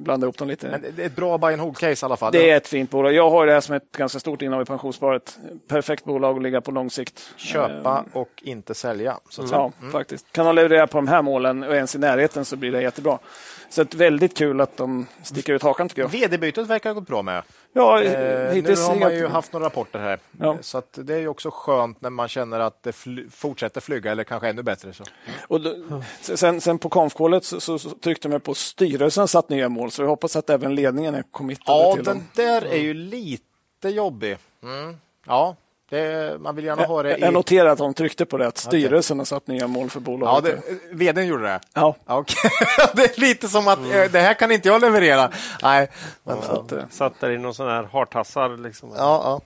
Blanda 0.00 0.24
ihop 0.24 0.38
dem 0.38 0.48
lite. 0.48 0.68
men 0.68 0.84
det 0.96 1.02
är 1.02 1.06
ett 1.06 1.16
bra 1.16 1.38
buy 1.38 1.52
and 1.52 1.62
hold-case 1.62 2.04
i 2.04 2.06
alla 2.06 2.16
fall. 2.16 2.32
Det 2.32 2.50
är 2.50 2.56
ett 2.56 2.68
fint 2.68 2.90
bolag. 2.90 3.12
Jag 3.12 3.30
har 3.30 3.46
det 3.46 3.52
här 3.52 3.60
som 3.60 3.74
ett 3.74 3.92
ganska 3.96 4.18
stort 4.20 4.42
innehav 4.42 4.62
i 4.62 4.64
pensionssparet. 4.64 5.38
Perfekt 5.68 6.04
bolag 6.04 6.36
att 6.36 6.42
ligga 6.42 6.60
på 6.60 6.70
lång 6.70 6.90
sikt. 6.90 7.30
Köpa 7.36 8.04
Eh, 8.12 8.16
och 8.20 8.28
inte 8.42 8.74
sälja. 8.74 9.18
Så 9.28 9.46
säga. 9.46 9.58
Ja, 9.80 9.88
faktiskt. 9.92 10.32
Kan 10.32 10.46
de 10.46 10.54
leverera 10.54 10.86
på 10.86 10.98
de 10.98 11.08
här 11.08 11.22
målen 11.22 11.62
och 11.62 11.74
ens 11.74 11.94
i 11.94 11.98
närheten 11.98 12.44
så 12.44 12.56
blir 12.56 12.72
det 12.72 12.82
jättebra. 12.82 13.18
Så 13.70 13.84
väldigt 13.94 14.36
kul 14.36 14.60
att 14.60 14.76
de 14.76 15.06
sticker 15.22 15.52
ut 15.54 15.62
hakan 15.62 15.88
tycker 15.88 16.02
jag. 16.02 16.08
VD-bytet 16.08 16.66
verkar 16.66 16.90
ha 16.90 16.94
gått 16.94 17.08
bra 17.08 17.22
med. 17.22 17.42
Ja, 17.72 18.02
Eh, 18.02 18.48
nu 18.48 18.54
hittills 18.54 18.88
har 18.88 18.96
man 18.96 19.14
ju 19.14 19.26
haft 19.26 19.52
några 19.52 19.66
rapporter 19.66 19.98
här. 19.98 20.18
Ja. 20.40 20.58
Så 20.60 20.78
att 20.78 20.98
det 21.02 21.14
är 21.14 21.18
ju 21.18 21.28
också 21.28 21.50
skönt 21.52 22.00
när 22.00 22.10
man 22.10 22.28
känner 22.28 22.60
att 22.60 22.82
det 22.82 22.92
fly- 22.92 23.30
fortsätter 23.30 23.80
flyga 23.80 24.12
eller 24.12 24.24
kanske 24.24 24.48
ännu 24.48 24.62
bättre. 24.62 24.92
Så. 24.92 25.04
Och 25.48 25.60
då, 25.60 25.74
sen, 26.20 26.60
sen 26.60 26.78
på 26.78 26.88
konfkålet 26.88 27.44
så, 27.44 27.60
så, 27.60 27.78
så 27.78 27.90
tryckte 27.90 28.28
de 28.28 28.40
på 28.40 28.54
styrelsen 28.54 29.28
satt 29.28 29.48
nya 29.48 29.68
mål, 29.68 29.90
så 29.90 30.02
jag 30.02 30.08
hoppas 30.08 30.36
att 30.36 30.50
även 30.50 30.74
ledningen 30.74 31.14
är 31.14 31.22
committade 31.30 31.78
Ja, 31.78 31.94
till 31.94 32.04
den 32.04 32.16
dem. 32.16 32.26
där 32.34 32.62
är 32.62 32.78
ju 32.78 32.94
lite 32.94 33.88
jobbig. 33.88 34.36
Mm. 34.62 34.96
Ja, 35.26 35.56
det, 35.90 36.36
man 36.40 36.56
vill 36.56 36.64
gärna 36.64 36.82
ha 36.84 37.02
det 37.02 37.10
Jag, 37.10 37.18
i... 37.18 37.22
jag 37.22 37.32
noterar 37.34 37.68
att 37.68 37.78
de 37.78 37.94
tryckte 37.94 38.26
på 38.26 38.36
det, 38.38 38.46
att 38.46 38.58
styrelsen 38.58 39.18
har 39.18 39.24
satt 39.24 39.46
nya 39.46 39.66
mål 39.66 39.90
för 39.90 40.00
Ja, 40.00 40.04
bolaget. 40.04 40.62
det, 40.66 40.94
vdn 40.96 41.26
gjorde 41.26 41.42
det? 41.44 41.60
Ja. 41.74 41.94
Ja, 42.06 42.16
okej. 42.18 42.50
det 42.94 43.16
är 43.16 43.20
lite 43.20 43.48
som 43.48 43.68
att 43.68 43.78
eh, 43.78 44.04
det 44.12 44.20
här 44.20 44.34
kan 44.34 44.52
inte 44.52 44.68
jag 44.68 44.80
leverera. 44.80 45.30
Nej, 45.62 45.88
men, 46.24 46.42
Så 46.42 46.52
att, 46.52 46.72
eh, 46.72 46.82
Satt 46.90 47.20
där 47.20 47.30
i 47.30 47.38
någon 47.38 47.54
sån 47.54 47.68
här 47.68 47.82
hartassar. 47.92 48.56
Liksom. 48.56 48.92
ja, 48.96 49.20
ja. 49.24 49.40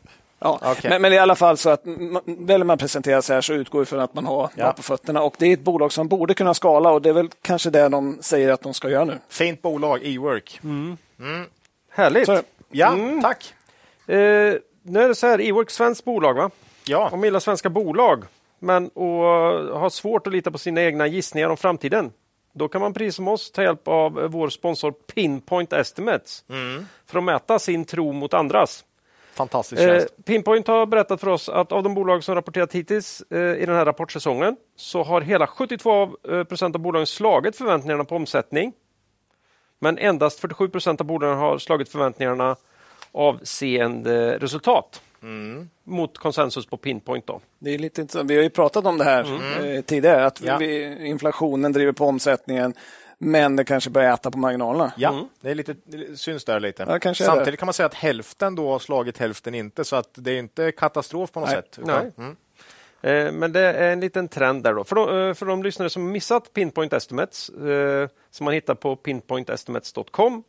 Ja, 0.44 0.58
Okej. 0.62 0.90
men, 0.90 1.02
men 1.02 1.12
i 1.12 1.18
alla 1.18 1.34
fall 1.34 1.56
så 1.56 1.70
att 1.70 1.82
väljer 2.26 2.64
man 2.64 2.78
presentera 2.78 3.22
sig 3.22 3.34
här 3.34 3.40
så 3.40 3.52
utgår 3.52 3.78
vi 3.78 3.84
från 3.84 4.00
att 4.00 4.14
man 4.14 4.26
har 4.26 4.50
Ja. 4.54 4.72
på 4.72 4.82
fötterna. 4.82 5.22
Och 5.22 5.34
det 5.38 5.46
är 5.46 5.52
ett 5.52 5.60
bolag 5.64 5.92
som 5.92 6.08
borde 6.08 6.34
kunna 6.34 6.54
skala 6.54 6.90
och 6.90 7.02
det 7.02 7.08
är 7.08 7.12
väl 7.12 7.28
kanske 7.42 7.70
det 7.70 7.88
de 7.88 8.18
säger 8.20 8.52
att 8.52 8.60
de 8.62 8.74
ska 8.74 8.88
göra 8.90 9.04
nu. 9.04 9.18
Fint 9.28 9.62
bolag, 9.62 10.00
e-work. 10.02 10.60
Härligt. 11.94 12.26
Så, 12.26 12.38
Ja, 12.70 12.92
Mm. 12.92 13.22
tack. 13.22 13.54
Eh, 14.06 14.54
nu 14.82 15.02
är 15.02 15.08
det 15.08 15.14
så 15.14 15.26
här, 15.26 15.38
Ework 15.38 15.70
svenskt 15.70 16.04
bolag 16.04 16.34
va? 16.34 16.50
Ja, 16.84 17.08
man 17.10 17.22
gillar 17.22 17.40
svenska 17.40 17.70
bolag 17.70 18.24
men 18.58 18.88
och 18.88 19.24
har 19.78 19.90
svårt 19.90 20.26
att 20.26 20.32
lita 20.32 20.50
på 20.50 20.58
sina 20.58 20.82
egna 20.82 21.06
gissningar 21.06 21.48
om 21.48 21.56
framtiden. 21.56 22.12
Då 22.54 22.68
kan 22.68 22.80
man 22.80 22.94
precis 22.94 23.14
som 23.14 23.28
oss 23.28 23.50
ta 23.50 23.62
hjälp 23.62 23.88
av 23.88 24.20
eh, 24.20 24.28
vår 24.28 24.48
sponsor 24.48 24.92
Pinpoint 24.92 25.72
Estimates 25.72 26.44
för 27.06 27.18
att 27.18 27.24
mäta 27.24 27.58
sin 27.58 27.84
tro 27.84 28.12
mot 28.12 28.34
andras. 28.34 28.84
fantastisk 29.34 29.82
Eh. 29.82 30.02
Pinpoint 30.24 30.66
har 30.66 30.86
berättat 30.86 31.20
för 31.20 31.28
oss 31.28 31.48
att 31.48 31.72
av 31.72 31.82
de 31.82 31.94
bolag 31.94 32.24
som 32.24 32.34
rapporterat 32.34 32.72
hittills 32.72 33.22
eh, 33.30 33.38
i 33.38 33.66
den 33.66 33.76
här 33.76 33.84
rapportsäsongen 33.84 34.56
så 34.76 35.02
har 35.02 35.20
hela 35.20 35.46
72 35.46 35.90
av, 35.90 36.16
eh, 36.30 36.44
procent 36.44 36.74
av 36.74 36.80
bolagen 36.80 37.06
slagit 37.06 37.56
förväntningarna 37.56 38.04
på 38.04 38.16
omsättning. 38.16 38.72
Men 39.78 39.98
endast 39.98 40.40
47 40.40 40.68
procent 40.68 41.00
av 41.00 41.06
bolagen 41.06 41.38
har 41.38 41.58
slagit 41.58 41.88
förväntningarna 41.88 42.56
avseende 43.14 44.38
resultat 44.38 45.02
mot 45.84 46.18
konsensus 46.18 46.66
på 46.66 46.76
Pinpoint. 46.76 47.26
Då. 47.26 47.40
Det 47.58 47.70
är 47.74 47.78
lite 47.78 48.00
intressant. 48.00 48.30
Vi 48.30 48.36
har 48.36 48.42
ju 48.42 48.50
pratat 48.50 48.86
om 48.86 48.98
det 48.98 49.04
här 49.04 49.26
eh, 49.76 49.80
tidigare, 49.82 50.26
att 50.26 50.40
Ja. 50.42 50.56
vi, 50.58 50.96
inflationen 51.08 51.72
driver 51.72 51.92
på 51.92 52.06
omsättningen, 52.06 52.74
men 53.18 53.56
det 53.56 53.64
kanske 53.64 53.90
börjar 53.90 54.14
äta 54.14 54.30
på 54.30 54.38
marginalerna. 54.38 54.92
Ja, 54.96 55.28
det 55.40 55.50
är 55.50 55.54
lite, 55.54 55.74
det 55.84 56.16
syns 56.20 56.44
där 56.44 56.60
lite. 56.60 57.00
Ja, 57.04 57.14
Samtidigt 57.14 57.58
kan 57.60 57.66
man 57.66 57.72
säga 57.72 57.86
att 57.86 57.94
hälften 57.94 58.54
då 58.54 58.70
har 58.72 58.78
slagit 58.78 59.18
hälften 59.18 59.54
inte, 59.54 59.84
så 59.84 59.96
att 59.96 60.08
det 60.14 60.30
är 60.30 60.38
inte 60.38 60.72
katastrof 60.72 61.32
på 61.32 61.40
något 61.40 61.48
Nej. 61.48 61.56
sätt. 61.56 61.78
Nej. 61.84 62.12
Mm. 62.18 62.36
Eh, 63.02 63.32
Men 63.32 63.52
det 63.52 63.60
är 63.60 63.92
en 63.92 64.00
liten 64.00 64.28
trend 64.28 64.62
där. 64.62 64.74
Då. 64.74 64.84
För, 64.84 64.96
de, 64.96 65.28
eh, 65.28 65.34
för 65.34 65.46
de 65.46 65.62
lyssnare 65.62 65.90
som 65.90 66.12
missat 66.12 66.52
Pinpoint 66.52 66.92
Estimates, 66.92 67.48
eh, 67.48 68.08
som 68.30 68.44
man 68.44 68.54
hittar 68.54 68.74
på 68.74 68.96
pinpointestimates.com, 68.96 70.42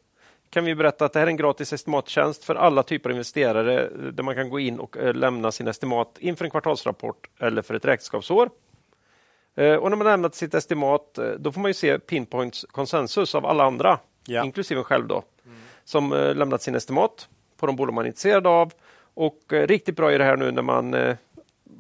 kan 0.54 0.66
vi 0.66 0.76
berätta 0.76 1.06
att 1.06 1.14
det 1.14 1.20
här 1.20 1.28
är 1.28 1.32
en 1.32 1.38
gratis 1.38 1.74
estimattjänst 1.74 2.44
för 2.44 2.56
alla 2.56 2.84
typer 2.84 3.10
av 3.10 3.12
investerare 3.12 3.84
eh, 3.84 3.90
där 3.92 4.24
man 4.24 4.36
kan 4.36 4.50
gå 4.50 4.60
in 4.60 4.80
och 4.80 4.98
eh, 4.98 5.14
lämna 5.14 5.52
sin 5.52 5.68
estimat 5.68 6.16
inför 6.20 6.46
en 6.46 6.52
kvartalsrapport 6.52 7.28
eller 7.40 7.62
för 7.62 7.74
ett 7.74 7.86
räkenskapsår. 7.86 8.50
Eh, 9.56 9.76
Och 9.76 9.90
när 9.90 9.98
man 9.98 10.06
lämnat 10.08 10.36
sitt 10.36 10.54
estimat, 10.54 11.20
då 11.40 11.52
får 11.52 11.62
man 11.62 11.70
ju 11.70 11.74
se 11.74 12.00
Pinpoints 12.00 12.66
konsensus 12.72 13.36
av 13.36 13.46
alla 13.46 13.64
andra, 13.64 14.00
Ja. 14.28 14.44
inklusive 14.46 14.80
en 14.80 14.84
själv, 14.84 15.08
då, 15.08 15.24
som 15.84 16.14
eh, 16.14 16.36
lämnat 16.36 16.62
sin 16.62 16.76
estimat 16.76 17.28
på 17.58 17.66
de 17.68 17.76
bolag 17.76 17.94
man 17.94 18.04
är 18.04 18.08
intresserad 18.08 18.48
av. 18.48 18.74
Och 19.14 19.40
riktigt 19.50 19.96
bra 19.96 20.12
är 20.12 20.20
det 20.20 20.26
här 20.26 20.38
nu 20.38 20.52
när 20.52 20.62
man 20.62 20.94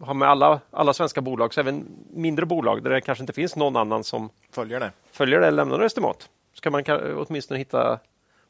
har 0.01 0.13
med 0.13 0.29
alla, 0.29 0.59
alla 0.71 0.93
svenska 0.93 1.21
bolag, 1.21 1.53
så 1.53 1.59
även 1.59 1.85
mindre 2.13 2.45
bolag 2.45 2.83
där 2.83 2.89
det 2.89 3.01
kanske 3.01 3.23
inte 3.23 3.33
finns 3.33 3.55
någon 3.55 3.75
annan 3.75 4.03
som 4.03 4.29
Följer 4.51 4.79
det. 4.79 4.91
följer 5.11 5.39
det 5.39 5.47
eller 5.47 5.55
lämnar 5.55 5.81
estimat. 5.81 6.29
Så 6.53 6.61
kan 6.61 6.71
man 6.71 6.83
åtminstone 7.27 7.57
hitta 7.57 7.99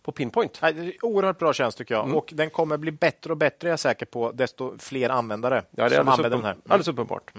på 0.03 0.11
Pinpoint. 0.11 0.59
Nej, 0.61 0.73
det 0.73 0.81
är 0.81 0.85
en 0.85 0.91
oerhört 1.01 1.39
bra 1.39 1.53
tjänst 1.53 1.77
tycker 1.77 1.95
Mm. 1.95 2.07
jag. 2.09 2.17
Och 2.17 2.29
den 2.35 2.49
kommer 2.49 2.77
bli 2.77 2.91
bättre 2.91 3.31
och 3.31 3.37
bättre 3.37 3.67
är 3.67 3.69
jag 3.69 3.79
säker 3.79 4.05
på, 4.05 4.31
desto 4.31 4.77
fler 4.77 5.09
användare 5.09 5.63
Ja, 5.71 5.89
det 5.89 5.95
är 5.95 5.99
som 5.99 6.07
använder 6.07 6.29
den 6.37 6.45
här. 6.45 6.51
Mm. 6.51 6.63
alldeles 6.67 6.87
uppenbart. 6.87 7.31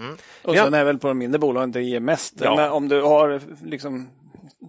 Och 0.43 0.55
Ja. 0.55 0.63
sen 0.63 0.73
är 0.73 0.83
väl 0.83 0.97
på 0.99 1.07
de 1.07 1.17
mindre 1.17 1.39
bolagen 1.39 1.71
det 1.71 1.81
ger 1.81 1.99
mest. 1.99 2.33
Ja. 2.41 2.55
Men 2.55 2.71
om 2.71 2.87
du 2.87 3.01
har 3.01 3.41
liksom 3.65 4.09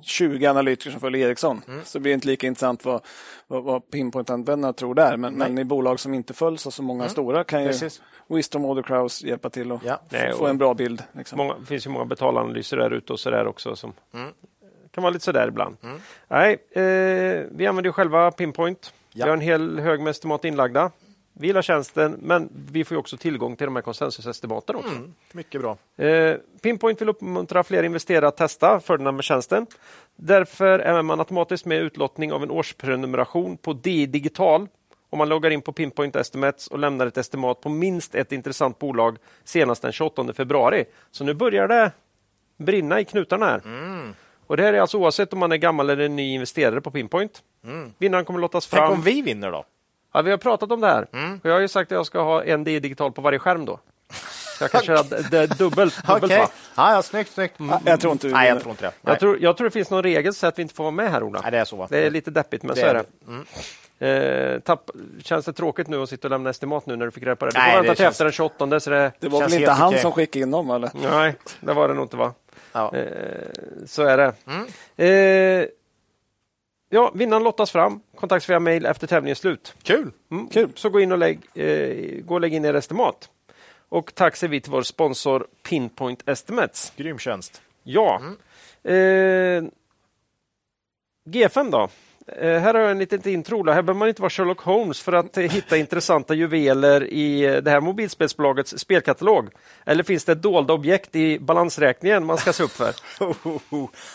20 0.03 0.47
analytiker 0.47 0.91
som 0.91 1.01
följer 1.01 1.29
Ericsson 1.29 1.63
Mm. 1.69 1.81
så 1.85 2.01
blir 2.01 2.11
det 2.13 2.15
inte 2.15 2.27
lika 2.27 2.47
intressant 2.47 2.85
vad, 2.85 3.01
vad, 3.47 3.65
vad 3.65 3.91
Pinpoint-användarna 3.91 4.73
tror 4.73 4.95
där. 4.95 5.17
Men, 5.17 5.35
men 5.35 5.59
i 5.59 5.65
bolag 5.65 6.01
som 6.01 6.15
inte 6.15 6.35
följs 6.35 6.67
av 6.67 6.71
så 6.71 6.83
många 6.83 7.09
stora 7.09 7.45
kan 7.45 7.59
ju 7.61 7.65
Mm. 7.69 7.73
Precis. 7.81 8.03
Wisdom 8.29 8.65
Order 8.65 8.83
Crowds 8.83 9.25
hjälpa 9.25 9.51
till 9.51 9.73
och 9.73 9.81
Ja. 9.85 10.01
Nej, 10.11 10.33
få 10.33 10.43
och- 10.43 10.49
en 10.51 10.59
bra 10.59 10.75
bild. 10.75 11.03
Liksom. 11.13 11.37
Många, 11.37 11.55
det 11.61 11.67
finns 11.67 11.87
ju 11.87 11.91
många 11.91 12.05
betalanalyser 12.05 12.77
där 12.77 12.91
ute 12.91 13.13
och 13.13 13.21
så 13.21 13.31
där 13.31 13.47
också 13.47 13.77
som 13.77 13.93
Mm. 14.15 14.31
Kan 14.97 15.03
vara 15.03 15.13
lite 15.13 15.25
sådär 15.25 15.49
ibland. 15.49 15.77
Nej, 16.29 16.53
eh, 16.71 17.47
vi 17.51 17.67
använder 17.67 17.93
själva 17.93 18.31
Pinpoint. 18.31 18.93
Ja. 19.13 19.25
Vi 19.25 19.31
har 19.31 19.37
en 19.37 19.43
hel 19.43 19.79
hög 19.79 20.01
med 20.01 20.11
estimat 20.11 20.45
inlagda. 20.45 20.91
Vi 21.33 21.47
gillar 21.47 21.63
tjänsten, 21.63 22.17
men 22.23 22.49
vi 22.71 22.85
får 22.85 22.97
också 22.97 23.17
tillgång 23.17 23.57
till 23.57 23.65
de 23.65 23.77
här 23.77 23.83
konsensusestimaten 23.83 24.77
också. 24.77 24.91
Mm, 24.91 25.15
mycket 25.33 25.61
bra. 25.61 25.77
Eh, 26.07 26.37
Pinpoint 26.63 27.01
vill 27.01 27.09
uppmuntra 27.09 27.65
fler 27.65 27.83
investerare 27.83 28.29
att 28.29 28.37
testa 28.37 28.81
fördelarna 28.81 29.13
med 29.13 29.25
tjänsten. 29.25 29.67
Därför 30.17 30.79
är 30.79 31.03
man 31.03 31.21
automatiskt 31.21 31.65
med 31.65 31.81
utlottning 31.81 32.33
av 32.33 32.43
en 32.43 32.51
årsprenumeration 32.51 33.57
på 33.57 33.73
DI 33.73 34.07
Digital 34.07 34.69
om 35.11 35.19
man 35.19 35.29
loggar 35.29 35.51
in 35.51 35.63
på 35.63 35.73
Pinpoint 35.73 36.17
Estimates 36.17 36.67
och 36.67 36.79
lämnar 36.79 37.07
ett 37.07 37.17
estimat 37.17 37.61
på 37.61 37.69
minst 37.69 38.15
ett 38.15 38.33
intressant 38.33 38.79
bolag 38.79 39.19
senast 39.45 39.83
den 39.83 39.93
28 39.93 40.33
februari. 40.33 40.85
Så 41.11 41.25
nu 41.25 41.35
börjar 41.35 41.69
det 41.69 41.93
brinna 42.57 43.01
i 43.01 43.05
knutarna 43.05 43.47
här. 43.47 43.61
Och 44.47 44.57
det 44.57 44.63
här 44.63 44.73
är 44.73 44.81
alltså 44.81 44.99
oavsett 44.99 45.33
om 45.33 45.39
man 45.39 45.53
är 45.53 45.57
gammal 45.57 45.91
eller 45.91 46.09
ny 46.09 46.35
investerare 46.35 46.81
på 46.81 46.91
Pinpoint. 46.91 47.43
Vinnaren 47.99 48.25
kommer 48.25 48.41
lottas 48.41 48.67
Tänk 48.69 48.79
fram. 48.81 48.93
om 48.93 49.03
vi 49.03 49.23
vinner 49.23 49.51
då? 49.53 49.65
Ja, 50.15 50.23
vi 50.23 50.31
har 50.31 50.39
pratat 50.39 50.73
om 50.73 50.81
det 50.81 50.87
här. 50.87 51.07
Och 51.43 51.49
jag 51.51 51.53
har 51.55 51.61
ju 51.61 51.69
sagt 51.69 51.93
att 51.93 51.97
jag 51.97 52.07
ska 52.07 52.23
ha 52.23 52.45
en 52.45 52.65
DI 52.65 52.81
Digital 52.81 53.13
på 53.13 53.21
varje 53.23 53.39
skärm 53.39 53.65
då. 53.65 53.79
Så 54.59 54.65
jag 54.65 54.71
kan 54.71 54.83
köra 54.83 55.03
dubbelt, 55.03 55.59
dubbelt 55.59 55.95
Okej. 56.09 56.39
va? 56.39 56.49
Ja, 56.77 56.93
ja, 56.95 57.03
snyggt, 57.03 57.33
snyggt. 57.33 57.55
Ja, 57.59 57.81
jag 57.85 58.01
tror 58.01 58.13
inte 58.13 58.27
Nej, 58.27 58.49
jag 58.49 58.61
tror 58.61 58.71
inte 58.71 58.85
det. 58.87 58.93
Jag 59.11 59.21
tror, 59.21 59.39
jag 59.41 59.57
tror 59.57 59.65
det 59.65 59.71
finns 59.71 59.91
någon 59.91 60.03
regel 60.03 60.35
så 60.35 60.47
att 60.47 60.59
vi 60.59 60.63
inte 60.63 60.75
får 60.75 60.85
vara 60.85 60.91
med 60.91 61.11
här, 61.11 61.23
Ola. 61.23 61.41
Nej 61.43 61.51
det 61.51 61.59
är 61.59 61.65
så. 61.65 61.87
Det 61.91 61.99
är 62.07 62.11
lite 62.11 62.31
deppigt, 62.31 62.63
men 62.63 62.75
Det 62.75 62.81
så 62.81 62.87
är 62.87 62.95
är 62.95 63.05
det. 63.99 64.55
Eh, 64.55 64.59
tapp, 64.61 64.91
känns 65.23 65.45
det 65.45 65.53
tråkigt 65.53 65.89
nu 65.89 66.03
att 66.03 66.09
sitta 66.09 66.27
och 66.29 66.31
lämna 66.31 66.51
estimat 66.51 66.87
nu 66.87 66.97
när 66.97 67.05
du 67.05 67.11
fick 67.11 67.23
reda 67.25 67.37
på 67.37 67.45
det? 67.47 67.51
Du 67.53 67.59
Nej, 67.59 67.71
får 67.71 67.77
vänta 67.77 67.91
det 67.91 67.97
till 67.97 68.05
känns- 68.05 68.13
efter 68.13 68.25
den 68.25 68.33
28, 68.33 68.81
så 68.81 68.91
det... 68.91 69.13
Det 69.21 69.29
var 69.29 69.41
väl 69.41 69.55
inte 69.55 69.71
han 69.71 69.99
som 69.99 70.13
skickade 70.13 70.43
in 70.43 70.51
dem 70.51 70.71
eller? 70.71 70.91
Nej, 70.95 71.35
det 71.61 71.73
var 71.73 71.89
det 71.89 71.95
nog 71.95 72.05
inte, 72.05 72.17
va? 72.17 72.33
Ja. 72.77 72.97
Eh, 72.97 73.49
så 73.87 74.03
är 74.03 74.17
det. 74.17 74.35
Mm. 74.47 74.67
Eh, 74.97 75.69
ja, 76.89 77.13
vinnaren 77.15 77.43
lottas 77.43 77.71
fram. 77.71 78.01
Kontaktas 78.15 78.51
via 78.51 78.61
mail 78.61 78.87
efter 78.87 79.07
tävlingens 79.07 79.39
slut. 79.39 79.75
Kul! 79.83 80.11
Mm. 80.31 80.49
Kul. 80.49 80.71
Så 80.75 80.89
gå 80.89 81.01
in 81.01 81.13
och 81.13 81.19
lägg, 81.19 81.41
eh, 81.55 82.25
gå 82.25 82.35
och 82.35 82.41
lägg 82.41 82.55
in 82.55 82.65
er 82.65 82.75
estimat. 82.75 83.31
Och 83.89 84.15
tack 84.15 84.37
säger 84.37 84.51
vi 84.51 84.61
till 84.61 84.73
vår 84.73 84.83
sponsor 84.83 85.47
Pinpoint 85.63 86.29
Estimates. 86.29 86.93
Grym 86.97 87.19
tjänst. 87.19 87.63
Ja. 87.83 88.21
Eh, 88.83 89.65
G5 91.29 91.71
då. 91.71 91.89
Eh, 92.33 92.59
här 92.61 92.75
har 92.75 92.81
jag 92.81 92.91
en 92.91 92.99
litet 92.99 93.27
intro. 93.27 93.57
Här 93.59 93.65
behöver 93.65 93.95
man 93.95 94.09
inte 94.09 94.23
vara 94.23 94.31
Sherlock 94.31 94.61
Holmes 94.61 95.01
för 95.03 95.13
att 95.13 95.39
hitta 95.39 95.77
intressanta 95.77 96.35
juveler 96.35 97.05
i 97.05 97.45
eh, 97.45 97.57
det 97.57 97.71
här 97.71 97.81
mobilspelsbolagets 97.81 98.79
spelkatalog. 98.79 99.49
Eller 99.85 100.03
finns 100.03 100.25
det 100.25 100.35
dolda 100.35 100.75
objekt 100.75 101.17
i 101.17 101.39
balansräkningen 101.39 102.25
man 102.27 102.39
ska 102.39 102.53
se 102.53 102.63
upp 102.63 102.71
för? 102.71 102.95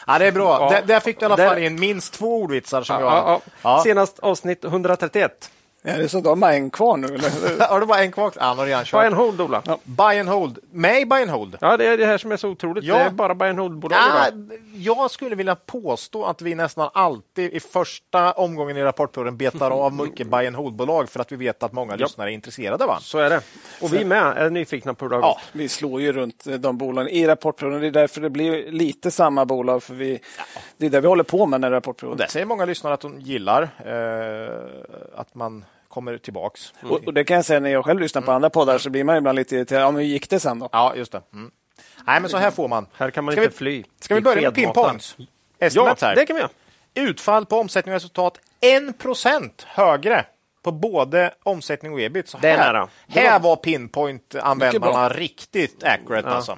ja, 0.07 0.19
det 0.19 0.27
är 0.27 0.31
bra. 0.31 0.57
Ja. 0.61 0.69
Där, 0.69 0.87
där 0.87 0.99
fick 0.99 1.19
du 1.19 1.23
i 1.23 1.25
alla 1.25 1.37
fall 1.37 1.55
Där- 1.55 1.65
in 1.65 1.79
minst 1.79 2.13
två 2.13 2.41
ordvitsar 2.41 2.83
som 2.83 2.95
jag... 2.95 3.11
Ja, 3.11 3.23
ja. 3.25 3.51
Ja. 3.61 3.83
Senast 3.83 4.19
avsnitt 4.19 4.65
131. 4.65 5.51
Är 5.83 5.97
det 5.99 6.09
så 6.09 6.17
att 6.17 6.23
de 6.23 6.41
har 6.41 6.51
en 6.53 6.69
kvar 6.69 6.97
nu? 6.97 7.07
Eller? 7.07 7.67
Har 7.69 7.79
du 7.79 7.85
bara 7.85 7.99
en 8.03 8.11
kvar? 8.11 8.31
Ja, 8.35 8.43
han 8.43 8.57
har 8.57 8.65
redan 8.65 8.83
Buy 8.91 8.99
and 9.05 9.15
kört. 9.15 9.17
hold, 9.25 9.41
Ola. 9.41 9.61
Ja. 9.65 9.77
Buy 9.83 10.19
and 10.19 10.29
hold. 10.29 10.59
Med 10.71 11.07
buy 11.07 11.21
and 11.21 11.31
hold. 11.31 11.51
det 11.59 11.65
är 11.87 11.97
det 11.97 12.05
här 12.05 12.17
som 12.17 12.31
är 12.31 12.37
så 12.37 12.49
otroligt. 12.49 12.83
Ja. 12.83 12.95
Det 12.97 13.01
är 13.03 13.09
bara 13.09 13.35
buy 13.35 13.49
and 13.49 13.59
hold-bolag 13.59 13.97
Ja, 13.99 14.27
jag 14.75 15.11
skulle 15.11 15.35
vilja 15.35 15.55
påstå 15.55 16.25
att 16.25 16.41
vi 16.41 16.55
nästan 16.55 16.89
alltid 16.93 17.51
i 17.53 17.59
första 17.59 18.31
omgången 18.31 18.77
i 18.77 18.83
rapportperioden 18.83 19.37
betar 19.37 19.71
av 19.71 19.93
mycket 19.93 20.27
buy 20.27 20.47
and 20.47 20.55
hold-bolag 20.55 21.09
för 21.09 21.19
att 21.19 21.31
vi 21.31 21.35
vet 21.35 21.63
att 21.63 21.73
många 21.73 21.95
lyssnare 21.95 22.31
är 22.31 22.33
intresserade. 22.33 22.85
Va? 22.85 22.97
Så 23.01 23.17
är 23.19 23.29
det. 23.29 23.41
Och 23.81 23.93
vi 23.93 24.05
med 24.05 24.37
är 24.37 24.49
nyfikna 24.49 24.93
på 24.93 25.05
hur 25.05 25.09
det 25.09 25.15
har 25.15 25.21
Ja. 25.23 25.27
gått. 25.33 25.41
Vi 25.51 25.69
slår 25.69 26.01
ju 26.01 26.11
runt 26.13 26.47
eh, 26.47 26.53
de 26.53 26.77
bolagen 26.77 27.09
i 27.09 27.27
rapportperioden. 27.27 27.81
Det 27.81 27.87
är 27.87 27.91
därför 27.91 28.21
det 28.21 28.29
blir 28.29 28.71
lite 28.71 29.11
samma 29.11 29.45
bolag. 29.45 29.83
För 29.83 29.93
vi, 29.93 30.19
Det 30.77 30.85
är 30.85 30.89
det 30.89 31.01
vi 31.01 31.07
håller 31.07 31.23
på 31.23 31.45
med 31.45 31.61
när 31.61 31.67
Och 31.67 31.73
rapportperioden. 31.73 32.17
det 32.17 32.31
säger 32.31 32.45
många 32.45 32.65
lyssnare 32.65 32.93
att 32.93 33.01
de 33.01 33.19
gillar, 33.19 33.61
eh, 33.85 35.19
att 35.19 35.35
man 35.35 35.65
kommer 35.91 36.17
tillbaks. 36.17 36.73
Och, 36.83 37.03
och 37.05 37.13
det 37.13 37.23
kan 37.23 37.35
jag 37.35 37.45
säga 37.45 37.59
när 37.59 37.69
jag 37.69 37.85
själv 37.85 37.99
lyssnar 37.99 38.21
på 38.21 38.31
andra 38.31 38.49
poddar 38.49 38.77
så 38.77 38.89
blir 38.89 39.03
man 39.03 39.17
ibland 39.17 39.35
lite 39.35 39.55
irriterad. 39.55 39.81
Ja, 39.81 39.91
men 39.91 40.01
hur 40.01 40.07
gick 40.09 40.29
det 40.29 40.39
sen 40.39 40.59
då? 40.59 40.69
Ja, 40.71 40.95
just 40.95 41.11
det. 41.11 41.21
Mm. 41.33 41.51
Nej, 42.07 42.21
men 42.21 42.29
så 42.29 42.37
här 42.37 42.51
får 42.51 42.67
man. 42.67 42.87
Här 42.93 43.09
kan 43.11 43.23
man 43.23 43.31
Ska 43.31 43.41
inte 43.43 43.51
vi- 43.53 43.57
fly. 43.57 43.83
Ska 43.99 44.15
vi 44.15 44.21
börja 44.21 44.41
med 44.41 44.55
pinpoints? 44.55 45.15
Ja, 45.57 45.95
här. 46.01 46.15
det 46.15 46.25
kan 46.25 46.35
vi 46.35 46.39
göra. 46.41 46.51
Utfall 46.93 47.45
på 47.45 47.57
omsättning 47.59 47.93
och 47.93 47.95
resultat 47.95 48.39
1 48.59 49.63
högre 49.67 50.25
på 50.63 50.71
både 50.71 51.33
omsättning 51.43 51.93
och 51.93 52.01
ebit. 52.01 52.27
Så 52.27 52.37
Det 52.37 52.49
är 52.49 52.57
här, 52.57 52.73
nära. 52.73 52.87
här 53.07 53.39
var 53.39 53.55
pinpoint-användarna 53.55 55.09
riktigt 55.09 55.83
accurate. 55.83 56.29
Alltså. 56.29 56.57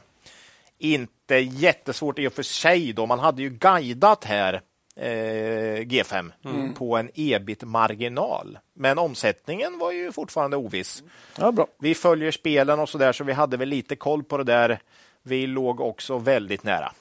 Inte 0.78 1.36
jättesvårt 1.36 2.20
i 2.20 2.28
och 2.28 2.34
för 2.34 2.44
sig. 2.44 2.94
Då. 2.94 3.06
Man 3.06 3.20
hade 3.20 3.42
ju 3.42 3.50
guidat 3.50 4.24
här 4.26 4.62
G5 4.98 6.32
Mm. 6.46 6.74
på 6.74 6.98
en 6.98 7.10
ebit-marginal. 7.16 8.60
Men 8.74 8.98
omsättningen 9.00 9.78
var 9.80 9.92
ju 9.92 10.12
fortfarande 10.12 10.58
oviss. 10.58 11.04
Ja, 11.40 11.52
bra. 11.52 11.68
Vi 11.80 11.96
följer 11.96 12.32
spelen 12.32 12.80
och 12.80 12.90
så 12.90 12.98
där, 12.98 13.12
så 13.14 13.24
vi 13.24 13.34
hade 13.34 13.58
väl 13.58 13.70
lite 13.70 13.96
koll 13.96 14.24
på 14.24 14.38
det 14.38 14.44
där. 14.44 14.80
Vi 15.24 15.48
låg 15.48 15.82
också 15.82 16.18
väldigt 16.18 16.64
nära 16.64 16.92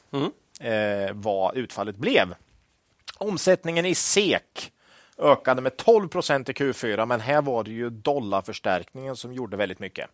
eh, 0.60 1.12
vad 1.14 1.56
utfallet 1.56 1.96
blev. 1.96 2.34
Omsättningen 3.18 3.86
i 3.86 3.94
SEK 3.94 4.72
ökade 5.18 5.62
med 5.62 5.76
12 5.76 6.08
procent 6.08 6.48
i 6.48 6.52
Q4, 6.52 7.06
men 7.06 7.20
här 7.20 7.42
var 7.42 7.64
det 7.64 7.70
ju 7.70 7.90
dollarförstärkningen 7.90 9.16
som 9.16 9.32
gjorde 9.32 9.56
väldigt 9.56 9.78
mycket. 9.78 10.10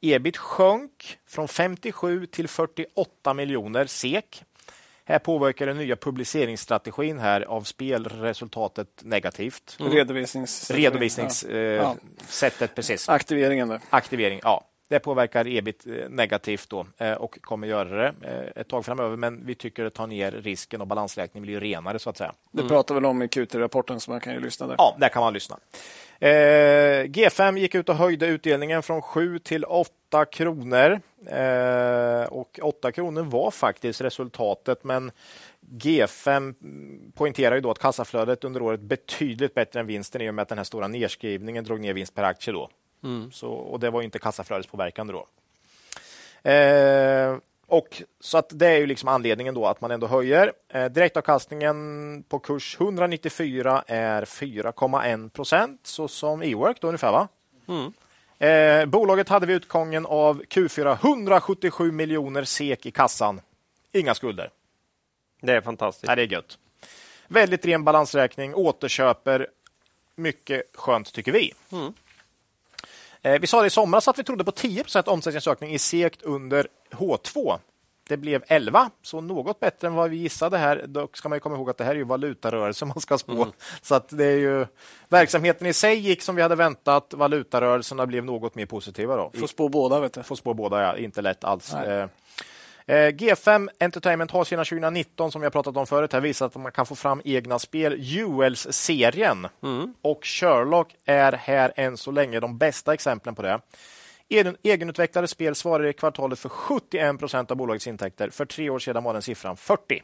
Ebit 0.00 0.36
sjönk 0.36 1.18
från 1.28 1.48
57 1.48 2.26
till 2.26 2.48
48 2.48 3.34
miljoner 3.34 3.86
SEK. 3.86 4.42
Här 5.10 5.18
påverkar 5.18 5.66
den 5.66 5.76
nya 5.76 5.96
publiceringsstrategin 5.96 7.18
här 7.18 7.40
av 7.40 7.62
spelresultatet 7.62 8.88
negativt. 9.02 9.76
Redovisnings... 9.80 10.70
Redovisningssättet, 10.70 11.54
Ja. 11.80 11.96
eh, 12.46 12.60
Ja. 12.60 12.66
precis. 12.74 13.08
Aktiveringen 13.08 13.68
där. 13.68 13.80
Aktivering, 13.90 14.40
ja. 14.42 14.69
Det 14.90 14.98
påverkar 14.98 15.48
ebit 15.48 15.86
eh, 15.86 15.92
negativt 16.08 16.70
då 16.70 16.86
eh, 16.98 17.12
och 17.12 17.42
kommer 17.42 17.66
göra 17.66 18.02
det 18.02 18.14
eh, 18.22 18.60
ett 18.60 18.68
tag 18.68 18.84
framöver. 18.84 19.16
Men 19.16 19.46
vi 19.46 19.54
tycker 19.54 19.84
det 19.84 19.90
tar 19.90 20.06
ner 20.06 20.32
risken 20.32 20.80
och 20.80 20.86
balansräkningen 20.86 21.42
blir 21.42 21.54
ju 21.54 21.60
renare 21.60 21.98
så 21.98 22.10
att 22.10 22.16
säga. 22.16 22.32
Det 22.52 22.68
pratar 22.68 22.94
väl 22.94 23.04
om 23.04 23.22
i 23.22 23.26
Q3-rapporten 23.26 24.00
så 24.00 24.10
man 24.10 24.20
kan 24.20 24.34
ju 24.34 24.40
lyssna 24.40 24.66
där. 24.66 24.74
Ja, 24.78 24.96
där 25.00 25.08
kan 25.08 25.22
man 25.22 25.32
lyssna. 25.32 25.58
Eh, 26.18 26.28
G5 27.04 27.58
gick 27.58 27.74
ut 27.74 27.88
och 27.88 27.94
höjde 27.94 28.26
utdelningen 28.26 28.82
från 28.82 29.02
7 29.02 29.38
till 29.38 29.64
8 29.64 30.24
kronor. 30.24 31.00
Eh, 31.26 32.24
och 32.24 32.58
8 32.62 32.92
kronor 32.92 33.22
var 33.22 33.50
faktiskt 33.50 34.00
resultatet, 34.00 34.84
men 34.84 35.10
G5 35.60 36.54
poängterar 37.14 37.54
ju 37.54 37.60
då 37.60 37.70
att 37.70 37.78
kassaflödet 37.78 38.44
under 38.44 38.62
året 38.62 38.80
betydligt 38.80 39.54
bättre 39.54 39.80
än 39.80 39.86
vinsten 39.86 40.20
i 40.20 40.30
och 40.30 40.34
med 40.34 40.42
att 40.42 40.48
den 40.48 40.58
här 40.58 40.64
stora 40.64 40.88
nedskrivningen 40.88 41.64
drog 41.64 41.80
ner 41.80 41.94
vinst 41.94 42.14
per 42.14 42.22
aktie. 42.22 42.52
Då. 42.52 42.70
Så, 43.32 43.50
och 43.50 43.80
det 43.80 43.90
var 43.90 44.00
ju 44.00 44.04
inte 44.04 44.18
kassaflödespåverkande 44.18 45.12
då. 45.12 45.26
Eh, 46.50 47.36
och 47.66 48.02
så 48.20 48.38
att 48.38 48.58
det 48.58 48.66
är 48.68 48.78
ju 48.78 48.86
liksom 48.86 49.08
anledningen 49.08 49.54
då 49.54 49.66
att 49.66 49.80
man 49.80 49.90
ändå 49.90 50.06
höjer. 50.06 50.52
Eh, 50.68 50.84
direktavkastningen 50.84 52.22
på 52.28 52.38
kurs 52.38 52.76
194 52.80 53.84
är 53.86 54.24
4,1 54.24 55.28
procent, 55.28 55.80
så 55.82 56.08
som 56.08 56.42
e-work 56.42 56.80
då 56.80 56.88
ungefär 56.88 57.12
va? 57.12 57.28
Eh, 58.46 58.86
bolaget 58.86 59.28
hade 59.28 59.46
vid 59.46 59.56
utgången 59.56 60.06
av 60.06 60.42
Q4 60.42 60.98
177 61.00 61.92
miljoner 61.92 62.44
SEK 62.44 62.86
i 62.86 62.90
kassan. 62.90 63.40
Inga 63.92 64.14
skulder. 64.14 64.50
Det 65.40 65.52
är 65.52 65.60
fantastiskt. 65.60 66.06
Nej, 66.06 66.16
det 66.16 66.22
är 66.22 66.32
gött. 66.32 66.58
Väldigt 67.28 67.66
ren 67.66 67.84
balansräkning, 67.84 68.54
återköper. 68.54 69.48
Mycket 70.16 70.62
skönt 70.74 71.12
tycker 71.12 71.32
vi. 71.32 71.52
Eh, 71.72 71.88
vi 73.22 73.46
sa 73.46 73.60
det 73.60 73.66
i 73.66 73.70
somras 73.70 74.08
att 74.08 74.18
vi 74.18 74.24
trodde 74.24 74.44
på 74.44 74.50
10% 74.50 75.08
omsättningsökning 75.08 75.72
i 75.72 75.78
sekt 75.78 76.22
under 76.22 76.66
H2. 76.90 77.58
Det 78.08 78.16
blev 78.16 78.44
11, 78.46 78.90
så 79.02 79.20
något 79.20 79.60
bättre 79.60 79.88
än 79.88 79.94
vad 79.94 80.10
vi 80.10 80.16
gissade 80.16 80.58
här. 80.58 80.84
Dock 80.86 81.16
ska 81.16 81.28
man 81.28 81.36
ju 81.36 81.40
komma 81.40 81.56
ihåg 81.56 81.70
att 81.70 81.78
det 81.78 81.84
här 81.84 81.90
är 81.90 81.96
ju 81.96 82.04
valutarörelse 82.04 82.84
man 82.84 83.00
ska 83.00 83.18
spå. 83.18 83.46
Så 83.82 83.94
att 83.94 84.08
det 84.08 84.24
är 84.24 84.36
ju, 84.36 84.66
verksamheten 85.08 85.66
i 85.66 85.72
sig 85.72 85.98
gick 85.98 86.22
som 86.22 86.36
vi 86.36 86.42
hade 86.42 86.56
väntat. 86.56 87.14
Valutarörelserna 87.14 88.06
blev 88.06 88.24
något 88.24 88.54
mer 88.54 88.66
positiva. 88.66 89.16
Då. 89.16 89.30
Får 89.40 89.46
spå 89.46 89.68
båda, 89.68 90.00
vet 90.00 90.12
du. 90.12 90.22
Får 90.22 90.36
spå 90.36 90.54
båda, 90.54 90.82
ja. 90.82 90.96
Inte 90.96 91.22
lätt 91.22 91.44
alls. 91.44 91.72
Nej. 91.72 92.08
Eh, 92.90 92.96
eh, 92.96 93.10
G5 93.14 93.68
Entertainment 93.80 94.30
har 94.30 94.44
sedan 94.44 94.64
2019, 94.64 95.32
som 95.32 95.40
vi 95.40 95.44
har 95.44 95.50
pratat 95.50 95.76
om 95.76 95.86
förut, 95.86 96.12
här 96.12 96.20
visat 96.20 96.56
att 96.56 96.62
man 96.62 96.72
kan 96.72 96.86
få 96.86 96.94
fram 96.94 97.22
egna 97.24 97.58
spel. 97.58 97.94
Jewels-serien 97.98 99.48
och 100.02 100.20
Sherlock 100.26 100.94
är 101.04 101.32
här 101.32 101.72
än 101.76 101.96
så 101.96 102.10
länge 102.10 102.40
de 102.40 102.58
bästa 102.58 102.94
exemplen 102.94 103.34
på 103.34 103.42
det. 103.42 103.60
Egen- 104.28 104.56
Egenutvecklade 104.62 105.28
spel 105.28 105.54
svarar 105.54 105.86
i 105.86 105.92
kvartalet 105.92 106.38
för 106.38 106.48
71 106.48 107.18
procent 107.18 107.50
av 107.50 107.56
bolagets 107.56 107.86
intäkter. 107.86 108.30
För 108.30 108.44
tre 108.44 108.70
år 108.70 108.78
sedan 108.78 109.04
var 109.04 109.12
den 109.12 109.22
siffran 109.22 109.56
40. 109.56 110.02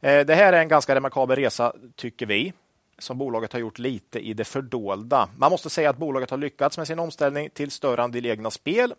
Eh, 0.00 0.26
Det 0.26 0.34
här 0.34 0.52
är 0.52 0.60
en 0.60 0.68
ganska 0.68 0.94
remarkabel 0.94 1.36
resa, 1.36 1.72
tycker 1.96 2.26
vi, 2.26 2.52
som 2.98 3.18
bolaget 3.18 3.52
har 3.52 3.60
gjort 3.60 3.78
lite 3.78 4.18
i 4.20 4.34
det 4.34 4.44
fördolda. 4.44 5.28
Man 5.38 5.50
måste 5.50 5.70
säga 5.70 5.90
att 5.90 5.96
bolaget 5.96 6.30
har 6.30 6.38
lyckats 6.38 6.78
med 6.78 6.86
sin 6.86 6.98
omställning 6.98 7.50
till 7.50 7.70
större 7.70 8.02
andel 8.02 8.26
egna 8.26 8.50
spel. 8.50 8.94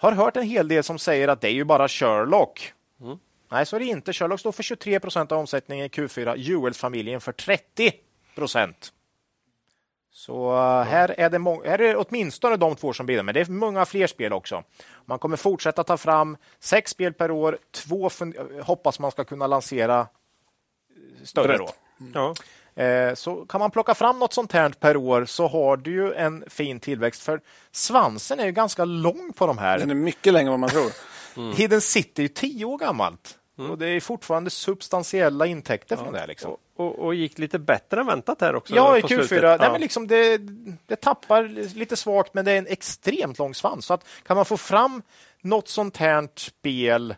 Har 0.00 0.12
hört 0.12 0.36
en 0.36 0.42
hel 0.42 0.68
del 0.68 0.84
som 0.84 0.98
säger 0.98 1.28
att 1.28 1.40
det 1.40 1.48
är 1.48 1.52
ju 1.52 1.64
bara 1.64 1.88
Sherlock. 1.88 2.72
Nej, 3.50 3.66
så 3.66 3.76
är 3.76 3.80
det 3.80 3.86
inte. 3.86 4.12
Sherlock 4.12 4.40
står 4.40 4.52
för 4.52 4.62
23 4.62 5.00
procent 5.00 5.32
av 5.32 5.38
omsättningen 5.38 5.86
i 5.86 5.88
Q4, 5.88 6.36
Jewels-familjen 6.36 7.20
för 7.20 7.32
30 7.32 7.92
procent. 8.34 8.92
Så 10.10 10.52
eh, 10.52 10.82
här, 10.82 11.14
är 11.18 11.30
det 11.30 11.38
här 11.68 11.78
är 11.78 11.78
det 11.78 11.96
åtminstone 11.96 12.56
de 12.56 12.76
två 12.76 12.92
som 12.92 13.06
bidrar, 13.06 13.22
men 13.22 13.34
det 13.34 13.40
är 13.40 13.50
många 13.50 13.86
fler 13.86 14.06
spel 14.06 14.32
också. 14.32 14.64
Man 15.04 15.18
kommer 15.18 15.36
fortsätta 15.36 15.84
ta 15.84 15.96
fram 15.96 16.36
sex 16.58 16.90
spel 16.90 17.12
per 17.12 17.30
år. 17.30 17.58
Två 17.70 18.10
hoppas 18.62 18.98
man 18.98 19.10
ska 19.10 19.24
kunna 19.24 19.46
lansera 19.46 20.06
större. 21.22 21.46
Brett. 21.48 21.58
Då. 21.58 21.70
Ja. 22.14 22.34
Eh, 22.84 23.14
Så 23.14 23.36
kan 23.46 23.60
man 23.60 23.70
plocka 23.70 23.94
fram 23.94 24.18
något 24.18 24.32
sånt 24.32 24.52
här 24.52 24.68
per 24.70 24.96
år 24.96 25.24
så 25.24 25.46
har 25.48 25.76
du 25.76 25.90
ju 25.92 26.14
en 26.14 26.44
fin 26.48 26.80
tillväxt. 26.80 27.22
För 27.22 27.40
svansen 27.72 28.40
är 28.40 28.46
ju 28.46 28.52
ganska 28.52 28.84
lång 28.84 29.32
på 29.36 29.46
de 29.46 29.58
här. 29.58 29.78
Den 29.78 29.90
är 29.90 29.94
mycket 29.94 30.32
längre 30.32 30.46
än 30.46 30.50
vad 30.50 30.60
man 30.60 30.70
tror. 30.70 30.92
Hidden 31.56 31.80
City 31.80 32.20
är 32.20 32.22
ju 32.22 32.28
tio 32.28 32.64
år 32.64 32.78
gammalt. 32.78 33.34
Och 33.70 33.78
det 33.78 33.86
är 33.88 34.00
fortfarande 34.00 34.50
substantiella 34.50 35.46
intäkter 35.46 35.96
från 35.96 36.12
det. 36.12 36.26
Liksom. 36.26 36.56
Och, 36.76 36.98
och 36.98 37.14
gick 37.14 37.38
lite 37.38 37.58
bättre 37.58 38.00
än 38.00 38.06
väntat 38.06 38.40
här 38.40 38.54
också. 38.54 38.74
Ja, 38.74 38.98
i 38.98 39.02
på 39.02 39.08
Q4. 39.08 39.14
slutet. 39.26 39.42
Nej, 39.42 39.58
Ja. 39.60 39.72
men 39.72 39.80
liksom 39.80 40.06
det, 40.06 40.38
det 40.86 40.96
tappar 40.96 41.42
lite 41.78 41.96
svagt, 41.96 42.34
men 42.34 42.44
det 42.44 42.52
är 42.52 42.58
en 42.58 42.66
extremt 42.66 43.38
lång 43.38 43.54
svans. 43.54 43.86
Så 43.86 43.94
att 43.94 44.04
kan 44.26 44.36
man 44.36 44.44
få 44.44 44.56
fram 44.56 45.02
något 45.40 45.68
sånt 45.68 45.96
här 45.96 46.28
spel 46.36 47.14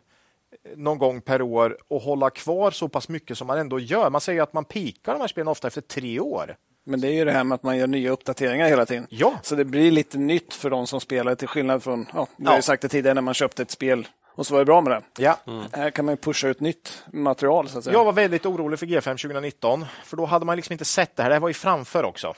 någon 0.77 0.99
gång 0.99 1.21
per 1.21 1.43
år 1.43 1.77
och 1.89 2.01
hålla 2.03 2.31
kvar 2.31 2.71
så 2.71 2.89
pass 2.89 3.09
mycket 3.09 3.39
som 3.39 3.47
man 3.47 3.59
ändå 3.59 3.79
gör. 3.81 4.11
Man 4.11 4.21
säger 4.21 4.43
att 4.43 4.53
man 4.53 4.65
pikar 4.65 5.13
de 5.13 5.21
här 5.21 5.29
spelen 5.29 5.49
ofta 5.49 5.67
efter 5.69 5.81
tre 5.81 6.21
år. 6.21 6.57
Men 6.87 7.01
det 7.01 7.09
är 7.09 7.13
ju 7.13 7.25
det 7.25 7.33
här 7.33 7.45
med 7.45 7.55
att 7.57 7.63
man 7.63 7.79
gör 7.79 7.87
nya 7.87 8.11
uppdateringar 8.11 8.67
hela 8.69 8.87
tiden. 8.87 9.07
Ja. 9.11 9.35
Så 9.43 9.55
det 9.55 9.65
blir 9.65 9.91
lite 9.91 10.19
nytt 10.19 10.55
för 10.55 10.71
de 10.71 10.87
som 10.87 11.01
spelar 11.01 11.35
till 11.35 11.49
skillnad 11.49 11.83
från, 11.83 12.07
ja, 12.15 12.27
vi 12.37 12.45
har 12.45 12.53
Ja. 12.53 12.57
ju 12.59 12.63
sagt 12.63 12.83
det 12.83 12.89
tidigare, 12.89 13.15
när 13.15 13.23
man 13.23 13.35
köpte 13.35 13.63
ett 13.63 13.71
spel 13.71 14.09
och 14.35 14.47
så 14.47 14.55
var 14.55 14.59
det 14.61 14.65
bra 14.65 14.81
med 14.81 14.93
det. 14.93 15.23
Ja. 15.23 15.39
Här 15.73 15.91
kan 15.91 16.05
man 16.05 16.13
ju 16.13 16.17
pusha 16.17 16.49
ut 16.49 16.61
nytt 16.61 17.03
material 17.13 17.69
så 17.69 17.79
att 17.79 17.85
säga. 17.85 17.95
Jag 17.97 18.05
var 18.05 18.13
väldigt 18.13 18.47
orolig 18.47 18.79
för 18.79 18.87
G5 18.87 19.03
2019, 19.17 19.85
för 20.05 20.17
då 20.17 20.25
hade 20.27 20.45
man 20.45 20.57
liksom 20.57 20.73
inte 20.73 20.85
sett 20.85 21.17
det 21.17 21.23
här. 21.23 21.31
Det 21.31 21.35
här 21.35 21.41
var 21.41 21.49
ju 21.49 21.55
framför 21.55 22.05
också. 22.05 22.35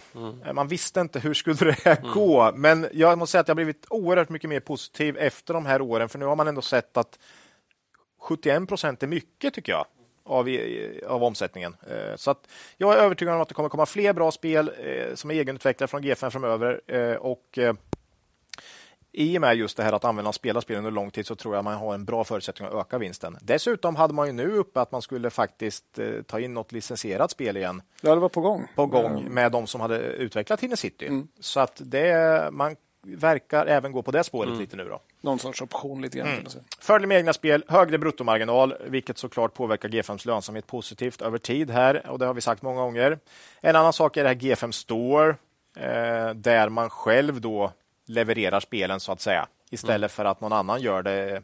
Eh, 0.46 0.52
Man 0.52 0.68
visste 0.68 1.00
inte 1.00 1.18
hur 1.20 1.34
skulle 1.34 1.56
det 1.56 1.76
här 1.84 2.12
gå, 2.14 2.52
men 2.54 2.86
jag 2.92 3.18
måste 3.18 3.30
säga 3.32 3.40
att 3.40 3.48
jag 3.48 3.52
har 3.54 3.56
blivit 3.56 3.86
oerhört 3.90 4.28
mycket 4.28 4.50
mer 4.50 4.60
positiv 4.60 5.16
efter 5.18 5.54
de 5.54 5.66
här 5.66 5.80
åren, 5.82 6.08
för 6.08 6.18
nu 6.18 6.24
har 6.24 6.36
man 6.36 6.48
ändå 6.48 6.62
sett 6.62 6.96
att 6.96 7.18
71 8.22 8.68
procent 8.68 9.02
är 9.02 9.06
mycket, 9.06 9.54
tycker 9.54 9.72
jag, 9.72 9.86
av, 10.24 10.48
av 11.06 11.24
omsättningen. 11.24 11.76
Eh, 11.90 12.16
så 12.16 12.30
att 12.30 12.48
jag 12.76 12.94
är 12.94 12.98
övertygad 12.98 13.34
om 13.34 13.40
att 13.40 13.48
det 13.48 13.54
kommer 13.54 13.68
komma 13.68 13.86
fler 13.86 14.12
bra 14.12 14.30
spel 14.30 14.70
eh, 14.78 15.14
som 15.14 15.30
är 15.30 15.34
egenutvecklade 15.34 15.90
från 15.90 16.02
G5 16.02 16.30
framöver. 16.30 16.80
Eh, 16.86 17.16
och 17.16 17.58
i 19.14 19.38
och 19.38 19.40
med 19.40 19.56
just 19.56 19.76
det 19.76 19.82
här 19.82 19.92
att 19.92 20.04
användarna 20.04 20.32
spelar 20.32 20.60
spel 20.60 20.76
under 20.76 20.90
lång 20.90 21.10
tid 21.10 21.26
så 21.26 21.34
tror 21.34 21.54
jag 21.54 21.64
man 21.64 21.74
har 21.74 21.94
en 21.94 22.04
bra 22.04 22.24
förutsättning 22.24 22.68
att 22.68 22.74
öka 22.74 22.98
vinsten. 22.98 23.38
Dessutom 23.42 23.96
hade 23.96 24.14
man 24.14 24.26
ju 24.26 24.32
nu 24.32 24.52
uppe 24.52 24.80
att 24.80 24.92
man 24.92 25.02
skulle 25.02 25.30
faktiskt 25.30 25.98
ta 26.26 26.40
in 26.40 26.54
något 26.54 26.72
licensierat 26.72 27.30
spel 27.30 27.56
igen. 27.56 27.82
Ja, 28.00 28.14
det 28.14 28.20
var 28.20 28.28
på 28.28 28.40
gång. 28.40 28.68
På 28.74 28.86
gång 28.86 29.24
med 29.30 29.52
de 29.52 29.66
som 29.66 29.80
hade 29.80 29.98
utvecklat 29.98 30.60
Hidden 30.60 30.76
City. 30.76 31.06
Mm. 31.06 31.28
Så 31.40 31.60
att 31.60 31.80
det, 31.84 32.48
man 32.52 32.76
verkar 33.02 33.66
även 33.66 33.92
gå 33.92 34.02
på 34.02 34.10
det 34.10 34.24
spåret 34.24 34.48
mm. 34.48 34.60
lite 34.60 34.76
nu. 34.76 34.84
Då. 34.84 35.00
Någon 35.20 35.38
sorts 35.38 35.62
option 35.62 36.02
lite 36.02 36.18
grann. 36.18 36.28
Mm. 36.28 36.44
Fördel 36.80 37.08
med 37.08 37.16
egna 37.18 37.32
spel, 37.32 37.64
högre 37.68 37.98
bruttomarginal, 37.98 38.74
vilket 38.86 39.18
såklart 39.18 39.54
påverkar 39.54 39.88
G5s 39.88 40.26
lönsamhet 40.26 40.66
positivt 40.66 41.22
över 41.22 41.38
tid 41.38 41.70
här 41.70 42.10
och 42.10 42.18
det 42.18 42.26
har 42.26 42.34
vi 42.34 42.40
sagt 42.40 42.62
många 42.62 42.80
gånger. 42.80 43.18
En 43.60 43.76
annan 43.76 43.92
sak 43.92 44.16
är 44.16 44.22
det 44.22 44.28
här 44.28 44.36
G5 44.36 44.70
Store 44.70 45.30
eh, 45.76 46.34
där 46.34 46.68
man 46.68 46.90
själv 46.90 47.40
då 47.40 47.72
levererar 48.06 48.60
spelen 48.60 49.00
så 49.00 49.12
att 49.12 49.20
säga 49.20 49.48
istället 49.70 49.98
mm. 49.98 50.08
för 50.08 50.24
att 50.24 50.40
någon 50.40 50.52
annan 50.52 50.80
gör 50.80 51.02
det. 51.02 51.42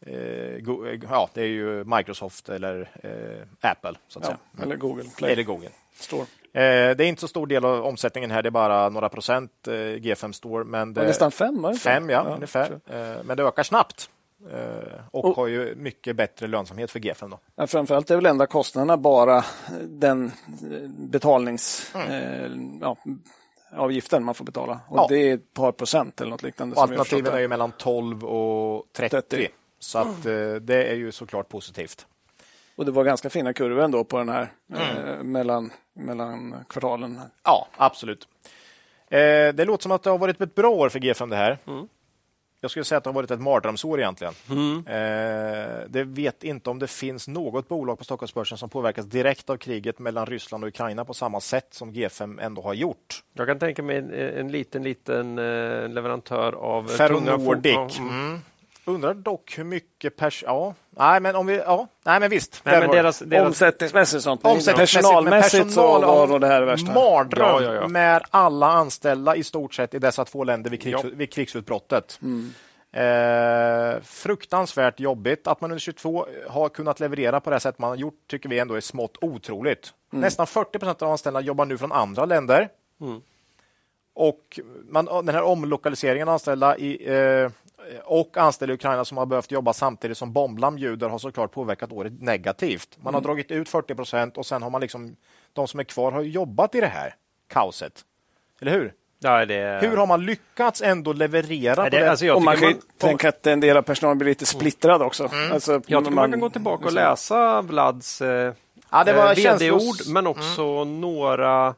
Eh, 0.00 0.98
ja, 1.10 1.30
det 1.34 1.40
är 1.40 1.46
ju 1.46 1.84
Microsoft 1.84 2.48
eller 2.48 2.90
eh, 3.02 3.70
Apple 3.70 3.94
så 4.08 4.18
att 4.18 4.24
ja, 4.24 4.36
säga. 4.56 4.64
Eller 4.64 4.76
Google 4.76 5.04
Play. 5.16 5.32
Eller 5.32 5.42
Google. 5.42 5.70
Store. 5.94 6.26
Eh, 6.56 6.96
det 6.96 7.04
är 7.04 7.08
inte 7.08 7.20
så 7.20 7.28
stor 7.28 7.46
del 7.46 7.64
av 7.64 7.84
omsättningen 7.84 8.30
här, 8.30 8.42
det 8.42 8.48
är 8.48 8.50
bara 8.50 8.88
några 8.88 9.08
procent 9.08 9.68
eh, 9.68 9.72
G5 9.72 10.32
Store. 10.32 10.64
Men 10.64 10.94
det, 10.94 11.02
nästan 11.02 11.30
fem, 11.30 11.62
var 11.62 11.72
det 11.72 11.78
Fem, 11.78 12.10
ja, 12.10 12.24
ja 12.28 12.34
ungefär. 12.34 12.80
Eh, 12.86 13.24
men 13.24 13.36
det 13.36 13.42
ökar 13.42 13.62
snabbt. 13.62 14.10
Eh, 14.52 15.00
och, 15.10 15.24
och, 15.24 15.36
har 15.36 15.46
ju 15.46 15.74
mycket 15.74 16.16
bättre 16.16 16.46
lönsamhet 16.46 16.90
för 16.90 17.00
G5. 17.00 17.30
Då. 17.30 17.38
Ja, 17.56 17.66
framförallt 17.66 18.10
är 18.10 18.16
väl 18.16 18.26
enda 18.26 18.46
kostnaderna 18.46 18.96
bara 18.96 19.44
den 19.82 20.32
betalnings... 20.98 21.92
Mm. 21.94 22.84
Avgiften 23.72 24.24
man 24.24 24.34
får 24.34 24.44
betala. 24.44 24.80
Och 24.88 24.98
ja. 24.98 25.06
Det 25.08 25.18
är 25.18 25.34
ett 25.34 25.54
par 25.54 25.72
procent 25.72 26.20
eller 26.20 26.30
något 26.30 26.42
liknande. 26.42 26.80
alternativen 26.80 27.34
är 27.34 27.38
ju 27.38 27.48
mellan 27.48 27.72
12 27.72 28.24
och 28.24 28.86
30. 28.92 29.10
30. 29.10 29.48
Så 29.78 29.98
att, 29.98 30.24
mm. 30.24 30.66
det 30.66 30.84
är 30.84 30.94
ju 30.94 31.12
såklart 31.12 31.48
positivt. 31.48 32.06
Och 32.76 32.84
det 32.84 32.90
var 32.90 33.04
ganska 33.04 33.30
fina 33.30 33.52
kurvor 33.52 33.82
ändå 33.82 34.04
på 34.04 34.18
den 34.18 34.28
här 34.28 34.52
mm. 34.74 35.08
eh, 35.08 35.22
mellan, 35.22 35.70
mellan 35.94 36.54
kvartalen. 36.68 37.20
Ja, 37.42 37.68
absolut. 37.76 38.28
Eh, 39.08 39.18
det 39.54 39.64
låter 39.64 39.82
som 39.82 39.92
att 39.92 40.02
det 40.02 40.10
har 40.10 40.18
varit 40.18 40.40
ett 40.40 40.54
bra 40.54 40.70
år 40.70 40.88
för 40.88 40.98
G5 40.98 41.30
det 41.30 41.36
här. 41.36 41.58
Mm. 41.66 41.88
Jag 42.60 42.70
skulle 42.70 42.84
säga 42.84 42.98
att 42.98 43.04
det 43.04 43.10
har 43.10 43.14
varit 43.14 43.30
ett 43.30 43.40
mardrömsår 43.40 44.00
egentligen. 44.00 44.34
Mm. 44.50 44.86
Eh, 44.86 45.80
det 45.88 46.04
vet 46.04 46.44
inte 46.44 46.70
om 46.70 46.78
det 46.78 46.86
finns 46.86 47.28
något 47.28 47.68
bolag 47.68 47.98
på 47.98 48.04
Stockholmsbörsen 48.04 48.58
som 48.58 48.68
påverkas 48.68 49.06
direkt 49.06 49.50
av 49.50 49.56
kriget 49.56 49.98
mellan 49.98 50.26
Ryssland 50.26 50.64
och 50.64 50.68
Ukraina 50.68 51.04
på 51.04 51.14
samma 51.14 51.40
sätt 51.40 51.66
som 51.70 51.92
G5 51.92 52.42
ändå 52.42 52.62
har 52.62 52.74
gjort. 52.74 53.22
Jag 53.32 53.46
kan 53.46 53.58
tänka 53.58 53.82
mig 53.82 53.96
en, 53.96 54.12
en 54.12 54.52
liten, 54.52 54.82
liten 54.82 55.38
eh, 55.38 55.88
leverantör 55.88 56.52
av 56.52 56.88
Ferronordic. 56.88 57.98
Mm. 57.98 58.40
Undrar 58.88 59.14
dock 59.14 59.58
hur 59.58 59.64
mycket 59.64 60.16
pers... 60.16 60.44
Ja, 60.46 60.74
nej 60.90 61.20
men 61.20 61.36
om 61.36 61.46
vi... 61.46 61.56
Ja, 61.56 61.88
nej 62.04 62.20
men 62.20 62.30
visst. 62.30 62.60
Nej, 62.64 62.80
men 62.80 62.90
deras, 62.90 63.18
deras... 63.18 63.46
Omsättningsmässigt 63.46 64.22
sånt. 64.22 64.44
Omsättningsmässigt, 64.44 65.02
personalmässigt 65.02 65.64
personal 65.64 66.02
så 66.02 66.26
var 66.26 66.38
det 66.38 66.46
här 66.46 66.62
värsta. 66.62 66.92
Mardröm 66.92 67.46
ja, 67.46 67.62
ja, 67.62 67.74
ja. 67.74 67.88
med 67.88 68.22
alla 68.30 68.66
anställda 68.66 69.36
i 69.36 69.44
stort 69.44 69.74
sett 69.74 69.94
i 69.94 69.98
dessa 69.98 70.24
två 70.24 70.44
länder 70.44 70.70
vid, 70.70 70.82
krigs, 70.82 71.04
vid 71.04 71.32
krigsutbrottet. 71.32 72.18
Mm. 72.22 72.52
Eh, 72.92 74.00
fruktansvärt 74.02 75.00
jobbigt. 75.00 75.46
Att 75.46 75.60
man 75.60 75.70
under 75.70 75.80
22 75.80 76.26
har 76.48 76.68
kunnat 76.68 77.00
leverera 77.00 77.40
på 77.40 77.50
det 77.50 77.60
sätt 77.60 77.78
man 77.78 77.90
har 77.90 77.96
gjort 77.96 78.20
tycker 78.26 78.48
vi 78.48 78.58
ändå 78.58 78.74
är 78.74 78.80
smått 78.80 79.16
otroligt. 79.20 79.92
Mm. 80.12 80.20
Nästan 80.20 80.46
40 80.46 80.78
procent 80.78 81.02
av 81.02 81.10
anställda 81.10 81.40
jobbar 81.40 81.64
nu 81.64 81.78
från 81.78 81.92
andra 81.92 82.24
länder. 82.24 82.68
Mm. 83.00 83.20
Och 84.14 84.60
man, 84.88 85.04
den 85.04 85.34
här 85.34 85.42
omlokaliseringen 85.42 86.28
av 86.28 86.32
anställda 86.32 86.76
i, 86.78 87.14
eh, 87.14 87.50
och 88.04 88.36
anställda 88.36 88.72
i 88.72 88.74
Ukraina 88.74 89.04
som 89.04 89.18
har 89.18 89.26
behövt 89.26 89.50
jobba 89.50 89.72
samtidigt 89.72 90.18
som 90.18 90.32
bombland 90.32 90.78
ljuder 90.78 91.08
har 91.08 91.18
såklart 91.18 91.52
påverkat 91.52 91.92
året 91.92 92.22
negativt. 92.22 92.98
Man 93.02 93.14
har 93.14 93.20
mm. 93.20 93.26
dragit 93.26 93.50
ut 93.50 93.68
40 93.68 93.94
procent 93.94 94.38
och 94.38 94.46
sen 94.46 94.62
har 94.62 94.70
man 94.70 94.80
liksom 94.80 95.16
de 95.52 95.68
som 95.68 95.80
är 95.80 95.84
kvar 95.84 96.12
har 96.12 96.22
jobbat 96.22 96.74
i 96.74 96.80
det 96.80 96.86
här 96.86 97.14
kaoset. 97.48 98.04
Eller 98.60 98.72
hur? 98.72 98.92
Ja, 99.18 99.46
det... 99.46 99.78
Hur 99.82 99.96
har 99.96 100.06
man 100.06 100.24
lyckats 100.26 100.82
ändå 100.82 101.12
leverera? 101.12 101.84
Ja, 101.84 101.90
det, 101.90 101.98
det? 101.98 102.10
Alltså, 102.10 102.32
och 102.32 102.42
man 102.42 102.56
kan 102.56 102.64
man... 102.64 102.80
tänka 102.98 103.28
att 103.28 103.46
en 103.46 103.60
del 103.60 103.76
av 103.76 103.82
personalen 103.82 104.18
blir 104.18 104.28
lite 104.28 104.46
splittrad 104.46 105.02
också. 105.02 105.28
Mm. 105.32 105.52
Alltså, 105.52 105.72
jag 105.72 105.82
tycker 105.82 106.00
man... 106.02 106.14
man 106.14 106.30
kan 106.30 106.40
gå 106.40 106.50
tillbaka 106.50 106.86
och 106.86 106.92
läsa 106.92 107.62
Vlads 107.62 108.22
eh, 108.22 108.54
ja, 108.90 109.04
det 109.04 109.12
var 109.12 109.30
eh, 109.30 109.34
vd-ord, 109.34 109.96
men 110.06 110.26
också 110.26 110.62
mm. 110.62 111.00
några 111.00 111.74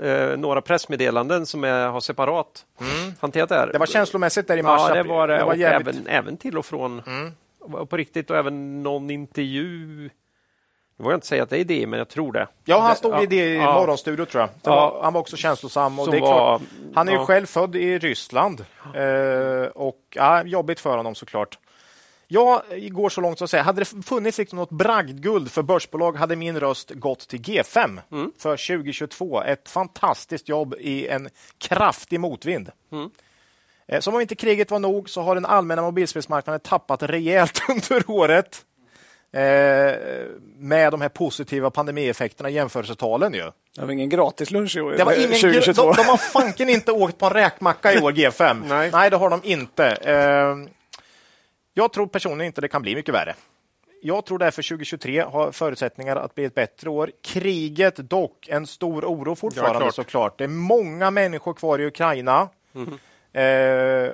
eh, 0.00 0.38
några 0.38 0.60
pressmeddelanden 0.60 1.46
som 1.46 1.64
är, 1.64 1.86
har 1.86 2.00
separat 2.00 2.64
mm. 2.80 3.14
hanterat 3.20 3.48
det 3.48 3.54
här. 3.54 3.70
Det 3.72 3.78
var 3.78 3.86
känslomässigt 3.86 4.48
där 4.48 4.56
i 4.56 4.62
mars. 4.62 4.82
Ja, 4.88 4.94
det 4.94 5.02
var 5.02 5.28
det. 5.28 5.38
det 5.38 5.44
var 5.44 5.54
även, 5.54 6.06
även 6.06 6.36
till 6.36 6.58
och 6.58 6.66
från. 6.66 7.02
Mm. 7.06 7.32
På 7.86 7.96
riktigt 7.96 8.30
och 8.30 8.36
även 8.36 8.82
någon 8.82 9.10
intervju 9.10 10.10
nu 10.98 11.02
vågar 11.02 11.12
jag 11.12 11.16
inte 11.16 11.26
säga 11.26 11.42
att 11.42 11.50
det 11.50 11.60
är 11.60 11.64
det, 11.64 11.86
men 11.86 11.98
jag 11.98 12.08
tror 12.08 12.32
det. 12.32 12.48
Ja, 12.64 12.80
han 12.80 12.96
stod 12.96 13.22
i 13.22 13.26
det 13.26 13.46
i 13.46 13.56
ja. 13.56 13.74
Morgonstudio 13.74 14.24
tror 14.24 14.40
jag. 14.40 14.50
Ja. 14.62 14.70
Var, 14.70 15.02
han 15.02 15.12
var 15.12 15.20
också 15.20 15.36
känslosam. 15.36 15.98
Och 15.98 16.10
det 16.10 16.16
är 16.16 16.20
var, 16.20 16.58
klart, 16.58 16.62
han 16.94 17.08
är 17.08 17.12
ju 17.12 17.18
ja. 17.18 17.26
själv 17.26 17.46
född 17.46 17.76
i 17.76 17.98
Ryssland. 17.98 18.64
Eh, 18.94 19.68
och 19.74 20.00
ja, 20.14 20.42
Jobbigt 20.44 20.80
för 20.80 20.96
honom 20.96 21.14
såklart. 21.14 21.58
Jag 22.30 22.62
går 22.90 23.08
så 23.08 23.20
långt 23.20 23.38
som 23.38 23.44
att 23.44 23.50
säga, 23.50 23.62
hade 23.62 23.80
det 23.80 24.02
funnits 24.04 24.38
liksom 24.38 24.58
något 24.58 24.70
bragdguld 24.70 25.50
för 25.50 25.62
börsbolag 25.62 26.16
hade 26.16 26.36
min 26.36 26.60
röst 26.60 26.90
gått 26.90 27.28
till 27.28 27.40
G5 27.40 28.00
mm. 28.12 28.32
för 28.38 28.76
2022. 28.76 29.42
Ett 29.42 29.68
fantastiskt 29.68 30.48
jobb 30.48 30.74
i 30.78 31.08
en 31.08 31.28
kraftig 31.58 32.20
motvind. 32.20 32.70
Mm. 32.92 33.10
Eh, 33.88 34.00
som 34.00 34.14
om 34.14 34.20
inte 34.20 34.34
kriget 34.34 34.70
var 34.70 34.78
nog 34.78 35.10
så 35.10 35.22
har 35.22 35.34
den 35.34 35.46
allmänna 35.46 35.82
mobilspelsmarknaden 35.82 36.60
tappat 36.60 37.02
rejält 37.02 37.62
under 37.68 38.10
året. 38.10 38.64
Eh, 39.32 39.40
med 40.58 40.92
de 40.92 41.00
här 41.00 41.08
positiva 41.08 41.70
pandemieffekterna 41.70 42.50
i 42.50 42.52
jämförelsetalen. 42.52 43.34
Ju. 43.34 43.50
Det 43.76 43.84
var 43.84 43.92
ingen 43.92 44.08
gratis 44.08 44.50
lunch 44.50 44.76
i 44.76 44.80
år. 44.80 44.92
Det 44.92 45.04
var 45.04 45.12
ingen, 45.12 45.28
2022. 45.28 45.82
De, 45.82 45.96
de 45.96 46.02
har 46.02 46.16
fanken 46.16 46.68
inte 46.68 46.92
åkt 46.92 47.18
på 47.18 47.26
en 47.26 47.32
räkmacka 47.32 47.92
i 47.92 48.00
år, 48.00 48.12
G5. 48.12 48.62
Nej. 48.68 48.90
Nej, 48.92 49.10
det 49.10 49.16
har 49.16 49.30
de 49.30 49.40
inte. 49.44 49.96
Jag 51.78 51.92
tror 51.92 52.06
personligen 52.06 52.46
inte 52.46 52.60
det 52.60 52.68
kan 52.68 52.82
bli 52.82 52.94
mycket 52.94 53.14
värre. 53.14 53.34
Jag 54.02 54.26
tror 54.26 54.38
därför 54.38 54.62
2023 54.62 55.20
har 55.20 55.52
förutsättningar 55.52 56.16
att 56.16 56.34
bli 56.34 56.44
ett 56.44 56.54
bättre 56.54 56.90
år. 56.90 57.12
Kriget 57.22 57.96
dock 57.96 58.48
en 58.48 58.66
stor 58.66 59.04
oro 59.04 59.34
fortfarande 59.34 59.84
ja, 59.84 59.92
såklart. 59.92 60.38
Det 60.38 60.44
är 60.44 60.48
många 60.48 61.10
människor 61.10 61.54
kvar 61.54 61.78
i 61.78 61.86
Ukraina. 61.86 62.48
Mm. 62.74 62.98
Eh, 63.32 64.12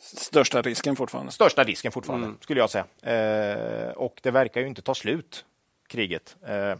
största 0.00 0.62
risken 0.62 0.96
fortfarande. 0.96 1.32
Största 1.32 1.64
risken 1.64 1.92
fortfarande, 1.92 2.26
mm. 2.26 2.38
skulle 2.40 2.60
jag 2.60 2.70
säga. 2.70 2.84
Eh, 3.02 3.90
och 3.90 4.20
det 4.22 4.30
verkar 4.30 4.60
ju 4.60 4.66
inte 4.66 4.82
ta 4.82 4.94
slut, 4.94 5.44
kriget. 5.86 6.36
Eh, 6.46 6.76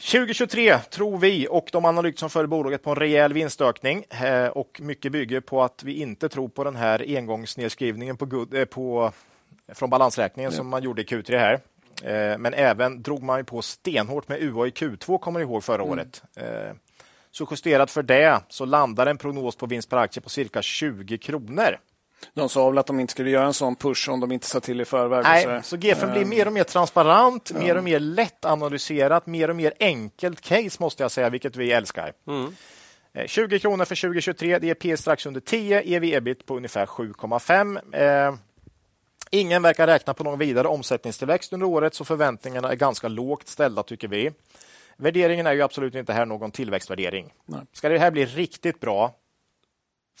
2023 0.00 0.78
tror 0.78 1.18
vi 1.18 1.48
och 1.50 1.68
de 1.72 1.84
analytiker 1.84 2.18
som 2.18 2.30
följer 2.30 2.46
bolaget 2.46 2.82
på 2.82 2.90
en 2.90 2.96
rejäl 2.96 3.32
vinstökning 3.32 4.04
eh, 4.10 4.46
och 4.46 4.80
mycket 4.82 5.12
bygger 5.12 5.40
på 5.40 5.62
att 5.62 5.82
vi 5.82 6.00
inte 6.00 6.28
tror 6.28 6.48
på 6.48 6.64
den 6.64 6.76
här 6.76 7.04
engångsnedskrivningen 7.16 8.16
på, 8.16 8.26
good, 8.26 8.54
eh, 8.54 8.64
på 8.64 9.12
från 9.68 9.90
balansräkningen 9.90 10.50
ja. 10.50 10.56
som 10.56 10.68
man 10.68 10.82
gjorde 10.82 11.02
i 11.02 11.04
Q3 11.04 11.38
här. 11.38 11.54
Eh, 12.02 12.38
men 12.38 12.54
även 12.54 13.02
drog 13.02 13.22
man 13.22 13.44
på 13.44 13.62
stenhårt 13.62 14.28
med 14.28 14.42
UA 14.42 14.66
i 14.66 14.70
Q2 14.70 15.18
kommer 15.18 15.40
ni 15.40 15.46
ihåg 15.46 15.64
förra 15.64 15.82
mm. 15.82 15.92
året. 15.92 16.22
Så 17.30 17.46
justerat 17.50 17.90
för 17.90 18.02
det 18.02 18.40
så 18.48 18.64
landar 18.64 19.06
en 19.06 19.18
prognos 19.18 19.56
på 19.56 19.66
vinst 19.66 19.90
per 19.90 19.96
aktie 19.96 20.22
på 20.22 20.28
cirka 20.28 20.62
20 20.62 21.18
kronor. 21.18 21.78
De 22.34 22.48
sa 22.48 22.70
väl 22.70 22.78
att 22.78 22.86
de 22.86 23.00
inte 23.00 23.10
skulle 23.10 23.30
göra 23.30 23.46
en 23.46 23.54
sån 23.54 23.76
push 23.76 24.08
om 24.08 24.20
de 24.20 24.32
inte 24.32 24.46
sa 24.46 24.60
till 24.60 24.80
i 24.80 24.84
förväg. 24.84 25.22
Nej, 25.24 25.62
så 25.62 25.76
G5 25.76 26.12
blir 26.12 26.24
mer 26.24 26.46
och 26.46 26.52
mer 26.52 26.64
transparent, 26.64 27.50
ja. 27.54 27.60
mer 27.60 27.76
och 27.76 27.84
mer 27.84 28.00
lättanalyserat, 28.00 29.26
mer 29.26 29.50
och 29.50 29.56
mer 29.56 29.72
enkelt 29.80 30.40
case 30.40 30.76
måste 30.78 31.02
jag 31.02 31.10
säga, 31.10 31.30
vilket 31.30 31.56
vi 31.56 31.72
älskar. 31.72 32.12
Mm. 32.26 32.54
20 33.26 33.56
eh, 33.56 33.60
kronor 33.60 33.84
för 33.84 33.94
2023, 33.94 34.58
det 34.58 34.70
är 34.70 34.74
P 34.74 34.96
strax 34.96 35.26
under 35.26 35.40
10, 35.40 35.80
ev-ebit 35.80 36.46
på 36.46 36.56
ungefär 36.56 36.86
7,5. 36.86 38.28
Eh, 38.28 38.34
ingen 39.30 39.62
verkar 39.62 39.86
räkna 39.86 40.14
på 40.14 40.24
någon 40.24 40.38
vidare 40.38 40.68
omsättningstillväxt 40.68 41.52
under 41.52 41.66
året, 41.66 41.94
så 41.94 42.04
förväntningarna 42.04 42.70
är 42.70 42.76
ganska 42.76 43.08
lågt 43.08 43.48
ställda 43.48 43.82
tycker 43.82 44.08
vi. 44.08 44.30
Värderingen 44.96 45.46
är 45.46 45.52
ju 45.52 45.62
absolut 45.62 45.94
inte 45.94 46.12
här 46.12 46.26
någon 46.26 46.50
tillväxtvärdering. 46.50 47.32
Nej. 47.46 47.60
Ska 47.72 47.88
det 47.88 47.98
här 47.98 48.10
bli 48.10 48.24
riktigt 48.24 48.80
bra, 48.80 49.14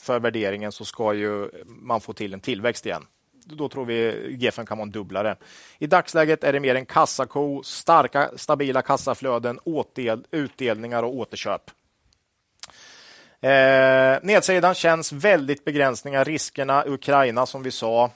för 0.00 0.20
värderingen 0.20 0.72
så 0.72 0.84
ska 0.84 1.14
ju 1.14 1.50
man 1.66 2.00
få 2.00 2.12
till 2.12 2.34
en 2.34 2.40
tillväxt 2.40 2.86
igen. 2.86 3.06
Då 3.44 3.68
tror 3.68 3.84
vi 3.84 4.12
G5 4.40 4.66
kan 4.66 4.78
vara 4.78 4.86
en 4.86 4.90
dubblare. 4.90 5.36
I 5.78 5.86
dagsläget 5.86 6.44
är 6.44 6.52
det 6.52 6.60
mer 6.60 6.74
en 6.74 6.86
kassako, 6.86 7.62
starka 7.62 8.30
stabila 8.36 8.82
kassaflöden, 8.82 9.58
åtdel, 9.64 10.24
utdelningar 10.30 11.02
och 11.02 11.14
återköp. 11.14 11.70
Eh, 13.40 14.18
nedsidan 14.22 14.74
känns 14.74 15.12
väldigt 15.12 15.64
begränsningar. 15.64 16.24
Riskerna 16.24 16.84
Ukraina 16.86 17.46
som 17.46 17.62
vi 17.62 17.70
sa, 17.70 18.10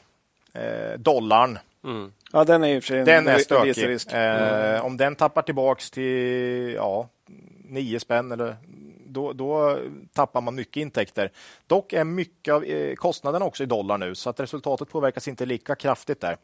eh, 0.52 0.98
dollarn. 0.98 1.58
Mm. 1.84 2.12
Ja, 2.32 2.44
den 2.44 2.64
är 2.64 2.68
i 2.68 2.78
och 2.78 2.82
för 2.82 2.88
sig 2.88 2.98
en 2.98 3.04
Den 3.04 3.28
är 3.28 3.34
en 3.34 3.40
stökig. 3.40 3.98
Eh, 4.12 4.84
om 4.84 4.96
den 4.96 5.16
tappar 5.16 5.42
tillbaks 5.42 5.90
till 5.90 6.72
ja, 6.74 7.08
nio 7.64 8.00
spänn 8.00 8.32
eller 8.32 8.56
då, 9.14 9.32
då 9.32 9.78
tappar 10.12 10.40
man 10.40 10.54
mycket 10.54 10.76
intäkter. 10.76 11.30
Dock 11.66 11.92
är 11.92 12.04
mycket 12.04 12.54
av 12.54 12.64
eh, 12.64 12.94
kostnaden 12.94 13.42
också 13.42 13.62
i 13.62 13.66
dollar 13.66 13.98
nu 13.98 14.14
så 14.14 14.30
att 14.30 14.40
resultatet 14.40 14.88
påverkas 14.88 15.28
inte 15.28 15.46
lika 15.46 15.74
kraftigt 15.74 16.20
där. 16.20 16.36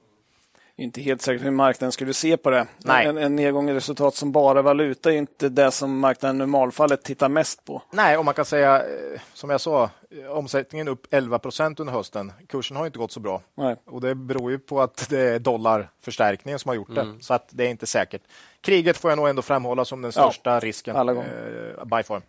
Inte 0.77 1.01
helt 1.01 1.23
säkert 1.23 1.45
hur 1.47 1.51
marknaden 1.51 1.93
skulle 1.93 2.15
se 2.15 2.37
på 2.37 2.51
det. 2.51 2.67
Nej. 2.79 3.07
En, 3.07 3.19
en 3.19 3.37
nedgång 3.37 3.71
i 3.71 3.75
resultat 3.75 4.15
som 4.15 4.33
bara 4.33 4.63
valuta 4.63 5.13
är 5.13 5.17
inte 5.17 5.49
det 5.49 5.71
som 5.71 5.99
marknaden 5.99 6.37
i 6.37 6.39
normalfallet 6.39 7.03
tittar 7.03 7.29
mest 7.29 7.65
på. 7.65 7.83
Nej, 7.93 8.17
och 8.19 8.25
man 8.25 8.35
kan 8.35 8.45
säga 8.45 8.77
eh, 8.83 9.21
som 9.35 9.51
jag 9.51 9.61
sa, 9.61 9.91
eh, 10.11 10.31
omsättningen 10.31 10.89
upp 10.89 11.07
11 11.11 11.39
procent 11.39 11.81
under 11.81 11.93
hösten. 11.93 12.33
Kursen 12.49 12.77
har 12.77 12.87
inte 12.87 12.99
gått 12.99 13.13
så 13.13 13.21
bra 13.21 13.43
Nej. 13.55 13.77
och 13.87 14.01
det 14.01 14.15
beror 14.15 14.51
ju 14.51 14.59
på 14.59 14.81
att 14.83 15.07
det 15.11 15.21
är 15.21 15.39
dollarförstärkningen 15.39 16.59
som 16.59 16.69
har 16.69 16.77
gjort 16.77 16.95
det. 16.95 17.15
Så 17.21 17.35
att 17.35 17.49
det 17.51 17.65
är 17.65 17.69
inte 17.69 17.87
säkert. 17.87 18.23
Kriget 18.61 18.97
får 18.97 19.11
jag 19.11 19.17
nog 19.19 19.29
ändå 19.29 19.43
framhålla 19.43 19.85
som 19.85 20.03
den 20.03 20.13
Ja, 20.15 20.23
största 20.31 20.61
risken. 20.61 20.97
alla 20.97 21.13
gånger. 21.15 21.75
Eh, 21.79 21.85
by 21.85 22.03
far. 22.03 22.23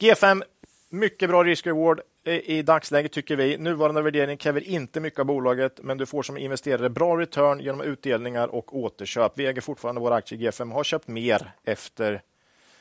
G5, 0.00 0.42
mycket 0.88 1.28
bra 1.28 1.44
risk-reward 1.44 2.00
i 2.24 2.62
dagsläget 2.62 3.12
tycker 3.12 3.36
vi. 3.36 3.58
Nuvarande 3.58 4.02
värdering 4.02 4.36
kräver 4.36 4.60
inte 4.60 5.00
mycket 5.00 5.18
av 5.20 5.26
bolaget, 5.26 5.80
men 5.82 5.98
du 5.98 6.06
får 6.06 6.22
som 6.22 6.36
investerare 6.38 6.88
bra 6.90 7.16
return 7.20 7.60
genom 7.60 7.80
utdelningar 7.80 8.48
och 8.48 8.76
återköp. 8.76 9.32
Vi 9.34 9.46
äger 9.46 9.60
fortfarande 9.60 10.00
våra 10.00 10.14
aktier 10.14 10.40
i 10.40 10.46
G5 10.48 10.68
och 10.70 10.74
har 10.76 10.84
köpt 10.84 11.08
mer 11.08 11.52
efter, 11.64 12.22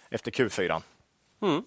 efter 0.10 0.32
Q4. 0.32 0.82
Mm. 1.42 1.64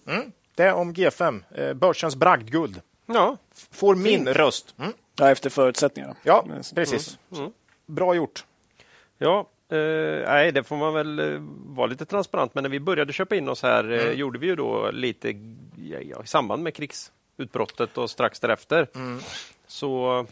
Det 0.55 0.63
är 0.63 0.73
om 0.73 0.93
G5, 0.93 1.43
eh, 1.51 1.73
börsens 1.73 2.15
bragdguld. 2.15 2.81
Ja, 3.05 3.37
Får 3.71 3.95
min 3.95 4.27
röst. 4.27 4.75
Mm. 4.79 4.93
Ja, 5.19 5.31
efter 5.31 5.49
förutsättningarna. 5.49 6.15
Ja, 6.23 6.45
Men- 6.47 6.63
precis. 6.75 7.17
Bra 7.85 8.15
gjort. 8.15 8.45
Ja, 9.17 9.47
eh, 9.73 10.25
nej, 10.25 10.51
det 10.51 10.63
får 10.63 10.77
man 10.77 10.93
väl 10.93 11.19
eh, 11.19 11.39
vara 11.65 11.87
lite 11.87 12.05
transparent. 12.05 12.55
Men 12.55 12.63
när 12.63 12.69
vi 12.69 12.79
började 12.79 13.13
köpa 13.13 13.35
in 13.35 13.49
oss 13.49 13.63
här 13.63 13.91
eh, 13.91 14.11
gjorde 14.11 14.39
vi 14.39 14.47
ju 14.47 14.55
då 14.55 14.91
lite 14.91 15.29
ja, 15.75 15.99
ja, 15.99 16.23
i 16.23 16.27
samband 16.27 16.63
med 16.63 16.75
krigsutbrottet 16.75 17.97
och 17.97 18.09
strax 18.09 18.39
därefter. 18.39 18.87
Så, 19.67 20.25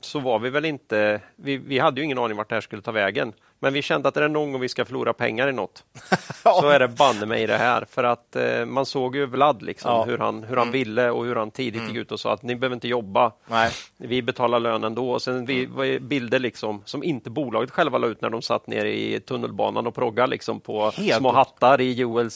så 0.00 0.18
var 0.18 0.38
vi 0.38 0.50
väl 0.50 0.64
inte... 0.64 1.20
Vi, 1.36 1.56
vi 1.56 1.78
hade 1.78 2.00
ju 2.00 2.04
ingen 2.04 2.18
aning 2.18 2.36
vart 2.36 2.48
det 2.48 2.56
här 2.56 2.60
skulle 2.60 2.82
ta 2.82 2.92
vägen. 2.92 3.32
Men 3.58 3.72
vi 3.72 3.82
kände 3.82 4.08
att 4.08 4.16
är 4.16 4.20
det 4.20 4.28
någon 4.28 4.52
gång 4.52 4.60
vi 4.60 4.68
ska 4.68 4.84
förlora 4.84 5.12
pengar 5.12 5.48
i 5.48 5.52
något 5.52 5.84
så 6.42 6.68
är 6.68 6.78
det 6.78 6.88
banne 6.88 7.26
mig 7.26 7.46
det 7.46 7.56
här. 7.56 7.86
För 7.90 8.04
att 8.04 8.36
eh, 8.36 8.64
man 8.64 8.86
såg 8.86 9.16
ju 9.16 9.26
Vlad 9.26 9.62
liksom, 9.62 9.90
Ja. 9.90 10.04
hur 10.04 10.18
han, 10.18 10.44
hur 10.44 10.56
han 10.56 10.70
ville 10.70 11.10
och 11.10 11.24
hur 11.24 11.36
han 11.36 11.50
tidigt 11.50 11.82
gick 11.88 11.96
ut 11.96 12.12
och 12.12 12.20
sa 12.20 12.32
att 12.32 12.42
ni 12.42 12.56
behöver 12.56 12.74
inte 12.74 12.88
jobba. 12.88 13.32
Nej. 13.46 13.70
Vi 13.96 14.22
betalar 14.22 14.60
lönen 14.60 14.94
då. 14.94 15.10
Och 15.10 15.22
sen 15.22 15.46
vi, 15.46 15.66
var 15.66 15.84
ju 15.84 15.98
bilder 16.00 16.38
liksom, 16.38 16.82
som 16.84 17.02
inte 17.04 17.30
bolaget 17.30 17.70
själva 17.70 17.98
la 17.98 18.06
ut 18.06 18.20
när 18.22 18.30
de 18.30 18.42
satt 18.42 18.66
nere 18.66 18.92
i 18.92 19.20
tunnelbanan 19.20 19.86
och 19.86 19.94
proggade 19.94 20.30
liksom, 20.30 20.60
på 20.60 20.90
Helt 20.90 21.18
små 21.18 21.32
hattar 21.32 21.80
i 21.80 21.90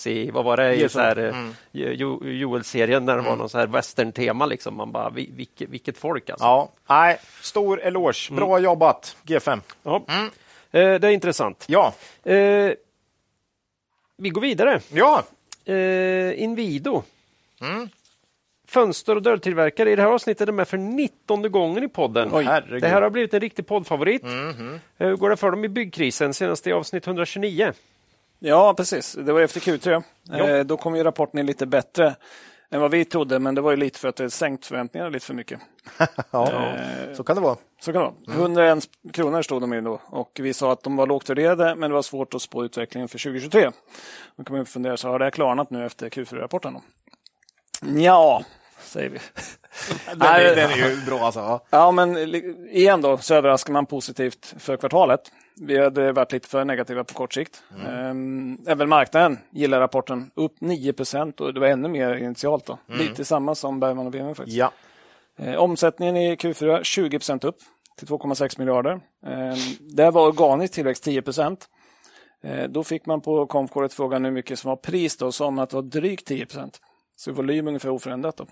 i, 0.06 0.30
vad 0.30 0.44
var 0.44 0.56
det, 0.56 0.74
i 0.74 0.88
så 0.88 1.00
här, 1.00 1.16
mm. 1.16 1.54
Ju- 1.72 2.18
Juels-serien 2.22 3.04
när 3.04 3.16
det 3.16 3.22
var 3.22 3.36
någon 3.36 3.48
så 3.48 3.58
här 3.58 3.66
western-tema. 3.66 4.46
Liksom. 4.46 4.76
Man 4.76 4.92
bara, 4.92 5.10
vi- 5.10 5.30
vilket, 5.34 5.68
vilket 5.68 5.98
folk 5.98 6.30
alltså. 6.30 6.44
Ja, 6.44 6.68
nej, 6.88 7.18
stor 7.42 7.80
eloge. 7.82 8.30
Bra 8.32 8.58
jobbat, 8.58 9.16
G5. 9.26 9.60
Ja. 9.82 10.02
Eh, 10.72 10.94
det 11.00 11.08
är 11.08 11.10
intressant. 11.10 11.64
Ja, 11.68 11.94
Eh, 12.22 12.72
vi 14.16 14.28
går 14.28 14.40
vidare. 14.40 14.80
ja. 14.92 15.24
Eh, 15.64 16.42
Inwido. 16.42 17.02
Mm. 17.60 17.88
Fönster 18.68 19.16
och 19.16 19.22
dörrtillverkare. 19.22 19.90
I 19.90 19.96
det 19.96 20.02
här 20.02 20.08
avsnittet 20.08 20.40
är 20.40 20.46
de 20.46 20.52
med 20.56 20.68
för 20.68 20.76
19 20.78 21.52
gången 21.52 21.84
i 21.84 21.88
podden. 21.88 22.28
Oj, 22.32 22.44
det 22.80 22.88
här 22.88 23.02
har 23.02 23.10
blivit 23.10 23.34
en 23.34 23.40
riktig 23.40 23.66
poddfavorit. 23.66 24.24
Eh, 24.24 24.30
Hur 24.98 25.16
går 25.16 25.30
det 25.30 25.36
för 25.36 25.50
dem 25.50 25.64
i 25.64 25.68
byggkrisen? 25.68 26.34
Senast 26.34 26.66
i 26.66 26.72
avsnitt 26.72 27.06
129. 27.06 27.72
Ja, 28.38 28.74
precis. 28.74 29.12
Det 29.12 29.32
var 29.32 29.40
efter 29.40 29.60
Q3. 29.60 30.02
Ja. 30.22 30.48
Eh, 30.48 30.64
då 30.64 30.76
kom 30.76 30.96
ju 30.96 31.02
rapporten 31.02 31.40
in 31.40 31.46
lite 31.46 31.66
bättre 31.66 32.14
än 32.70 32.80
vad 32.80 32.90
vi 32.90 33.04
trodde, 33.04 33.38
men 33.38 33.54
det 33.54 33.60
var 33.60 33.70
ju 33.70 33.76
lite 33.76 33.98
för 33.98 34.08
att 34.08 34.16
det 34.16 34.30
sänkt 34.30 34.66
förväntningarna 34.66 35.10
lite 35.10 35.26
för 35.26 35.34
mycket. 35.34 35.60
ja. 36.30 36.74
Så 37.16 37.24
kan 37.24 37.36
det 37.36 37.42
vara. 37.42 37.56
Så 37.80 37.92
kan 37.92 38.02
det 38.02 38.12
vara. 38.26 38.38
101 38.38 38.88
kronor 39.12 39.42
stod 39.42 39.62
de 39.62 39.74
i 39.74 39.80
då 39.80 40.00
och 40.06 40.30
vi 40.42 40.54
sa 40.54 40.72
att 40.72 40.82
de 40.82 40.96
var 40.96 41.06
lågt 41.06 41.30
värderade, 41.30 41.74
men 41.74 41.90
det 41.90 41.94
var 41.94 42.02
svårt 42.02 42.34
att 42.34 42.42
spå 42.42 42.64
utvecklingen 42.64 43.08
för 43.08 43.18
2023. 43.18 43.70
Då 44.36 44.44
kan 44.44 44.56
man 44.56 44.66
fundera, 44.66 44.96
så 44.96 45.08
har 45.08 45.18
det 45.18 45.24
här 45.24 45.30
klarnat 45.30 45.70
nu 45.70 45.86
efter 45.86 46.08
Q4-rapporten? 46.08 46.74
då? 46.74 46.82
Ja, 48.00 48.44
säger 48.80 49.10
vi. 49.10 49.18
Den, 50.14 50.22
är, 50.22 50.56
den 50.56 50.70
är 50.70 50.76
ju 50.76 51.06
bra 51.06 51.20
alltså. 51.20 51.60
Ja. 51.70 51.92
Men 51.92 52.16
igen 52.70 53.00
då 53.00 53.18
så 53.18 53.34
överraskar 53.34 53.72
man 53.72 53.86
positivt 53.86 54.54
för 54.58 54.76
kvartalet. 54.76 55.20
Vi 55.54 55.78
hade 55.78 56.12
varit 56.12 56.32
lite 56.32 56.48
för 56.48 56.64
negativa 56.64 57.04
på 57.04 57.14
kort 57.14 57.32
sikt. 57.34 57.62
Ehm, 57.88 58.58
även 58.66 58.88
marknaden 58.88 59.38
gillar 59.50 59.80
rapporten. 59.80 60.30
Upp 60.34 60.60
9% 60.60 61.40
och 61.40 61.54
det 61.54 61.60
var 61.60 61.66
ännu 61.66 61.88
mer 61.88 62.14
initialt. 62.14 62.66
Då. 62.66 62.78
Lite 62.86 63.24
samma 63.24 63.54
som 63.54 63.80
Bergman 63.80 64.06
och 64.06 64.12
BMW 64.12 64.34
faktiskt. 64.34 64.56
ja. 64.56 64.72
Eh, 65.38 65.54
omsättningen 65.54 66.16
i 66.16 66.36
Q4 66.36 66.82
20% 66.82 67.44
upp 67.46 67.56
till 67.96 68.08
2,6 68.08 68.58
miljarder. 68.58 69.00
Eh, 69.26 69.56
det 69.80 70.10
var 70.10 70.28
organisk 70.28 70.74
tillväxt 70.74 71.04
10 71.04 71.22
eh, 72.42 72.68
Då 72.68 72.84
fick 72.84 73.06
man 73.06 73.20
på 73.20 73.46
konfkåret 73.46 73.92
frågan 73.92 74.24
hur 74.24 74.32
mycket 74.32 74.58
som 74.58 74.68
var 74.68 74.76
pris 74.76 75.16
då, 75.16 75.26
och 75.26 75.34
sa 75.34 75.52
att 75.52 75.70
det 75.70 75.76
var 75.76 75.82
drygt 75.82 76.26
10 76.26 76.46
Så 77.16 77.32
volym 77.32 77.68
ungefär 77.68 77.90
oförändrat. 77.90 78.36
Då. 78.36 78.46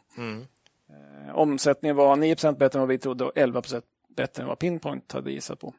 Eh, 0.90 1.34
omsättningen 1.34 1.96
var 1.96 2.16
9% 2.16 2.58
bättre 2.58 2.78
än 2.78 2.80
vad 2.80 2.88
vi 2.88 2.98
trodde 2.98 3.24
och 3.24 3.36
11% 3.36 3.82
bättre 4.16 4.42
än 4.42 4.48
vad 4.48 4.58
Pinpoint 4.58 5.12
hade 5.12 5.30
gissat 5.30 5.60
på. 5.60 5.74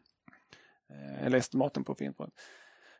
Eh, 0.93 1.25
eller 1.25 1.37
estimaten 1.37 1.83
på 1.83 1.95
Pinpoint. 1.95 2.33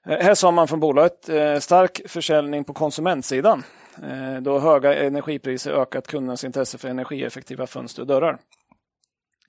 Eh, 0.06 0.18
Här 0.18 0.36
sa 0.36 0.52
man 0.52 0.68
från 0.68 0.80
bolaget 0.80 1.30
eh, 1.30 1.60
stark 1.60 2.02
försäljning 2.06 2.64
på 2.64 2.74
konsumentsidan 2.74 3.64
eh, 4.04 4.42
då 4.42 4.60
höga 4.60 4.96
energipriser 4.96 5.72
ökat 5.72 6.08
kundernas 6.08 6.44
intresse 6.44 6.78
för 6.78 6.88
energieffektiva 6.90 7.68
fönster 7.68 8.02
och 8.02 8.08
dörrar. 8.08 8.34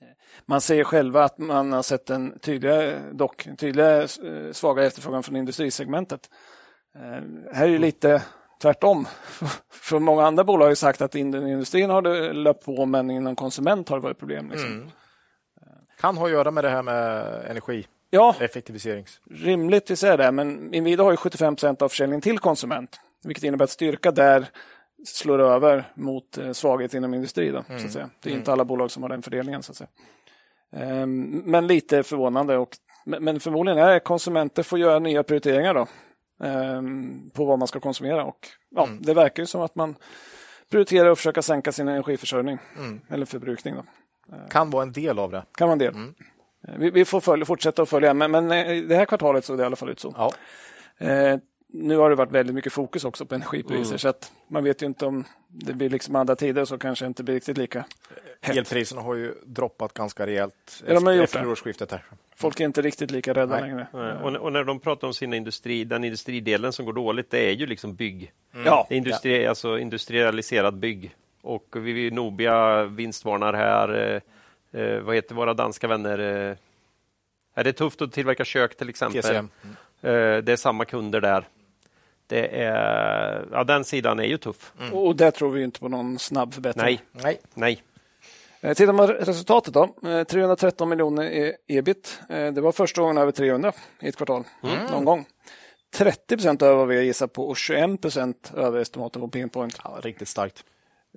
Eh, 0.01 0.09
Man 0.47 0.61
säger 0.61 0.85
själva 0.85 1.25
att 1.25 1.39
man 1.39 1.73
har 1.73 1.83
sett 1.83 2.11
en 2.11 2.39
tydliga, 2.39 2.99
dock 3.13 3.47
en 3.47 3.79
eh, 3.79 4.07
svagare 4.53 4.87
efterfrågan 4.87 5.23
från 5.23 5.37
industrisegmentet. 5.37 6.31
Eh, 6.95 7.55
Här 7.55 7.65
är 7.65 7.69
ju 7.71 7.79
lite 7.79 8.23
tvärtom. 8.63 9.07
Från 9.73 10.03
många 10.03 10.27
andra 10.27 10.45
bolag 10.45 10.67
har 10.67 10.75
sagt 10.75 11.01
att 11.01 11.15
inom 11.15 11.47
industrin 11.47 11.91
har 11.91 12.03
det 12.03 12.33
löpt 12.33 12.65
på 12.65 12.87
men 12.87 13.11
inom 13.11 13.37
konsument 13.37 13.89
har 13.89 13.97
det 13.97 14.03
varit 14.03 14.19
problem. 14.19 14.51
Liksom. 14.51 14.91
Kan 16.01 16.17
ha 16.17 16.27
att 16.27 16.33
göra 16.33 16.51
med 16.51 16.65
det 16.65 16.71
här 16.71 16.83
med 16.83 17.25
Ja, 18.11 18.29
energieffektiviserings... 18.29 19.21
rimligtvis 19.31 20.03
är 20.05 20.19
det, 20.19 20.33
men 20.33 20.75
Inwido 20.75 21.05
har 21.05 21.11
ju 21.11 21.17
75 21.17 21.57
av 21.81 21.89
försäljningen 21.89 22.21
till 22.21 22.39
konsument, 22.39 23.01
vilket 23.25 23.45
innebär 23.45 23.65
att 23.65 23.71
styrka 23.71 24.11
där 24.11 24.47
slår 25.05 25.39
över 25.39 25.93
mot 25.95 26.39
eh, 26.39 26.53
svaghet 26.53 26.95
inom 26.95 27.15
industri. 27.15 27.51
Då, 27.51 27.65
så 27.69 27.87
att 27.87 27.93
säga. 27.93 28.11
Det 28.23 28.31
är 28.31 28.35
inte 28.35 28.53
alla 28.53 28.65
bolag 28.65 28.91
som 28.91 29.03
har 29.03 29.11
den 29.11 29.23
fördelningen. 29.23 29.63
Så 29.63 29.73
att 29.73 29.77
säga. 29.77 29.89
Ehm, 30.73 31.43
Men 31.45 31.67
lite 31.67 32.03
förvånande. 32.03 32.57
Och, 32.57 32.77
men 33.05 33.41
förmodligen 33.41 33.79
är 33.79 33.99
konsumenter 33.99 34.63
får 34.63 34.79
göra 34.79 34.99
nya 34.99 35.23
prioriteringar 35.23 35.75
då, 35.75 35.87
ehm, 36.47 37.31
på 37.35 37.45
vad 37.45 37.59
man 37.59 37.69
ska 37.69 37.81
konsumera. 37.81 38.25
Och, 38.25 38.49
ja, 38.71 38.89
Det 39.01 39.15
verkar 39.15 39.43
ju 39.43 39.47
som 39.47 39.61
att 39.61 39.75
man 39.75 39.97
prioriterar 40.71 41.11
att 41.11 41.19
försöka 41.19 41.43
sänka 41.43 41.73
sin 41.73 41.89
energiförsörjning 41.89 42.59
eller 43.09 43.27
förbrukning. 43.27 43.75
Då. 43.75 43.85
Kan 44.51 44.71
vara 44.71 44.83
en 44.83 44.93
del 44.93 45.19
av 45.19 45.31
det. 45.31 45.45
Kan 45.53 45.69
vara 45.69 45.73
en 45.73 45.79
del. 45.79 45.95
Eh, 45.95 46.01
Vi, 46.61 46.91
vi 46.91 47.05
får 47.05 47.21
följa, 47.21 47.45
fortsätta 47.47 47.83
att 47.83 47.89
följa, 47.89 48.15
men, 48.15 48.31
men 48.31 48.51
eh, 48.51 48.83
det 48.83 48.97
här 48.97 49.05
kvartalet 49.05 49.45
såg 49.45 49.59
det 49.59 49.63
i 49.63 49.67
alla 49.67 49.77
fall 49.77 49.89
ut 49.91 50.01
så. 50.01 50.15
Ja. 50.17 50.33
Eh, 51.07 51.39
nu 51.73 51.97
har 51.97 52.11
det 52.11 52.17
varit 52.17 52.33
väldigt 52.33 52.55
mycket 52.55 52.73
fokus 52.73 53.05
också 53.05 53.27
på 53.27 53.35
energipriser 53.35 53.97
så 53.97 54.09
att 54.09 54.33
man 54.49 54.65
vet 54.65 54.83
ju 54.83 54.87
inte 54.87 55.07
om 55.07 55.25
det 55.49 55.73
blir 55.73 55.89
liksom 55.89 56.17
andra 56.17 56.37
tider 56.37 56.65
så 56.65 56.79
kanske 56.79 57.05
det 57.05 57.07
inte 57.07 57.23
blir 57.25 57.35
riktigt 57.35 57.59
lika 57.59 57.85
hett. 58.41 58.57
Elpriserna 58.57 59.01
har 59.03 59.15
ju 59.15 59.35
droppat 59.45 59.95
ganska 59.95 60.27
rejält 60.27 60.83
Ja, 60.89 61.15
efter 61.23 61.41
det. 61.43 61.49
årsskiftet. 61.49 61.91
Här. 61.91 62.05
Folk 62.37 62.61
är 62.61 62.65
inte 62.65 62.83
riktigt 62.83 63.11
lika 63.11 63.35
rädda 63.35 63.55
Nej. 63.55 63.63
längre. 63.63 63.87
Nej, 63.93 64.13
Och, 64.13 64.37
och 64.37 64.53
när 64.53 64.65
de 64.65 64.81
pratar 64.81 65.07
om 65.07 65.15
sin 65.15 65.35
industri, 65.35 65.85
den 65.85 66.05
industridelen 66.05 66.73
som 66.73 66.85
går 66.87 66.93
dåligt, 66.93 67.31
det 67.31 67.39
är 67.49 67.53
ju 67.53 67.67
liksom 67.67 67.95
bygg. 67.95 68.33
Ja, 68.65 68.87
Det 68.89 68.95
är 68.95 68.97
Industri, 68.97 69.47
alltså 69.47 69.79
industrialiserad 69.79 70.75
bygg. 70.79 71.15
Och 71.43 71.67
vi, 71.77 71.93
vi 71.93 72.11
Nobia 72.11 72.85
vinstvarnar 72.85 73.53
här. 73.53 74.21
Eh, 74.73 74.81
eh, 74.81 75.01
vad 75.01 75.15
heter 75.15 75.35
våra 75.35 75.55
danska 75.55 75.89
vänner? 75.89 76.19
Eh, 76.19 76.57
är 77.55 77.65
det 77.65 77.73
tufft 77.73 78.03
att 78.03 78.13
tillverka 78.13 78.45
kök 78.45 78.77
till 78.77 78.89
exempel? 78.89 79.23
TCM. 79.23 79.49
Eh, 80.01 80.11
det 80.43 80.49
är 80.53 80.57
samma 80.57 80.85
kunder 80.85 81.21
där. 81.21 81.49
Det 82.27 82.63
är, 82.63 83.49
ja, 83.53 83.65
den 83.65 83.85
sidan 83.85 84.21
är 84.21 84.25
ju 84.25 84.37
tuff. 84.39 84.73
och 84.93 85.17
där 85.17 85.31
tror 85.31 85.51
vi 85.51 85.63
inte 85.63 85.81
på 85.81 85.89
någon 85.89 86.19
snabb 86.19 86.55
förbättring. 86.55 86.85
Nej, 86.85 87.01
Nej. 87.13 87.41
nej. 87.55 87.83
Eh, 88.61 88.75
Tittar 88.75 88.93
man 88.93 89.09
resultatet 89.09 89.75
då. 89.75 90.09
Eh, 90.09 90.25
313 90.25 90.89
miljoner 90.89 91.25
i 91.25 91.55
ebit. 91.67 92.21
Eh, 92.29 92.53
Det 92.53 92.61
var 92.61 92.73
första 92.73 93.01
gången 93.01 93.19
över 93.19 93.33
300 93.33 93.73
i 94.01 94.09
ett 94.09 94.17
kvartal. 94.17 94.45
Någon 94.91 95.05
gång. 95.05 95.27
30 95.95 96.37
procent 96.37 96.63
över 96.63 96.75
vad 96.75 96.89
vi 96.89 96.97
har 96.97 97.03
gissat 97.03 97.33
på 97.33 97.49
och 97.49 97.57
21 97.57 98.03
procent 98.03 98.53
över 98.57 98.81
estimaten 98.81 99.23
på 99.23 99.29
Pinpoint. 99.29 99.79
Ja, 99.85 99.99
riktigt 100.03 100.29
starkt. 100.29 100.65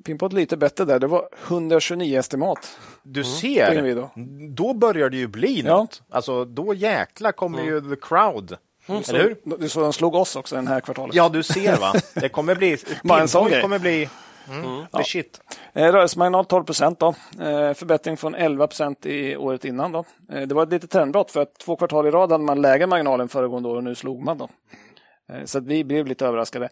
Pinpot 0.05 0.33
lite 0.33 0.57
bättre 0.57 0.85
där. 0.85 0.99
Det 0.99 1.07
var 1.07 1.29
129 1.47 2.19
estimat. 2.19 2.77
Du 3.03 3.21
på 3.21 3.27
ser, 3.27 3.77
Inwido. 3.77 4.09
då 4.49 4.73
börjar 4.73 5.09
det 5.09 5.17
ju 5.17 5.27
bli 5.27 5.61
Ja. 5.61 5.77
något. 5.77 6.01
Alltså, 6.09 6.45
då 6.45 6.73
jäkla 6.73 7.31
kommer 7.31 7.63
ju 7.63 7.81
the 7.81 8.01
crowd. 8.01 8.57
Så, 8.87 8.93
Eller 9.15 9.23
hur? 9.23 9.57
Du 9.59 9.69
såg 9.69 9.83
de 9.83 9.93
slog 9.93 10.15
oss 10.15 10.35
också 10.35 10.55
den 10.55 10.67
här 10.67 10.79
kvartalet. 10.79 11.15
Ja, 11.15 11.29
du 11.29 11.43
ser 11.43 11.77
va. 11.77 11.93
Det 12.13 12.29
kommer 12.29 12.55
bli... 12.55 12.77
Pinpoint 12.77 13.31
kommer 13.61 13.79
bli... 13.79 14.09
Mm, 14.49 14.85
the 14.97 15.03
shit. 15.03 15.41
Eh, 15.73 15.91
Rörelsemarginal 15.91 16.45
12 16.45 16.63
procent 16.63 16.99
då. 16.99 17.07
Eh, 17.39 17.73
förbättring 17.73 18.17
från 18.17 18.35
11 18.35 18.67
procent 18.67 19.05
i 19.05 19.35
året 19.37 19.65
innan 19.65 19.91
då. 19.91 20.05
Eh, 20.31 20.41
det 20.41 20.55
var 20.55 20.63
ett 20.63 20.71
litet 20.71 20.91
trendbrott 20.91 21.31
för 21.31 21.41
att 21.41 21.55
två 21.59 21.75
kvartal 21.75 22.07
i 22.07 22.11
rad 22.11 22.31
hade 22.31 22.43
man 22.43 22.61
lägre 22.61 22.87
marginal 22.87 23.21
än 23.21 23.29
föregående 23.29 23.69
år 23.69 23.75
och 23.75 23.83
nu 23.83 23.95
slog 23.95 24.23
man 24.23 24.37
då. 24.37 24.49
Så 25.45 25.57
att 25.57 25.63
vi 25.67 25.83
blev 25.83 26.07
lite 26.07 26.25
överraskade. 26.25 26.69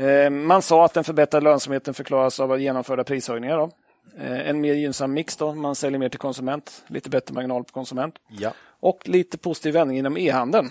Eh, 0.00 0.30
man 0.30 0.62
sa 0.62 0.84
att 0.84 0.94
den 0.94 1.04
förbättrade 1.04 1.44
lönsamheten 1.44 1.94
förklaras 1.94 2.40
av 2.40 2.60
genomförda 2.60 3.04
prishöjningar. 3.04 3.56
Då. 3.56 3.70
Eh, 4.18 4.48
en 4.48 4.60
mer 4.60 4.74
gynnsam 4.74 5.12
mix 5.12 5.36
då. 5.36 5.54
Man 5.54 5.74
säljer 5.74 5.98
mer 5.98 6.08
till 6.08 6.18
konsument, 6.18 6.84
lite 6.86 7.10
bättre 7.10 7.34
marginal 7.34 7.64
på 7.64 7.72
konsument. 7.72 8.14
Ja. 8.28 8.52
Och 8.80 9.08
lite 9.08 9.38
positiv 9.38 9.74
vändning 9.74 9.98
inom 9.98 10.16
e-handeln. 10.16 10.70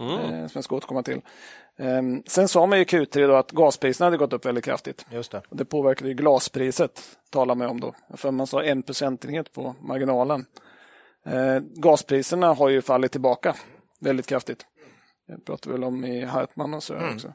Eh, 0.00 0.06
som 0.28 0.50
jag 0.54 0.64
ska 0.64 0.76
återkomma 0.76 1.02
till. 1.02 1.20
Eh, 1.76 2.02
sen 2.26 2.48
sa 2.48 2.66
man 2.66 2.78
i 2.78 2.84
Q3 2.84 3.26
då 3.26 3.36
att 3.36 3.50
gaspriserna 3.50 4.06
hade 4.06 4.16
gått 4.16 4.32
upp 4.32 4.46
väldigt 4.46 4.64
kraftigt. 4.64 5.06
Just 5.10 5.32
det. 5.32 5.42
Det 5.50 5.64
påverkade 5.64 6.14
glaspriset, 6.14 7.02
talar 7.30 7.54
man 7.54 7.68
om 7.68 7.80
då. 7.80 7.94
För 8.16 8.30
man 8.30 8.46
sa 8.46 8.62
en 8.62 8.82
procentenhet 8.82 9.52
på 9.52 9.74
marginalen. 9.80 10.46
Eh, 11.26 11.58
gaspriserna 11.60 12.54
har 12.54 12.68
ju 12.68 12.82
fallit 12.82 13.12
tillbaka 13.12 13.54
väldigt 14.00 14.26
kraftigt. 14.26 14.66
Det 15.30 15.44
pratar 15.44 15.70
väl 15.70 15.84
om 15.84 16.04
i 16.04 16.24
Hartman 16.24 16.74
och 16.74 16.82
så 16.82 16.94
här 16.94 17.14
också. 17.14 17.28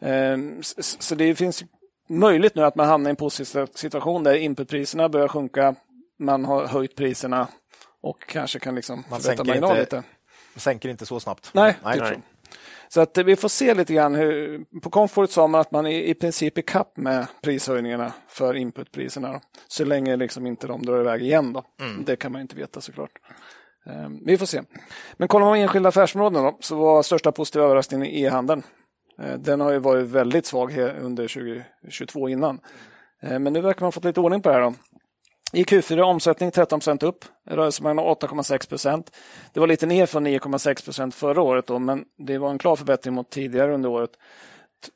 Eh, 0.00 0.38
s- 0.60 1.02
så 1.02 1.14
det 1.14 1.34
finns 1.34 1.64
möjligt 2.08 2.54
nu 2.54 2.62
att 2.64 2.76
man 2.76 2.86
hamnar 2.88 3.08
i 3.08 3.12
en 3.12 3.16
positiv 3.16 3.66
situation 3.74 4.24
där 4.24 4.34
inputpriserna 4.34 5.08
börjar 5.08 5.28
sjunka. 5.28 5.74
Man 6.18 6.44
har 6.44 6.66
höjt 6.66 6.96
priserna 6.96 7.48
och 8.00 8.26
kanske 8.26 8.58
kan 8.58 8.74
liksom 8.74 9.04
Man 9.10 9.20
förbättra 9.20 9.44
marginalen 9.44 9.78
lite. 9.80 10.02
Sänker 10.56 10.88
inte 10.88 11.06
så 11.06 11.20
snabbt. 11.20 11.50
Nej, 11.54 11.76
Nej. 11.84 11.94
typ 11.98 12.06
så. 12.08 12.14
Så 12.88 13.00
att 13.00 13.18
vi 13.18 13.36
får 13.36 13.48
se 13.48 13.74
lite 13.74 13.94
grann 13.94 14.14
hur, 14.14 14.64
på 14.80 14.90
Comfort 14.90 15.30
sa 15.30 15.46
man 15.46 15.60
att 15.60 15.70
man 15.70 15.86
i, 15.86 16.10
i 16.10 16.14
princip 16.14 16.58
är 16.58 16.62
kapp 16.62 16.96
med 16.96 17.26
prishöjningarna 17.42 18.12
för 18.28 18.54
inputpriserna. 18.54 19.32
Då. 19.32 19.40
Så 19.68 19.84
länge 19.84 20.16
liksom 20.16 20.46
inte 20.46 20.66
de 20.66 20.82
drar 20.86 21.00
iväg 21.00 21.22
igen 21.22 21.52
då. 21.52 21.64
Det 22.04 22.16
kan 22.16 22.32
man 22.32 22.40
inte 22.40 22.56
veta 22.56 22.80
såklart. 22.80 23.10
Eh, 23.86 24.08
vi 24.24 24.38
får 24.38 24.46
se. 24.46 24.62
Men 25.16 25.28
kollar 25.28 25.46
man 25.46 25.58
enskilda 25.58 25.88
affärsområden 25.88 26.42
då, 26.42 26.56
så 26.60 26.76
var 26.76 27.02
största 27.02 27.32
positiva 27.32 27.64
överraskningen 27.64 28.06
e-handeln. 28.06 28.62
Eh, 29.22 29.34
den 29.34 29.60
har 29.60 29.72
ju 29.72 29.78
varit 29.78 30.06
väldigt 30.06 30.46
svag 30.46 30.78
under 30.78 31.28
2022 31.28 32.28
innan. 32.28 32.60
Eh, 33.22 33.38
men 33.38 33.52
nu 33.52 33.60
verkar 33.60 33.80
man 33.80 33.86
ha 33.86 33.92
fått 33.92 34.04
lite 34.04 34.20
ordning 34.20 34.42
på 34.42 34.48
det 34.48 34.54
här. 34.54 34.62
Då. 34.62 34.74
I 35.54 35.64
Q4 35.64 36.00
omsättning 36.00 36.50
13 36.50 36.80
upp, 37.00 37.24
rörelsemarginal 37.48 38.16
8,6. 38.16 39.10
Det 39.52 39.60
var 39.60 39.66
lite 39.66 39.86
ner 39.86 40.06
från 40.06 40.26
9,6 40.26 41.10
förra 41.10 41.42
året, 41.42 41.66
då, 41.66 41.78
men 41.78 42.04
det 42.18 42.38
var 42.38 42.50
en 42.50 42.58
klar 42.58 42.76
förbättring 42.76 43.14
mot 43.14 43.30
tidigare 43.30 43.74
under 43.74 43.88
året. 43.88 44.10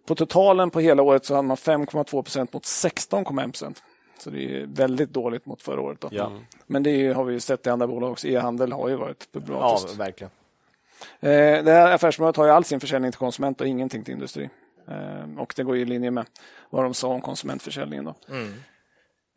På 0.08 0.14
totalen 0.14 0.70
på 0.70 0.80
hela 0.80 1.02
året 1.02 1.24
så 1.24 1.34
hade 1.34 1.48
man 1.48 1.56
5,2 1.56 2.48
mot 2.52 2.64
16,1. 2.64 3.76
Så 4.18 4.30
det 4.30 4.56
är 4.60 4.66
väldigt 4.66 5.10
dåligt 5.10 5.46
mot 5.46 5.62
förra 5.62 5.80
året. 5.80 6.00
Då. 6.00 6.08
Ja. 6.10 6.32
Men 6.66 6.82
det 6.82 6.90
är 6.90 7.14
har 7.14 7.24
vi 7.24 7.32
ju 7.32 7.40
sett 7.40 7.66
i 7.66 7.70
andra 7.70 7.86
bolag 7.86 8.10
också. 8.12 8.28
E-handel 8.28 8.72
har 8.72 8.88
ju 8.88 8.96
varit 8.96 9.28
Ja, 9.32 9.40
problematiskt. 9.40 9.96
verkligen. 9.96 10.30
Eh, 11.20 11.64
det 11.64 11.72
här 11.72 11.92
affärsområdet 11.94 12.36
har 12.36 12.44
ju 12.46 12.50
all 12.50 12.64
sin 12.64 12.80
försäljning 12.80 13.12
till 13.12 13.18
konsument 13.18 13.60
och 13.60 13.66
ingenting 13.66 14.04
till 14.04 14.14
industri. 14.14 14.50
Eh, 14.88 15.38
och 15.40 15.52
det 15.56 15.62
går 15.62 15.76
ju 15.76 15.82
i 15.82 15.84
linje 15.84 16.10
med 16.10 16.26
vad 16.70 16.84
de 16.84 16.94
sa 16.94 17.08
om 17.08 17.20
konsumentförsäljningen. 17.20 18.04
Då. 18.04 18.14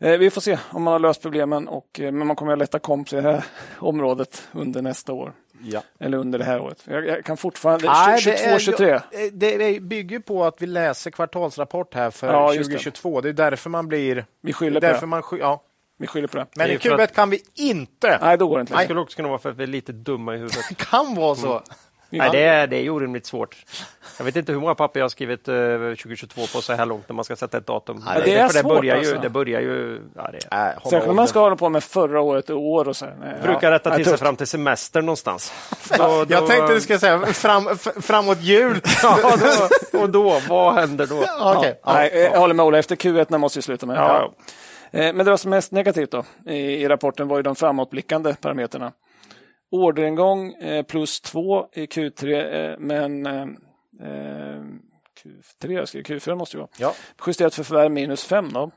Eh, 0.02 0.18
vi 0.18 0.30
får 0.30 0.42
se 0.42 0.58
om 0.72 0.84
man 0.84 0.92
har 0.92 1.00
löst 1.00 1.22
problemen, 1.22 1.68
och, 1.68 2.00
men 2.00 2.28
man 2.28 2.36
kommer 2.36 2.52
att 2.54 2.60
lätta 2.60 2.80
komp 2.80 3.14
i 3.14 3.16
det 3.16 3.22
här 3.22 3.46
området 3.80 4.48
under 4.52 4.82
nästa 4.82 5.14
år. 5.14 5.34
Ja. 5.64 5.84
Eller 6.00 6.18
under 6.18 6.40
det 6.40 6.46
här 6.46 6.62
året. 6.62 6.84
Jag, 6.88 7.08
jag 7.08 7.26
kan 7.26 7.38
fortfarande... 7.38 7.86
Nej, 7.86 8.20
22, 8.22 8.38
det 8.38 8.44
är- 8.46 8.60
23. 8.60 8.90
eh, 8.92 9.02
Det 9.34 9.82
bygger 9.82 10.20
på 10.20 10.46
att 10.46 10.56
vi 10.62 10.66
läser 10.68 11.12
kvartalsrapport 11.12 11.94
här 11.94 12.12
för 12.12 12.28
Ja, 12.28 12.54
just 12.54 12.70
det. 12.70 12.78
2022. 12.78 13.22
Det 13.22 13.30
är 13.30 13.34
därför 13.34 13.70
man 13.70 13.88
blir... 13.88 14.26
Vi 14.42 14.54
skyller 14.54 14.82
på 14.82 15.00
det. 15.00 15.06
man 15.08 15.22
sky- 15.24 15.38
ja. 15.40 15.64
Vi 15.98 16.08
skyller 16.08 16.28
på 16.28 16.38
det. 16.38 16.46
Men 16.56 16.68
Det 16.68 16.74
i 16.74 16.76
är 16.76 16.80
för 16.80 16.90
Q1 16.90 17.04
att- 17.04 17.16
kan 17.16 17.30
vi 17.30 17.42
inte. 17.56 18.18
Nej, 18.22 18.38
då 18.38 18.48
går 18.48 18.58
det 18.58 18.62
inte. 18.62 18.74
Det 18.78 18.84
skulle 18.84 19.00
också 19.00 19.16
kunna 19.16 19.28
vara 19.28 19.40
för 19.40 19.50
att 19.50 19.58
vi 19.58 19.64
är 19.64 19.68
lite 19.68 19.92
dumma 19.92 20.34
i 20.36 20.38
huvudet. 20.38 20.58
Det 20.70 20.76
kan 20.78 21.16
vara 21.16 21.36
så. 21.36 21.62
Nej, 22.10 22.30
det 22.32 22.44
är, 22.44 22.68
det 22.68 22.76
är 22.76 22.82
ju 22.82 22.90
orimligt 22.90 23.26
svårt. 23.26 23.56
Jag 24.18 24.26
vet 24.26 24.36
inte 24.36 24.52
hur 24.52 24.60
många 24.60 24.76
papper 24.76 25.00
jag 25.00 25.04
har 25.04 25.10
skrivit 25.10 25.48
eh, 25.48 25.56
2022 25.56 26.42
på 26.42 26.62
så 26.62 26.74
här 26.74 26.86
långt 26.86 27.10
när 27.10 27.14
man 27.14 27.26
ska 27.26 27.36
sätta 27.36 27.58
ett 27.58 27.68
datum. 27.68 28.04
Nej, 28.06 28.22
det 28.26 28.34
är 28.36 28.48
för 28.48 28.54
det 28.54 28.60
svårt, 28.60 28.74
börjar 28.74 28.96
ju, 28.96 29.00
alltså. 29.00 29.22
det 29.22 29.30
börjar 29.30 29.62
ju 29.62 30.02
ja, 30.16 30.30
det 30.32 30.38
är. 30.38 30.48
Nej, 30.52 30.74
hålla 30.78 30.90
Särskilt 30.92 31.10
om 31.10 31.16
man 31.16 31.28
ska 31.28 31.40
hålla 31.40 31.56
på 31.56 31.70
med 31.70 31.84
förra 31.84 32.22
året 32.22 32.50
och 32.50 32.60
år 32.62 32.88
och 32.88 32.96
så. 32.96 33.06
här. 33.06 33.16
Nej, 33.20 33.34
brukar 33.44 33.68
ja. 33.68 33.72
rätta 33.72 33.96
till 33.96 34.06
sig 34.06 34.18
fram 34.18 34.36
till 34.36 34.48
semester 34.48 35.02
någonstans. 35.02 35.54
Då, 35.98 36.26
Jag 36.30 36.48
tänkte 36.48 36.74
du 36.74 36.82
skulle 36.82 37.00
säga 37.00 37.26
fram, 37.26 37.78
framåt 38.02 38.42
jul. 38.42 38.82
ja, 39.04 39.18
då, 39.92 40.00
och 40.00 40.10
då, 40.10 40.42
vad 40.50 40.74
händer 40.74 41.08
då? 41.08 41.26
Okej. 41.58 41.80
Ja, 41.84 41.94
nej, 41.94 42.30
jag 42.34 42.40
håller 42.40 42.54
med 42.54 42.66
Ola, 42.66 42.78
efter 42.78 42.96
Q1 42.96 43.38
måste 43.38 43.60
vi 43.60 43.64
sluta 43.64 43.86
med. 43.86 43.98
Ja. 43.98 44.34
Eh, 44.92 45.14
Men 45.14 45.18
det 45.18 45.30
var 45.30 45.38
som 45.38 45.50
mest 45.50 45.72
negativt 45.72 46.12
då, 46.12 46.24
i, 46.46 46.56
i 46.58 46.88
rapporten 46.88 47.28
var 47.28 47.38
ju 47.38 47.44
de 47.44 47.56
framåtblickande 47.56 48.36
parametrarna. 48.42 48.92
Orderingång 49.72 50.54
eh, 50.54 50.84
plus 50.84 51.22
2 51.22 51.68
i 51.74 51.86
Q3, 51.86 52.54
eh, 52.72 52.78
men 52.80 53.26
eh, 53.26 53.42
eh, 54.02 54.62
Q3, 55.24 55.72
jag 55.72 55.88
skrev 55.88 56.04
Q4 56.04 56.36
måste 56.36 56.58
det 56.58 56.62
vara. 56.62 56.70
Ja. 56.80 56.94
Justerat 57.28 57.54
för 57.56 57.64
förvärv 57.64 57.92
minus 57.92 58.24
5 58.24 58.54
då. 58.54 58.72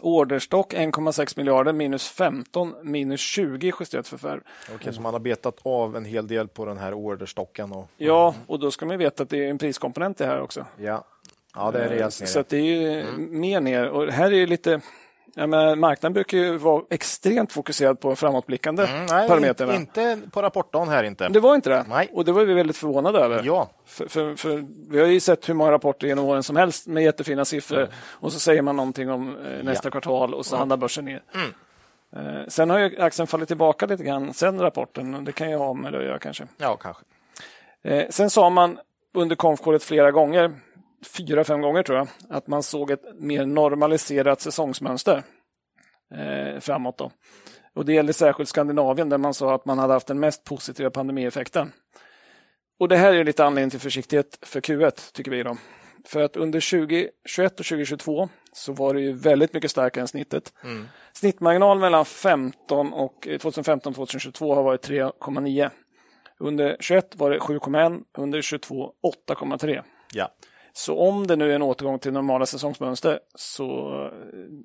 Orderstock 0.00 0.74
1,6 0.74 1.34
miljarder 1.36 1.72
minus 1.72 2.08
15 2.08 2.74
minus 2.82 3.20
20 3.20 3.72
justerat 3.80 4.08
för 4.08 4.16
förvärv. 4.16 4.40
Okej, 4.74 4.92
så 4.94 5.00
man 5.00 5.12
har 5.14 5.20
betat 5.20 5.58
av 5.62 5.96
en 5.96 6.04
hel 6.04 6.26
del 6.26 6.48
på 6.48 6.64
den 6.64 6.78
här 6.78 6.94
orderstocken. 6.94 7.72
Och, 7.72 7.88
Ja, 7.96 8.34
och 8.46 8.58
då 8.60 8.70
ska 8.70 8.86
man 8.86 8.98
veta 8.98 9.22
att 9.22 9.28
det 9.28 9.44
är 9.44 9.50
en 9.50 9.58
priskomponent 9.58 10.18
det 10.18 10.26
här 10.26 10.40
också. 10.40 10.66
ja. 10.76 11.04
ja, 11.54 11.70
det 11.70 11.84
är 11.84 11.88
rejält. 11.88 12.14
Så 12.14 12.44
det 12.48 12.56
är 12.56 12.62
ju 12.62 13.04
mer 13.18 13.60
ner. 13.60 13.88
Och 13.88 14.12
här 14.12 14.26
är 14.32 14.36
ju 14.36 14.46
lite... 14.46 14.80
Ja, 15.34 15.46
men 15.46 15.80
marknaden 15.80 16.12
brukar 16.12 16.38
ju 16.38 16.56
vara 16.56 16.82
extremt 16.90 17.52
fokuserad 17.52 18.00
på 18.00 18.16
framåtblickande 18.16 18.82
Mm, 18.86 19.06
nej, 19.10 19.28
parametrar. 19.28 19.68
in, 19.74 19.80
inte 19.80 20.18
på 20.32 20.42
rapportdagen 20.42 20.88
här 20.88 21.04
inte. 21.04 21.28
Det 21.28 21.40
var 21.40 21.54
inte 21.54 21.70
det. 21.70 21.84
Nej. 21.88 22.10
Och 22.12 22.24
det 22.24 22.32
var 22.32 22.44
vi 22.44 22.54
väldigt 22.54 22.76
förvånade 22.76 23.18
över. 23.18 23.42
Ja, 23.44 23.70
För, 23.86 24.08
för, 24.08 24.34
för 24.34 24.64
vi 24.90 25.00
har 25.00 25.06
ju 25.06 25.20
sett 25.20 25.48
hur 25.48 25.54
många 25.54 25.70
rapporter 25.72 26.06
genom 26.06 26.24
åren 26.24 26.42
som 26.42 26.56
helst 26.56 26.86
med 26.86 27.02
jättefina 27.04 27.44
siffror. 27.44 27.88
Och 28.10 28.32
så 28.32 28.40
säger 28.40 28.62
man 28.62 28.76
någonting 28.76 29.10
om 29.10 29.36
eh, 29.36 29.64
nästa 29.64 29.86
Ja. 29.88 29.90
kvartal 29.90 30.34
och 30.34 30.46
så 30.46 30.56
handlar 30.56 30.76
börsen 30.76 31.04
ner. 31.04 31.22
Eh, 32.16 32.20
sen 32.48 32.70
har 32.70 32.78
ju 32.78 33.00
aktien 33.02 33.26
fallit 33.26 33.48
tillbaka 33.48 33.86
lite 33.86 34.04
grann 34.04 34.34
sen 34.34 34.60
rapporten. 34.60 35.24
Det 35.24 35.32
kan 35.32 35.50
ju 35.50 35.56
ha 35.56 35.74
med 35.74 35.92
det 35.92 35.98
att 35.98 36.04
göra 36.04 36.18
kanske. 36.18 36.46
ja 36.58 36.76
kanske. 36.76 37.02
Eh, 37.82 38.04
sen 38.10 38.30
sa 38.30 38.50
man 38.50 38.78
under 39.14 39.36
konfkåret 39.36 39.82
flera 39.82 40.10
gånger, 40.10 40.52
fyra, 41.06 41.44
fem 41.44 41.60
gånger 41.60 41.82
tror 41.82 41.98
jag, 41.98 42.08
att 42.30 42.46
man 42.46 42.62
såg 42.62 42.90
ett 42.90 43.04
mer 43.14 43.46
normaliserat 43.46 44.40
säsongsmönster 44.40 45.22
eh, 46.14 46.60
framåt. 46.60 46.98
Då. 46.98 47.10
Och 47.74 47.84
det 47.84 47.92
gäller 47.92 48.12
särskilt 48.12 48.48
Skandinavien 48.48 49.08
där 49.08 49.18
man 49.18 49.34
sa 49.34 49.54
att 49.54 49.64
man 49.64 49.78
hade 49.78 49.92
haft 49.92 50.06
den 50.06 50.20
mest 50.20 50.44
positiva 50.44 50.90
pandemieffekten. 50.90 51.72
Och 52.78 52.88
det 52.88 52.96
här 52.96 53.12
är 53.14 53.24
lite 53.24 53.44
anledning 53.44 53.70
till 53.70 53.80
försiktighet 53.80 54.38
för 54.42 54.60
Q1, 54.60 55.12
tycker 55.12 55.30
vi. 55.30 55.42
Då. 55.42 55.56
För 56.04 56.22
att 56.22 56.36
under 56.36 56.70
2021 56.70 57.60
och 57.60 57.66
2022 57.66 58.28
så 58.52 58.72
var 58.72 58.94
det 58.94 59.00
ju 59.00 59.12
väldigt 59.12 59.52
mycket 59.52 59.70
starkare 59.70 60.02
än 60.02 60.08
snittet. 60.08 60.52
Snittmarginal 61.12 61.78
mellan 61.78 62.04
15 62.04 62.92
och 62.92 63.28
2015 63.40 63.94
2022 63.94 64.54
har 64.54 64.62
varit 64.62 64.88
3,9. 64.88 65.70
Under 66.38 66.76
21 66.80 67.16
var 67.16 67.30
det 67.30 67.38
7,1, 67.38 68.02
under 68.18 68.42
22 68.42 68.92
8,3. 69.28 69.82
Ja. 70.12 70.30
Så 70.72 70.98
om 70.98 71.26
det 71.26 71.36
nu 71.36 71.50
är 71.50 71.54
en 71.54 71.62
återgång 71.62 71.98
till 71.98 72.12
normala 72.12 72.46
säsongsmönster 72.46 73.20
så 73.34 73.66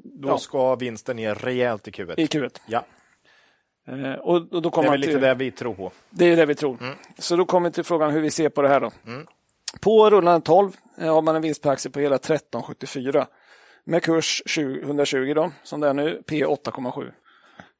då, 0.03 0.29
Då 0.29 0.37
ska 0.37 0.75
vinsten 0.75 1.15
ner 1.15 1.35
rejält 1.35 1.87
i 1.87 1.91
Q1. 1.91 2.13
i 2.17 2.25
Q1. 2.25 2.59
Ja, 2.67 2.85
Eh, 3.87 4.13
och, 4.13 4.35
och 4.35 4.47
då 4.49 4.59
det 4.59 4.69
kommer 4.69 4.87
är 4.87 4.89
man 4.89 4.93
väl 4.93 4.99
lite 4.99 5.13
till, 5.13 5.21
det 5.21 5.33
vi 5.33 5.51
tror 5.51 5.73
på. 5.73 5.91
det 6.09 6.25
är 6.25 6.35
det 6.35 6.45
vi 6.45 6.55
tror. 6.55 6.77
Så 7.17 7.35
då 7.35 7.45
kommer 7.45 7.69
vi 7.69 7.73
till 7.73 7.83
frågan 7.83 8.11
hur 8.11 8.21
vi 8.21 8.31
ser 8.31 8.49
på 8.49 8.61
det 8.61 8.67
här 8.69 8.79
då. 8.79 8.91
På 9.81 10.09
rullande 10.09 10.45
12 10.45 10.71
eh, 10.97 11.13
har 11.13 11.21
man 11.21 11.35
en 11.35 11.41
vinst 11.41 11.61
på 11.61 11.69
aktie 11.69 11.91
på 11.91 11.99
hela 11.99 12.17
13,74 12.17 13.25
med 13.83 14.03
kurs 14.03 14.43
20, 14.45 14.81
120 14.81 15.33
då, 15.35 15.51
som 15.63 15.79
det 15.81 15.87
är 15.87 15.93
nu, 15.93 16.23
P 16.27 16.45
8,7. 16.45 17.11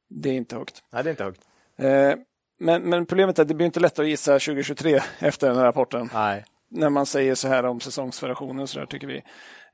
Det 0.08 0.28
är 0.28 0.34
inte 0.34 0.56
högt. 0.56 0.82
Nej, 0.92 1.02
det 1.04 1.08
är 1.08 1.10
inte 1.10 1.24
högt. 1.24 1.40
Eh, 1.78 2.12
men, 2.58 2.82
men 2.82 3.06
problemet 3.06 3.38
är 3.38 3.42
att 3.42 3.48
det 3.48 3.54
blir 3.54 3.66
inte 3.66 3.80
lätt 3.80 3.98
att 3.98 4.08
gissa 4.08 4.32
2023 4.32 5.00
efter 5.18 5.48
den 5.48 5.56
här 5.56 5.64
rapporten. 5.64 6.10
Nej. 6.14 6.44
När 6.70 6.90
man 6.90 7.06
säger 7.06 7.34
så 7.34 7.48
här 7.48 7.64
om 7.64 7.80
säsongsvariationer 7.80 8.62
och 8.62 8.68
så 8.70 8.78
där 8.78 8.86
tycker 8.86 9.06
vi. 9.06 9.22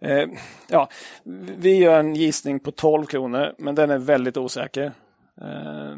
Eh, 0.01 0.28
ja, 0.69 0.89
vi 1.56 1.77
gör 1.77 1.98
en 2.01 2.14
gissning 2.16 2.60
på 2.60 2.70
12 2.70 3.06
kronor, 3.06 3.55
men 3.59 3.74
den 3.74 3.90
är 3.90 3.98
väldigt 3.98 4.36
osäker. 4.36 4.93
Eh, 5.40 5.97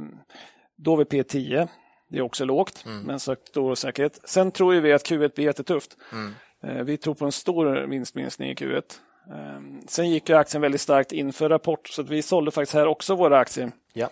då 0.77 0.97
vi 0.97 1.05
P10. 1.05 1.69
Det 2.11 2.19
är 2.19 2.23
också 2.23 2.45
lågt, 2.45 2.85
men 3.05 3.21
så 3.21 3.37
stor 3.49 3.71
osäkerhet. 3.71 4.21
Sen 4.25 4.51
tror 4.51 4.75
ju 4.75 4.81
vi 4.81 4.93
att 4.93 5.07
Q1 5.11 5.35
blir 5.35 5.45
jättetufft. 5.45 5.97
Eh, 6.65 6.83
vi 6.85 6.97
tror 6.97 7.15
på 7.15 7.25
en 7.25 7.33
stor 7.33 7.87
vinstminskning 7.87 8.51
i 8.51 8.55
Q1. 8.55 8.83
Ehm, 9.33 9.81
Sen 9.89 10.11
gick 10.11 10.29
ju 10.29 10.37
aktien 10.37 10.61
väldigt 10.61 10.81
starkt 10.81 11.12
inför 11.12 11.49
rapport 11.49 11.89
så 11.89 12.03
att 12.03 12.09
vi 12.09 12.23
sålde 12.23 12.51
faktiskt 12.51 12.75
här 12.75 12.87
också 12.87 13.15
våra 13.15 13.39
aktier 13.39 13.71
Ja. 13.93 14.09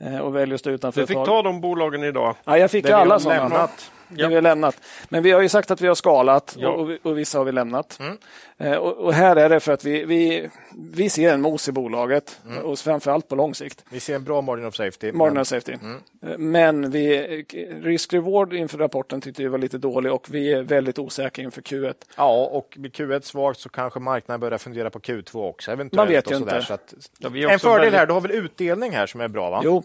eh, 0.00 0.18
och 0.18 0.36
väljer 0.36 0.54
att 0.54 0.60
stå 0.60 0.70
utanför 0.70 1.00
Du 1.00 1.02
ett 1.02 1.08
fick 1.08 1.16
tag. 1.16 1.26
ta 1.26 1.42
de 1.42 1.60
bolagen 1.60 2.04
idag. 2.04 2.36
Ja, 2.44 2.58
jag 2.58 2.70
fick 2.70 2.90
alla 2.90 3.18
sådana. 3.20 3.68
Det 4.10 4.28
vi 4.28 4.34
har 4.34 4.42
lämnat. 4.42 4.76
Men 5.08 5.22
vi 5.22 5.30
har 5.30 5.40
ju 5.40 5.48
sagt 5.48 5.70
att 5.70 5.80
vi 5.80 5.86
har 5.88 5.94
skalat 5.94 6.56
Ja. 6.58 6.68
och, 6.68 6.90
och 7.02 7.18
vissa 7.18 7.38
har 7.38 7.44
vi 7.44 7.52
lämnat. 7.52 7.98
Mm. 8.00 8.16
Eh, 8.58 8.74
och, 8.78 8.92
och 8.98 9.12
här 9.14 9.36
är 9.36 9.48
det 9.48 9.60
för 9.60 9.72
att 9.72 9.84
vi, 9.84 10.04
vi, 10.04 10.48
vi 10.92 11.10
ser 11.10 11.34
en 11.34 11.40
mos 11.40 11.68
i 11.68 11.72
bolaget 11.72 12.40
Mm. 12.46 12.64
och 12.64 12.78
framförallt 12.78 13.28
på 13.28 13.34
lång 13.34 13.54
sikt. 13.54 13.84
Vi 13.90 14.00
ser 14.00 14.14
en 14.14 14.24
bra 14.24 14.40
margin 14.40 14.66
of 14.66 14.74
safety. 14.74 15.12
Margin 15.12 15.34
men- 15.34 15.40
of 15.40 15.46
safety. 15.48 15.72
Mm. 15.82 15.96
Eh, 16.26 16.38
Men 16.38 16.90
vi, 16.90 17.18
risk-reward 17.82 18.52
inför 18.54 18.78
rapporten 18.78 19.20
tyckte 19.20 19.42
vi 19.42 19.48
var 19.48 19.58
lite 19.58 19.78
dålig 19.78 20.12
och 20.12 20.26
vi 20.30 20.52
är 20.52 20.62
väldigt 20.62 20.98
osäkra 20.98 21.44
inför 21.44 21.62
Q1. 21.62 21.94
Ja, 22.16 22.46
och 22.52 22.74
blir 22.78 22.90
Q1 22.90 23.20
svagt 23.20 23.60
så 23.60 23.68
kanske 23.68 24.00
marknaden 24.00 24.40
börjar 24.40 24.58
fundera 24.58 24.90
på 24.90 24.98
Q2 24.98 25.48
också. 25.48 25.70
Eventuellt 25.72 25.96
Man 25.96 26.08
vet 26.08 26.30
ju 26.30 26.34
sådär. 26.38 26.54
inte. 26.56 26.66
Så 26.66 26.74
att, 26.74 26.94
Ja, 27.18 27.28
en 27.50 27.58
fördel 27.58 27.78
väldigt- 27.80 27.94
här, 27.98 28.06
du 28.06 28.12
har 28.12 28.20
väl 28.20 28.30
utdelning 28.30 28.92
här 28.92 29.06
som 29.06 29.20
är 29.20 29.28
bra? 29.28 29.50
va? 29.50 29.60
Jo, 29.64 29.82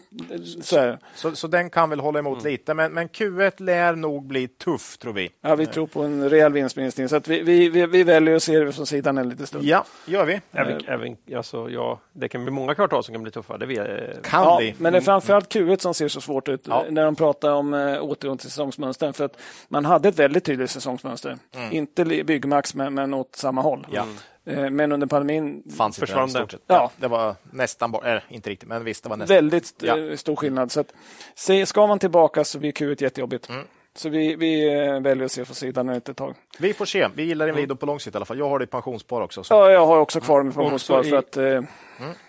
så 0.62 0.76
är 0.76 0.86
det. 0.86 0.98
Så, 1.14 1.36
så 1.36 1.46
den 1.46 1.70
kan 1.70 1.90
väl 1.90 2.00
hålla 2.00 2.18
emot 2.18 2.40
Mm. 2.40 2.52
lite, 2.52 2.74
men, 2.74 2.92
men 2.92 3.08
Q1 3.08 3.62
lär 3.62 3.94
nog 3.96 4.15
bli 4.20 4.48
tuff 4.48 4.98
tror 4.98 5.12
vi. 5.12 5.30
Ja, 5.40 5.54
vi 5.54 5.66
tror 5.66 5.86
på 5.86 6.02
en 6.02 6.30
rejäl 6.30 6.52
vinstminskning 6.52 7.08
så 7.08 7.16
att 7.16 7.28
vi, 7.28 7.42
vi, 7.42 7.68
vi, 7.68 7.86
vi 7.86 8.02
väljer 8.02 8.36
att 8.36 8.42
se 8.42 8.58
det 8.58 8.72
från 8.72 8.86
sidan 8.86 9.18
en 9.18 9.28
liten 9.28 9.46
stund. 9.46 9.64
Ja, 9.64 9.84
gör 10.06 10.24
vi. 10.24 10.40
Även, 10.52 10.80
även, 10.86 11.16
alltså, 11.36 11.70
ja, 11.70 12.00
det 12.12 12.28
kan 12.28 12.42
bli 12.44 12.50
många 12.50 12.74
kvartal 12.74 13.04
som 13.04 13.12
kan 13.14 13.22
bli 13.22 13.32
tuffa. 13.32 13.58
Det 13.58 13.66
vet, 13.66 14.22
Kan 14.22 14.42
Ja, 14.44 14.56
bli. 14.58 14.74
men 14.78 14.92
det 14.92 14.98
är 14.98 15.02
framförallt 15.02 15.54
Q1 15.54 15.78
som 15.78 15.94
ser 15.94 16.08
så 16.08 16.20
svårt 16.20 16.48
ut 16.48 16.60
Ja. 16.68 16.84
när 16.90 17.04
de 17.04 17.16
pratar 17.16 17.52
om 17.52 17.74
äh, 17.74 18.02
återgång 18.04 18.38
till 18.38 18.50
säsongsmönstren. 18.50 19.12
För 19.12 19.24
att 19.24 19.36
man 19.68 19.84
hade 19.84 20.08
ett 20.08 20.18
väldigt 20.18 20.44
tydligt 20.44 20.70
säsongsmönster. 20.70 21.38
Inte 21.70 22.04
li- 22.04 22.24
Byggmax, 22.24 22.74
men, 22.74 22.94
men 22.94 23.14
åt 23.14 23.36
samma 23.36 23.60
håll. 23.62 23.86
Ja. 23.90 24.06
Eh, 24.48 24.70
Men 24.70 24.92
under 24.92 25.06
pandemin, 25.06 25.62
Fanns 25.76 25.98
inte 25.98 26.06
Försvann 26.06 26.32
det. 26.32 26.38
Ja. 26.52 26.58
Ja. 26.66 26.90
Det 26.96 27.08
var 27.08 27.34
nästan 27.50 27.92
bort, 27.92 28.04
äh, 28.06 28.16
inte 28.28 28.50
riktigt, 28.50 28.68
men 28.68 28.84
visst, 28.84 29.02
det 29.02 29.08
var 29.08 29.16
nästan. 29.16 29.34
väldigt 29.36 29.72
Ja. 29.82 29.98
eh, 29.98 30.16
stor 30.16 30.36
skillnad. 30.36 30.72
Så 30.72 30.80
att, 30.80 30.92
se, 31.34 31.66
ska 31.66 31.86
man 31.86 31.98
tillbaka 31.98 32.44
så 32.44 32.58
blir 32.58 32.72
Q1 32.72 33.02
jättejobbigt. 33.02 33.48
Så 33.96 34.08
vi, 34.08 34.36
vi 34.36 34.74
eh, 34.86 35.00
väljer 35.00 35.24
att 35.24 35.32
se 35.32 35.44
från 35.44 35.54
sidan 35.54 35.88
ett 35.88 35.94
litet 35.94 36.16
tag. 36.16 36.34
Vi 36.58 36.72
får 36.72 36.84
se. 36.84 37.08
Vi 37.14 37.22
gillar 37.22 37.46
Mm. 37.48 37.56
Inwido 37.58 37.76
på 37.76 37.86
lång 37.86 38.00
sikt 38.00 38.14
i 38.14 38.18
alla 38.18 38.24
fall. 38.24 38.38
Jag 38.38 38.48
har 38.48 38.58
det 38.58 38.62
i 38.64 38.66
pensionsspar 38.66 39.20
också. 39.20 39.44
Så. 39.44 39.54
Ja, 39.54 39.70
jag 39.70 39.86
har 39.86 39.98
också 39.98 40.20
kvar 40.20 40.42
min 40.42 40.52
pensionsspar 40.52 40.98
Också 40.98 41.08
i- 41.08 41.10
för 41.10 41.16
att 41.18 41.36
eh, 41.36 41.68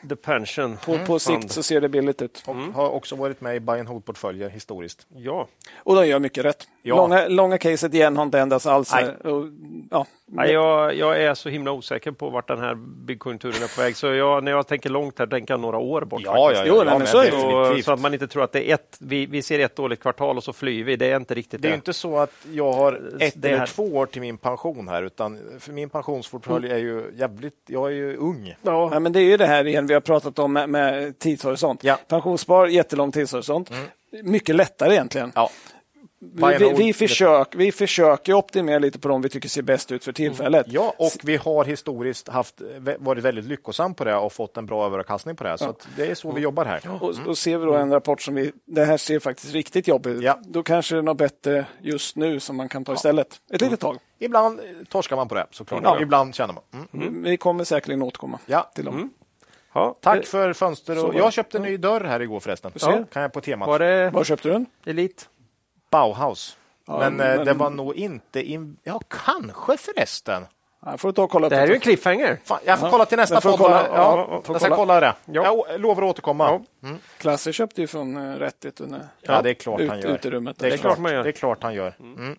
The 0.10 0.16
Pension. 0.16 0.78
på, 0.86 0.98
på 1.08 1.20
sikt 1.20 1.52
så 1.52 1.64
ser 1.64 1.82
det 1.82 1.90
billigt 1.90 2.22
ut. 2.22 2.44
Och 2.48 2.56
har 2.56 2.90
också 2.90 3.16
varit 3.16 3.42
med 3.42 3.56
i 3.56 3.60
buy 3.60 3.80
and 3.80 3.88
hold-portföljer 3.90 4.50
historiskt. 4.50 5.08
Ja. 5.16 5.48
Och 5.78 5.96
de 5.96 6.08
gör 6.08 6.20
mycket 6.20 6.46
rätt. 6.46 6.68
Ja. 6.82 6.96
Långa, 6.96 7.28
långa 7.28 7.58
caset 7.58 7.94
igen 7.94 8.18
har 8.18 8.24
inte 8.24 8.40
ändrats 8.40 8.66
alls. 8.66 8.94
Och, 9.24 9.44
ja, 9.92 10.06
Nej, 10.30 10.52
jag, 10.52 10.96
jag 10.96 11.22
är 11.22 11.34
så 11.34 11.50
himla 11.50 11.72
osäker 11.72 12.12
på 12.12 12.30
vart 12.30 12.48
den 12.48 12.60
här 12.60 12.76
byggkonjunkturen 13.06 13.64
är 13.64 13.76
på 13.76 13.82
väg. 13.82 13.96
Så 13.96 14.08
jag, 14.08 14.44
när 14.44 14.52
jag 14.52 14.68
tänker 14.68 14.90
långt 14.90 15.20
här 15.20 15.28
tänker 15.28 15.54
jag 15.54 15.60
några 15.62 15.78
år 15.78 16.02
bort. 16.02 16.22
Ja, 16.26 16.32
faktiskt. 16.48 16.66
ja, 16.68 16.74
Jo, 16.74 16.78
ja, 16.78 16.84
nej, 16.84 16.94
ja, 16.94 16.98
men 16.98 17.08
så 17.08 17.18
är 17.18 17.26
det. 17.26 17.76
Så, 17.78 17.84
så 17.84 17.92
att 17.92 18.00
man 18.00 18.14
inte 18.14 18.28
tror 18.28 18.44
att 18.44 18.52
det 18.52 18.70
är 18.70 18.74
ett, 18.74 18.98
vi, 19.00 19.26
vi 19.26 19.42
ser 19.42 19.60
ett 19.60 19.76
dåligt 19.76 20.00
kvartal 20.00 20.38
och 20.38 20.44
så 20.44 20.54
flyr 20.54 20.84
vi. 20.84 20.96
Det 20.96 21.12
är 21.12 21.16
inte 21.18 21.34
riktigt 21.36 21.62
Det 21.62 21.68
är 21.68 21.70
det. 21.70 21.74
ju 21.74 21.76
inte 21.76 21.94
så 21.94 22.18
att 22.20 22.32
jag 22.52 22.74
har 22.74 22.94
ett 23.20 23.34
Det 23.36 23.48
eller 23.48 23.60
här- 23.60 23.66
två 23.68 23.84
år 23.84 24.06
till 24.06 24.22
min 24.22 24.38
pension 24.38 24.88
här, 24.88 25.04
utan 25.04 25.40
för 25.60 25.72
min 25.74 25.90
pensionsportfölj 25.90 26.72
är 26.72 26.78
ju 26.78 27.12
jävligt, 27.16 27.56
jag 27.68 27.88
är 27.88 27.96
ju 27.96 28.16
ung. 28.18 28.56
Ja. 28.62 28.90
ja, 28.94 29.00
men 29.00 29.12
det 29.14 29.20
är 29.20 29.24
ju 29.24 29.38
det 29.38 29.46
här 29.48 29.57
igen 29.66 29.88
vi 29.88 29.94
har 29.94 30.02
pratat 30.02 30.40
om 30.40 30.54
med, 30.54 30.70
med 30.70 31.20
tidshorisont. 31.20 31.84
Ja. 31.84 32.00
Pensionsspar, 32.08 32.68
jättelång 32.68 33.12
tidshorisont. 33.12 33.72
Mycket 34.24 34.56
lättare 34.56 34.94
egentligen. 34.94 35.32
Ja. 35.36 35.50
Vi, 36.20 36.58
vi, 36.60 36.74
vi, 36.78 36.94
försök, 36.94 37.56
vi 37.56 37.72
försöker 37.72 38.34
optimera 38.34 38.80
lite 38.80 39.00
på 39.00 39.08
de 39.08 39.22
vi 39.22 39.30
tycker 39.30 39.50
ser 39.50 39.62
bäst 39.62 39.92
ut 39.92 40.04
för 40.04 40.12
tillfället. 40.12 40.66
Ja, 40.70 40.94
och 40.98 41.12
vi 41.24 41.36
har 41.38 41.66
historiskt 41.66 42.28
haft, 42.28 42.62
varit 42.98 43.24
väldigt 43.24 43.46
lyckosam 43.46 43.94
på 43.94 44.04
det 44.04 44.16
och 44.16 44.34
fått 44.34 44.58
en 44.58 44.66
bra 44.66 44.86
överavkastning 44.86 45.36
på 45.36 45.44
det. 45.44 45.58
Så 45.58 45.70
att 45.70 45.88
det 45.96 46.06
är 46.12 46.16
så 46.16 46.32
vi 46.32 46.42
jobbar 46.42 46.66
här. 46.66 46.82
Och, 47.02 47.16
och 47.28 47.38
ser 47.38 47.58
vi 47.58 47.66
då 47.66 47.74
en 47.74 47.92
rapport 47.92 48.22
som 48.22 48.36
vi, 48.36 48.52
det 48.66 48.86
här 48.86 48.98
ser 48.98 49.20
faktiskt 49.20 49.54
riktigt 49.54 49.88
jobbigt 49.88 50.14
ut, 50.18 50.24
Ja. 50.24 50.40
då 50.44 50.64
kanske 50.64 50.96
det 50.96 51.00
är 51.00 51.04
något 51.04 51.18
bättre 51.18 51.66
just 51.82 52.16
nu 52.16 52.40
som 52.40 52.56
man 52.58 52.70
kan 52.70 52.86
ta 52.86 52.94
istället. 52.94 53.42
Ett 53.54 53.62
litet 53.62 53.80
tag. 53.80 53.98
Ibland 54.20 54.60
torskar 54.90 55.16
man 55.16 55.28
på 55.28 55.36
det 55.36 55.46
såklart. 55.52 55.82
Ja. 55.84 56.02
Ibland 56.02 56.36
känner 56.36 56.54
man. 56.54 56.88
Mm. 56.94 57.24
Vi 57.24 57.38
kommer 57.38 57.64
säkerligen 57.64 58.02
återkomma 58.02 58.40
Ja. 58.46 58.72
till 58.76 58.86
dem. 58.86 59.10
Ja, 59.74 59.96
Tack 60.02 60.22
det- 60.22 60.28
för 60.28 60.54
fönster. 60.54 61.06
Och 61.06 61.16
jag 61.16 61.34
köpte 61.34 61.58
en 61.58 61.64
ny 61.64 61.78
dörr 61.78 62.02
här 62.04 62.20
igår 62.22 62.40
förresten. 62.40 62.72
ser. 62.76 63.06
Kan 63.12 63.22
jag 63.22 63.34
på 63.34 63.42
temat. 63.42 63.68
Var 63.68 63.80
det 63.80 64.10
Var 64.10 64.24
köpte 64.24 64.48
du 64.48 64.54
den? 64.54 64.66
Elit? 64.86 65.30
Bauhaus. 65.92 66.58
Ja, 66.88 66.98
men, 67.00 67.20
eh, 67.20 67.36
men- 67.36 67.46
det 67.46 67.54
var 67.54 67.70
nog 67.70 67.96
inte... 67.96 68.42
In... 68.42 68.78
Ja, 68.84 69.00
kanske 69.08 69.78
förresten. 69.78 70.46
Ja, 70.86 70.98
får 70.98 71.10
du 71.10 71.14
ta 71.14 71.24
och 71.24 71.30
kolla 71.30 71.50
Det 71.50 71.56
här 71.56 71.64
är 71.64 71.68
ju 71.68 71.74
en 71.74 71.80
cliffhanger. 71.80 72.40
Fan, 72.44 72.60
jag 72.66 72.80
får 72.80 72.90
kolla 72.90 73.06
till 73.06 73.18
nästa 73.18 73.42
podd. 73.42 73.58
kolla- 73.60 73.88
ja, 73.88 74.28
Ja, 74.32 74.42
får 74.44 74.56
jag 74.56 74.62
ska 74.62 74.76
kolla. 74.76 75.00
det. 75.00 75.14
Ja. 75.26 75.64
Jag 75.68 75.82
lovar 75.82 76.04
att 76.04 76.10
återkomma. 76.10 76.62
Ja, 76.82 76.90
Klasse 77.18 77.54
köpte 77.54 77.82
ju 77.82 77.88
från 77.88 78.18
uh, 78.18 78.40
Rättigt 78.40 78.82
under 78.82 79.00
det 79.22 79.50
är 79.50 79.54
klart 79.54 79.82
han 79.90 80.00
gör. 80.02 80.16
uterummet. 80.16 80.60
Det 80.60 80.66
är, 80.68 80.70
klart 80.72 80.82
klart, 80.82 80.98
man 81.00 81.14
gör. 81.14 81.24
det 81.24 81.30
är 81.30 81.32
klart 81.32 81.64
han 81.64 81.74
gör. 81.74 81.94
Mm. 82.00 82.38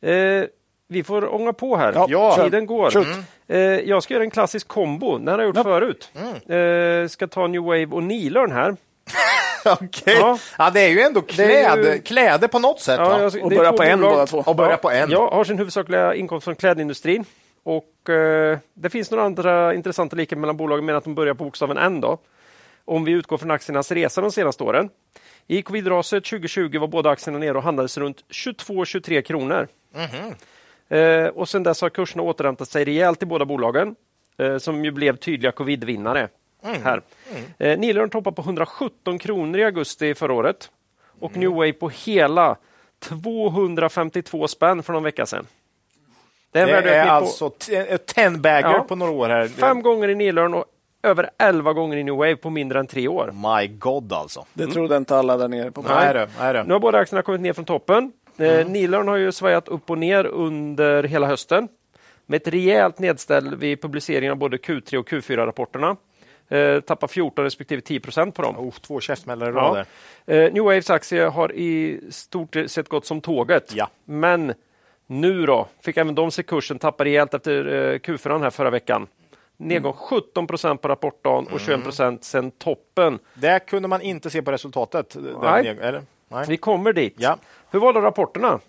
Eh, 0.00 0.48
vi 0.88 1.02
får 1.04 1.34
ånga 1.34 1.52
på 1.52 1.76
här. 1.76 1.92
Ja, 1.94 2.06
Ja. 2.08 2.36
kör. 2.36 2.44
Tiden 2.44 2.66
går. 2.66 2.90
Shoot. 2.90 3.06
Eh, 3.48 3.58
jag 3.60 4.02
ska 4.02 4.14
göra 4.14 4.24
en 4.24 4.30
klassisk 4.30 4.68
kombo. 4.68 5.18
Den 5.18 5.28
har 5.28 5.38
jag 5.38 5.46
gjort 5.46 5.56
Ja. 5.56 5.62
förut. 5.62 6.10
Mm. 6.48 7.02
Eh, 7.02 7.08
ska 7.08 7.26
ta 7.26 7.46
New 7.46 7.62
Wave 7.62 7.86
och 7.86 8.02
Nilörn 8.02 8.52
här. 8.52 8.76
Okej. 9.64 10.16
Ja. 10.20 10.38
Ja. 10.58 10.70
det 10.70 10.80
är 10.80 10.88
ju 10.88 11.00
ändå 11.00 11.20
kläder, 11.22 11.94
ju- 11.94 12.00
kläder 12.00 12.48
på 12.48 12.58
något 12.58 12.80
sätt. 12.80 12.98
Ja, 13.00 13.08
va? 13.08 13.20
jag- 13.20 13.44
Och 13.44 13.50
börja 13.50 13.72
på 13.72 13.82
en 13.82 13.98
bolag. 14.00 14.12
båda 14.14 14.26
två. 14.26 14.38
Och 14.46 14.56
börja 14.56 14.76
på 14.76 14.90
en. 14.90 15.10
Jag 15.10 15.28
har 15.28 15.44
sin 15.44 15.58
huvudsakliga 15.58 16.14
inkomst 16.14 16.44
från 16.44 16.54
klädindustrin. 16.56 17.24
Och 17.64 18.10
eh, 18.10 18.58
Det 18.74 18.90
finns 18.90 19.10
några 19.10 19.24
andra 19.24 19.74
intressanta 19.74 20.16
likheter 20.16 20.36
mellan 20.40 20.56
bolagen, 20.56 20.84
men 20.84 20.96
att 20.96 21.04
de 21.04 21.14
börjar 21.14 21.34
på 21.34 21.44
bokstaven 21.44 21.78
N. 21.78 22.00
Då. 22.00 22.18
Om 22.84 23.04
vi 23.04 23.12
utgår 23.12 23.38
från 23.38 23.50
aktiernas 23.50 23.90
resa 23.92 24.20
de 24.20 24.32
senaste 24.32 24.64
åren. 24.64 24.88
I 25.46 25.62
covid-raset 25.62 26.24
2020 26.24 26.78
var 26.78 26.86
båda 26.88 27.10
aktierna 27.10 27.38
nere 27.38 27.56
och 27.56 27.62
handlades 27.62 27.98
runt 27.98 28.24
22-23 28.30 29.22
kronor. 29.22 29.68
Eh, 29.96 30.02
och 31.34 31.48
Sedan 31.48 31.62
dess 31.62 31.80
har 31.82 31.90
kurserna 31.90 32.22
återhämtat 32.22 32.68
sig 32.68 32.84
rejält 32.84 33.22
i 33.22 33.26
båda 33.26 33.44
bolagen, 33.44 33.94
eh, 34.38 34.58
som 34.58 34.84
ju 34.84 34.90
blev 34.90 35.16
tydliga 35.16 35.52
covid-vinnare. 35.52 36.28
här. 36.84 37.02
Eh, 37.58 37.78
Nilörn 37.78 38.10
toppar 38.10 38.32
på 38.32 38.42
117 38.42 39.18
kronor 39.18 39.58
i 39.60 39.64
augusti 39.64 40.14
förra 40.14 40.32
året 40.32 40.70
och 41.20 41.36
New 41.36 41.50
Wave 41.50 41.72
på 41.72 41.88
hela 41.88 42.56
252 42.98 44.48
spänn 44.48 44.82
för 44.82 44.92
någon 44.92 45.02
vecka 45.02 45.26
sedan. 45.26 45.46
Det 46.52 46.60
är, 46.60 46.82
Det 46.82 46.94
är 46.94 47.04
på 47.06 47.10
alltså 47.12 47.50
ten 48.14 48.42
bagger 48.42 48.68
Ja. 48.70 48.84
på 48.88 48.94
några 48.96 49.12
år 49.12 49.28
här. 49.28 49.48
fem 49.48 49.82
gånger 49.82 50.08
i 50.08 50.14
Nilörn 50.14 50.54
och 50.54 50.64
över 51.02 51.30
11 51.38 51.72
gånger 51.72 51.96
i 51.96 52.04
New 52.04 52.14
Wave 52.14 52.36
på 52.36 52.50
mindre 52.50 52.78
än 52.80 52.86
tre 52.86 53.08
år. 53.08 53.32
My 53.58 53.66
God 53.68 54.12
alltså. 54.12 54.44
Det 54.54 54.66
trodde 54.66 54.96
inte 54.96 55.16
alla 55.16 55.36
där 55.36 55.48
nere 55.48 55.70
på 55.70 55.82
Nej, 55.82 56.14
det, 56.14 56.28
nej, 56.40 56.52
det. 56.52 56.64
Nu 56.64 56.72
har 56.72 56.80
båda 56.80 56.98
aktierna 56.98 57.22
kommit 57.22 57.40
ner 57.40 57.52
från 57.52 57.64
toppen. 57.64 58.12
Eh, 58.38 58.66
Nilörn 58.68 59.08
har 59.08 59.16
ju 59.16 59.32
svajat 59.32 59.68
upp 59.68 59.90
och 59.90 59.98
ner 59.98 60.26
under 60.26 61.02
hela 61.02 61.26
hösten 61.26 61.68
med 62.26 62.36
ett 62.42 62.48
rejält 62.48 62.98
nedställ 62.98 63.56
vid 63.56 63.82
publiceringen 63.82 64.32
av 64.32 64.38
både 64.38 64.56
Q3 64.56 64.96
och 64.96 65.08
Q4-rapporterna. 65.08 65.96
Eh, 66.48 66.80
tappar 66.80 67.08
14 67.08 67.44
respektive 67.44 67.80
10 67.80 68.00
procent 68.00 68.34
på 68.34 68.42
dem. 68.42 68.58
Oh, 68.58 68.72
två 68.74 69.00
käftsmällar 69.00 69.48
i 69.48 69.52
rad 69.52 69.86
Ja. 70.26 70.34
Eh, 70.34 70.52
New 70.52 70.62
Waves 70.64 70.90
aktie 70.90 71.24
har 71.26 71.52
i 71.52 72.00
stort 72.10 72.56
sett 72.66 72.88
gått 72.88 73.06
som 73.06 73.20
tåget. 73.20 73.72
Ja. 73.74 73.88
Men 74.04 74.54
nu 75.06 75.46
då 75.46 75.68
fick 75.82 75.96
även 75.96 76.14
de 76.14 76.30
se 76.30 76.42
kursen 76.42 76.78
tappa 76.78 77.04
rejält 77.04 77.34
efter 77.34 77.66
eh, 77.66 77.98
Q4 77.98 78.42
här 78.42 78.50
förra 78.50 78.70
veckan. 78.70 79.06
Nedgång 79.56 79.92
17 79.92 80.46
procent 80.46 80.82
på 80.82 80.88
rapportdagen 80.88 81.46
och 81.52 81.60
21 81.60 81.82
procent 81.84 82.24
sedan 82.24 82.50
toppen. 82.50 83.18
Det 83.34 83.58
kunde 83.66 83.88
man 83.88 84.02
inte 84.02 84.30
se 84.30 84.42
på 84.42 84.52
resultatet. 84.52 85.16
Nej. 85.42 85.64
ned- 85.64 85.80
Eller? 85.82 86.02
Nej. 86.28 86.44
Vi 86.48 86.56
kommer 86.56 86.92
dit. 86.92 87.14
Ja. 87.18 87.38
Hur 87.70 87.80
var 87.80 87.92
då 87.92 88.00
rapporterna? 88.00 88.60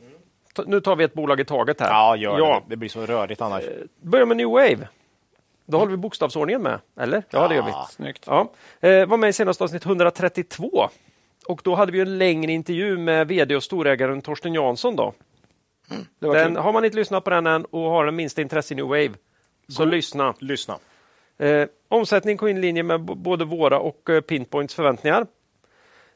Nu 0.65 0.81
tar 0.81 0.95
vi 0.95 1.03
ett 1.03 1.13
bolag 1.13 1.39
i 1.39 1.45
taget 1.45 1.79
här. 1.81 1.89
Ja, 1.89 2.15
gör 2.15 2.37
Ja. 2.39 2.53
det. 2.63 2.69
Det 2.69 2.77
blir 2.77 2.89
så 2.89 3.05
rörigt 3.05 3.41
annars. 3.41 3.63
Börjar 4.01 4.25
med 4.25 4.37
New 4.37 4.47
Wave. 4.49 4.87
Då 5.65 5.77
håller 5.77 5.91
vi 5.91 5.97
bokstavsordningen 5.97 6.61
med, 6.61 6.79
eller? 6.99 7.23
Ja, 7.29 7.47
det 7.47 7.55
gör 7.55 7.63
vi. 7.63 7.71
Snyggt. 7.89 8.23
Ja. 8.27 8.51
Eh, 8.79 9.05
var 9.05 9.17
med 9.17 9.29
i 9.29 9.33
senaste 9.33 9.63
avsnitt 9.63 9.85
132. 9.85 10.89
Och 11.47 11.61
då 11.63 11.75
hade 11.75 11.91
vi 11.91 11.99
en 11.99 12.17
längre 12.17 12.51
intervju 12.51 12.97
med 12.97 13.27
vd 13.27 13.55
och 13.55 13.63
storägaren 13.63 14.21
Torsten 14.21 14.53
Jansson. 14.53 14.95
Då. 14.95 15.13
Det 16.19 16.27
var 16.27 16.35
Den, 16.35 16.55
har 16.55 16.73
man 16.73 16.85
inte 16.85 16.97
lyssnat 16.97 17.23
på 17.23 17.29
den 17.29 17.47
än 17.47 17.65
och 17.65 17.81
har 17.81 18.05
den 18.05 18.15
minsta 18.15 18.41
intresse 18.41 18.73
i 18.73 18.77
New 18.77 18.85
Wave, 18.85 19.09
så 19.67 19.85
lyssna. 19.85 20.33
Lyssna. 20.39 20.77
Eh, 21.37 21.67
omsättning 21.87 22.37
går 22.37 22.49
in 22.49 22.57
i 22.57 22.61
linje 22.61 22.83
med 22.83 23.01
både 23.01 23.45
våra 23.45 23.79
och 23.79 24.09
eh, 24.09 24.21
Pinpoints 24.21 24.73
förväntningar. 24.75 25.25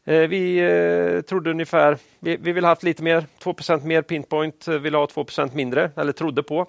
Eh, 0.06 0.28
vi 0.28 0.58
eh, 0.58 1.22
trodde 1.22 1.52
ungefär, 1.52 1.98
vi, 2.20 2.38
vi 2.38 2.52
vill 2.52 2.64
ha 2.64 2.72
haft 2.72 2.84
lite 2.84 3.04
mer, 3.04 3.26
2% 3.44 3.86
mer 3.86 4.02
Pinpoint 4.02 4.68
eh, 4.68 4.78
ville 4.78 4.98
ha 4.98 5.06
2% 5.06 5.56
mindre, 5.56 5.92
eller 5.96 6.12
trodde 6.12 6.44
på. 6.44 6.68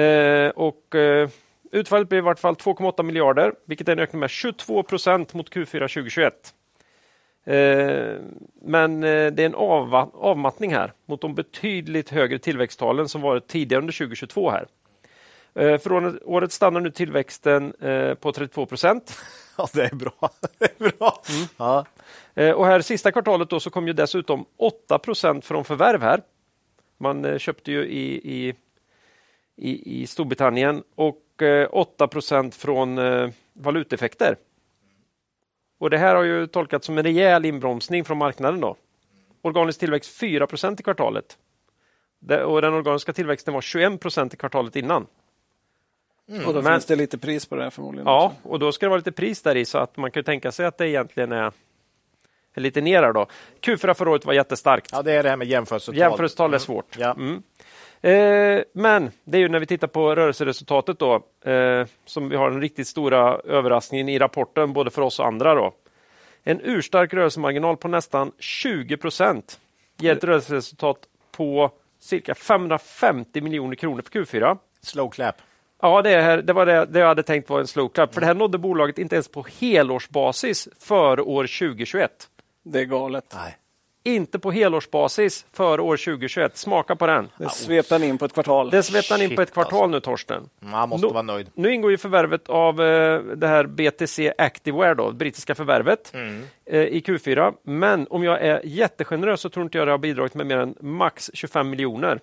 Eh, 0.00 0.48
och 0.48 0.94
utfallet 1.72 2.08
blir 2.08 2.18
i 2.18 2.22
vart 2.22 2.38
fall 2.38 2.54
2,8 2.54 3.02
miljarder, 3.02 3.54
vilket 3.64 3.88
är 3.88 3.92
en 3.92 3.98
ökning 3.98 4.20
med 4.20 4.30
22 4.30 4.82
procent 4.82 5.34
mot 5.34 5.54
Q4 5.54 5.80
2021. 5.80 6.54
Eh, 7.44 7.54
men 8.62 9.00
det 9.00 9.38
är 9.38 9.46
en 9.46 9.54
avmattning 9.54 10.74
här 10.74 10.92
mot 11.06 11.20
de 11.20 11.34
betydligt 11.34 12.10
högre 12.10 12.38
tillväxttalen 12.38 13.08
som 13.08 13.20
varit 13.20 13.48
tidigare 13.48 13.80
under 13.80 13.92
2022 13.92 14.50
här. 14.50 14.66
För 15.54 15.92
året 16.28 16.52
stannar 16.52 16.80
nu 16.80 16.90
tillväxten 16.90 17.72
på 18.20 18.32
32 18.32 18.66
procent. 18.66 19.18
Ja, 19.56 19.68
det 19.72 19.84
är 19.84 19.94
bra. 19.94 20.12
Det 20.58 20.80
är 20.80 20.90
bra. 20.90 21.22
Ja. 21.56 21.84
Eh, 22.34 22.50
Och 22.50 22.66
här 22.66 22.80
sista 22.80 23.12
kvartalet 23.12 23.50
då 23.50 23.60
så 23.60 23.70
kom 23.70 23.86
ju 23.86 23.92
dessutom 23.92 24.44
8 24.56 24.98
procent 24.98 25.44
från 25.44 25.64
förvärv 25.64 26.02
här. 26.02 26.22
Man 26.98 27.24
eh, 27.24 27.38
köpte 27.38 27.72
ju 27.72 27.84
i, 27.84 28.14
i, 28.48 28.54
i, 29.56 30.02
i 30.02 30.06
Storbritannien 30.06 30.82
och 30.94 31.42
eh, 31.42 31.68
8 31.72 32.08
procent 32.08 32.54
från 32.54 32.98
eh, 32.98 33.28
valuteffekter. 33.52 34.36
Och 35.78 35.90
det 35.90 35.98
här 35.98 36.14
har 36.14 36.22
ju 36.22 36.46
tolkats 36.46 36.86
som 36.86 36.98
en 36.98 37.04
rejäl 37.04 37.44
inbromsning 37.44 38.04
från 38.04 38.18
marknaden. 38.18 38.60
då. 38.60 38.76
Organisk 39.42 39.80
tillväxt 39.80 40.16
4 40.18 40.46
procent 40.46 40.80
i 40.80 40.82
kvartalet. 40.82 41.38
Och 42.46 42.62
den 42.62 42.74
organiska 42.74 43.12
tillväxten 43.12 43.54
var 43.54 43.60
21 43.60 44.00
procent 44.00 44.34
i 44.34 44.36
kvartalet 44.36 44.76
innan. 44.76 45.06
Och 46.46 46.54
då 46.54 46.62
Men- 46.62 46.72
finns 46.72 46.86
det 46.86 46.96
lite 46.96 47.18
pris 47.18 47.46
på 47.46 47.56
det 47.56 47.62
här 47.62 47.70
förmodligen. 47.70 48.06
Ja, 48.06 48.24
också. 48.36 48.48
och 48.48 48.58
då 48.58 48.72
ska 48.72 48.86
det 48.86 48.90
vara 48.90 48.96
lite 48.98 49.12
pris 49.12 49.42
där 49.42 49.56
i 49.56 49.64
så 49.64 49.78
att 49.78 49.96
man 49.96 50.10
kan 50.10 50.24
tänka 50.24 50.52
sig 50.52 50.66
att 50.66 50.78
det 50.78 50.88
egentligen 50.88 51.32
är 51.32 51.52
lite 52.60 52.80
ner 52.80 53.02
här 53.02 53.12
då. 53.12 53.26
Q4 53.60 53.94
förra 53.94 54.10
året 54.10 54.24
var 54.24 54.32
jättestarkt. 54.32 54.88
ja, 54.92 55.02
det 55.02 55.12
är 55.12 55.22
det 55.22 55.28
här 55.28 55.36
med 55.36 55.48
jämförelsetal. 55.48 55.98
Jämförelsetal 55.98 56.54
är 56.54 56.58
svårt. 56.58 56.96
Ja. 56.98 57.10
Mm. 57.10 57.42
Eh, 58.02 58.62
men 58.72 59.10
det 59.24 59.38
är 59.38 59.40
ju 59.40 59.48
när 59.48 59.60
vi 59.60 59.66
tittar 59.66 59.86
på 59.86 60.14
rörelseresultatet 60.14 60.98
då, 60.98 61.14
eh, 61.50 61.86
som 62.04 62.28
vi 62.28 62.36
har 62.36 62.50
den 62.50 62.60
riktigt 62.60 62.88
stora 62.88 63.34
överraskningen 63.44 64.08
i 64.08 64.18
rapporten, 64.18 64.72
både 64.72 64.90
för 64.90 65.02
oss 65.02 65.20
och 65.20 65.26
andra. 65.26 65.54
Då. 65.54 65.74
En 66.42 66.60
urstark 66.60 67.14
rörelsemarginal 67.14 67.76
på 67.76 67.88
nästan 67.88 68.32
20 68.38 68.96
procent 68.96 69.60
ger 69.98 70.12
ett 70.12 70.24
rörelseresultat 70.24 70.98
på 71.36 71.70
cirka 72.00 72.34
550 72.34 73.40
miljoner 73.40 73.74
kronor 73.74 74.02
för 74.02 74.20
Q4. 74.20 74.58
Slow 74.82 75.10
clap. 75.10 75.36
Ja, 75.82 76.02
det, 76.02 76.20
här, 76.20 76.42
det 76.42 76.52
var 76.52 76.66
det, 76.66 76.86
det 76.86 76.98
jag 76.98 77.06
hade 77.06 77.22
tänkt 77.22 77.50
var 77.50 77.60
en 77.60 77.66
slow 77.66 77.88
clap, 77.88 78.14
för 78.14 78.20
det 78.20 78.26
här 78.26 78.34
nådde 78.34 78.58
bolaget 78.58 78.98
inte 78.98 79.14
ens 79.14 79.28
på 79.28 79.46
helårsbasis 79.60 80.68
för 80.78 81.20
år 81.20 81.42
2021. 81.42 82.28
Det 82.62 82.80
är 82.80 82.84
galet. 82.84 83.24
Nej. 83.34 83.56
Inte 84.04 84.38
på 84.38 84.50
helårsbasis 84.50 85.46
för 85.52 85.80
år 85.80 85.96
2021. 85.96 86.56
Smaka 86.56 86.96
på 86.96 87.06
den. 87.06 87.28
Det 87.38 87.48
svepte 87.50 87.94
han 87.94 88.02
in 88.04 88.18
på 88.18 88.24
ett 88.24 88.32
kvartal. 88.32 88.70
Det 88.70 88.82
svepte 88.82 89.14
han 89.14 89.22
in 89.22 89.36
på 89.36 89.42
ett 89.42 89.52
kvartal 89.52 89.82
alltså. 89.82 89.86
nu, 89.88 90.00
Torsten. 90.00 90.48
Man 90.60 90.88
måste 90.88 91.06
Nå- 91.06 91.12
vara 91.12 91.22
nöjd. 91.22 91.50
Nu 91.54 91.72
ingår 91.72 91.90
ju 91.90 91.98
förvärvet 91.98 92.48
av 92.48 92.82
eh, 92.82 93.20
det 93.22 93.46
här 93.46 93.66
BTC 93.66 94.32
Activewear, 94.38 94.94
då, 94.94 95.10
det 95.10 95.16
brittiska 95.16 95.54
förvärvet, 95.54 96.12
eh, 96.64 96.80
i 96.80 97.00
Q4. 97.06 97.54
Men 97.62 98.06
om 98.10 98.24
jag 98.24 98.40
är 98.42 98.60
jättegenerös 98.64 99.40
så 99.40 99.48
tror 99.48 99.62
inte 99.64 99.78
jag 99.78 99.86
det 99.86 99.90
har 99.90 99.98
bidragit 99.98 100.34
med 100.34 100.46
mer 100.46 100.58
än 100.58 100.74
max 100.80 101.30
25 101.34 101.70
miljoner 101.70 102.20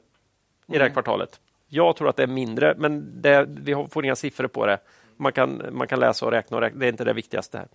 i 0.67 0.77
det 0.77 0.83
här 0.83 0.89
kvartalet. 0.89 1.39
Jag 1.67 1.95
tror 1.95 2.09
att 2.09 2.15
det 2.15 2.23
är 2.23 2.27
mindre, 2.27 2.73
men 2.77 3.21
det, 3.21 3.45
vi 3.49 3.85
får 3.91 4.05
inga 4.05 4.15
siffror 4.15 4.47
på 4.47 4.65
det. 4.65 4.77
Man 5.17 5.31
kan, 5.31 5.61
man 5.71 5.87
kan 5.87 5.99
läsa 5.99 6.25
och 6.25 6.31
räkna, 6.31 6.57
och 6.57 6.61
räkna. 6.61 6.79
det 6.79 6.85
är 6.85 6.89
inte 6.89 7.03
det 7.03 7.13
viktigaste 7.13 7.57
här. 7.57 7.67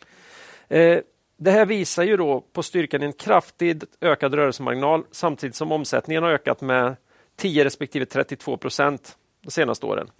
Eh, 0.78 1.01
det 1.36 1.51
här 1.51 1.66
visar 1.66 2.02
ju 2.02 2.16
då 2.16 2.40
på 2.40 2.62
styrkan 2.62 3.02
i 3.02 3.06
en 3.06 3.12
kraftigt 3.12 3.85
ökad 4.01 4.35
rörelsemarginal 4.35 5.05
samtidigt 5.11 5.56
som 5.56 5.73
omsättningen 5.73 6.23
har 6.23 6.31
ökat 6.31 6.61
med 6.61 6.97
10 7.36 7.65
respektive 7.65 8.06
32 8.06 8.56
procent 8.56 9.16
de 9.43 9.51
senaste 9.51 9.86
åren. 9.86 10.11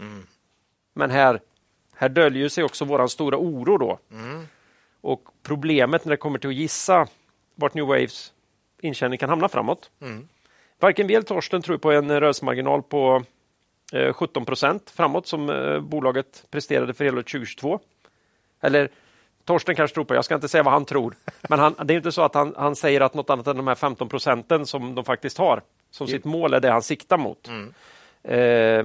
Men 0.95 1.11
här, 1.11 1.41
här 1.95 2.09
döljer 2.09 2.49
sig 2.49 2.65
också 2.65 2.85
våran 2.85 3.09
stora 3.09 3.39
oro 3.39 3.79
då. 3.79 3.99
Och 5.01 5.23
problemet 5.43 6.05
när 6.05 6.11
det 6.11 6.17
kommer 6.17 6.39
till 6.39 6.51
att 6.51 6.57
gissa 6.57 7.07
vart 7.55 7.75
New 7.75 7.87
Waves 7.87 8.33
intjäning 8.81 9.19
kan 9.19 9.29
hamna 9.29 9.49
framåt. 9.49 9.91
Varken 10.81 11.07
vi 11.07 11.15
eller 11.15 11.27
Torsten 11.27 11.63
tror 11.63 11.79
på 11.79 11.93
en 11.93 12.21
rörelsemarginal 12.21 12.83
på 12.83 13.25
eh, 13.93 14.13
17 14.13 14.45
procent 14.45 14.91
framåt 14.91 15.27
som 15.27 15.51
eh, 15.51 15.81
bolaget 15.81 16.47
presterade 16.51 16.95
för 16.95 17.05
helåret 17.05 17.27
2022. 17.27 17.81
Eller 18.61 18.89
Torsten 19.45 19.75
kanske 19.75 19.95
tror 19.95 20.05
på, 20.05 20.15
jag 20.15 20.25
ska 20.25 20.35
inte 20.35 20.49
säga 20.49 20.63
vad 20.63 20.73
han 20.73 20.85
tror, 20.85 21.15
men 21.49 21.59
han, 21.59 21.75
det 21.85 21.95
är 21.95 21.97
inte 21.97 22.13
så 22.13 22.23
att 22.23 22.35
han, 22.35 22.55
han 22.57 22.77
säger 22.77 23.01
att 23.01 23.15
något 23.15 23.31
annat 23.31 23.47
än 23.47 23.57
de 23.57 23.67
här 23.69 23.75
15 23.75 24.09
procenten 24.09 24.67
som 24.67 24.95
de 24.95 25.05
faktiskt 25.05 25.39
har 25.39 25.63
som 25.91 26.07
sitt 26.07 26.25
mål 26.25 26.55
är 26.55 26.61
det 26.61 26.71
han 26.71 26.83
siktar 26.83 27.17
mot. 27.19 27.49
Eh, 28.23 28.85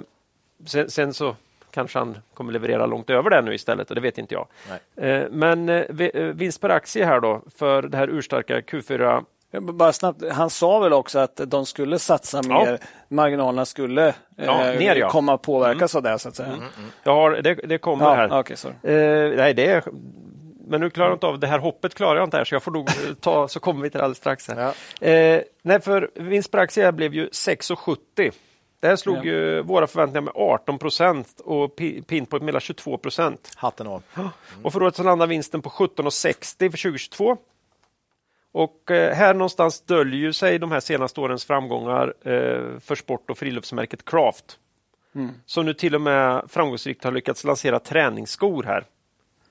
sen, 0.66 0.90
sen 0.90 1.14
så 1.14 1.36
kanske 1.72 2.00
han 2.00 2.18
kommer 2.34 2.54
leverera 2.54 2.86
långt 2.86 3.10
över 3.10 3.30
det 3.30 3.42
nu 3.42 3.54
istället 3.54 3.90
och 3.90 3.96
det 3.96 4.02
vet 4.02 4.18
inte 4.18 4.34
jag. 4.36 4.48
Nej. 4.96 5.10
Eh, 5.12 5.28
men 5.32 5.70
eh, 5.70 5.76
eh, 6.00 6.24
vinst 6.24 6.62
per 6.62 6.70
aktie 6.70 7.06
här 7.06 7.20
då 7.20 7.42
för 7.58 7.82
det 7.82 7.98
här 7.98 8.08
urstarka 8.08 8.60
Q4 8.60 9.24
Jag 9.52 9.64
Bara 9.64 9.94
snabbt, 9.94 10.24
han 10.32 10.50
sa 10.50 10.80
väl 10.80 10.94
också 10.94 11.20
att 11.20 11.42
de 11.48 11.66
skulle 11.66 12.00
satsa 12.00 12.42
Ja. 12.50 12.66
mer, 12.66 12.80
marginalerna 13.08 13.66
skulle 13.66 14.14
Ja, 14.36 14.66
eh, 14.68 14.80
ner, 14.80 14.96
ja. 14.96 15.10
komma 15.10 15.34
att 15.34 15.42
påverkas 15.42 15.96
av 15.96 16.04
det 16.04 16.20
så 16.20 16.30
att 16.30 16.36
säga. 16.36 16.58
Jag 17.04 17.16
har, 17.16 17.32
det, 17.32 17.54
det 17.54 17.78
kommer 17.78 18.06
Ja, 18.06 18.16
här. 18.16 18.56
sorry. 18.56 18.76
Eh, 18.84 19.38
nej, 19.38 19.54
det 19.54 19.66
är, 19.66 19.84
men 20.70 20.82
nu 20.82 20.90
klarar 20.90 21.10
jag 21.10 21.16
inte 21.16 21.28
av 21.28 21.40
det 21.40 21.48
här 21.48 21.60
hoppet 21.60 21.96
klarar 21.96 22.16
jag 22.16 22.24
inte 22.28 22.38
här 22.38 22.44
så 22.44 22.56
jag 22.56 22.64
får 22.64 22.72
nog 22.72 22.90
ta 23.22 23.48
så 23.48 23.60
kommer 23.60 23.82
vi 23.84 23.90
till 23.90 23.98
det 23.98 24.04
alldeles 24.04 24.18
strax. 24.18 24.48
Här. 24.48 24.74
Ja. 25.00 25.08
Eh, 25.08 25.42
nej, 25.62 25.82
för 25.82 26.12
vinst 26.16 26.52
per 26.52 26.58
aktie 26.60 26.92
blev 26.92 27.14
ju 27.14 27.28
6,70. 27.30 28.32
Det 28.82 28.88
här 28.88 28.96
slog 28.96 29.18
Ja. 29.18 29.24
ju 29.24 29.62
våra 29.62 29.88
förväntningar 29.88 30.22
med 30.22 30.34
18 30.36 30.78
procent 30.80 31.40
och 31.46 31.76
Pi- 31.80 32.04
Pinpoint 32.04 32.44
med 32.44 32.48
hela 32.54 32.60
22 32.60 32.98
procent. 32.98 33.52
Hatten 33.56 33.88
av. 33.88 34.04
Och 34.64 34.74
för 34.74 34.84
året 34.84 34.96
så 34.96 35.04
landar 35.04 35.28
vinsten 35.28 35.62
på 35.62 35.70
17,60 35.70 36.72
för 36.72 36.78
2022. 36.78 37.38
Och 38.52 38.92
eh, 38.92 39.16
här 39.16 39.34
någonstans 39.34 39.82
döljer 39.82 40.20
ju 40.20 40.34
sig 40.34 40.60
de 40.60 40.72
här 40.72 40.80
senaste 40.80 41.22
årens 41.22 41.46
framgångar 41.46 42.14
eh, 42.22 42.80
för 42.80 42.96
sport 42.96 43.30
och 43.30 43.38
friluftsmärket 43.38 44.06
Craft. 44.06 44.58
Mm. 45.16 45.30
Som 45.46 45.66
nu 45.66 45.74
till 45.74 45.96
och 45.96 46.02
med 46.02 46.44
framgångsrikt 46.48 47.04
har 47.04 47.12
lyckats 47.12 47.44
lansera 47.44 47.80
träningsskor 47.80 48.64
här. 48.64 48.84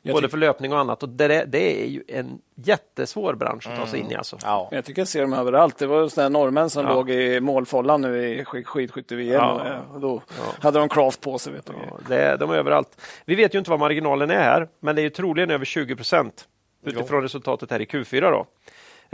Jag 0.09 0.15
Både 0.15 0.29
för 0.29 0.39
löpning 0.39 0.73
och 0.73 0.79
annat. 0.79 1.03
Och 1.03 1.09
det, 1.09 1.25
är- 1.35 1.47
det 1.47 1.83
är 1.83 1.87
ju 1.87 2.03
en 2.09 2.39
jättesvår 2.55 3.35
bransch 3.35 3.69
att 3.69 3.77
ta 3.79 3.87
sig 3.87 4.01
in 4.01 4.11
i. 4.11 4.15
Alltså. 4.15 4.39
Ja. 4.43 4.69
Jag 4.73 4.85
tycker 4.85 5.01
jag 5.01 5.09
ser 5.09 5.21
dem 5.23 5.33
överallt. 5.33 5.79
Det 5.79 5.87
var 5.87 6.09
sådana 6.09 6.29
norrmän 6.39 6.71
som 6.71 6.85
Ja. 6.87 6.95
låg 6.95 7.11
i 7.11 7.41
målfållan 7.41 8.01
nu 8.01 8.29
i 8.29 8.43
sk- 8.45 8.65
skidskytte-VM. 8.65 9.35
Ja. 9.35 9.53
och, 9.53 9.67
eh, 9.67 9.99
då 10.01 10.23
hade 10.61 10.79
de 10.79 10.89
craft 10.89 11.21
på 11.21 11.39
sig. 11.39 11.53
Vet 11.53 11.67
du. 11.67 11.73
Ja, 11.91 11.99
det, 12.09 12.37
de 12.37 12.51
är 12.51 12.55
överallt. 12.55 13.01
Vi 13.25 13.35
vet 13.35 13.55
ju 13.55 13.59
inte 13.59 13.71
vad 13.71 13.81
marginalen 13.81 14.31
är 14.31 14.43
här, 14.43 14.69
men 14.81 14.97
det 14.97 15.01
är 15.01 15.05
ju 15.05 15.11
troligen 15.11 15.51
över 15.51 15.65
20 15.65 15.97
procent 15.97 16.49
utifrån 16.85 17.23
resultatet 17.23 17.71
här 17.71 17.81
i 17.81 17.85
Q4. 17.85 18.21
Då. 18.31 18.47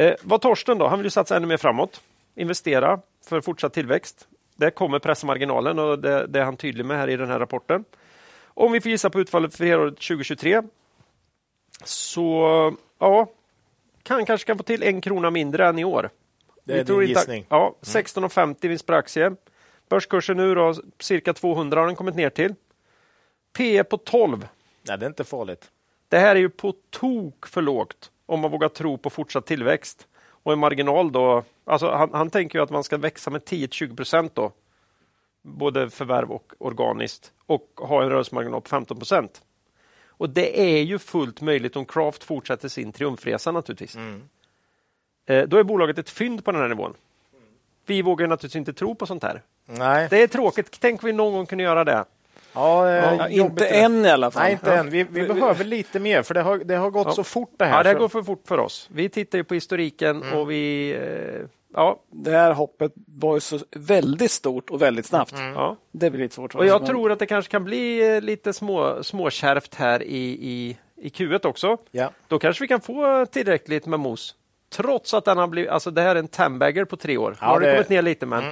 Eh, 0.05 0.15
vad 0.23 0.41
Torsten 0.41 0.79
då? 0.79 0.87
Han 0.89 0.99
vill 0.99 1.07
ju 1.07 1.11
satsa 1.11 1.37
ännu 1.37 1.47
mer 1.47 1.57
framåt. 1.57 2.01
Investera 2.37 3.01
för 3.29 3.41
fortsatt 3.41 3.73
tillväxt. 3.73 4.29
Det 4.57 4.71
kommer 4.71 4.99
pressa 4.99 5.27
marginalen 5.27 5.79
och 5.79 5.99
det, 5.99 6.27
det 6.27 6.41
är 6.41 6.45
han 6.45 6.57
tydlig 6.57 6.85
med 6.87 6.97
här 6.99 7.09
i 7.11 7.17
den 7.17 7.29
här 7.31 7.39
rapporten. 7.39 7.85
Om 8.57 8.73
vi 8.73 8.81
får 8.81 8.91
gissa 8.91 9.11
på 9.11 9.21
utfallet 9.21 9.55
för 9.55 9.65
helåret 9.65 9.95
2023 9.97 10.63
så 11.85 12.77
ja, 12.99 13.27
kan 14.03 14.27
kanske 14.27 14.47
kan 14.47 14.57
få 14.59 14.63
till 14.65 14.83
en 14.83 15.01
krona 15.01 15.31
mindre 15.31 15.67
än 15.69 15.79
i 15.79 15.85
år. 15.85 16.11
Det 16.65 16.73
är 16.73 16.79
Vi 16.79 16.85
tror 16.85 17.01
din 17.01 17.09
inte- 17.09 17.21
gissning. 17.21 17.47
Ja, 17.49 17.75
16,50 17.81 18.69
vinst 18.69 18.87
per 18.87 18.95
aktie. 18.95 19.37
Börskursen 19.89 20.37
nu 20.37 20.55
då, 20.55 20.75
cirka 20.99 21.33
200 21.35 21.81
har 21.81 21.87
den 21.87 21.97
kommit 21.97 22.15
ner 22.15 22.31
till. 22.31 22.55
P 23.57 23.85
på 23.85 23.97
12. 23.97 24.49
Nej, 24.83 24.99
det 24.99 25.07
är 25.07 25.09
inte 25.09 25.25
farligt. 25.25 25.71
Det 26.09 26.19
här 26.19 26.37
är 26.37 26.41
ju 26.41 26.49
på 26.51 26.75
tok 26.91 27.47
för 27.47 27.63
lågt 27.63 28.11
om 28.27 28.41
man 28.41 28.51
vågar 28.51 28.69
tro 28.69 28.99
på 28.99 29.11
fortsatt 29.11 29.47
tillväxt. 29.47 30.07
Och 30.27 30.53
en 30.53 30.59
marginal 30.59 31.13
då, 31.13 31.45
alltså 31.65 31.91
han, 31.91 32.11
han 32.13 32.31
tänker 32.31 32.59
ju 32.59 32.63
att 32.63 32.71
man 32.71 32.85
ska 32.85 32.97
växa 32.99 33.31
med 33.31 33.43
10-20 33.43 33.97
procent 33.97 34.35
då. 34.35 34.53
Både 35.43 35.91
förvärv 35.91 36.31
och 36.33 36.53
organiskt. 36.59 37.33
Och 37.47 37.69
ha 37.77 38.03
en 38.03 38.09
rörelsemarginal 38.09 38.61
på 38.61 38.69
15 38.69 38.99
procent. 38.99 39.43
Och 40.17 40.31
det 40.31 40.61
är 40.61 40.83
ju 40.83 40.99
fullt 40.99 41.41
möjligt 41.41 41.77
om 41.77 41.85
Craft 41.85 42.25
fortsätter 42.25 42.69
sin 42.69 42.93
triumfresa 42.93 43.53
naturligtvis. 43.53 43.97
Eh, 45.29 45.43
då 45.49 45.57
är 45.57 45.63
bolaget 45.63 45.99
ett 45.99 46.11
fynd 46.11 46.45
på 46.45 46.53
den 46.53 46.61
här 46.61 46.69
nivån. 46.69 46.95
Vi 47.87 48.03
vågar 48.03 48.27
naturligtvis 48.27 48.57
inte 48.57 48.73
tro 48.73 48.95
på 48.95 49.07
sånt 49.07 49.23
här. 49.23 49.43
Nej. 49.67 50.07
Det 50.11 50.23
är 50.23 50.27
tråkigt. 50.27 50.77
Tänk 50.81 51.03
om 51.03 51.07
vi 51.07 51.13
någon 51.13 51.33
gång 51.33 51.47
kunde 51.47 51.65
göra 51.65 51.85
det. 51.85 52.05
Ja, 52.53 52.89
eh, 52.91 52.95
Ja, 52.95 53.29
inte 53.29 53.67
än 53.67 54.05
i 54.07 54.11
alla 54.11 54.31
fall. 54.31 54.43
Nej, 54.43 54.53
inte 54.53 54.75
än. 54.75 54.91
Vi, 54.91 55.03
vi 55.05 55.27
behöver 55.27 55.65
lite 55.65 56.01
mer, 56.01 56.23
för 56.23 56.35
det 56.35 56.41
har, 56.43 56.59
det 56.59 56.75
har 56.77 56.91
gått 56.91 57.07
Ja. 57.07 57.13
så 57.13 57.25
fort 57.25 57.53
det 57.57 57.65
här. 57.65 57.77
Ja, 57.77 57.83
det 57.83 57.89
här 57.89 57.95
så- 57.97 58.01
går 58.01 58.09
för 58.09 58.23
fort 58.23 58.43
för 58.49 58.59
oss. 58.59 58.89
Vi 58.93 59.09
tittar 59.09 59.39
ju 59.39 59.45
på 59.45 59.55
historiken 59.55 60.23
och 60.33 60.51
vi... 60.51 60.91
Eh, 60.93 61.47
ja, 61.75 62.01
Det 62.11 62.31
här 62.31 62.53
hoppet 62.53 62.93
var 63.07 63.35
ju 63.35 63.41
så 63.41 63.59
väldigt 63.77 64.31
stort 64.31 64.71
och 64.71 64.83
väldigt 64.83 65.07
snabbt. 65.07 65.35
ja. 65.55 65.77
Det 65.93 66.11
blir 66.11 66.21
lite 66.23 66.35
svårt. 66.35 66.55
Och 66.55 66.67
jag 66.67 66.87
tror 66.87 67.13
att 67.13 67.19
det 67.19 67.27
kanske 67.27 67.51
kan 67.51 67.65
bli 67.65 68.15
eh, 68.17 68.21
lite 68.21 68.53
små, 68.53 69.03
småkärvt 69.03 69.75
här 69.75 70.03
i, 70.03 70.25
i, 70.27 70.77
i 70.97 71.09
Q1 71.09 71.47
också. 71.47 71.77
Ja. 71.91 72.11
Då 72.29 72.39
kanske 72.39 72.65
vi 72.65 72.69
kan 72.69 72.81
få 72.81 73.27
tillräckligt 73.27 73.87
med 73.87 74.01
mos. 74.01 74.35
Trots 74.73 75.15
att 75.15 75.25
den 75.25 75.39
har 75.39 75.47
blivit, 75.47 75.71
alltså 75.71 75.91
det 75.91 76.03
här 76.03 76.15
är 76.17 76.19
en 76.19 76.29
tambagger 76.29 76.85
på 76.85 76.97
tre 76.97 77.17
år. 77.17 77.37
Ja, 77.41 77.47
nu 77.47 77.53
har 77.53 77.61
det 77.61 77.67
Mm, 77.67 77.77
kommit 77.77 77.89
ner 77.89 78.03
lite 78.03 78.27
men 78.27 78.45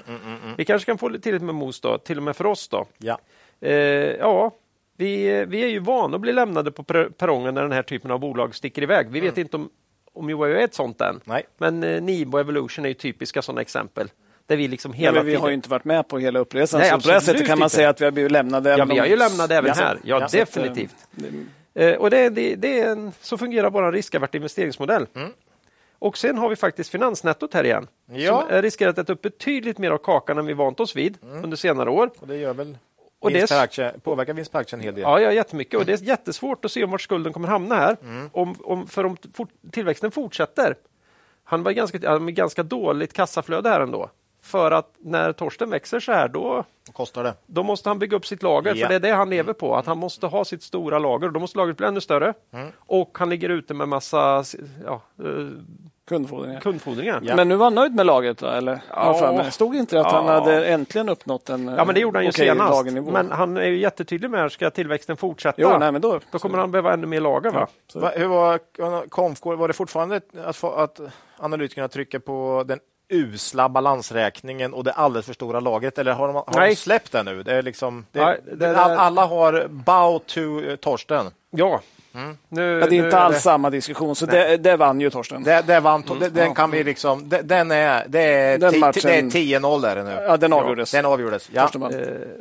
vi 0.56 0.64
kanske 0.64 0.86
kan 0.86 0.98
få 0.98 1.08
tillräckligt 1.08 1.42
med 1.42 1.54
mos 1.54 1.80
då, 1.80 1.98
till 1.98 2.16
och 2.16 2.22
med 2.22 2.36
för 2.36 2.46
oss 2.46 2.68
då. 2.68 2.86
Ja. 2.98 3.18
Eh, 3.60 3.72
ja, 4.16 4.50
vi, 4.96 5.44
vi 5.48 5.64
är 5.64 5.68
ju 5.68 5.78
vana 5.78 6.14
att 6.14 6.20
bli 6.20 6.32
lämnade 6.32 6.70
på 6.72 6.82
per- 6.84 7.08
perrongen 7.08 7.54
när 7.54 7.62
den 7.62 7.72
här 7.72 7.82
typen 7.82 8.10
av 8.10 8.20
bolag 8.20 8.54
sticker 8.54 8.82
iväg. 8.82 9.06
Vi 9.10 9.20
vet 9.20 9.38
inte 9.38 9.56
om, 9.56 9.70
om 10.14 10.28
Huawei 10.28 10.60
är 10.60 10.64
ett 10.64 10.74
sånt 10.74 11.00
än. 11.00 11.20
Nej. 11.24 11.42
Men 11.58 11.82
eh, 11.84 12.02
Nibo 12.02 12.38
Evolution 12.38 12.84
är 12.84 12.88
ju 12.88 12.94
typiska 12.94 13.42
sådana 13.42 13.60
exempel. 13.60 14.10
Där 14.46 14.56
vi 14.56 14.68
liksom 14.68 14.92
hela 14.92 15.12
men 15.12 15.24
vi 15.26 15.30
tiden... 15.30 15.40
har 15.42 15.48
ju 15.48 15.54
inte 15.54 15.68
varit 15.68 15.84
med 15.84 16.08
på 16.08 16.18
hela 16.18 16.38
uppresan. 16.38 16.80
Nej, 16.80 16.90
så 16.90 17.00
på 17.00 17.08
det 17.14 17.20
sättet 17.20 17.46
kan 17.46 17.58
man 17.58 17.66
inte. 17.66 17.76
säga 17.76 17.88
att 17.88 18.00
vi 18.00 18.04
har 18.04 18.12
blivit 18.12 18.32
lämnade. 18.32 18.70
Ja, 18.78 18.84
vi 18.84 18.98
har 18.98 19.06
ju 19.06 19.16
lämnat 19.16 19.50
även 19.50 19.68
Ja, 19.68 19.74
här. 19.74 19.98
Ja, 20.04 20.18
ja, 20.20 20.24
eh, 20.24 20.30
definitivt. 20.32 20.94
det- 21.10 21.26
Eh, 21.74 21.94
och 21.96 22.10
det, 22.10 22.28
det, 22.28 22.54
det 22.54 22.80
är 22.80 22.90
en, 22.92 23.12
så 23.20 23.38
fungerar 23.38 23.70
vår 23.70 23.92
riskavert 23.92 24.34
investeringsmodell. 24.34 25.06
Och 25.98 26.18
sen 26.18 26.38
har 26.38 26.48
vi 26.48 26.56
faktiskt 26.56 26.90
finansnettot 26.90 27.54
här 27.54 27.64
igen. 27.64 27.86
Ja. 28.12 28.46
Som 28.50 28.62
riskerar 28.62 28.90
att 28.90 28.98
äta 28.98 29.12
upp 29.12 29.22
betydligt 29.22 29.78
mer 29.78 29.90
av 29.90 29.98
kakan 29.98 30.38
än 30.38 30.46
vi 30.46 30.52
vant 30.52 30.80
oss 30.80 30.96
vid 30.96 31.18
under 31.42 31.56
senare 31.56 31.90
år. 31.90 32.10
Och 32.20 32.26
det 32.28 32.36
gör 32.36 32.54
väl 32.54 32.78
Och 33.22 33.34
vinst 33.34 33.52
per 33.52 33.60
aktie, 33.60 33.92
påverkar 34.02 34.34
vinst 34.34 34.52
per 34.52 34.58
aktie 34.58 34.76
en 34.76 34.82
hel 34.82 34.94
del. 34.94 35.02
Ja, 35.02 35.20
ja, 35.20 35.32
jättemycket. 35.32 35.80
Och 35.80 35.86
det 35.86 35.92
är 35.92 36.04
jättesvårt 36.04 36.64
att 36.64 36.72
se 36.72 36.84
om 36.84 36.90
vart 36.90 37.00
skulden 37.00 37.32
kommer 37.32 37.48
hamna 37.48 37.74
här. 37.74 37.96
Mm. 38.02 38.30
Om, 38.32 38.54
om, 38.64 38.86
för 38.86 39.06
om 39.06 39.16
fort, 39.32 39.48
tillväxten 39.70 40.10
fortsätter. 40.10 40.76
Han 41.44 41.62
var 41.62 41.72
ganska, 41.72 42.10
han 42.10 42.34
ganska 42.34 42.62
dåligt 42.62 43.12
kassaflöde 43.12 43.68
här 43.68 43.80
ändå. 43.80 44.10
För 44.42 44.70
att 44.70 44.94
när 44.98 45.32
Torsten 45.32 45.70
växer 45.70 46.00
så 46.00 46.12
här, 46.12 46.28
då, 46.28 46.64
kostar 46.92 47.24
det? 47.24 47.34
då 47.46 47.62
måste 47.62 47.88
han 47.88 47.98
bygga 47.98 48.16
upp 48.16 48.26
sitt 48.26 48.42
lager. 48.42 48.74
Ja. 48.74 48.86
För 48.86 48.88
det 48.88 48.94
är 48.94 49.10
det 49.10 49.16
han 49.16 49.30
lever 49.30 49.52
på. 49.52 49.76
Att 49.76 49.86
han 49.86 49.98
måste 49.98 50.26
ha 50.26 50.44
sitt 50.44 50.62
stora 50.62 50.98
lager. 50.98 51.26
Och 51.26 51.32
då 51.32 51.40
måste 51.40 51.58
lagret 51.58 51.76
bli 51.76 51.86
ännu 51.86 52.00
större. 52.00 52.34
Mm. 52.52 52.68
Och 52.76 53.18
han 53.18 53.30
ligger 53.30 53.48
ute 53.48 53.74
med 53.74 53.88
massa 53.88 54.44
ja, 54.84 55.02
eh, 55.18 55.48
Kundfordringar. 56.12 56.60
kundfordringar. 56.60 57.20
Ja. 57.22 57.36
Men 57.36 57.48
nu 57.48 57.56
var 57.56 57.66
han 57.66 57.74
nöjd 57.74 57.94
med 57.94 58.06
laget 58.06 58.38
då, 58.38 58.46
eller? 58.46 58.80
Ja. 58.90 59.50
Stod 59.50 59.76
inte 59.76 59.96
det 59.96 60.00
att 60.00 60.12
han 60.12 60.26
Ja. 60.26 60.32
hade 60.32 60.66
äntligen 60.66 61.08
uppnått 61.08 61.48
en 61.50 61.68
Ja, 61.68 61.84
men 61.84 61.94
det 61.94 62.00
gjorde 62.00 62.18
han 62.18 62.24
ju 62.24 62.30
okej 62.30 62.46
senast. 62.48 62.70
lagernivå? 62.70 63.10
Men 63.10 63.30
han 63.32 63.56
är 63.56 63.66
ju 63.66 63.78
jättetydlig 63.78 64.30
med 64.30 64.44
att 64.44 64.52
ska 64.52 64.70
tillväxten 64.70 65.16
fortsätta, 65.16 65.54
Jo, 65.62 65.78
nej, 65.78 65.92
men 65.92 66.00
då, 66.00 66.20
då 66.30 66.38
kommer 66.38 66.58
han 66.58 66.70
behöva 66.70 66.92
ännu 66.92 67.06
mer 67.06 67.20
lager. 67.20 67.50
Va? 67.50 67.66
Så- 67.92 68.00
Va, 68.00 68.10
hur 68.16 68.26
var 68.26 68.60
Komfgård? 69.08 69.58
Var 69.58 69.68
det 69.68 69.74
fortfarande 69.74 70.20
att, 70.44 70.56
få, 70.56 70.70
att 70.72 71.00
analytikerna 71.38 71.88
trycker 71.88 72.18
på 72.18 72.64
den 72.66 72.78
usla 73.08 73.68
balansräkningen 73.68 74.74
och 74.74 74.84
det 74.84 74.92
alldeles 74.92 75.26
för 75.26 75.32
stora 75.34 75.60
lagret? 75.60 75.98
Eller 75.98 76.12
har 76.12 76.26
de, 76.26 76.34
har 76.36 76.66
de 76.68 76.76
släppt 76.76 77.12
det 77.12 77.22
nu? 77.22 77.42
Det 77.42 77.52
är 77.54 77.62
liksom, 77.62 78.06
det, 78.12 78.24
Nej, 78.24 78.40
det- 78.44 78.56
det- 78.56 78.76
all, 78.80 78.90
alla 78.90 79.24
har 79.26 79.66
bow 79.68 80.18
to 80.18 80.40
Torsten. 80.80 81.26
Ja. 81.50 81.80
Mm. 82.14 82.36
Nu, 82.48 82.62
Ja, 82.80 82.86
det 82.86 82.96
är 82.96 83.00
nu 83.00 83.04
inte 83.04 83.18
alls 83.18 83.34
det- 83.36 83.40
samma 83.42 83.70
diskussion, 83.70 84.16
så 84.16 84.26
det, 84.26 84.56
det 84.56 84.76
vann 84.76 85.00
ju 85.00 85.10
Torsten. 85.10 85.42
Det, 85.42 85.62
det 85.66 85.80
vann, 85.80 86.04
det, 86.20 86.28
den 86.28 86.54
kan 86.54 86.70
vi 86.70 86.84
liksom, 86.84 87.28
det, 87.28 87.42
den 87.42 87.70
är, 87.70 88.04
det 88.08 88.20
är, 88.20 88.58
Den 88.58 88.72
ti- 88.74 88.78
matchen- 88.80 89.30
det 89.30 89.38
är 89.38 89.58
10-0 89.60 89.84
är 89.86 89.96
det 89.96 90.02
nu. 90.04 90.10
Ja, 90.10 90.36
den 90.36 90.52
avgjordes. 90.52 90.90
Den 90.92 91.04
avgjordes. 91.04 91.50
Ja. 91.52 91.70
Eh, 91.74 91.88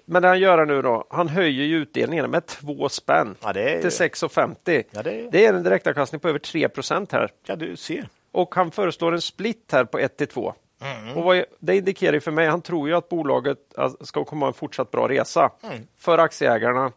Men 0.06 0.22
det 0.22 0.28
han 0.28 0.40
gör 0.40 0.66
nu 0.66 0.82
då, 0.82 1.06
han 1.10 1.28
höjer 1.30 1.64
ju 1.66 1.76
utdelningen 1.76 2.32
med 2.32 2.46
två 2.46 2.90
spänn 2.90 3.36
Ja, 3.44 3.54
det 3.54 3.70
är- 3.76 3.82
till 3.82 3.90
6,50. 3.92 4.84
Ja, 4.92 5.04
det 5.04 5.12
är- 5.12 5.32
det 5.32 5.46
är 5.46 5.54
en 5.54 5.64
direktavkastning 5.64 6.20
på 6.20 6.30
över 6.30 6.40
3 6.40 6.70
procent 6.70 7.12
här. 7.12 7.32
ja, 7.46 7.56
du 7.56 7.76
ser. 7.76 8.08
Och 8.32 8.56
han 8.56 8.72
föreslår 8.72 9.12
en 9.14 9.22
split 9.22 9.70
här 9.72 9.84
på 9.86 10.00
1 10.00 10.18
till 10.18 10.28
2. 10.28 10.54
Mm. 10.82 11.18
Och 11.18 11.24
vad 11.24 11.38
är- 11.38 11.46
det 11.60 11.76
indikerar 11.78 12.20
för 12.20 12.32
mig, 12.32 12.48
han 12.48 12.62
tror 12.62 12.90
ju 12.90 12.96
att 12.96 13.10
bolaget 13.10 13.58
alltså, 13.78 14.06
ska 14.06 14.24
komma 14.26 14.48
en 14.48 14.54
fortsatt 14.54 14.92
bra 14.92 15.08
resa 15.10 15.50
Mm. 15.64 15.78
för 16.00 16.18
aktieägarna. 16.18 16.92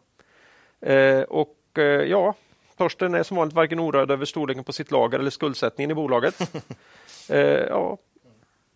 Eh, 0.85 1.21
och 1.21 1.55
eh, 1.77 1.83
ja, 1.83 2.33
Torsten 2.77 3.15
är 3.15 3.23
som 3.23 3.37
vanligt 3.37 3.55
varken 3.55 3.79
orörd 3.79 4.11
över 4.11 4.25
storleken 4.25 4.63
på 4.63 4.73
sitt 4.73 4.91
lager 4.91 5.19
eller 5.19 5.29
skuldsättningen 5.29 5.91
i 5.91 5.93
bolaget. 5.93 6.39
eh, 7.29 7.39
ja. 7.39 7.97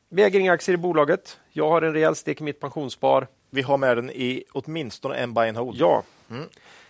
Vi 0.09 0.23
äger 0.23 0.39
inga 0.39 0.53
aktier 0.53 0.73
i 0.73 0.77
bolaget. 0.77 1.39
Jag 1.51 1.69
har 1.69 1.81
en 1.81 1.93
rejäl 1.93 2.15
stek 2.15 2.41
i 2.41 2.43
mitt 2.43 2.59
pensionsspar. 2.59 3.27
Vi 3.49 3.61
har 3.61 3.77
med 3.77 3.97
den 3.97 4.09
i 4.09 4.43
åtminstone 4.51 5.15
en 5.15 5.33
buy 5.33 5.47
and 5.47 5.57
hold. 5.57 5.77
Ja. 5.79 6.03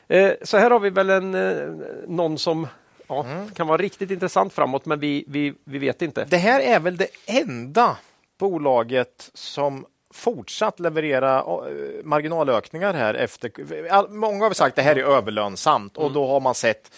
Eh, 0.07 0.33
så 0.41 0.57
här 0.57 0.71
har 0.71 0.79
vi 0.79 0.89
väl 0.89 1.09
en, 1.09 1.35
eh, 1.35 1.67
någon 2.07 2.37
som 2.37 2.67
ja, 3.07 3.25
kan 3.55 3.67
vara 3.67 3.77
riktigt 3.77 4.11
intressant 4.11 4.53
framåt, 4.53 4.85
men 4.85 4.99
vi, 4.99 5.23
vi, 5.27 5.53
vi 5.63 5.77
vet 5.77 6.01
inte. 6.01 6.25
Det 6.29 6.37
här 6.37 6.59
är 6.59 6.79
väl 6.79 6.97
det 6.97 7.07
enda 7.25 7.97
bolaget 8.39 9.31
som 9.33 9.85
fortsatt 10.13 10.79
leverera 10.79 11.37
eh, 11.37 11.43
marginalökningar 12.03 12.93
här 12.93 13.13
efter. 13.13 13.51
Många 14.09 14.45
har 14.45 14.53
sagt 14.53 14.71
att 14.71 14.75
det 14.75 14.81
här 14.81 14.95
är 14.95 15.03
överlönsamt 15.03 15.97
och 15.97 16.11
då 16.11 16.27
har 16.27 16.39
man 16.39 16.55
sett 16.55 16.91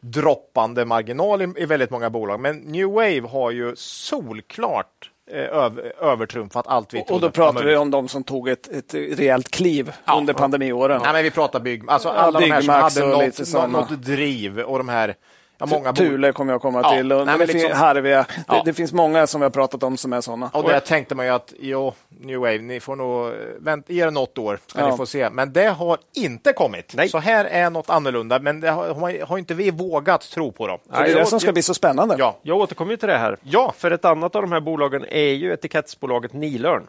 droppande 0.00 0.84
marginal 0.84 1.42
i, 1.42 1.52
i 1.56 1.66
väldigt 1.66 1.90
många 1.90 2.10
bolag. 2.10 2.40
Men 2.40 2.56
New 2.56 2.86
Wave 2.88 3.28
har 3.28 3.50
ju 3.50 3.76
solklart 3.76 5.10
eh, 5.30 5.38
över, 5.38 5.92
övertrumfat 6.04 6.66
allt 6.66 6.94
vi 6.94 7.04
Och 7.08 7.20
då 7.20 7.30
pratar 7.30 7.64
vi 7.64 7.76
om 7.76 7.90
de 7.90 8.08
som 8.08 8.24
tog 8.24 8.48
ett, 8.48 8.68
ett 8.68 8.94
rejält 8.94 9.50
kliv 9.50 9.92
Ja. 10.04 10.16
under 10.18 10.34
pandemiåren. 10.34 11.00
Nej, 11.04 11.12
men 11.12 11.22
vi 11.22 11.30
pratar 11.30 11.60
bygg, 11.60 11.82
alltså 11.86 12.08
Ja, 12.08 12.14
alla 12.14 12.40
de 12.40 12.50
här 12.50 12.60
som 12.60 12.74
hade 12.74 13.06
något, 13.06 13.70
något 13.90 14.02
driv 14.02 14.60
och 14.60 14.78
de 14.78 14.88
här 14.88 15.14
ja, 15.58 15.66
många. 15.66 15.92
Thule 15.92 16.32
kommer 16.32 16.52
jag 16.52 16.60
komma 16.62 16.80
Ja, 16.82 16.90
till. 16.96 17.12
Och 17.12 17.26
nej, 17.26 17.38
liksom- 17.38 17.72
Harvia. 17.72 18.26
Ja. 18.48 18.54
Det, 18.54 18.62
det 18.64 18.72
finns 18.74 18.92
många 18.92 19.26
som 19.26 19.40
vi 19.40 19.44
har 19.44 19.50
pratat 19.50 19.82
om 19.82 19.96
som 19.96 20.12
är 20.12 20.20
sådana. 20.20 20.50
Och 20.52 20.62
där 20.68 20.80
tänkte 20.80 21.14
man 21.14 21.26
ju 21.26 21.32
att 21.32 21.52
jo, 21.60 21.92
New 22.20 22.38
Wave, 22.38 22.58
ni 22.58 22.80
får 22.80 22.96
nog 22.96 23.26
eh, 23.26 23.32
vänta, 23.58 23.92
ge 23.92 24.04
det 24.04 24.10
något 24.10 24.38
år, 24.38 24.58
ska 24.66 24.80
Ja. 24.80 24.90
ni 24.90 24.96
få 24.96 25.06
se. 25.06 25.30
Men 25.30 25.52
det 25.52 25.66
har 25.66 25.98
inte 26.14 26.52
kommit. 26.52 26.92
Nej. 26.96 27.08
Så 27.08 27.18
här 27.18 27.44
är 27.44 27.70
något 27.70 27.90
annorlunda, 27.90 28.38
men 28.38 28.60
det 28.60 28.70
har, 28.70 29.24
har, 29.26 29.38
inte 29.38 29.54
vi 29.54 29.70
vågat 29.70 30.20
tro 30.30 30.52
på 30.52 30.66
dem. 30.66 30.78
Så 30.90 31.02
det 31.02 31.10
är 31.10 31.14
det 31.14 31.26
som 31.26 31.40
ska 31.40 31.52
bli 31.52 31.62
så 31.62 31.74
spännande. 31.74 32.16
Ja, 32.18 32.38
Jag 32.42 32.56
återkommer 32.58 32.96
till 32.96 33.08
det 33.08 33.18
här. 33.18 33.36
Ja. 33.42 33.72
För 33.78 33.90
ett 33.90 34.04
annat 34.04 34.36
av 34.36 34.42
de 34.42 34.52
här 34.52 34.60
bolagen 34.60 35.04
är 35.08 35.32
ju 35.32 35.52
etikettsbolaget 35.52 36.32
Nilörn. 36.32 36.86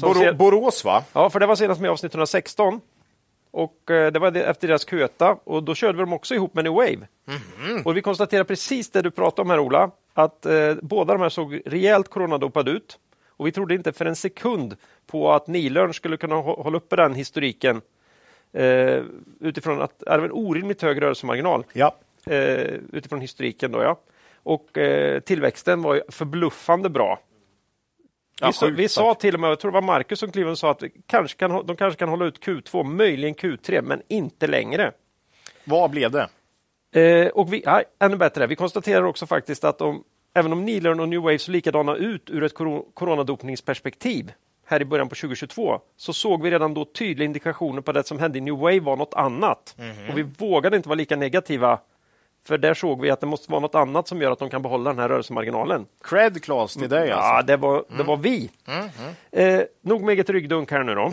Som 0.00 0.08
Bor 0.12 0.14
ser- 0.14 0.32
Borås 0.32 0.84
va? 0.84 1.02
Ja, 1.12 1.30
för 1.30 1.40
det 1.40 1.46
var 1.46 1.56
senast 1.56 1.80
med 1.80 1.90
avsnitt 1.90 2.12
116. 2.14 2.80
Och 3.54 3.90
eh, 3.90 4.12
det 4.12 4.18
var 4.18 4.36
efter 4.36 4.68
deras 4.68 4.86
Q1 4.88 5.38
och 5.44 5.62
då 5.62 5.74
körde 5.74 5.92
vi 5.98 6.02
dem 6.02 6.12
också 6.12 6.34
ihop 6.34 6.54
med 6.54 6.64
New 6.64 6.72
Wave. 6.72 6.98
Och 7.84 7.96
vi 7.96 8.02
konstaterar 8.02 8.44
precis 8.44 8.90
det 8.90 9.02
du 9.02 9.10
pratade 9.10 9.42
om 9.42 9.50
här 9.50 9.58
Ola, 9.58 9.90
att 10.14 10.46
eh, 10.46 10.74
båda 10.82 11.12
de 11.12 11.22
här 11.22 11.28
såg 11.28 11.62
rejält 11.66 12.08
coronadopade 12.08 12.70
ut. 12.70 12.98
Och 13.28 13.46
vi 13.46 13.52
trodde 13.52 13.74
inte 13.74 13.92
för 13.92 14.04
en 14.06 14.16
sekund 14.16 14.76
på 15.06 15.32
att 15.32 15.46
Nilörn 15.46 15.94
skulle 15.94 16.16
kunna 16.16 16.34
hå- 16.34 16.62
hålla 16.62 16.76
uppe 16.76 16.96
den 16.96 17.14
historiken 17.14 17.80
eh, 18.52 19.02
utifrån 19.40 19.82
att 19.82 19.98
det 19.98 20.10
är 20.10 20.18
en 20.18 20.32
orimligt 20.32 20.82
hög 20.82 21.02
rörelsemarginal 21.02 21.64
Ja. 21.72 21.94
eh, 22.26 22.74
utifrån 22.92 23.20
historiken. 23.20 23.72
Då, 23.72 23.82
ja. 23.82 24.00
Och 24.42 24.78
eh, 24.78 25.20
tillväxten 25.20 25.82
var 25.82 26.02
förbluffande 26.08 26.88
bra. 26.88 27.18
Ja, 28.40 28.46
vi, 28.46 28.52
sa- 28.52 28.66
vi 28.66 28.88
sa 28.88 29.00
starkt. 29.02 29.20
till 29.20 29.34
och 29.34 29.40
med, 29.40 29.50
jag 29.50 29.60
tror 29.60 29.70
det 29.70 29.74
var 29.74 29.82
Marcus 29.82 30.18
som 30.18 30.32
klev 30.32 30.48
och 30.48 30.58
sa 30.58 30.70
att 30.70 30.82
kanske 31.06 31.38
kan, 31.38 31.66
de 31.66 31.76
kanske 31.76 31.98
kan 31.98 32.08
hålla 32.08 32.24
ut 32.24 32.40
Q2, 32.46 32.84
möjligen 32.84 33.34
Q3, 33.34 33.82
men 33.82 34.02
inte 34.08 34.46
längre. 34.46 34.92
Vad 35.64 35.90
blev 35.90 36.10
det? 36.10 36.28
Eh, 37.00 37.28
och 37.28 37.52
vi, 37.52 37.62
nej, 37.66 37.84
ännu 38.00 38.16
bättre, 38.16 38.46
vi 38.46 38.56
konstaterar 38.56 39.02
också 39.02 39.26
faktiskt 39.26 39.64
att 39.64 39.78
de, 39.78 40.04
även 40.34 40.52
om 40.52 40.64
Nilörn 40.64 41.00
och 41.00 41.08
New 41.08 41.20
Wave 41.20 41.38
såg 41.38 41.52
likadana 41.52 41.94
ut 41.96 42.30
ur 42.30 42.42
ett 42.42 42.54
coronadopningsperspektiv 42.94 44.32
här 44.66 44.82
i 44.82 44.84
början 44.84 45.08
på 45.08 45.14
2022 45.14 45.80
så 45.96 46.12
såg 46.12 46.42
vi 46.42 46.50
redan 46.50 46.74
då 46.74 46.84
tydliga 46.84 47.26
indikationer 47.26 47.80
på 47.80 47.90
att 47.90 47.94
det 47.94 48.06
som 48.06 48.18
hände 48.18 48.38
i 48.38 48.40
New 48.40 48.54
Wave 48.54 48.80
var 48.80 48.96
något 48.96 49.14
annat. 49.14 49.76
Och 50.10 50.18
vi 50.18 50.22
vågade 50.22 50.76
inte 50.76 50.88
vara 50.88 50.96
lika 50.96 51.16
negativa 51.16 51.78
för 52.46 52.58
där 52.58 52.74
såg 52.74 53.00
vi 53.00 53.10
att 53.10 53.20
det 53.20 53.26
måste 53.26 53.50
vara 53.50 53.60
något 53.60 53.74
annat 53.74 54.08
som 54.08 54.22
gör 54.22 54.30
att 54.30 54.38
de 54.38 54.50
kan 54.50 54.62
behålla 54.62 54.90
den 54.90 54.98
här 54.98 55.08
rörelsemarginalen. 55.08 55.86
Cred 56.04 56.42
Claes 56.44 56.74
till 56.74 56.88
dig 56.88 57.08
Ja, 57.08 57.14
alltså. 57.16 57.46
det 57.46 57.56
var, 57.56 57.84
det 57.96 58.02
var 58.02 58.16
vi. 58.16 58.50
Eh, 59.32 59.60
nog 59.84 60.02
med 60.02 60.12
eget 60.12 60.30
ryggdunk 60.30 60.70
här 60.70 60.82
nu 60.84 60.94
då. 60.94 61.12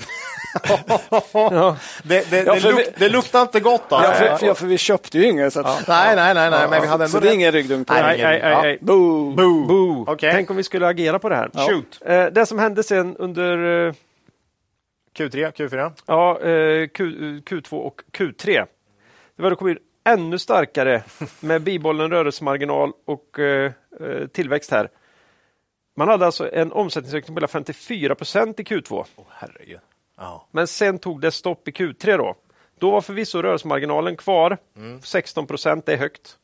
ja. 1.34 1.78
Det, 2.04 2.32
det, 2.32 2.44
Ja, 2.44 2.54
det, 2.54 2.72
luk, 2.72 2.80
vi- 2.80 2.92
det 2.98 3.10
luktar 3.10 3.42
inte 3.42 3.60
gott 3.60 3.84
Ja, 3.90 3.98
alltså. 4.08 4.24
för, 4.24 4.36
för, 4.38 4.46
ja, 4.48 4.54
för 4.56 4.66
vi 4.68 4.78
köpte 4.78 5.18
ju 5.18 5.26
inget. 5.30 5.54
Så 5.54 5.60
att, 5.60 5.88
Nej, 5.88 6.16
nej, 6.16 6.34
nej, 6.34 6.50
nej, 6.50 6.68
men 6.70 6.82
vi 6.82 6.88
hade 6.88 7.04
ändå 7.04 7.12
så 7.12 7.20
det 7.20 7.30
är 7.30 7.34
ingen 7.34 7.52
ryggdunk 7.52 7.88
på 7.88 7.94
Nej. 7.94 8.04
Nej, 8.04 8.40
nej, 8.42 8.56
nej, 8.62 8.72
Ja. 8.82 8.86
Boo! 8.86 9.32
Boo. 9.36 9.66
Boo. 9.68 10.06
Okej. 10.08 10.32
Tänk 10.34 10.50
om 10.50 10.56
vi 10.58 10.64
skulle 10.64 10.88
agera 10.88 11.20
på 11.20 11.30
det 11.30 11.36
här. 11.36 11.50
Shoot. 11.70 12.00
Eh, 12.06 12.26
det 12.26 12.46
som 12.46 12.60
hände 12.60 12.84
sen 12.84 13.16
under 13.18 13.88
eh, 13.88 13.94
Q3, 15.18 15.52
Q4. 15.52 15.92
ja, 16.06 16.40
eh, 16.40 16.88
Q, 16.88 17.04
Q2 17.46 17.74
och 17.74 18.02
Q3, 18.18 18.66
det 19.38 19.44
var 19.44 19.50
det 19.50 19.56
kom 19.56 19.68
in 19.70 19.78
ännu 20.04 20.40
starkare 20.40 21.04
med 21.40 21.62
bibehållen 21.62 22.12
rörelsemarginal 22.12 22.92
och 23.06 23.40
eh, 23.40 23.72
eh, 24.00 24.28
tillväxt 24.28 24.72
här. 24.72 24.90
Man 25.96 26.08
hade 26.08 26.26
alltså 26.26 26.52
en 26.52 26.72
omsättningsökning 26.72 27.36
på 27.36 27.40
hela 27.40 27.48
54 27.48 28.16
procent 28.16 28.60
i 28.60 28.64
Q2. 28.64 29.06
Åh, 29.16 29.26
herregud. 29.30 29.80
Ja. 30.18 30.48
Men 30.52 30.68
sen 30.68 31.00
tog 31.00 31.22
det 31.22 31.32
stopp 31.32 31.68
i 31.68 31.72
Q3 31.72 32.18
då. 32.18 32.36
Då 32.80 32.92
var 32.92 33.02
förvisso 33.02 33.42
rörelsemarginalen 33.42 34.18
kvar. 34.18 34.58
16 35.04 35.48
procent 35.48 35.86
det 35.86 35.94
är 35.94 35.98
högt. 35.98 36.38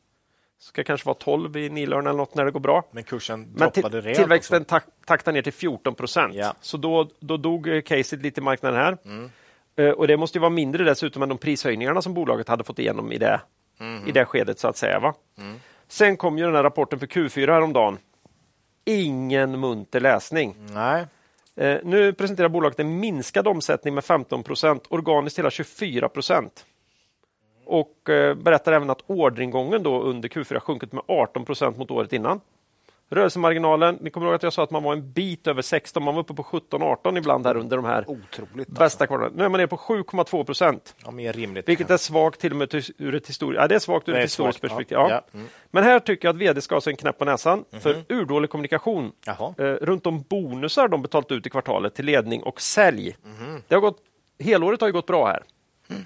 Ska 0.58 0.84
kanske 0.84 1.06
vara 1.06 1.14
12 1.14 1.56
i 1.56 1.68
Nilörn 1.68 2.06
eller 2.06 2.16
något 2.16 2.34
när 2.34 2.44
det 2.44 2.50
går 2.50 2.60
bra. 2.60 2.84
Men 2.90 3.04
kursen 3.04 3.40
Men 3.40 3.70
droppade 3.74 4.00
rejält. 4.00 4.18
tillväxten 4.18 4.64
tak, 4.64 4.84
taktade 5.06 5.34
ner 5.34 5.42
till 5.42 5.52
14 5.52 5.94
procent. 5.94 6.34
Ja. 6.34 6.54
Så 6.60 6.76
då, 6.76 7.10
då 7.20 7.36
dog 7.36 7.68
eh, 7.68 7.80
caset 7.80 8.22
lite 8.22 8.40
i 8.40 8.44
marknaden 8.44 8.80
här. 8.80 8.92
Eh, 8.92 9.28
och 9.96 10.08
det 10.08 10.16
måste 10.16 10.38
ju 10.38 10.40
vara 10.40 10.50
mindre 10.50 10.84
dessutom 10.84 11.22
än 11.22 11.28
de 11.28 11.38
prishöjningarna 11.38 12.02
som 12.02 12.14
bolaget 12.14 12.48
hade 12.48 12.64
fått 12.64 12.78
igenom 12.78 13.12
i 13.12 13.18
det, 13.18 13.40
i 14.06 14.12
det 14.12 14.24
skedet 14.24 14.58
så 14.58 14.68
att 14.68 14.76
säga. 14.76 15.00
Va? 15.00 15.14
Sen 15.88 16.16
kom 16.16 16.38
ju 16.38 16.44
den 16.44 16.54
här 16.54 16.62
rapporten 16.62 16.98
för 16.98 17.06
Q4 17.06 17.52
häromdagen. 17.52 17.98
Ingen 18.84 19.60
munter 19.60 20.00
läsning. 20.00 20.54
Nej. 20.74 21.06
Eh, 21.56 21.78
nu 21.84 22.12
presenterar 22.12 22.48
bolaget 22.48 22.80
en 22.80 23.00
minskad 23.00 23.48
omsättning 23.48 23.94
med 23.94 24.04
15 24.04 24.42
procent, 24.42 24.84
organiskt 24.88 25.38
hela 25.38 25.50
24 25.50 26.08
procent. 26.08 26.66
Och 27.64 28.10
eh, 28.10 28.34
berättar 28.34 28.72
även 28.72 28.90
att 28.90 29.02
orderingången 29.06 29.82
då 29.82 30.02
under 30.02 30.28
Q4 30.28 30.58
sjunkit 30.58 30.92
med 30.92 31.02
18 31.08 31.44
procent 31.44 31.76
mot 31.78 31.90
året 31.90 32.12
innan. 32.12 32.40
Rörelsemarginalen, 33.10 33.98
ni 34.00 34.10
kommer 34.10 34.26
ihåg 34.26 34.34
att 34.34 34.42
jag 34.42 34.52
sa 34.52 34.62
att 34.62 34.70
man 34.70 34.82
var 34.82 34.92
en 34.92 35.12
bit 35.12 35.46
över 35.46 35.62
16, 35.62 36.02
man 36.02 36.14
var 36.14 36.22
uppe 36.22 36.34
på 36.34 36.42
17-18 36.42 37.18
ibland 37.18 37.46
här 37.46 37.56
under 37.56 37.76
de 37.76 37.84
här 37.84 38.04
Otroligt. 38.10 38.68
bästa 38.68 39.06
kvartalen. 39.06 39.32
Nu 39.36 39.44
är 39.44 39.48
man 39.48 39.58
nere 39.58 39.68
på 39.68 39.76
7,2 39.76 40.44
procent. 40.44 40.94
Ja, 41.04 41.10
mer 41.10 41.32
rimligt. 41.32 41.68
Vilket 41.68 41.90
är 41.90 41.96
svagt 41.96 42.40
till 42.40 42.50
och 42.52 42.56
med 42.56 42.74
ur 42.98 43.14
ett 43.14 43.28
historiskt, 43.28 43.60
ja, 43.60 43.68
det 43.68 43.74
är 43.74 43.78
svagt 43.78 44.08
ur 44.08 44.12
Det 44.12 44.18
ett 44.18 44.24
historiskt 44.24 44.60
perspektiv. 44.60 44.98
Ja. 44.98 45.10
Ja. 45.10 45.22
Mm. 45.34 45.46
Men 45.70 45.84
här 45.84 45.98
tycker 46.00 46.28
jag 46.28 46.34
att 46.34 46.40
vd 46.40 46.60
ska 46.60 46.74
ha 46.74 46.80
sig 46.80 46.90
en 46.90 46.96
knäpp 46.96 47.18
på 47.18 47.24
näsan 47.24 47.64
för 47.80 48.04
urdålig 48.08 48.50
kommunikation. 48.50 49.12
Eh, 49.58 49.64
runt 49.64 50.04
de 50.04 50.22
bonusar 50.22 50.88
de 50.88 51.02
betalt 51.02 51.32
ut 51.32 51.46
i 51.46 51.50
kvartalet 51.50 51.94
till 51.94 52.04
ledning 52.04 52.42
och 52.42 52.60
sälj. 52.60 53.16
Mhm. 53.22 53.62
Det 53.68 53.74
har 53.74 53.80
gått, 53.82 53.98
helåret 54.38 54.80
har 54.80 54.88
ju 54.88 54.92
gått 54.92 55.06
bra 55.06 55.26
här. 55.26 55.42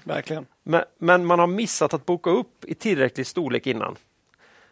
Verkligen. 0.03 0.45
Men, 0.63 0.83
men 0.99 1.25
man 1.25 1.39
har 1.39 1.47
missat 1.47 1.93
att 1.93 2.05
boka 2.05 2.29
upp 2.29 2.65
i 2.65 2.75
tillräcklig 2.75 3.27
storlek 3.27 3.67
innan. 3.67 3.95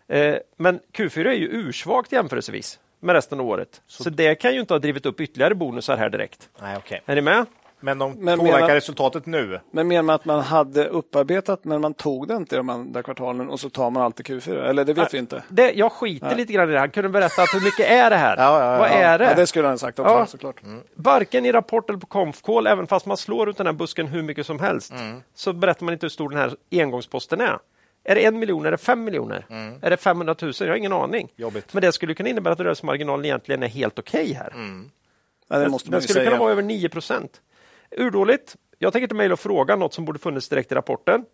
Eh, 0.09 0.35
men 0.57 0.79
Q4 0.93 1.27
är 1.27 1.33
ju 1.33 1.47
ursvagt 1.51 2.11
jämförelsevis 2.11 2.79
med 2.99 3.13
resten 3.13 3.39
av 3.39 3.47
året. 3.47 3.81
Så, 3.87 4.09
det 4.09 4.35
kan 4.35 4.53
ju 4.53 4.59
inte 4.59 4.73
ha 4.73 4.79
drivit 4.79 5.05
upp 5.05 5.19
ytterligare 5.21 5.55
bonusar 5.55 5.97
här 5.97 6.09
direkt. 6.09 6.49
Nej, 6.61 6.77
okej. 6.77 7.01
Är 7.05 7.15
ni 7.15 7.21
med? 7.21 7.45
Men 7.81 7.97
de 7.99 8.11
Men 8.13 8.39
påverkar 8.39 8.59
menar- 8.61 8.73
resultatet 8.75 9.25
nu? 9.25 9.59
Men 9.71 9.87
menar 9.87 10.03
man 10.03 10.15
att 10.15 10.25
man 10.25 10.39
hade 10.41 10.85
upparbetat 10.87 11.63
men 11.63 11.81
man 11.81 11.93
tog 11.93 12.27
det 12.27 12.35
inte 12.35 12.55
i 12.55 12.57
de 12.57 12.69
andra 12.69 13.03
kvartalen 13.03 13.49
och 13.49 13.59
så 13.59 13.69
tar 13.69 13.89
man 13.89 14.03
alltid 14.03 14.25
Q4? 14.25 14.69
Eller 14.69 14.85
det 14.85 14.93
vet 14.93 15.13
vi 15.13 15.17
inte. 15.17 15.43
Det, 15.49 15.71
jag 15.71 15.91
skiter 15.91 16.35
lite 16.35 16.53
grann 16.53 16.69
i 16.69 16.73
det. 16.73 16.79
Han 16.79 16.89
kunde 16.89 17.09
berätta 17.09 17.41
att 17.41 17.53
hur 17.53 17.61
mycket 17.61 17.89
är 17.91 18.09
det 18.09 18.15
här? 18.15 18.37
Ja, 18.37 18.59
ja, 18.59 18.73
ja. 18.73 18.79
Vad 18.79 18.89
är 18.91 19.19
det? 19.19 19.25
Ja, 19.25 19.33
det 19.35 19.47
skulle 19.47 19.65
han 19.67 19.73
ha 19.73 19.77
sagt 19.77 19.99
också 19.99 20.11
Ja. 20.13 20.25
såklart. 20.25 20.61
Varken 20.95 21.45
i 21.45 21.51
rapport 21.51 21.89
eller 21.89 21.99
på 21.99 22.07
konf-call, 22.07 22.67
även 22.67 22.87
fast 22.87 23.05
man 23.05 23.17
slår 23.17 23.49
ut 23.49 23.57
den 23.57 23.65
här 23.65 23.73
busken 23.73 24.07
hur 24.07 24.21
mycket 24.23 24.45
som 24.45 24.59
helst, 24.59 24.91
Mm. 24.91 25.21
så 25.35 25.53
berättar 25.53 25.85
man 25.85 25.93
inte 25.93 26.03
hur 26.05 26.09
stor 26.09 26.29
den 26.29 26.39
här 26.39 26.55
engångsposten 26.71 27.41
är. 27.41 27.57
Är 28.09 28.15
det 28.15 28.25
en 28.25 28.39
miljon? 28.39 28.65
Är 28.65 28.71
det 28.71 28.77
fem 28.77 29.03
miljoner? 29.03 29.45
Är 29.81 29.89
det 29.89 29.97
500 29.97 30.35
000? 30.41 30.53
Jag 30.59 30.67
har 30.67 30.75
ingen 30.75 30.93
aning. 30.93 31.21
Mm. 31.21 31.31
Jobbigt. 31.35 31.73
Men 31.73 31.81
det 31.81 31.91
skulle 31.91 32.13
kunna 32.13 32.29
innebära 32.29 32.53
att 32.53 32.59
rörelsemarginalen 32.59 33.25
egentligen 33.25 33.63
är 33.63 33.67
helt 33.67 33.99
okej 33.99 34.33
här. 34.33 34.53
Ja, 35.47 35.59
det 35.59 35.69
måste 35.69 35.91
Den 35.91 36.01
skulle 36.01 36.13
säga. 36.13 36.25
kunna 36.29 36.39
vara 36.39 36.51
över 36.51 36.61
9 36.61 36.89
procent. 36.89 37.41
Urdåligt. 37.91 38.55
Jag 38.77 38.93
tänker 38.93 39.03
inte 39.03 39.15
mejla 39.15 39.33
och 39.33 39.39
fråga 39.39 39.75
något 39.75 39.93
som 39.93 40.05
borde 40.05 40.19
funnits 40.19 40.49
direkt 40.49 40.71
i 40.71 40.75
rapporten. 40.75 41.25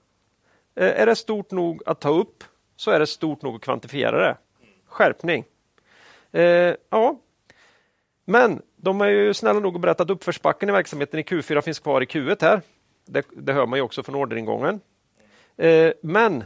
Eh, 0.75 1.01
är 1.01 1.05
det 1.05 1.15
stort 1.15 1.51
nog 1.51 1.81
att 1.85 2.01
ta 2.01 2.09
upp 2.09 2.43
så 2.75 2.91
är 2.91 2.99
det 2.99 3.07
stort 3.07 3.41
nog 3.41 3.55
att 3.55 3.61
kvantifiera 3.61 4.27
det. 4.27 4.37
Skärpning. 4.87 5.43
Eh, 6.31 6.73
ja. 6.89 7.19
Men 8.25 8.61
de 8.75 9.01
är 9.01 9.07
ju 9.07 9.33
snälla 9.33 9.59
nog 9.59 9.75
att 9.75 9.81
berätta 9.81 10.03
att 10.03 10.09
uppförsbacken 10.09 10.69
i 10.69 10.71
verksamheten 10.71 11.19
i 11.19 11.23
Q4 11.23 11.61
finns 11.61 11.79
kvar 11.79 12.01
i 12.03 12.05
Q1 12.05 12.37
här. 12.41 12.61
Det, 13.05 13.25
det 13.37 13.53
hör 13.53 13.65
man 13.65 13.79
ju 13.79 13.83
också 13.83 14.03
från 14.03 14.15
orderingången. 14.15 14.79
Eh, 15.57 15.91
men 16.01 16.43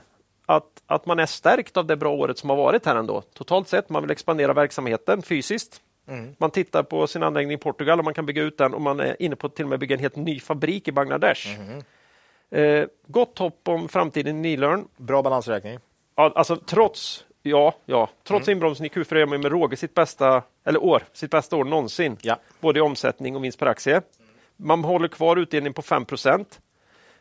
att, 0.49 0.83
att 0.87 1.05
man 1.05 1.19
är 1.19 1.25
stärkt 1.25 1.77
av 1.77 1.85
det 1.85 1.97
bra 1.97 2.13
året 2.13 2.37
som 2.37 2.49
har 2.49 2.57
varit 2.57 2.85
här 2.85 2.95
ändå. 2.95 3.21
Totalt 3.21 3.67
sett, 3.67 3.89
man 3.89 4.03
vill 4.03 4.11
expandera 4.11 4.53
verksamheten 4.53 5.21
fysiskt. 5.21 5.81
Man 6.37 6.51
tittar 6.51 6.83
på 6.83 7.07
sin 7.07 7.23
anläggning 7.23 7.53
i 7.53 7.57
Portugal 7.57 7.99
och 7.99 8.05
man 8.05 8.13
kan 8.13 8.25
bygga 8.25 8.41
ut 8.41 8.57
den 8.57 8.73
och 8.73 8.81
man 8.81 8.99
är 8.99 9.21
inne 9.21 9.35
på 9.35 9.47
att 9.47 9.55
till 9.55 9.65
och 9.65 9.69
med 9.69 9.79
bygga 9.79 9.95
en 9.95 9.99
helt 9.99 10.15
ny 10.15 10.39
fabrik 10.39 10.87
i 10.87 10.91
Bangladesh. 10.91 11.47
Eh, 12.51 12.85
gott 13.07 13.39
hopp 13.39 13.67
om 13.67 13.89
framtiden 13.89 14.37
i 14.37 14.39
Nilörn. 14.39 14.87
Bra 14.97 15.21
balansräkning. 15.21 15.79
Ja, 16.15 16.31
alltså 16.35 16.55
trots, 16.55 17.25
ja, 17.41 17.75
ja, 17.85 18.09
trots 18.23 18.47
inbromsning 18.47 18.91
i 18.91 18.93
Q4 18.95 19.15
är 19.15 19.25
man 19.25 19.41
med 19.41 19.51
råge 19.51 19.77
sitt 19.77 19.93
bästa, 19.93 20.43
eller 20.65 20.83
år, 20.83 21.03
sitt 21.13 21.31
bästa 21.31 21.55
år 21.55 21.63
någonsin. 21.63 22.17
Ja. 22.21 22.37
Både 22.59 22.79
i 22.79 22.81
omsättning 22.81 23.35
och 23.35 23.43
vinst 23.43 23.59
per 23.59 23.65
aktie. 23.65 24.01
Man 24.57 24.83
håller 24.83 25.07
kvar 25.07 25.37
utdelning 25.37 25.73
på 25.73 25.81
5 25.81 26.05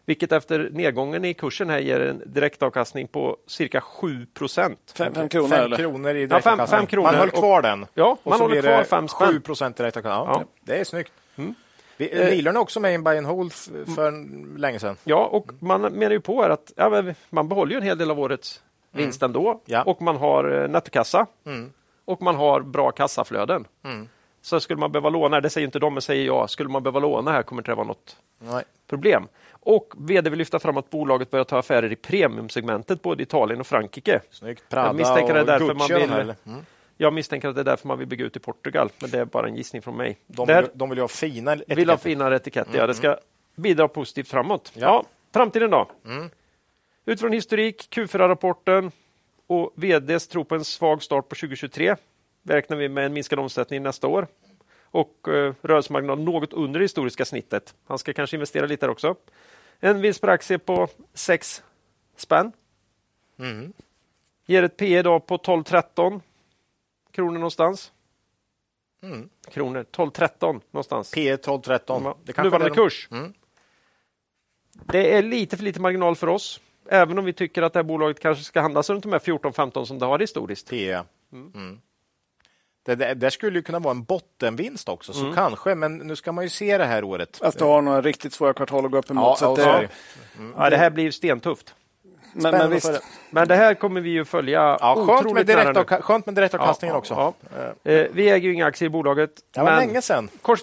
vilket 0.09 0.33
efter 0.33 0.69
nedgången 0.73 1.25
i 1.25 1.35
kursen 1.35 1.71
här 1.71 1.79
ger 1.79 2.01
en 2.01 2.23
direktavkastning 2.27 3.09
på 3.09 3.37
cirka 3.47 3.81
7 3.81 4.27
Fem, 4.55 4.77
fem 5.15 5.29
kronor 5.29 5.49
Fem 5.49 5.65
eller? 5.65 5.77
kronor 5.77 6.15
i 6.17 6.23
Ja, 6.23 6.29
fem- 6.29 6.29
direktavkastning. 6.29 6.79
fem 6.79 6.87
kronor. 6.87 7.07
Man 7.07 7.15
höll 7.15 7.31
kvar 7.31 7.63
den. 7.63 7.87
Ja, 7.95 8.17
Och 8.23 8.31
man 8.31 8.41
håller 8.41 8.63
kvar 8.63 8.85
fem 8.85 9.09
spänn. 9.09 9.29
7 9.29 9.41
procent 9.41 9.77
direktavkastning. 9.77 10.27
Ja, 10.35 10.41
Ja. 10.41 10.45
Det 10.65 10.81
är 10.81 10.85
snyggt. 10.85 11.13
Vi, 11.97 12.21
Eh. 12.23 12.31
Nilörn 12.31 12.57
är 12.57 12.61
också 12.61 12.81
med 12.81 12.93
i 12.93 12.95
en 12.95 13.05
buy 13.05 13.19
and 13.19 13.27
hold 13.27 13.53
för 13.97 14.13
länge 14.59 14.79
sedan. 14.79 14.97
Ja, 15.05 15.25
och 15.27 15.51
man 15.61 15.81
menar 15.81 16.11
ju 16.13 16.21
på 16.21 16.43
här 16.43 16.51
att 16.51 16.73
ja, 16.77 17.03
man 17.31 17.49
behåller 17.49 17.73
ju 17.73 17.77
en 17.79 17.83
hel 17.83 17.99
del 17.99 18.11
av 18.11 18.21
årets 18.21 18.63
vinst 18.93 19.23
ändå. 19.23 19.63
Ja. 19.65 19.83
Och 19.83 20.03
man 20.03 20.17
har 20.17 20.63
eh, 20.63 20.69
nettokassa. 20.69 21.27
Och 22.05 22.23
man 22.23 22.37
har 22.37 22.61
bra 22.61 22.91
kassaflöden. 22.91 23.65
Så 24.43 24.61
skulle 24.61 24.81
man 24.81 24.93
behöva 24.93 25.09
låna, 25.09 25.41
det 25.41 25.51
säger 25.51 25.65
inte 25.67 25.79
de, 25.79 25.95
men 25.95 26.03
säger 26.03 26.27
jag, 26.27 26.51
skulle 26.51 26.69
man 26.69 26.83
behöva 26.83 27.01
låna 27.01 27.33
här 27.33 27.43
kommer 27.43 27.63
det 27.63 27.65
inte 27.71 27.75
vara 27.77 27.87
något 27.87 28.17
Nej. 28.39 28.65
problem. 28.87 29.29
Och 29.51 29.95
vd 29.99 30.31
vill 30.31 30.39
lyfta 30.39 30.59
fram 30.59 30.77
att 30.77 30.91
bolaget 30.91 31.31
börjar 31.31 31.45
ta 31.45 31.59
affärer 31.59 31.93
i 31.93 31.97
premiumsegmentet 31.97 33.03
både 33.03 33.23
i 33.23 33.25
Italien 33.25 33.61
och 33.61 33.67
Frankrike. 33.67 34.21
Snyggt. 34.31 34.63
Prada 34.69 34.87
Jag 34.87 34.97
misstänker 34.97 35.35
det 35.35 35.45
därför 35.45 35.75
man 35.75 35.89
vill- 35.89 36.13
eller? 36.13 36.37
Mm. 36.47 36.61
Jag 36.97 37.13
misstänker 37.13 37.49
att 37.49 37.55
det 37.55 37.61
är 37.61 37.65
därför 37.65 37.89
man 37.89 37.99
vill 37.99 38.07
bygga 38.09 38.25
ut 38.25 38.37
i 38.37 38.41
Portugal, 38.41 38.91
men 39.01 39.11
det 39.11 39.19
är 39.19 39.25
bara 39.25 39.47
en 39.49 39.57
gissning 39.57 39.83
från 39.83 39.97
mig. 39.97 40.19
De, 40.27 40.47
Där 40.47 40.63
vill, 40.63 40.71
de 40.75 40.91
vill 40.91 40.99
ha 40.99 41.09
fina 41.09 41.51
vill 41.55 41.59
ha 41.61 41.65
etiketter. 41.73 41.97
finare 41.97 42.37
etiketter, 42.37 42.79
ja. 42.79 42.87
Det 42.87 42.95
ska 42.95 43.17
bidra 43.55 43.89
positivt 43.89 44.29
framåt. 44.29 44.73
Ja. 44.75 44.81
Ja. 44.81 45.05
framtiden 45.33 45.71
då? 45.71 45.89
Utifrån 47.05 47.33
historik, 47.33 47.89
Q4-rapporten 47.91 48.91
och 49.47 49.73
vds 49.75 50.29
tro 50.29 50.45
på 50.45 50.55
en 50.55 50.65
svag 50.65 51.03
start 51.03 51.29
på 51.29 51.35
2023 51.35 51.97
räknar 52.49 52.77
vi 52.77 52.89
med 52.89 53.07
en 53.07 53.13
minskad 53.13 53.39
omsättning 53.39 53.83
nästa 53.83 54.07
år 54.07 54.27
och 54.83 55.29
eh, 55.29 55.55
rörelsemarginal 55.63 56.21
något 56.21 56.53
under 56.53 56.81
det 56.81 56.85
historiska 56.85 57.25
snittet. 57.25 57.75
Han 57.87 57.99
ska 57.99 58.13
kanske 58.13 58.37
investera 58.37 58.67
lite 58.67 58.87
där 58.87 58.91
också. 58.91 59.15
En 59.81 60.01
vinst 60.01 60.21
per 60.21 60.29
aktie 60.29 60.59
på 60.59 60.89
6 61.15 61.63
spänn. 62.17 62.53
Ger 64.47 64.63
ett 64.63 64.77
P 64.77 64.99
idag 64.99 65.27
på 65.27 65.37
12-13 65.37 66.21
kronor 67.11 67.33
någonstans. 67.39 67.93
Kronor, 69.51 69.85
12-13 69.93 70.61
någonstans. 70.71 71.11
P 71.15 71.37
12 71.37 71.61
13. 71.61 72.03
Ja, 72.05 72.43
Nuvarande 72.43 72.69
de- 72.69 72.75
kurs. 72.75 73.09
Det 74.73 75.15
är 75.15 75.23
lite 75.23 75.57
för 75.57 75.65
lite 75.65 75.81
marginal 75.81 76.17
för 76.17 76.27
oss. 76.27 76.61
Även 76.91 77.19
om 77.19 77.25
vi 77.25 77.33
tycker 77.33 77.63
att 77.63 77.73
det 77.73 77.79
här 77.79 77.85
bolaget 77.85 78.21
kanske 78.21 78.45
ska 78.45 78.61
handlas 78.61 78.91
runt 78.91 79.03
de 79.03 79.13
här 79.13 79.19
14-15 79.19 79.85
som 79.85 79.99
det 79.99 80.07
har 80.07 80.19
historiskt. 80.19 80.71
P. 80.71 80.99
Mm. 81.33 81.81
Det, 82.89 82.95
det, 82.97 83.15
det 83.15 83.31
skulle 83.31 83.59
ju 83.59 83.63
kunna 83.63 83.79
vara 83.79 83.91
en 83.91 84.03
bottenvinst 84.03 84.89
också, 84.89 85.13
Mm. 85.13 85.31
så 85.31 85.37
kanske. 85.37 85.75
Men 85.75 85.99
nu 85.99 86.17
ska 86.17 86.33
man 86.33 86.45
ju 86.45 86.51
se 86.51 86.79
det 86.79 86.85
här 86.85 87.05
året. 87.05 87.39
Att 87.43 87.59
du 87.59 87.65
har 87.65 87.83
några 87.83 88.01
riktigt 88.03 88.33
svåra 88.33 88.53
kvartal 88.53 88.85
att 88.85 88.91
gå 88.91 88.99
upp 88.99 89.11
emot. 89.11 89.25
Ja, 89.25 89.55
så 89.57 89.61
ja, 89.61 89.73
det, 89.73 89.79
det. 89.81 89.89
Ja, 90.57 90.71
det 90.71 90.77
här 90.77 90.91
blir 90.91 91.05
ju 91.05 91.13
stentufft. 91.13 91.75
men, 92.33 92.51
men 92.53 92.71
visst, 92.71 92.93
det. 92.93 93.01
Men 93.31 93.49
det 93.49 93.55
här 93.57 93.75
kommer 93.75 94.01
vi 94.01 94.11
ju 94.11 94.25
följa 94.25 94.61
Ja, 94.81 94.95
skönt, 94.95 95.09
otroligt 95.11 95.47
med 95.47 95.57
nära 95.57 95.65
nu. 95.65 95.71
direktavka- 95.81 96.03
skönt 96.03 96.27
med 96.27 96.35
direktavkastningen 96.35 96.95
Ja, 96.95 96.99
också. 96.99 97.35
ja, 97.85 97.93
Eh, 97.93 98.07
vi 98.13 98.31
äger 98.31 98.49
ju 98.49 98.55
inga 98.55 98.67
aktier 98.67 98.87
i 98.87 98.91
bolaget. 98.91 99.31
Det 99.55 99.61
var 99.61 99.67
men 99.67 99.77
länge 99.79 100.03
sedan. 100.03 100.29
kors 100.43 100.63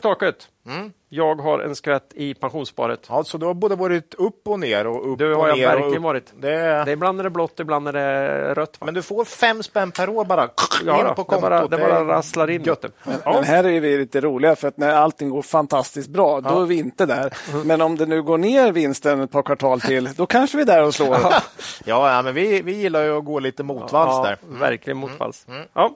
taket. 0.66 0.92
Jag 1.10 1.36
har 1.42 1.60
en 1.60 1.76
skvätt 1.76 2.12
i 2.16 2.34
pensionssparet. 2.34 3.06
Ja, 3.10 3.24
så 3.24 3.38
du 3.38 3.46
har 3.46 3.54
både 3.54 3.76
varit 3.76 4.14
upp 4.14 4.48
och 4.48 4.60
ner 4.60 4.88
och 4.88 5.12
upp 5.14 5.20
Det 5.20 5.34
och 5.34 5.42
har 5.42 5.48
jag 5.48 5.58
ner. 5.58 5.68
verkligen 5.68 6.04
varit. 6.04 6.34
Det, 6.36 6.48
Det 6.50 6.52
är 6.62 6.90
ibland 6.90 7.20
är 7.20 7.24
det 7.24 7.30
blått, 7.30 7.60
ibland 7.60 7.88
är 7.88 7.94
det 7.94 8.54
rött. 8.54 8.78
Va? 8.82 8.86
Men 8.86 8.94
du 8.94 9.02
får 9.02 9.26
fem 9.26 9.64
spänn 9.64 9.92
per 9.92 10.10
år 10.10 10.26
bara 10.26 10.50
Ja, 10.86 11.00
in 11.00 11.04
på 11.04 11.10
det 11.10 11.16
kontot. 11.16 11.42
bara, 11.42 11.68
det 11.68 11.78
bara 11.78 12.04
rasslar 12.08 12.50
in. 12.50 12.64
gött. 12.64 12.86
Men 13.04 13.16
Ja. 13.26 13.42
här 13.42 13.64
är 13.64 13.80
vi 13.80 13.98
lite 13.98 14.22
roliga 14.22 14.56
för 14.56 14.68
att 14.68 14.78
när 14.78 14.92
allting 14.94 15.30
går 15.30 15.42
fantastiskt 15.42 16.10
bra, 16.10 16.42
då 16.42 16.62
är 16.62 16.66
vi 16.66 16.76
inte 16.76 17.06
där. 17.06 17.34
Men 17.66 17.82
om 17.82 17.96
det 17.98 18.06
nu 18.06 18.22
går 18.24 18.38
ner 18.38 18.72
vinsten 18.72 19.22
ett 19.22 19.32
par 19.32 19.44
kvartal 19.44 19.82
till, 19.82 20.10
då 20.16 20.26
kanske 20.26 20.58
vi 20.58 20.64
är 20.64 20.68
där 20.68 20.84
och 20.84 20.94
slår. 20.96 21.18
Ja, 21.22 21.42
ja, 22.16 22.22
men 22.22 22.34
vi, 22.34 22.62
vi 22.62 22.72
gillar 22.76 23.04
ju 23.04 23.18
att 23.18 23.26
gå 23.26 23.40
lite 23.40 23.64
motvalls 23.64 24.24
där. 24.28 24.38
Ja, 24.52 24.58
verkligen 24.60 24.98
motvalls. 24.98 25.46
Ja. 25.74 25.96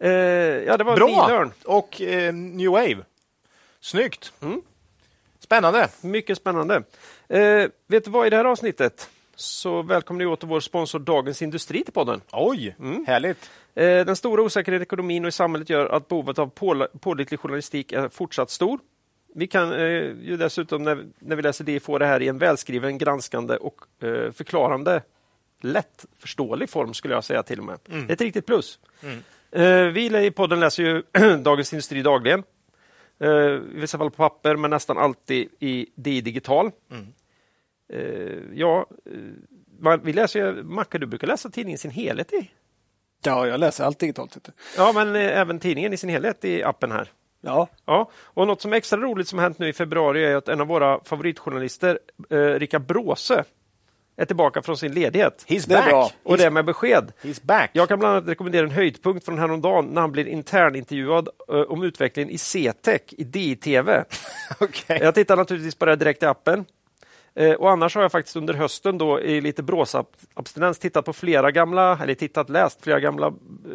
Eh, 0.00 0.10
ja, 0.10 0.76
det 0.76 0.84
var 0.84 0.96
Bra! 0.96 1.06
Nilörn. 1.06 1.52
Och 1.64 2.00
eh, 2.02 2.34
New 2.34 2.70
Wave. 2.70 2.96
Snyggt. 3.84 4.32
Mm. 4.42 4.62
Spännande. 5.38 5.88
Mycket 6.00 6.36
spännande. 6.38 6.82
Eh, 7.28 7.68
vet 7.86 8.04
du 8.04 8.10
vad, 8.10 8.26
i 8.26 8.30
det 8.30 8.36
här 8.36 8.44
avsnittet 8.44 9.08
så 9.36 9.82
välkomnar 9.82 10.24
vi 10.24 10.30
åter 10.30 10.46
vår 10.48 10.60
sponsor 10.60 10.98
Dagens 10.98 11.42
Industri 11.42 11.84
till 11.84 11.92
podden. 11.92 12.20
Oj, 12.32 12.76
Mm. 12.78 13.04
härligt. 13.06 13.50
Eh, 13.74 13.84
den 13.84 14.16
stora 14.16 14.42
osäkerheten 14.42 14.82
i 14.82 14.86
ekonomin 14.86 15.24
och 15.24 15.28
i 15.28 15.32
samhället 15.32 15.70
gör 15.70 15.86
att 15.86 16.08
behovet 16.08 16.38
av 16.38 16.50
pålitlig 17.00 17.40
journalistik 17.40 17.92
är 17.92 18.08
fortsatt 18.08 18.50
stor. 18.50 18.78
Vi 19.34 19.46
kan 19.46 19.72
eh, 19.72 19.78
ju 20.22 20.36
dessutom 20.36 20.82
när, 20.82 21.04
när 21.18 21.36
vi 21.36 21.42
läser 21.42 21.64
det 21.64 21.80
få 21.80 21.98
det 21.98 22.06
här 22.06 22.22
i 22.22 22.28
en 22.28 22.38
välskriven, 22.38 22.98
granskande 22.98 23.56
och 23.56 23.80
eh, 24.02 24.32
förklarande 24.32 25.02
lättförståelig 25.60 26.70
form 26.70 26.94
skulle 26.94 27.14
jag 27.14 27.24
säga 27.24 27.42
till 27.42 27.58
och 27.58 27.64
med. 27.64 27.78
Det 27.86 27.94
är 27.96 28.12
ett 28.12 28.20
riktigt 28.20 28.46
plus. 28.46 28.78
Eh, 29.50 29.80
vi 29.86 30.26
i 30.26 30.30
podden 30.30 30.60
läser 30.60 30.82
ju 30.82 31.02
Dagens 31.42 31.72
Industri 31.72 32.02
dagligen. 32.02 32.42
Eh, 33.18 33.28
I 33.30 33.60
vissa 33.80 33.98
fall 33.98 34.10
på 34.10 34.16
papper, 34.16 34.56
men 34.56 34.70
nästan 34.70 34.98
alltid 34.98 35.48
i, 35.58 35.86
digital. 36.20 36.70
Eh, 37.92 38.38
ja, 38.54 38.86
eh, 39.06 39.12
man, 39.80 40.00
vi 40.04 40.12
läser 40.12 40.40
ju, 40.40 40.62
Macke, 40.62 40.98
du 40.98 41.06
brukar 41.06 41.26
läsa 41.26 41.50
tidningen 41.50 41.74
i 41.74 41.78
sin 41.78 41.90
helhet 41.90 42.32
i 42.32 42.50
Ja, 43.24 43.46
jag 43.46 43.60
läser 43.60 43.84
allt 43.84 43.98
digitalt. 43.98 44.36
du. 44.44 44.52
Ja, 44.76 44.92
men 44.94 45.16
eh, 45.16 45.38
även 45.40 45.58
tidningen 45.58 45.92
i 45.92 45.96
sin 45.96 46.10
helhet 46.10 46.44
i 46.44 46.62
appen 46.62 46.92
här. 46.92 47.12
Ja, 47.40 47.68
Ja, 47.84 48.10
och 48.16 48.46
något 48.46 48.60
som 48.60 48.72
är 48.72 48.76
extra 48.76 48.98
roligt 48.98 49.28
som 49.28 49.38
hänt 49.38 49.58
nu 49.58 49.68
i 49.68 49.72
februari 49.72 50.24
är 50.24 50.36
att 50.36 50.48
en 50.48 50.60
av 50.60 50.66
våra 50.66 51.04
favoritjournalister, 51.04 51.98
eh, 52.30 52.36
Rickard 52.38 52.82
Bråse, 52.86 53.44
är 54.16 54.24
tillbaka 54.24 54.62
från 54.62 54.76
sin 54.76 54.92
ledighet. 54.92 55.44
He's 55.48 55.64
Det 55.68 55.74
är 55.74 55.78
back. 55.78 55.88
bra. 55.88 56.10
Och 56.22 56.36
det 56.38 56.50
med 56.50 56.64
besked. 56.64 57.12
He's 57.22 57.40
back. 57.46 57.70
Jag 57.72 57.88
kan 57.88 57.98
bland 57.98 58.16
annat 58.16 58.28
rekommendera 58.28 58.64
en 58.64 58.70
höjdpunkt 58.70 59.24
från 59.24 59.38
häromdagen 59.38 59.84
när 59.86 60.00
han 60.00 60.12
blir 60.12 60.28
internintervjuad 60.28 61.28
eh, 61.52 61.54
om 61.60 61.82
utvecklingen 61.82 62.30
i 62.30 62.38
C-tech 62.38 63.00
i 63.08 63.24
DI-TV. 63.24 64.04
Okej. 64.60 64.98
Jag 65.02 65.14
tittar 65.14 65.36
naturligtvis 65.36 65.74
på 65.74 65.84
det 65.84 65.96
direkt 65.96 66.22
i 66.22 66.26
appen. 66.26 66.64
Eh, 67.36 67.52
och 67.52 67.70
annars 67.70 67.94
har 67.94 68.02
jag 68.02 68.12
faktiskt 68.12 68.36
under 68.36 68.54
hösten 68.54 68.98
då 68.98 69.20
i 69.20 69.40
lite 69.40 69.62
bråsabstinens 69.62 70.78
tittat 70.78 71.04
på 71.04 71.12
flera 71.12 71.50
gamla, 71.50 71.98
eller 72.02 72.14
tittat, 72.14 72.48
läst 72.48 72.82
flera 72.82 73.00
gamla 73.00 73.26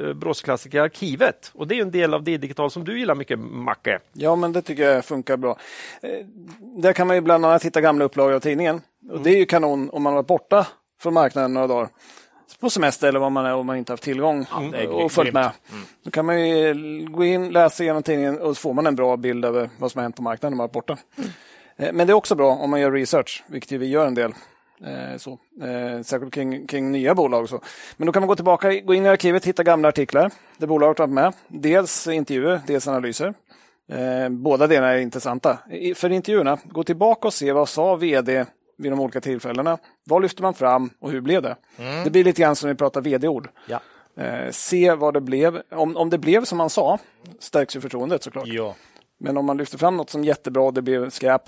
eh, 0.01 0.13
bråsklassiker 0.13 0.77
i 0.77 0.81
arkivet. 0.81 1.51
Och 1.53 1.67
det 1.67 1.75
är 1.75 1.81
en 1.81 1.91
del 1.91 2.13
av 2.13 2.23
D-digital 2.23 2.71
som 2.71 2.83
du 2.83 2.99
gillar 2.99 3.15
mycket, 3.15 3.39
Macke. 3.39 3.99
Ja, 4.13 4.35
men 4.35 4.53
det 4.53 4.61
tycker 4.61 4.83
jag 4.83 5.05
funkar 5.05 5.37
bra. 5.37 5.57
Eh, 6.01 6.25
där 6.59 6.93
kan 6.93 7.07
man 7.07 7.15
ju 7.15 7.21
bland 7.21 7.45
annat 7.45 7.65
hitta 7.65 7.81
gamla 7.81 8.05
upplagor 8.05 8.33
av 8.33 8.39
tidningen. 8.39 8.81
Och 9.11 9.21
det 9.21 9.29
är 9.29 9.37
ju 9.37 9.45
kanon 9.45 9.89
om 9.89 10.03
man 10.03 10.13
varit 10.13 10.27
borta 10.27 10.67
från 11.01 11.13
marknaden 11.13 11.53
några 11.53 11.67
dagar. 11.67 11.89
På 12.59 12.69
semester 12.69 13.07
eller 13.07 13.19
vad 13.19 13.31
man 13.31 13.45
är 13.45 13.53
om 13.53 13.65
man 13.65 13.77
inte 13.77 13.93
haft 13.93 14.03
tillgång 14.03 14.45
det 14.71 14.77
är 14.77 14.89
och 14.89 15.11
följt 15.11 15.33
med. 15.33 15.51
Då 16.03 16.11
kan 16.11 16.25
man 16.25 16.47
ju 16.47 16.73
gå 17.09 17.25
in, 17.25 17.49
läsa 17.49 17.83
igenom 17.83 18.03
tidningen 18.03 18.39
och 18.39 18.57
så 18.57 18.61
får 18.61 18.73
man 18.73 18.87
en 18.87 18.95
bra 18.95 19.17
bild 19.17 19.45
över 19.45 19.69
vad 19.77 19.91
som 19.91 19.99
har 19.99 20.03
hänt 20.03 20.15
på 20.15 20.21
marknaden 20.21 20.51
när 20.51 20.57
man 20.57 20.63
varit 20.63 20.73
borta. 20.73 20.97
Eh, 21.17 21.23
Men 21.79 22.07
det 22.07 22.11
är 22.11 22.13
också 22.13 22.35
bra 22.35 22.51
om 22.51 22.69
man 22.69 22.81
gör 22.81 22.91
research, 22.91 23.43
vilket 23.47 23.71
vi 23.79 23.87
gör 23.87 24.07
en 24.07 24.13
del. 24.15 24.33
Eh, 24.85 25.17
så. 25.17 25.31
Eh, 25.61 26.01
särskilt 26.01 26.33
kring, 26.33 26.67
kring 26.67 26.91
nya 26.91 27.15
bolag. 27.15 27.43
och 27.43 27.49
Så. 27.49 27.61
Men 27.97 28.05
då 28.05 28.11
kan 28.11 28.21
man 28.21 28.27
gå 28.27 28.35
tillbaka, 28.35 28.79
gå 28.79 28.93
in 28.93 29.05
i 29.05 29.09
arkivet, 29.09 29.45
hitta 29.45 29.63
gamla 29.63 29.87
artiklar 29.87 30.31
där 30.57 30.67
bolaget 30.67 30.99
varit 30.99 31.11
med. 31.11 31.33
Dels 31.47 32.07
intervjuer, 32.07 32.61
dels 32.67 32.87
analyser. 32.87 33.33
Eh, 33.91 34.29
båda 34.29 34.67
delarna 34.67 34.93
är 34.93 34.97
intressanta. 34.97 35.59
För 35.95 36.09
intervjuerna, 36.09 36.57
gå 36.63 36.83
tillbaka 36.83 37.27
och 37.27 37.33
se 37.33 37.51
vad 37.51 37.69
sa 37.69 37.95
vd 37.95 38.45
vid 38.77 38.91
de 38.91 38.99
olika 38.99 39.21
tillfällena. 39.21 39.77
Vad 40.03 40.21
lyfte 40.21 40.41
man 40.41 40.53
fram 40.53 40.89
och 40.99 41.11
hur 41.11 41.21
blev 41.21 41.41
det? 41.41 41.55
Det 42.03 42.09
blir 42.09 42.23
lite 42.23 42.41
grann 42.41 42.55
som 42.55 42.69
vi 42.69 42.75
pratar 42.75 43.01
vd-ord. 43.01 43.49
Ja. 43.67 43.79
Eh, 44.23 44.51
se 44.51 44.93
vad 44.93 45.13
det 45.13 45.21
blev. 45.21 45.61
Om, 45.71 45.97
om 45.97 46.09
det 46.09 46.17
blev 46.17 46.45
som 46.45 46.57
man 46.57 46.69
sa 46.69 46.99
stärks 47.39 47.75
ju 47.75 47.81
förtroendet 47.81 48.23
såklart. 48.23 48.47
Ja. 48.47 48.75
Men 49.19 49.37
om 49.37 49.45
man 49.45 49.57
lyfter 49.57 49.77
fram 49.77 49.97
något 49.97 50.09
som 50.09 50.23
jättebra 50.23 50.63
och 50.63 50.73
det 50.73 50.81
blev 50.81 51.09
skräp, 51.09 51.41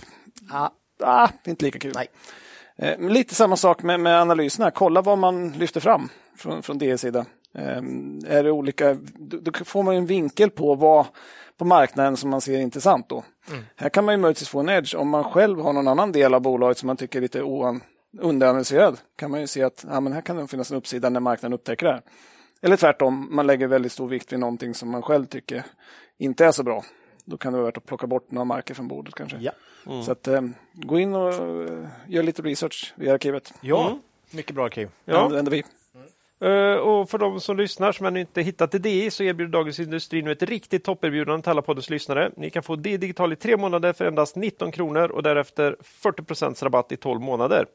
Ah, 0.50 0.70
ah, 1.04 1.30
inte 1.46 1.66
lika 1.66 1.80
kul. 1.80 1.92
nej. 1.96 2.08
Eh, 2.76 3.10
lite 3.10 3.36
samma 3.36 3.56
sak 3.56 3.84
med, 3.84 4.00
med 4.00 4.22
analyserna. 4.22 4.72
Kolla 4.72 5.02
vad 5.02 5.18
man 5.18 5.52
lyfter 5.52 5.80
fram 5.80 6.10
från, 6.38 6.64
från 6.64 6.78
DEs 6.78 7.02
sida. 7.02 7.26
Eh, 7.56 7.78
är 8.28 8.44
det 8.44 8.52
olika, 8.52 8.98
då, 9.04 9.38
då 9.38 9.52
får 9.66 9.84
man 9.84 9.96
en 9.96 10.06
vinkel 10.06 10.50
på 10.50 10.76
vad 10.76 11.06
på 11.62 11.66
marknaden 11.66 12.18
som 12.18 12.30
man 12.30 12.42
ser 12.42 12.60
intressant. 12.60 13.10
Då. 13.10 13.24
Här 13.76 13.90
kan 13.90 14.06
man 14.06 14.14
ju 14.14 14.18
möjligtvis 14.18 14.50
få 14.50 14.60
en 14.60 14.70
edge. 14.70 14.96
Om 14.96 15.10
man 15.10 15.24
själv 15.24 15.60
har 15.60 15.74
någon 15.74 15.88
annan 15.88 16.12
del 16.12 16.34
av 16.34 16.42
bolaget 16.42 16.78
som 16.78 16.88
man 16.88 16.98
tycker 16.98 17.20
är 17.20 17.22
lite 17.22 17.42
oan, 17.42 17.82
underanalyserad 18.20 18.98
kan 19.18 19.32
man 19.32 19.42
ju 19.42 19.48
se 19.48 19.64
att 19.64 19.86
ja, 19.90 20.00
men 20.00 20.14
här 20.14 20.22
kan 20.22 20.38
det 20.38 20.48
finnas 20.48 20.72
en 20.72 20.78
uppsida 20.78 21.10
när 21.10 21.20
marknaden 21.20 21.54
upptäcker 21.54 21.86
det 21.86 21.92
här. 21.92 22.02
Eller 22.62 22.78
tvärtom, 22.78 23.28
man 23.32 23.48
lägger 23.48 23.68
väldigt 23.68 23.92
stor 23.92 24.08
vikt 24.08 24.34
vid 24.34 24.40
någonting 24.40 24.74
som 24.74 24.90
man 24.90 25.02
själv 25.02 25.26
tycker 25.26 25.64
inte 26.18 26.46
är 26.46 26.52
så 26.52 26.64
bra. 26.64 26.84
Då 27.26 27.38
kan 27.38 27.54
det 27.54 27.58
vara 27.60 27.66
värt 27.66 27.78
att 27.78 27.86
plocka 27.86 28.08
bort 28.08 28.32
några 28.32 28.46
marker 28.46 28.74
från 28.74 28.88
bordet 28.88 29.16
kanske. 29.16 29.38
Ja. 29.38 29.52
Så 30.06 30.12
att, 30.12 30.28
eh, 30.28 30.42
gå 30.74 31.00
in 31.00 31.14
och 31.16 31.34
eh, 31.34 31.88
gör 32.08 32.24
lite 32.24 32.42
research 32.42 32.94
i 32.98 33.10
arkivet. 33.10 33.54
Ja, 33.62 33.98
mycket 34.32 34.56
bra 34.56 34.66
arkiv. 34.66 34.90
Det 35.06 35.12
Ja. 35.12 35.18
använder 35.26 35.52
vi. 35.52 35.64
Eh, 36.48 36.76
och 36.76 37.10
för 37.10 37.18
de 37.18 37.40
som 37.40 37.58
lyssnar 37.58 37.92
som 37.92 38.06
ännu 38.06 38.20
inte 38.20 38.42
hittat 38.42 38.72
till 38.72 38.82
DI 38.82 39.12
så 39.12 39.24
erbjuder 39.24 39.52
Dagens 39.52 39.80
Industri 39.80 40.22
nu 40.22 40.32
ett 40.32 40.44
riktigt 40.44 40.84
topperbjudande 40.84 41.42
till 41.44 41.50
alla 41.50 41.62
poddens 41.62 41.90
lyssnare. 41.90 42.32
Ni 42.38 42.50
kan 42.50 42.64
få 42.64 42.76
DI 42.76 42.98
Digital 42.98 43.34
i 43.34 43.36
tre 43.36 43.58
månader 43.58 43.94
för 43.94 44.06
endast 44.06 44.36
19 44.36 44.72
kronor 44.72 45.12
och 45.12 45.24
därefter 45.24 45.76
40 45.82 46.64
rabatt 46.66 46.92
i 46.92 46.98
12 46.98 47.22
månader. 47.22 47.66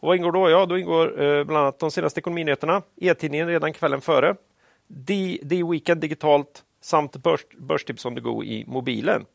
Och 0.00 0.08
vad 0.08 0.16
ingår 0.16 0.32
då? 0.32 0.50
Ja, 0.50 0.66
då 0.66 0.78
ingår 0.78 1.22
eh, 1.22 1.44
bland 1.44 1.62
annat 1.62 1.78
de 1.78 1.90
senaste 1.90 2.20
ekonominyheterna, 2.20 2.82
e-tidningen 2.96 3.48
redan 3.48 3.72
kvällen 3.72 4.00
före, 4.00 4.34
DI 4.86 5.62
Weekend 5.70 6.00
digitalt 6.00 6.62
samt 6.80 7.16
börs, 7.16 7.40
Börstips 7.58 8.04
on 8.04 8.14
the 8.14 8.20
go 8.20 8.44
i 8.44 8.64
mobilen. 8.66 9.26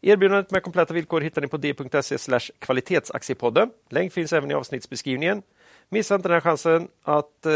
Erbjudandet 0.00 0.50
med 0.50 0.62
kompletta 0.62 0.94
villkor 0.94 1.20
hittar 1.20 1.42
ni 1.42 1.48
på 1.48 1.56
d.se 1.56 2.38
kvalitetsaktiepodden. 2.58 3.70
Länk 3.88 4.12
finns 4.12 4.32
även 4.32 4.50
i 4.50 4.54
avsnittsbeskrivningen. 4.54 5.42
Missa 5.88 6.14
inte 6.14 6.28
den 6.28 6.34
här 6.34 6.40
chansen 6.40 6.88
att 7.02 7.46
eh, 7.46 7.52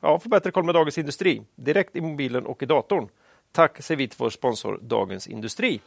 ja, 0.00 0.18
få 0.18 0.28
bättre 0.28 0.50
koll 0.50 0.64
med 0.64 0.74
Dagens 0.74 0.98
Industri 0.98 1.42
direkt 1.54 1.96
i 1.96 2.00
mobilen 2.00 2.46
och 2.46 2.62
i 2.62 2.66
datorn. 2.66 3.08
Tack 3.52 3.82
säger 3.82 3.98
vi 3.98 4.08
till 4.08 4.16
vår 4.18 4.30
sponsor 4.30 4.78
Dagens 4.82 5.26
Industri. 5.26 5.80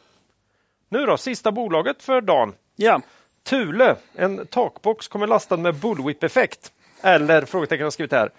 Nu 0.90 1.06
då, 1.06 1.18
sista 1.18 1.52
bolaget 1.52 2.04
för 2.04 2.22
dagen. 2.22 2.54
Ja, 2.76 3.02
Thule, 3.44 3.96
en 4.16 4.48
takbox 4.48 5.08
kommer 5.08 5.28
lastad 5.28 5.58
med 5.58 5.76
bullwhip-effekt. 5.76 6.72
Eller, 7.02 7.46
frågetecken 7.46 7.84
har 7.84 7.92
skrivit 7.92 8.12
här, 8.12 8.32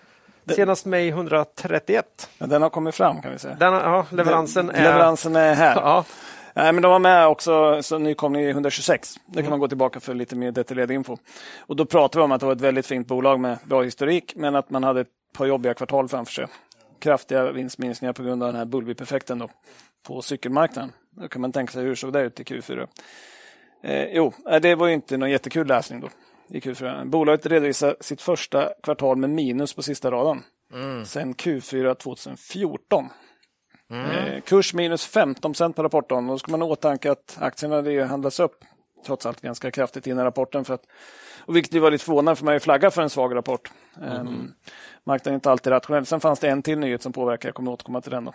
senast 0.48 0.86
Maj 0.86 1.08
131. 1.08 2.30
men 2.38 2.48
den 2.48 2.62
har 2.62 2.70
kommit 2.70 2.94
fram 2.94 3.22
kan 3.22 3.32
vi 3.32 3.38
säga. 3.38 3.54
Den, 3.54 3.72
ja, 3.74 4.06
leveransen 4.10 4.66
Den- 4.66 4.76
är... 4.76 4.82
leveransen 4.82 5.36
är 5.36 5.54
här. 5.54 5.76
Ja, 5.76 6.04
Nej, 6.54 6.72
men 6.72 6.82
de 6.82 6.90
var 6.92 6.98
med 6.98 7.26
också, 7.26 7.82
så 7.82 7.98
nykomling 7.98 8.42
i 8.42 8.50
126. 8.50 9.14
Det 9.26 9.42
kan 9.42 9.50
man 9.50 9.58
gå 9.60 9.68
tillbaka 9.68 10.00
för 10.00 10.14
lite 10.14 10.36
mer 10.36 10.52
detaljerad 10.52 10.90
info. 10.90 11.16
Och 11.58 11.76
då 11.76 11.84
pratar 11.84 12.20
vi 12.20 12.24
om 12.24 12.32
att 12.32 12.40
det 12.40 12.46
var 12.46 12.52
ett 12.52 12.60
väldigt 12.60 12.86
fint 12.86 13.06
bolag 13.06 13.40
med 13.40 13.58
bra 13.64 13.82
historik, 13.82 14.32
men 14.36 14.56
att 14.56 14.70
man 14.70 14.84
hade 14.84 15.00
ett 15.00 15.08
par 15.38 15.46
jobbiga 15.46 15.74
kvartal 15.74 16.08
framför 16.08 16.32
sig. 16.32 16.46
Kraftiga 16.98 17.52
vinstminskningar 17.52 18.12
på 18.12 18.22
grund 18.22 18.42
av 18.42 18.46
den 18.48 18.56
här 18.56 18.64
bullwhip-effekten 18.64 19.38
då, 19.38 19.48
på 20.06 20.22
cykelmarknaden. 20.22 20.92
Då 21.10 21.28
kan 21.28 21.40
man 21.42 21.52
tänka 21.52 21.72
sig 21.72 21.84
hur 21.84 21.94
såg 21.94 22.12
det 22.12 22.20
ut 22.20 22.40
i 22.40 22.44
Q4. 22.44 22.86
Eh, 23.82 24.04
jo, 24.04 24.32
eh, 24.50 24.60
det 24.60 24.74
var 24.74 24.86
ju 24.86 24.94
inte 24.94 25.16
någon 25.16 25.30
jättekul 25.30 25.66
läsning 25.66 26.00
då 26.00 26.08
i 26.50 26.60
Q4. 26.60 27.04
Bolaget 27.04 27.46
redovisar 27.46 27.96
sitt 28.00 28.22
första 28.22 28.72
kvartal 28.82 29.16
med 29.16 29.30
minus 29.30 29.74
på 29.74 29.82
sista 29.82 30.10
raden. 30.10 30.42
Sen 31.04 31.34
Q4 31.34 31.94
2014. 31.94 33.08
Eh, 33.90 34.40
kurs 34.40 34.74
minus 34.74 35.06
15 35.06 35.52
procent 35.52 35.76
på 35.76 35.82
rapporten. 35.82 36.26
Då 36.26 36.38
ska 36.38 36.50
man 36.50 36.62
åtanke 36.62 37.10
att 37.10 37.38
aktierna 37.40 37.82
det 37.82 38.04
handlas 38.04 38.40
upp 38.40 38.64
trots 39.06 39.26
allt 39.26 39.40
ganska 39.40 39.70
kraftigt 39.70 40.06
innan 40.06 40.24
rapporten. 40.24 40.64
För 40.64 40.74
att, 40.74 40.86
och 41.40 41.56
vilket 41.56 41.82
var 41.82 41.90
lite 41.90 42.04
förvånande 42.04 42.36
för 42.36 42.44
man 42.44 42.54
är 42.54 42.58
flagga 42.58 42.90
för 42.90 43.02
en 43.02 43.10
svag 43.10 43.36
rapport. 43.36 43.70
Eh, 44.02 44.24
marknaden 45.04 45.32
är 45.32 45.34
inte 45.34 45.50
alltid 45.50 45.72
rationell. 45.72 46.06
Sen 46.06 46.20
fanns 46.20 46.40
det 46.40 46.48
en 46.48 46.62
till 46.62 46.78
nyhet 46.78 47.02
som 47.02 47.12
påverkar. 47.12 47.48
Jag 47.48 47.54
kommer 47.54 47.70
återkomma 47.70 48.00
till 48.00 48.10
den. 48.10 48.24
Då. 48.24 48.34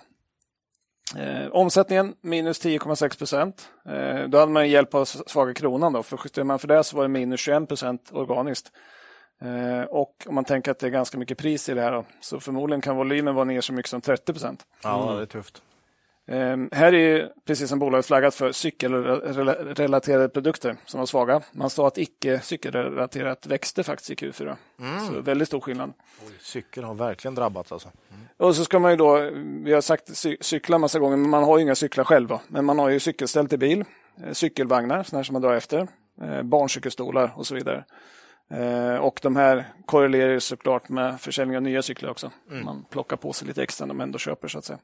Eh, 1.17 1.47
omsättningen 1.51 2.15
minus 2.21 2.65
10,6 2.65 3.17
procent. 3.17 3.69
Eh, 3.85 4.27
då 4.27 4.37
hade 4.37 4.51
man 4.51 4.69
hjälp 4.69 4.95
av 4.95 5.05
svaga 5.05 5.53
kronan. 5.53 5.93
Då. 5.93 6.03
För 6.03 6.19
justerar 6.23 6.45
man 6.45 6.59
för 6.59 6.67
det 6.67 6.83
så 6.83 6.97
var 6.97 7.03
det 7.03 7.09
minus 7.09 7.39
21 7.39 7.67
procent 7.67 8.09
organiskt. 8.13 8.71
Eh, 9.41 9.83
och 9.83 10.15
om 10.27 10.35
man 10.35 10.45
tänker 10.45 10.71
att 10.71 10.79
det 10.79 10.87
är 10.87 10.91
ganska 10.91 11.17
mycket 11.17 11.37
pris 11.37 11.69
i 11.69 11.73
det 11.73 11.81
här 11.81 11.91
då, 11.91 12.05
så 12.21 12.39
förmodligen 12.39 12.81
kan 12.81 12.97
volymen 12.97 13.35
vara 13.35 13.45
ner 13.45 13.61
så 13.61 13.73
mycket 13.73 13.89
som 13.89 14.01
30 14.01 14.33
procent. 14.33 14.65
Ja, 14.83 15.13
det 15.15 15.21
är 15.21 15.25
tufft. 15.25 15.61
Um, 16.27 16.69
här 16.71 16.93
är 16.93 17.31
precis 17.45 17.69
som 17.69 17.79
bolaget 17.79 18.05
flaggat 18.05 18.35
för 18.35 18.51
cykelrelaterade 18.51 20.29
produkter 20.29 20.77
som 20.85 20.99
var 20.99 21.05
svaga. 21.07 21.41
Man 21.51 21.69
sa 21.69 21.87
att 21.87 21.97
icke 21.97 22.39
cykelrelaterat 22.39 23.45
växte 23.45 23.83
faktiskt 23.83 24.11
i 24.11 24.15
Q4. 24.15 24.55
Så 25.07 25.21
väldigt 25.21 25.47
stor 25.47 25.59
skillnad. 25.59 25.93
Cykel 26.39 26.83
har 26.83 26.93
verkligen 26.93 27.35
drabbats 27.35 27.71
alltså. 27.71 27.89
Och 28.37 28.55
så 28.55 28.63
ska 28.65 28.79
man 28.79 28.91
ju 28.91 28.97
då, 28.97 29.29
vi 29.63 29.73
har 29.73 29.81
sagt 29.81 30.17
cy 30.17 30.37
cykla 30.41 30.77
massa 30.77 30.99
gånger, 30.99 31.17
men 31.17 31.29
man 31.29 31.43
har 31.43 31.59
inga 31.59 31.75
cyklar 31.75 32.03
själva. 32.03 32.39
Men 32.47 32.65
man 32.65 32.79
har 32.79 32.89
ju 32.89 32.99
cykelställ 32.99 33.47
till 33.47 33.59
bil, 33.59 33.85
eh, 34.23 34.31
cykelvagnar, 34.31 35.03
sådana 35.03 35.23
som 35.23 35.33
man 35.33 35.41
drar 35.41 35.53
efter, 35.53 35.87
eh, 36.21 36.41
barncykelstolar 36.41 37.31
och 37.35 37.47
så 37.47 37.55
vidare. 37.55 37.83
Eh, 38.49 38.95
och 38.95 39.19
de 39.21 39.35
här 39.35 39.65
korrelerar 39.85 40.39
såklart 40.39 40.89
med 40.89 41.21
försäljning 41.21 41.57
av 41.57 41.63
nya 41.63 41.81
cyklar 41.81 42.09
också. 42.09 42.31
Man 42.63 42.85
plockar 42.89 43.17
på 43.17 43.33
sig 43.33 43.47
lite 43.47 43.63
extra 43.63 43.85
när 43.85 43.93
man 43.93 44.03
ändå 44.03 44.19
köper 44.19 44.47
så 44.47 44.57
att 44.57 44.65
säga. 44.65 44.79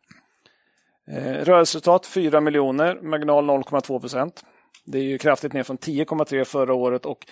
Eh, 1.11 1.45
rörelseresultat 1.45 2.05
4 2.05 2.41
miljoner, 2.41 3.01
marginal 3.01 3.49
0,2 3.49 3.99
procent. 3.99 4.43
Det 4.85 4.97
är 4.97 5.03
ju 5.03 5.17
kraftigt 5.17 5.53
ner 5.53 5.63
från 5.63 5.77
10,3 5.77 6.43
förra 6.43 6.73
året 6.73 7.05
och 7.05 7.25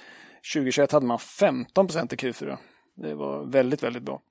2021 0.54 0.92
hade 0.92 1.06
man 1.06 1.20
15 1.20 1.88
procent 1.88 2.14
i 2.14 2.16
Q4. 2.16 2.58
Det 2.96 3.14
var 3.16 3.46
väldigt, 3.46 3.84
väldigt 3.84 4.04
bra. 4.04 4.22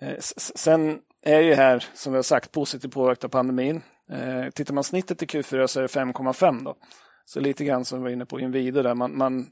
Eh, 0.00 0.16
sen 0.54 0.98
är 1.22 1.40
ju 1.40 1.54
här, 1.54 1.84
som 1.94 2.12
vi 2.12 2.18
har 2.18 2.22
sagt, 2.22 2.52
positivt 2.52 2.92
påverkat 2.92 3.24
av 3.24 3.28
pandemin. 3.28 3.82
Eh, 4.10 4.50
tittar 4.50 4.74
man 4.74 4.84
snittet 4.84 5.22
i 5.22 5.26
Q4 5.26 5.66
så 5.66 5.80
är 5.80 5.82
det 5.82 5.88
5,5 5.88 6.64
då. 6.64 6.76
Så 7.24 7.40
lite 7.40 7.64
grann 7.64 7.84
som 7.84 7.98
vi 7.98 8.02
var 8.02 8.10
inne 8.10 8.26
på 8.26 8.40
Inwido 8.40 8.82
där, 8.82 8.94
man, 8.94 9.18
man 9.18 9.50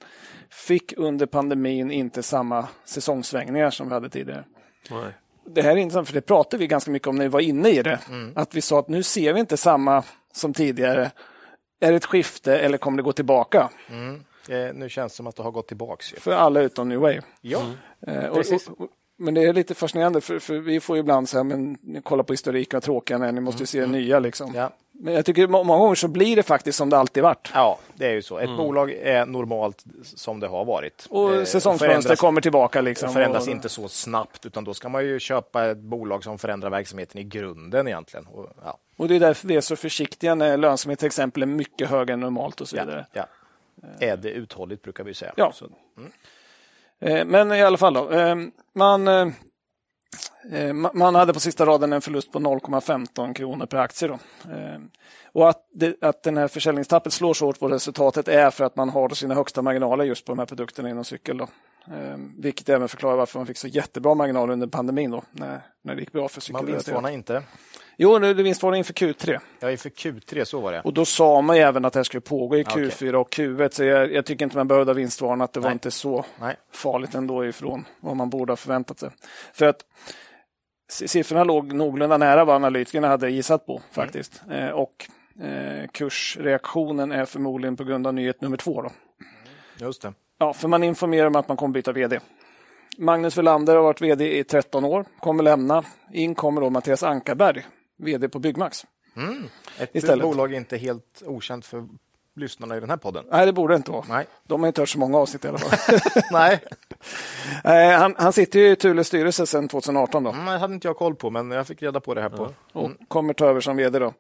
fick 0.51 0.93
under 0.97 1.27
pandemin 1.27 1.91
inte 1.91 2.23
samma 2.23 2.69
säsongssvängningar 2.85 3.71
som 3.71 3.89
vi 3.89 3.95
hade 3.95 4.09
tidigare. 4.09 4.45
nej. 4.91 5.13
Det 5.47 5.63
här 5.63 5.71
är 5.71 5.77
intressant, 5.77 6.09
för 6.09 6.15
det 6.15 6.21
pratade 6.21 6.61
vi 6.61 6.67
ganska 6.67 6.91
mycket 6.91 7.09
om 7.09 7.17
när 7.17 7.25
vi 7.25 7.29
var 7.29 7.41
inne 7.41 7.69
i 7.69 7.83
det. 7.83 7.99
Att 8.35 8.55
vi 8.55 8.61
sa 8.61 8.79
att 8.79 8.89
nu 8.89 9.03
ser 9.03 9.33
vi 9.33 9.41
inte 9.41 9.57
samma 9.57 10.05
som 10.33 10.53
tidigare. 10.53 11.11
Är 11.81 11.91
det 11.91 11.97
ett 11.97 12.05
skifte 12.05 12.59
eller 12.59 12.79
kommer 12.79 12.97
det 12.97 13.03
gå 13.03 13.13
tillbaka? 13.13 13.71
Eh, 14.49 14.75
nu 14.75 14.89
känns 14.89 15.13
det 15.13 15.17
som 15.17 15.27
att 15.27 15.37
det 15.37 15.43
har 15.43 15.51
gått 15.51 15.69
tillbaks. 15.69 16.15
För 16.19 16.33
alla 16.33 16.61
utom 16.61 16.89
New 16.89 16.99
Wave. 16.99 17.23
Ja, 17.41 17.63
Eh, 18.07 18.25
och, 18.25 18.39
och, 18.39 18.81
och, 18.81 18.89
men 19.19 19.35
det 19.35 19.43
är 19.43 19.53
lite 19.53 19.75
fascinerande 19.75 20.21
för, 20.21 20.39
för 20.39 20.59
vi 20.59 20.81
får 20.81 20.97
ju 20.97 21.01
ibland 21.01 21.29
säga 21.29 21.45
men 21.45 21.77
ni 21.83 22.03
kollar 22.03 22.25
på 22.25 22.33
historiken 22.33 22.77
och 22.77 22.83
tråkiga, 22.83 23.19
nej, 23.19 23.33
ni 23.33 23.41
måste 23.41 23.63
ju 23.63 23.67
se 23.67 23.81
det 23.81 23.87
nya 23.87 24.19
liksom. 24.19 24.53
Ja. 24.55 24.71
Men 25.01 25.15
jag 25.15 25.25
tycker 25.25 25.47
må- 25.47 25.65
många 25.65 25.79
gånger 25.79 25.95
så 25.95 26.09
blir 26.09 26.37
det 26.37 26.43
faktiskt 26.43 26.79
som 26.79 26.91
det 26.91 26.99
alltid 26.99 27.23
varit. 27.23 27.51
Ja, 27.55 27.79
det 27.95 28.07
är 28.07 28.13
ju 28.13 28.23
så. 28.23 28.39
Ett 28.39 28.57
bolag 28.57 28.93
är 28.93 29.27
normalt 29.27 29.85
som 30.03 30.41
det 30.41 30.47
har 30.49 30.65
varit. 30.65 31.07
Och 31.11 31.35
Eh, 31.35 31.45
säsongsfönstret 31.45 32.03
förändras- 32.05 32.21
kommer 32.21 32.41
tillbaka. 32.41 32.81
Liksom, 32.81 33.13
förändras 33.13 33.47
och, 33.47 33.53
inte 33.53 33.69
så 33.69 33.89
snabbt, 33.89 34.47
utan 34.47 34.65
då 34.65 34.75
ska 34.75 34.89
man 34.89 35.05
ju 35.05 35.19
köpa 35.21 35.67
ett 35.67 35.79
bolag 35.79 36.25
som 36.25 36.39
förändrar 36.39 36.71
verksamheten 36.71 37.21
i 37.21 37.25
grunden 37.25 37.89
egentligen. 37.89 38.27
Och, 38.27 38.51
ja, 38.65 38.79
och 38.97 39.09
det 39.09 39.17
är 39.17 39.21
därför 39.21 39.49
vi 39.49 39.57
är 39.57 39.61
så 39.61 39.77
försiktiga 39.77 40.35
när 40.35 40.57
lönsamhet 40.57 40.99
till 40.99 41.07
exempel 41.07 41.43
är 41.43 41.47
mycket 41.47 41.89
högre 41.91 42.13
än 42.15 42.21
normalt 42.21 42.61
och 42.61 42.69
så 42.69 42.77
ja, 42.77 42.85
vidare. 42.85 43.07
ja. 43.13 43.27
Är 44.01 44.17
det 44.17 44.31
uthålligt 44.31 44.83
brukar 44.83 45.05
vi 45.05 45.15
säga. 45.15 45.33
Ja. 45.37 45.53
Så, 45.55 45.67
Eh, 47.01 47.25
Men 47.25 47.53
i 47.53 47.63
alla 47.63 47.77
fall 47.77 47.95
då. 47.95 48.11
eh, 48.11 48.37
Man, 48.73 49.09
eh, 49.09 49.15
eh, 49.15 49.27
ma- 49.27 49.33
Eh, 50.53 50.73
man 50.73 51.15
hade 51.15 51.33
på 51.33 51.41
sista 51.41 51.67
raden 51.67 51.93
en 51.93 52.01
förlust 52.01 52.33
på 52.33 52.39
0,15 52.39 53.35
kronor 53.35 53.67
per 53.67 53.79
aktie. 53.79 54.09
Då. 54.09 54.15
Eh, 54.53 54.79
och 55.33 55.49
att, 55.49 55.69
det, 55.75 56.03
att 56.03 56.23
den 56.23 56.37
här 56.37 56.49
försäljningstappet 56.49 57.13
slår 57.13 57.35
så 57.35 57.47
hårt 57.47 57.59
på 57.59 57.69
resultatet 57.69 58.29
är 58.29 58.51
för 58.51 58.65
att 58.65 58.77
man 58.77 58.89
har 58.89 59.09
sina 59.09 59.35
högsta 59.35 59.63
marginaler 59.63 60.05
just 60.05 60.25
på 60.25 60.33
de 60.33 60.39
här 60.39 60.47
produkterna 60.47 60.91
inom 60.91 61.05
cykel. 61.05 61.39
Då. 61.39 61.49
Eh, 61.91 62.17
Vilket 62.39 62.69
även 62.69 62.89
förklarar 62.89 63.17
varför 63.17 63.39
man 63.39 63.47
fick 63.47 63.57
så 63.57 63.69
jättebra 63.69 64.15
marginaler 64.15 64.53
under 64.53 64.67
pandemin 64.67 65.11
då, 65.11 65.23
när, 65.31 65.61
när 65.85 65.95
det 65.95 66.01
gick 66.01 66.13
bra 66.13 66.29
för 66.29 66.53
man 66.53 66.61
cykel. 66.63 66.75
vinstvarnar 66.75 67.11
inte. 67.11 67.43
Jo, 67.99 68.19
nu 68.19 68.35
vinstvarning 68.35 68.79
inför 68.79 68.93
Q3. 68.93 69.39
Jag 69.61 69.73
är 69.73 69.77
för 69.77 69.91
Q3, 69.91 70.45
så 70.45 70.61
var 70.61 70.73
det. 70.73 70.81
Och 70.81 70.95
då 70.95 71.05
sa 71.05 71.41
man 71.41 71.57
ju 71.57 71.63
även 71.63 71.85
att 71.85 71.93
det 71.93 71.99
här 71.99 72.05
skulle 72.05 72.21
pågå 72.21 72.57
i 72.57 72.65
Okej. 72.65 72.85
Q4 72.85 73.15
och 73.15 73.31
Q1. 73.35 73.69
Så 73.75 73.85
jag, 73.85 74.13
jag 74.13 74.27
tycker 74.27 74.45
inte 74.45 74.57
man 74.57 74.69
behövde 74.69 74.95
vinstvarna, 74.95 75.45
att 75.45 75.53
det 75.53 75.61
var 75.61 75.69
Nej. 75.69 75.73
inte 75.73 75.91
så 75.91 76.25
Nej. 76.41 76.57
farligt 76.73 77.15
ändå 77.15 77.47
ifrån 77.47 77.85
vad 78.01 78.17
man 78.17 78.31
borde 78.31 78.53
ha 78.53 78.57
förväntat 78.57 78.99
sig. 78.99 79.11
För 79.53 79.67
att 79.67 79.81
siffrorna 80.91 81.45
låg 81.45 81.73
någorlunda 81.73 82.17
nära 82.19 82.45
vad 82.45 82.57
analytikerna 82.57 83.09
hade 83.09 83.31
gissat 83.31 83.67
på 83.67 83.81
faktiskt. 83.93 84.43
Eh, 84.51 84.69
och 84.69 85.07
eh, 85.43 85.87
kursreaktionen 85.93 87.13
är 87.13 87.25
förmodligen 87.25 87.77
på 87.77 87.85
grund 87.85 88.07
av 88.07 88.15
nyhet 88.15 88.41
nummer 88.41 88.57
två. 88.57 88.83
Då. 88.83 88.91
Just 89.79 90.03
det. 90.03 90.13
Ja, 90.39 90.53
för 90.53 90.69
man 90.69 90.83
informerar 90.83 91.27
om 91.27 91.37
att 91.37 91.49
man 91.49 91.57
kommer 91.57 91.73
byta 91.73 91.93
VD. 91.93 92.21
Magnus 92.99 93.39
Welander 93.39 93.77
har 93.77 93.83
varit 93.83 94.01
VD 94.01 94.39
i 94.39 94.45
13 94.45 94.85
år, 94.85 95.05
kommer 95.21 95.43
lämna. 95.43 95.85
In 96.13 96.35
kommer 96.35 96.61
då 96.61 96.71
Mattias 96.71 97.03
Ankarberg, 97.03 97.67
VD 97.99 98.29
på 98.29 98.39
Byggmax. 98.39 98.87
Ett 99.79 99.91
Istället. 99.95 100.23
bolag 100.23 100.53
inte 100.53 100.77
helt 100.77 101.23
okänt 101.27 101.67
för 101.67 101.87
lyssnarna 102.37 102.77
i 102.77 102.81
den 102.81 102.91
här 102.91 102.97
podden. 102.97 103.25
Nej, 103.31 103.47
det 103.47 103.53
borde 103.53 103.77
inte 103.77 103.91
vara. 103.91 104.05
Nej. 104.09 104.27
De 104.45 104.61
har 104.61 104.69
inte 104.69 104.83
hört 104.83 104.89
så 104.89 104.99
många 104.99 105.19
avsnitt 105.19 105.45
i 105.45 105.49
alla 105.49 105.59
fall. 105.59 105.99
Nej, 106.33 106.61
Eh, 107.65 107.99
han, 107.99 108.15
han 108.19 108.33
sitter 108.33 108.59
ju 108.59 108.71
i 108.71 108.77
Thules 108.77 109.07
styrelse 109.07 109.47
sedan 109.47 109.69
2018 109.69 110.25
då, 110.25 110.31
mm, 110.31 110.45
det 110.47 110.59
hade 110.59 110.75
inte 110.75 110.89
jag 110.89 110.97
koll 110.97 111.15
på, 111.15 111.31
men 111.31 111.51
jag 111.51 111.67
fick 111.67 111.83
reda 111.83 112.01
på 112.01 112.15
det 112.15 112.23
här 112.23 112.29
på... 112.29 112.51
och 112.73 112.91
kommer 113.09 113.35
ta 113.35 113.47
över 113.47 113.61
som 113.61 113.77
vd. 113.77 113.99
Då. 113.99 114.13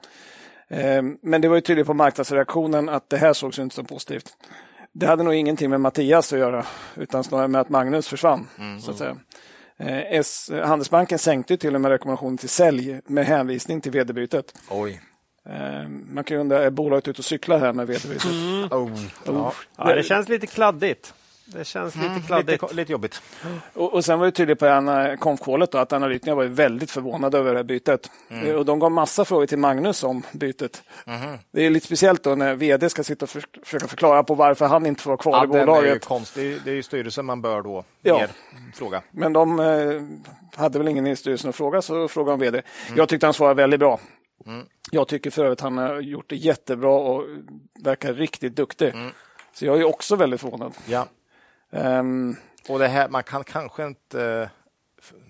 Eh, 0.68 1.02
men 1.22 1.40
det 1.40 1.48
var 1.48 1.54
ju 1.56 1.60
tydligt 1.60 1.86
på 1.86 1.94
marknadsreaktionen 1.94 2.88
att 2.88 3.10
det 3.10 3.16
här 3.16 3.32
sågs 3.32 3.58
inte 3.58 3.74
som 3.74 3.84
positivt. 3.84 4.36
Det 4.98 5.06
hade 5.06 5.22
nog 5.22 5.34
ingenting 5.34 5.70
med 5.70 5.80
Mattias 5.80 6.32
att 6.32 6.38
göra, 6.38 6.66
utan 6.94 7.24
snarare 7.24 7.48
med 7.48 7.60
att 7.60 7.68
Magnus 7.68 8.08
försvann. 8.08 8.48
Så 8.80 8.90
att 8.90 8.98
säga. 8.98 9.16
Eh, 9.76 10.12
S, 10.12 10.50
Handelsbanken 10.64 11.18
sänkte 11.18 11.52
ju 11.52 11.56
till 11.56 11.74
och 11.74 11.80
med 11.80 11.90
rekommendationen 11.90 12.38
till 12.38 12.48
sälj 12.48 13.00
med 13.06 13.26
hänvisning 13.26 13.80
till 13.80 13.92
vd-bytet. 13.92 14.54
Oj. 14.70 15.00
Eh, 15.48 15.88
man 15.88 16.24
kan 16.24 16.36
ju 16.36 16.40
undra, 16.40 16.62
är 16.62 16.70
bolaget 16.70 17.08
ute 17.08 17.18
och 17.18 17.24
cyklar 17.24 17.58
här 17.58 17.72
med 17.72 17.86
vd-bytet? 17.86 18.72
Oh. 18.72 18.90
Ja. 19.24 19.52
Ja, 19.76 19.94
det 19.94 20.02
känns 20.02 20.28
lite 20.28 20.46
kladdigt. 20.46 21.14
Det 21.46 21.64
känns 21.64 21.94
lite 21.96 22.08
Lite, 22.14 22.26
kladdigt. 22.26 22.60
ko- 22.60 22.68
lite 22.72 22.92
jobbigt. 22.92 23.22
Och, 23.74 23.94
och 23.94 24.04
sen 24.04 24.18
var 24.18 24.26
det 24.26 24.32
tydligt 24.32 24.58
på 24.58 25.16
konfkålet 25.20 25.74
att 25.74 25.92
analytikerna 25.92 26.34
var 26.36 26.42
ju 26.42 26.48
väldigt 26.48 26.90
förvånade 26.90 27.38
över 27.38 27.52
det 27.52 27.58
här 27.58 27.64
bytet. 27.64 28.10
Eh, 28.28 28.54
Och 28.54 28.64
de 28.64 28.78
gav 28.78 28.90
massa 28.92 29.24
frågor 29.24 29.46
till 29.46 29.58
Magnus 29.58 30.04
om 30.04 30.22
bytet. 30.32 30.82
Det 31.50 31.66
är 31.66 31.70
lite 31.70 31.86
speciellt 31.86 32.22
då 32.22 32.34
när 32.34 32.54
vd 32.54 32.90
ska 32.90 33.04
sitta 33.04 33.24
och 33.24 33.30
för, 33.30 33.44
försöka 33.62 33.86
förklara 33.88 34.22
på 34.24 34.34
varför 34.34 34.66
han 34.66 34.86
inte 34.86 35.02
får 35.02 35.10
vara 35.10 35.18
kvar 35.18 35.32
Ja, 35.32 35.44
i 35.44 35.46
den 35.46 35.56
är 35.56 35.60
ju 35.60 35.66
bolaget. 35.66 36.04
konstig. 36.04 36.58
Det 36.64 36.70
är 36.70 36.74
ju 36.74 36.82
styrelsen 36.82 37.24
man 37.24 37.42
bör 37.42 37.62
då 37.62 37.84
Ja. 38.02 38.26
fråga. 38.74 39.02
Men 39.10 39.32
de 39.32 39.60
eh, 39.60 40.02
hade 40.60 40.78
väl 40.78 40.88
ingen 40.88 41.06
i 41.06 41.16
styrelsen 41.16 41.48
att 41.50 41.56
fråga, 41.56 41.82
så 41.82 42.08
frågade 42.08 42.32
de 42.38 42.40
vd. 42.44 42.62
Jag 42.96 43.08
tyckte 43.08 43.26
han 43.26 43.34
svarade 43.34 43.54
väldigt 43.62 43.80
bra. 43.80 44.00
Jag 44.90 45.08
tycker 45.08 45.30
för 45.30 45.44
övrigt 45.44 45.60
han 45.60 45.78
har 45.78 46.00
gjort 46.00 46.30
det 46.30 46.36
jättebra 46.36 46.90
och 46.94 47.24
verkar 47.84 48.12
riktigt 48.14 48.56
duktig. 48.56 48.92
Så 49.52 49.66
jag 49.66 49.78
är 49.80 49.84
också 49.84 50.16
väldigt 50.16 50.40
förvånad. 50.40 50.74
Ja. 50.86 51.06
Ehm, 51.72 52.36
Och 52.68 52.78
det 52.78 52.88
här, 52.88 53.08
man 53.08 53.22
kan 53.22 53.44
kanske 53.44 53.86
inte... 53.86 54.50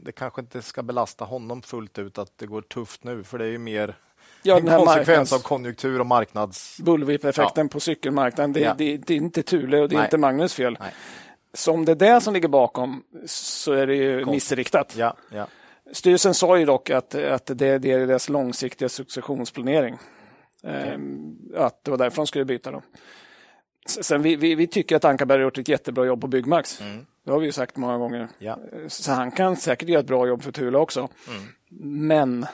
Det 0.03 0.13
kanske 0.13 0.41
inte 0.41 0.63
ska 0.63 0.83
belasta 0.83 1.25
honom 1.25 1.63
fullt 1.63 1.99
ut 1.99 2.19
att 2.19 2.33
det 2.39 2.47
går 2.47 2.63
tufft 2.63 3.05
nu, 3.05 3.25
för 3.25 3.39
det 3.39 3.45
är 3.45 3.49
ju 3.49 3.59
mer 3.59 3.97
ja, 4.43 4.59
en 4.59 4.67
konsekvens 4.67 5.33
av 5.33 5.39
marknads- 5.39 5.43
konjunktur 5.43 6.01
och 6.01 6.07
marknads... 6.07 6.79
Bullwhip-effekten 6.81 7.69
på 7.69 7.81
cykelmarknaden, 7.81 8.53
det, 8.53 8.61
Ja. 8.61 8.75
det, 8.79 8.97
det 8.97 9.15
är 9.15 9.19
inte 9.19 9.43
Thule 9.43 9.81
och 9.81 9.89
det 9.89 9.95
är 9.95 9.97
Nej. 9.97 10.07
inte 10.07 10.19
Magnus 10.19 10.55
fel. 10.55 10.77
Nej. 10.81 10.95
Så 11.55 11.73
om 11.73 11.85
det 11.85 11.93
är 11.93 11.97
det 12.15 12.21
som 12.21 12.35
ligger 12.35 12.49
bakom 12.49 13.03
så 13.27 13.73
är 13.73 13.87
det 13.87 13.95
ju 13.95 14.25
missriktat. 14.27 14.97
Ja, 14.97 15.17
ja. 15.31 15.47
Styrelsen 15.93 16.35
sa 16.35 16.59
ju 16.59 16.65
dock 16.65 16.91
att, 16.91 17.15
att 17.15 17.47
det, 17.47 17.79
det 17.79 17.93
är 17.93 18.07
deras 18.07 18.29
långsiktiga 18.29 18.89
successionsplanering. 18.89 19.99
Ehm, 20.63 21.37
att 21.57 21.85
det 21.85 21.91
var 21.91 21.99
därför 21.99 22.17
de 22.17 22.27
skulle 22.27 22.45
byta 22.45 22.71
dem. 22.71 22.83
Sen 23.87 24.23
vi, 24.23 24.37
vi, 24.37 24.55
vi 24.55 24.67
tycker 24.67 24.97
att 24.97 25.05
Ankarberg 25.05 25.39
har 25.39 25.43
gjort 25.43 25.59
ett 25.59 25.69
jättebra 25.69 26.05
jobb 26.05 26.21
på 26.21 26.27
Byggmax. 26.27 26.79
Det 27.25 27.33
har 27.33 27.39
vi 27.39 27.47
ju 27.47 27.53
sagt 27.53 27.77
många 27.77 27.99
gånger. 27.99 28.29
Ja. 28.39 28.59
Så 28.89 29.13
han 29.13 29.31
kan 29.31 29.57
säkert 29.57 29.89
göra 29.89 30.01
ett 30.01 30.07
bra 30.07 30.27
jobb 30.27 30.43
för 30.43 30.53
Thule 30.53 30.79
också. 30.79 31.09
Men 31.81 32.47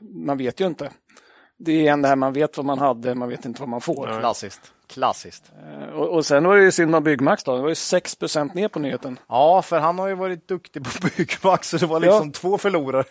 man 0.00 0.38
vet 0.38 0.60
ju 0.60 0.66
inte. 0.66 0.90
Det 1.58 1.72
är 1.72 1.76
igen 1.80 2.02
det 2.02 2.08
här 2.08 2.16
man 2.16 2.32
vet 2.32 2.56
vad 2.56 2.66
man 2.66 2.78
hade, 2.78 3.14
man 3.14 3.28
vet 3.28 3.44
inte 3.44 3.60
vad 3.62 3.68
man 3.68 3.80
får. 3.80 4.18
Klassiskt. 4.20 4.72
Klassiskt. 4.86 5.52
Eh, 5.72 5.88
Och, 5.94 6.08
och 6.08 6.26
sen 6.26 6.44
var 6.44 6.56
det 6.56 6.62
ju 6.62 6.70
synd 6.70 6.94
om 6.96 7.04
Byggmax 7.04 7.44
då. 7.44 7.56
Det 7.56 7.62
var 7.62 7.68
ju 7.68 7.74
6% 7.74 8.54
ner 8.54 8.68
på 8.68 8.78
nyheten. 8.78 9.18
Ja, 9.28 9.62
för 9.62 9.78
han 9.78 9.98
har 9.98 10.08
ju 10.08 10.14
varit 10.14 10.48
duktig 10.48 10.84
på 10.84 10.90
Byggmax, 11.16 11.68
så 11.68 11.76
det 11.76 11.86
var 11.86 12.00
liksom 12.00 12.26
Ja. 12.26 12.32
två 12.32 12.58
förlorare. 12.58 13.04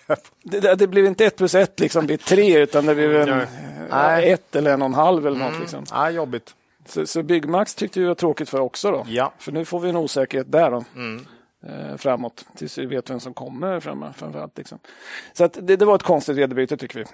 Det, 0.44 0.60
det, 0.60 0.76
det 0.76 0.88
blev 0.88 1.06
inte 1.06 1.26
1 1.26 1.36
plus 1.38 1.56
1 1.56 1.80
liksom 1.80 2.06
blir 2.06 2.18
3 2.18 2.60
utan 2.62 2.86
det 2.86 2.96
blev 2.96 3.16
en, 3.16 3.30
Nej. 3.30 3.48
Nej. 3.90 4.32
ett 4.32 4.56
eller 4.56 4.74
en 4.74 4.82
och 4.82 4.86
en 4.86 4.94
halv 4.94 5.28
eller 5.28 5.40
något. 5.40 5.60
Liksom. 5.60 5.84
Ja, 5.92 6.10
jobbigt. 6.10 6.56
Så, 6.86 7.08
så 7.08 7.24
Byggmax 7.24 7.76
tyckte 7.76 8.00
vi 8.00 8.06
var 8.06 8.16
tråkigt 8.16 8.50
för 8.50 8.60
också 8.60 8.92
då. 8.92 9.06
Ja. 9.08 9.34
För 9.38 9.52
nu 9.52 9.66
får 9.66 9.80
vi 9.80 9.90
en 9.90 9.96
osäkerhet 9.96 10.52
där 10.52 10.72
då. 10.72 10.84
Eh, 11.68 11.98
framåt, 11.98 12.46
tills 12.56 12.78
vi 12.78 12.86
vet 12.86 13.10
vem 13.10 13.20
som 13.20 13.34
kommer 13.34 13.80
fram, 13.80 14.14
framförallt. 14.14 14.58
Liksom. 14.58 14.80
Så 15.34 15.44
att 15.44 15.58
det, 15.62 15.76
det 15.76 15.86
var 15.86 15.96
ett 15.96 16.04
konstigt 16.04 16.38
vederbyte 16.38 16.78
tycker 16.78 17.00
vi. 17.00 17.06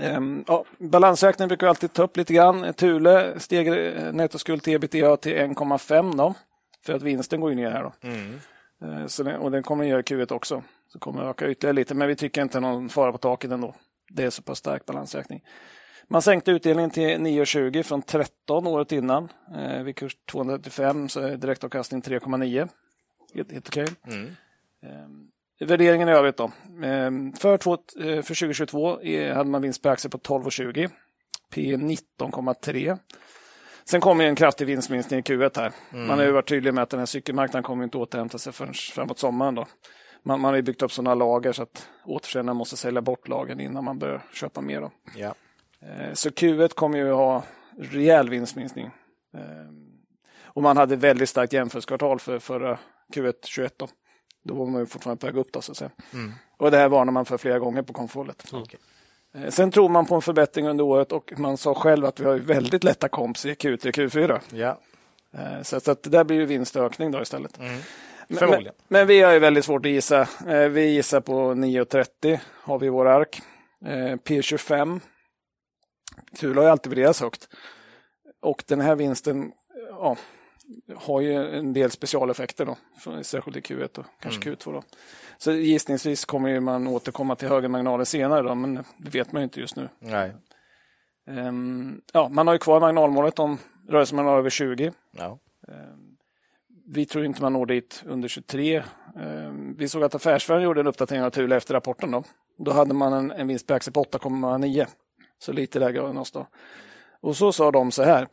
Ehm, 0.00 0.44
ja, 0.46 0.64
balansräkningen 0.78 1.48
brukar 1.48 1.66
vi 1.66 1.68
alltid 1.68 1.92
ta 1.92 2.02
upp 2.02 2.16
lite 2.16 2.34
grann. 2.34 2.74
Thule 2.74 3.40
steg 3.40 3.68
eh, 3.68 4.12
nettoskuld 4.12 4.62
till 4.62 4.74
ebitda 4.74 5.16
till 5.16 5.32
1,5 5.32 6.16
då. 6.16 6.34
För 6.84 6.92
att 6.92 7.02
vinsten 7.02 7.40
går 7.40 7.50
ju 7.50 7.56
ner 7.56 7.70
här 7.70 7.82
då. 7.82 8.08
Eh, 8.86 9.06
så 9.06 9.22
den, 9.22 9.40
och 9.40 9.50
den 9.50 9.62
kommer 9.62 9.84
att 9.84 9.90
göra 9.90 10.00
i 10.00 10.02
Q1 10.02 10.32
också. 10.32 10.62
Så 10.92 10.98
kommer 10.98 11.22
det 11.22 11.28
öka 11.28 11.50
ytterligare 11.50 11.74
lite, 11.74 11.94
men 11.94 12.08
vi 12.08 12.16
tycker 12.16 12.42
inte 12.42 12.60
någon 12.60 12.88
fara 12.88 13.12
på 13.12 13.18
taket 13.18 13.50
ändå. 13.50 13.74
Det 14.10 14.24
är 14.24 14.30
så 14.30 14.42
pass 14.42 14.58
stark 14.58 14.86
balansräkning. 14.86 15.42
Man 16.12 16.22
sänkte 16.22 16.50
utdelningen 16.50 16.90
till 16.90 17.08
9,20 17.08 17.82
från 17.82 18.02
13 18.02 18.66
året 18.66 18.92
innan. 18.92 19.28
Eh, 19.56 19.82
vid 19.82 19.96
kurs 19.96 20.16
235 20.30 21.08
så 21.08 21.20
är 21.20 21.36
direktavkastning 21.36 22.02
3,9. 22.02 22.68
Helt, 23.34 23.52
helt 23.52 23.68
okej. 23.68 23.86
Eh, 24.82 25.66
värderingen 25.66 26.08
i 26.08 26.12
övrigt 26.12 26.36
då. 26.36 26.44
Eh, 26.84 27.10
för, 27.38 27.56
två, 27.56 27.72
eh, 27.74 28.22
för 28.22 28.34
2022 28.34 29.00
eh, 29.00 29.36
hade 29.36 29.50
man 29.50 29.62
vinst 29.62 29.82
per 29.82 29.90
aktie 29.90 30.10
på 30.10 30.18
12,20. 30.18 30.90
P 31.54 31.76
19,3. 31.76 32.98
Sen 33.84 34.00
kommer 34.00 34.24
en 34.24 34.34
kraftig 34.34 34.66
vinstminskning 34.66 35.20
i 35.20 35.22
Q1 35.22 35.56
här. 35.56 35.72
Man 35.90 36.18
har 36.18 36.24
ju 36.24 36.32
varit 36.32 36.48
tydlig 36.48 36.74
med 36.74 36.82
att 36.82 36.90
den 36.90 36.98
här 36.98 37.06
cykelmarknaden 37.06 37.62
kommer 37.62 37.84
inte 37.84 37.98
återhämta 37.98 38.38
sig 38.38 38.52
förrän 38.52 38.74
framåt 38.74 39.18
sommaren. 39.18 39.54
Då. 39.54 39.66
Man, 40.22 40.40
man 40.40 40.48
har 40.48 40.56
ju 40.56 40.62
byggt 40.62 40.82
upp 40.82 40.92
sådana 40.92 41.14
lager 41.14 41.52
så 41.52 41.62
att 41.62 41.88
återförsäljarna 42.04 42.54
måste 42.54 42.76
sälja 42.76 43.02
bort 43.02 43.28
lagren 43.28 43.60
innan 43.60 43.84
man 43.84 43.98
börjar 43.98 44.22
köpa 44.32 44.60
mer. 44.60 44.80
Då. 44.80 44.90
Ja. 45.16 45.34
Eh, 45.82 46.12
Så 46.12 46.28
Q1 46.28 46.68
kommer 46.74 46.98
ju 46.98 47.10
ha 47.12 47.42
rejäl 47.78 48.28
vinstminskning. 48.30 48.86
Eh, 49.36 49.42
Och 50.44 50.62
man 50.62 50.76
hade 50.76 50.96
väldigt 50.96 51.28
starkt 51.28 51.52
jämförelsekvartal 51.52 52.18
för 52.20 52.38
förra 52.38 52.78
Q1 53.14 53.32
21. 53.46 53.74
Då, 53.78 53.88
då 54.44 54.54
var 54.54 54.66
man 54.66 54.80
ju 54.80 54.86
fortfarande 54.86 55.20
på 55.20 55.26
väg 55.26 55.36
upp. 55.36 55.52
Då, 55.52 55.60
så 55.60 55.72
att 55.72 55.78
säga. 55.78 55.90
Och 56.58 56.70
det 56.70 56.76
här 56.76 56.88
varnar 56.88 57.12
man 57.12 57.24
för 57.24 57.38
flera 57.38 57.58
gånger 57.58 57.82
på 57.82 57.92
konfhållet. 57.92 58.44
Okej. 58.52 58.80
Eh, 59.34 59.48
Sen 59.50 59.70
tror 59.70 59.88
man 59.88 60.06
på 60.06 60.14
en 60.14 60.22
förbättring 60.22 60.68
under 60.68 60.84
året 60.84 61.12
och 61.12 61.32
man 61.38 61.56
sa 61.56 61.74
själv 61.74 62.04
att 62.04 62.20
vi 62.20 62.24
har 62.24 62.34
väldigt 62.38 62.84
lätta 62.84 63.08
komps 63.08 63.46
i 63.46 63.52
Q3 63.54 63.88
och 63.88 63.94
Q4. 63.94 64.40
Ja. 64.52 64.78
Så, 65.62 65.80
så 65.80 65.90
att 65.90 66.02
det 66.02 66.10
där 66.10 66.24
blir 66.24 66.36
ju 66.36 66.44
vinstökning 66.46 67.10
då 67.10 67.22
istället. 67.22 67.58
Men, 68.28 68.38
men, 68.50 68.72
men 68.88 69.06
vi 69.06 69.20
har 69.20 69.32
ju 69.32 69.38
väldigt 69.38 69.64
svårt 69.64 69.86
att 69.86 69.92
gissa. 69.92 70.28
Vi 70.70 70.86
gissar 70.94 71.20
på 71.20 71.32
9,30 71.54 72.38
har 72.48 72.78
vi 72.78 72.86
i 72.86 72.90
vår 72.90 73.06
ark. 73.08 73.40
Eh, 73.84 74.16
P25. 74.16 75.00
Thule 76.40 76.60
har 76.60 76.64
ju 76.64 76.70
alltid 76.70 76.90
värderats 76.90 77.20
högt. 77.20 77.48
Och 78.40 78.64
den 78.66 78.80
här 78.80 78.96
vinsten 78.96 79.52
ja, 79.90 80.16
har 80.96 81.20
ju 81.20 81.58
en 81.58 81.72
del 81.72 81.90
specialeffekter 81.90 82.66
då. 82.66 82.76
Särskilt 83.22 83.56
i 83.56 83.60
Q1 83.60 83.98
och 83.98 84.06
kanske 84.20 84.50
Q2 84.50 84.72
då. 84.72 84.82
Så 85.38 85.52
gissningsvis 85.52 86.24
kommer 86.24 86.60
man 86.60 86.86
återkomma 86.86 87.36
till 87.36 87.48
högre 87.48 87.68
marginaler 87.68 88.04
senare 88.04 88.42
då, 88.42 88.54
men 88.54 88.74
det 88.98 89.14
vet 89.14 89.32
man 89.32 89.42
inte 89.42 89.60
just 89.60 89.76
nu. 89.76 89.88
Nej. 89.98 90.32
Ehm, 91.26 92.00
ja, 92.12 92.28
man 92.28 92.46
har 92.46 92.54
ju 92.54 92.58
kvar 92.58 92.80
marginalmålet 92.80 93.38
om 93.38 93.58
rörelsen 93.88 94.18
har 94.18 94.38
över 94.38 94.50
20. 94.50 94.92
Ja. 95.10 95.38
Vi 96.86 97.06
tror 97.06 97.24
inte 97.24 97.42
man 97.42 97.52
når 97.52 97.66
dit 97.66 98.02
under 98.06 98.28
23. 98.28 98.82
Ehm, 99.20 99.76
Vi 99.76 99.88
såg 99.88 100.02
att 100.02 100.14
Affärsvärlden 100.14 100.64
gjorde 100.64 100.80
en 100.80 100.86
uppdatering 100.86 101.22
av 101.22 101.30
Thule 101.30 101.56
efter 101.56 101.74
rapporten. 101.74 102.10
Då, 102.10 102.24
då 102.58 102.72
hade 102.72 102.94
man 102.94 103.12
en, 103.12 103.30
en 103.30 103.48
vinst 103.48 103.66
på 103.66 103.74
aktie 103.74 103.92
på 103.92 104.04
8,9. 104.04 104.86
Så 105.42 105.52
lite 105.52 105.78
lägre 105.78 106.08
än 106.08 106.18
oss 106.18 106.30
då. 106.30 106.46
Och 107.20 107.36
så 107.36 107.52
sa 107.52 107.70
de 107.70 107.90
så 107.92 108.02
här. 108.02 108.28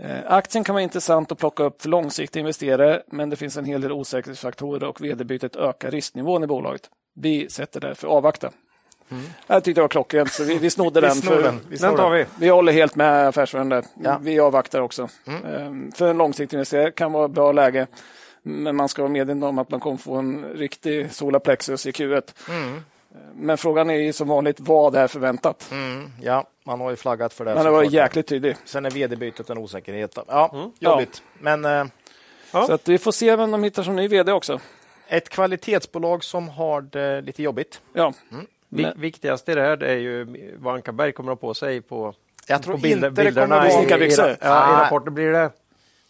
Eh, 0.00 0.18
aktien 0.26 0.64
kan 0.64 0.74
vara 0.74 0.82
intressant 0.82 1.32
att 1.32 1.38
plocka 1.38 1.62
upp 1.62 1.82
för 1.82 1.88
långsiktiga 1.88 2.40
investerare, 2.40 3.02
men 3.06 3.30
det 3.30 3.36
finns 3.36 3.56
en 3.56 3.64
hel 3.64 3.80
del 3.80 3.92
osäkerhetsfaktorer 3.92 4.84
och 4.88 5.00
vd-bytet 5.00 5.56
ökar 5.56 5.90
risknivån 5.90 6.44
i 6.44 6.46
bolaget. 6.46 6.82
Vi 7.14 7.48
sätter 7.50 7.80
därför 7.80 8.08
avvakta. 8.08 8.50
Jag 9.46 9.64
tyckte 9.64 9.78
det 9.80 9.82
var 9.82 9.88
klockrent, 9.88 10.32
så 10.32 10.44
vi, 10.44 10.58
vi 10.58 10.70
snodde 10.70 11.00
den. 11.08 11.14
för, 11.14 11.42
den. 11.42 11.60
Vi 11.68 11.76
Den 11.76 11.96
tar 11.96 12.10
vi. 12.10 12.24
vi 12.38 12.48
håller 12.48 12.72
helt 12.72 12.96
med 12.96 13.28
affärsvärlden 13.28 13.68
där. 13.68 13.84
Ja. 14.02 14.18
Vi 14.22 14.40
avvaktar 14.40 14.80
också. 14.80 15.08
Ehm, 15.46 15.92
För 15.92 16.10
en 16.10 16.18
långsiktig 16.18 16.56
investerare 16.56 16.90
kan 16.90 17.12
vara 17.12 17.28
bra 17.28 17.52
läge. 17.52 17.86
Men 18.42 18.76
man 18.76 18.88
ska 18.88 19.02
vara 19.02 19.12
medveten 19.12 19.42
om 19.42 19.58
att 19.58 19.70
man 19.70 19.80
kommer 19.80 19.96
få 19.96 20.14
en 20.14 20.44
riktig 20.44 21.12
solarplexus 21.12 21.86
i 21.86 21.90
Q1. 21.90 22.22
Men 23.34 23.58
frågan 23.58 23.90
är 23.90 23.94
ju 23.94 24.12
som 24.12 24.28
vanligt, 24.28 24.60
vad 24.60 24.94
är 24.96 25.06
förväntat? 25.08 25.68
Mm, 25.72 26.10
ja, 26.22 26.44
man 26.64 26.80
har 26.80 26.90
ju 26.90 26.96
flaggat 26.96 27.32
för 27.32 27.44
det. 27.44 27.54
Man 27.54 27.64
har 27.66 27.72
varit 27.72 27.86
såklart. 27.86 28.02
jäkligt 28.04 28.26
tydlig. 28.26 28.56
Sen 28.64 28.86
är 28.86 28.90
vd-bytet 28.90 29.50
en 29.50 29.58
osäkerhet. 29.58 30.18
Ja, 30.28 30.70
jobbigt. 30.78 31.22
Men 31.38 31.64
eh, 31.64 31.84
Ja. 32.52 32.66
Så 32.66 32.72
att 32.72 32.88
vi 32.88 32.98
får 32.98 33.12
se 33.12 33.36
vem 33.36 33.50
de 33.50 33.62
hittar 33.64 33.82
som 33.82 33.96
ny 33.96 34.08
vd 34.08 34.32
också. 34.32 34.60
ett 35.08 35.28
kvalitetsbolag 35.28 36.24
som 36.24 36.48
har 36.48 36.80
det 36.80 37.20
lite 37.20 37.42
jobbigt. 37.42 37.80
Ja. 37.92 38.12
Vi, 38.68 38.82
Men- 38.82 39.00
viktigast 39.00 39.48
i 39.48 39.54
det 39.54 39.60
här 39.60 39.82
är 39.82 39.96
ju 39.96 40.26
vad 40.58 40.74
Ankarberg 40.74 41.12
kommer 41.12 41.32
att 41.32 41.40
ha 41.40 41.48
på 41.48 41.54
sig 41.54 41.80
på, 41.80 42.14
Jag 42.46 42.62
tror 42.62 42.74
på 42.74 42.80
bilder, 42.80 43.08
inte 43.08 43.22
det 43.22 43.30
kommer 43.32 43.46
bilderna 43.46 43.56
vara... 43.56 43.68
i, 44.00 44.04
i, 44.04 44.08
i, 44.08 44.16
ja, 44.16 44.26
i 44.28 44.36
Nej. 44.40 44.84
rapporten. 44.84 45.14
Blir 45.14 45.32
det 45.32 45.50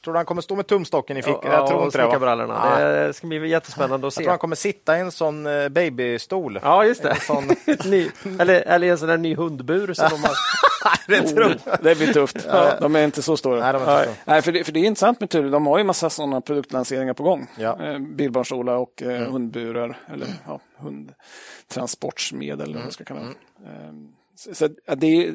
Tror 0.08 0.12
du 0.12 0.18
han 0.18 0.26
kommer 0.26 0.42
stå 0.42 0.56
med 0.56 0.66
tumstocken 0.66 1.16
i 1.16 1.22
fickan? 1.22 1.40
ja, 1.42 1.52
jag 1.52 1.66
tror 1.66 1.78
och 1.78 1.84
inte 1.84 1.98
det. 1.98 3.06
Det 3.06 3.12
ska 3.12 3.26
bli 3.26 3.48
jättespännande 3.48 4.06
att 4.06 4.16
Jag 4.16 4.24
tror 4.24 4.28
han 4.28 4.36
se. 4.36 4.40
kommer 4.40 4.56
sitta 4.56 4.98
i 4.98 5.00
en 5.00 5.12
sån 5.12 5.46
eh, 5.46 5.68
babystol. 5.68 6.58
Ja, 6.62 6.84
just 6.84 7.02
det. 7.02 7.10
En 7.10 7.20
sån... 7.20 7.44
Ny, 7.90 8.10
eller, 8.38 8.60
eller 8.60 8.90
en 8.90 8.98
sån 8.98 9.08
där 9.08 9.16
ny 9.16 9.34
hundbur 9.34 9.92
som 9.92 10.08
de 10.10 10.24
har. 10.24 10.34
det 11.08 11.22
tror 11.22 11.56
jag. 11.64 11.78
Det 11.82 11.94
blir 11.98 12.12
tufft. 12.12 12.48
De 12.80 12.96
är 12.96 13.04
inte 13.04 13.22
så 13.22 13.36
stora. 13.36 13.60
Nej, 13.60 13.72
de 13.72 13.82
är 13.82 14.00
inte 14.00 14.14
så. 14.14 14.20
Nej, 14.24 14.42
för, 14.42 14.52
det, 14.52 14.64
för 14.64 14.72
det 14.72 14.80
är 14.80 14.84
intressant 14.84 15.20
med 15.20 15.30
Thule. 15.30 15.48
De 15.48 15.66
har 15.66 15.78
ju 15.78 15.84
massa 15.84 16.10
sådana 16.10 16.40
produktlanseringar 16.40 17.14
på 17.14 17.22
gång. 17.22 17.46
Ja. 17.58 17.84
Eh, 17.84 17.98
bilbarnstolar 17.98 18.76
och 18.76 19.02
eh, 19.02 19.32
hundburar 19.32 19.98
eller 20.12 20.28
ja, 20.46 20.60
hundtransportsmedel. 20.76 22.60
Eller 22.60 22.74
vad 22.74 22.82
man 22.82 22.92
ska 22.92 23.04
kalla 23.04 23.20
det. 23.20 23.26
Eh, 23.26 23.92
så, 24.36 24.54
så, 24.54 24.68
ja, 24.86 24.94
det, 24.94 25.06
är, 25.26 25.34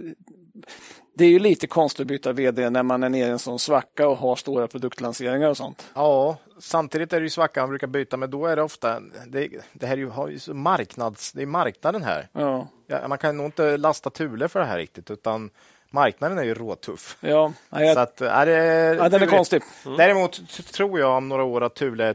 det 1.13 1.25
är 1.25 1.29
ju 1.29 1.39
lite 1.39 1.67
konstigt 1.67 2.01
att 2.01 2.07
byta 2.07 2.31
vd 2.33 2.69
när 2.69 2.83
man 2.83 3.03
är 3.03 3.09
nere 3.09 3.27
i 3.27 3.31
en 3.31 3.39
sån 3.39 3.59
svacka 3.59 4.07
och 4.07 4.17
har 4.17 4.35
stora 4.35 4.67
produktlanseringar 4.67 5.49
och 5.49 5.57
sånt. 5.57 5.85
Ja, 5.93 6.37
samtidigt 6.59 7.13
är 7.13 7.19
det 7.19 7.23
ju 7.23 7.29
svacka 7.29 7.59
han 7.59 7.69
brukar 7.69 7.87
byta, 7.87 8.17
men 8.17 8.29
då 8.31 8.45
är 8.45 8.55
det 8.55 8.61
ofta... 8.63 8.99
Det, 9.27 9.49
det 9.73 9.85
här 9.85 9.93
är 9.93 9.97
ju, 9.97 10.09
har 10.09 10.27
ju 10.27 10.39
så 10.39 10.53
marknads... 10.53 11.31
Det 11.31 11.41
är 11.41 11.45
marknaden 11.45 12.03
här. 12.03 12.27
Ja, 12.33 12.67
Ja, 12.87 13.07
man 13.07 13.17
kan 13.17 13.37
nog 13.37 13.45
inte 13.45 13.77
lasta 13.77 14.09
Thule 14.09 14.47
för 14.49 14.59
det 14.59 14.65
här 14.65 14.77
riktigt, 14.77 15.11
utan 15.11 15.49
marknaden 15.89 16.37
är 16.37 16.43
ju 16.43 16.53
råtuff. 16.53 17.17
ja, 17.19 17.53
jag, 17.69 17.93
Så 17.93 17.99
att, 17.99 18.21
är 18.21 18.45
det, 18.45 18.55
ja 18.99 19.09
den 19.09 19.21
är 19.21 19.25
konstig. 19.27 19.61
Däremot 19.97 20.33
t- 20.49 20.63
tror 20.63 20.99
jag 20.99 21.17
om 21.17 21.29
några 21.29 21.43
år 21.43 21.63
att 21.63 21.73
Thule 21.75 22.05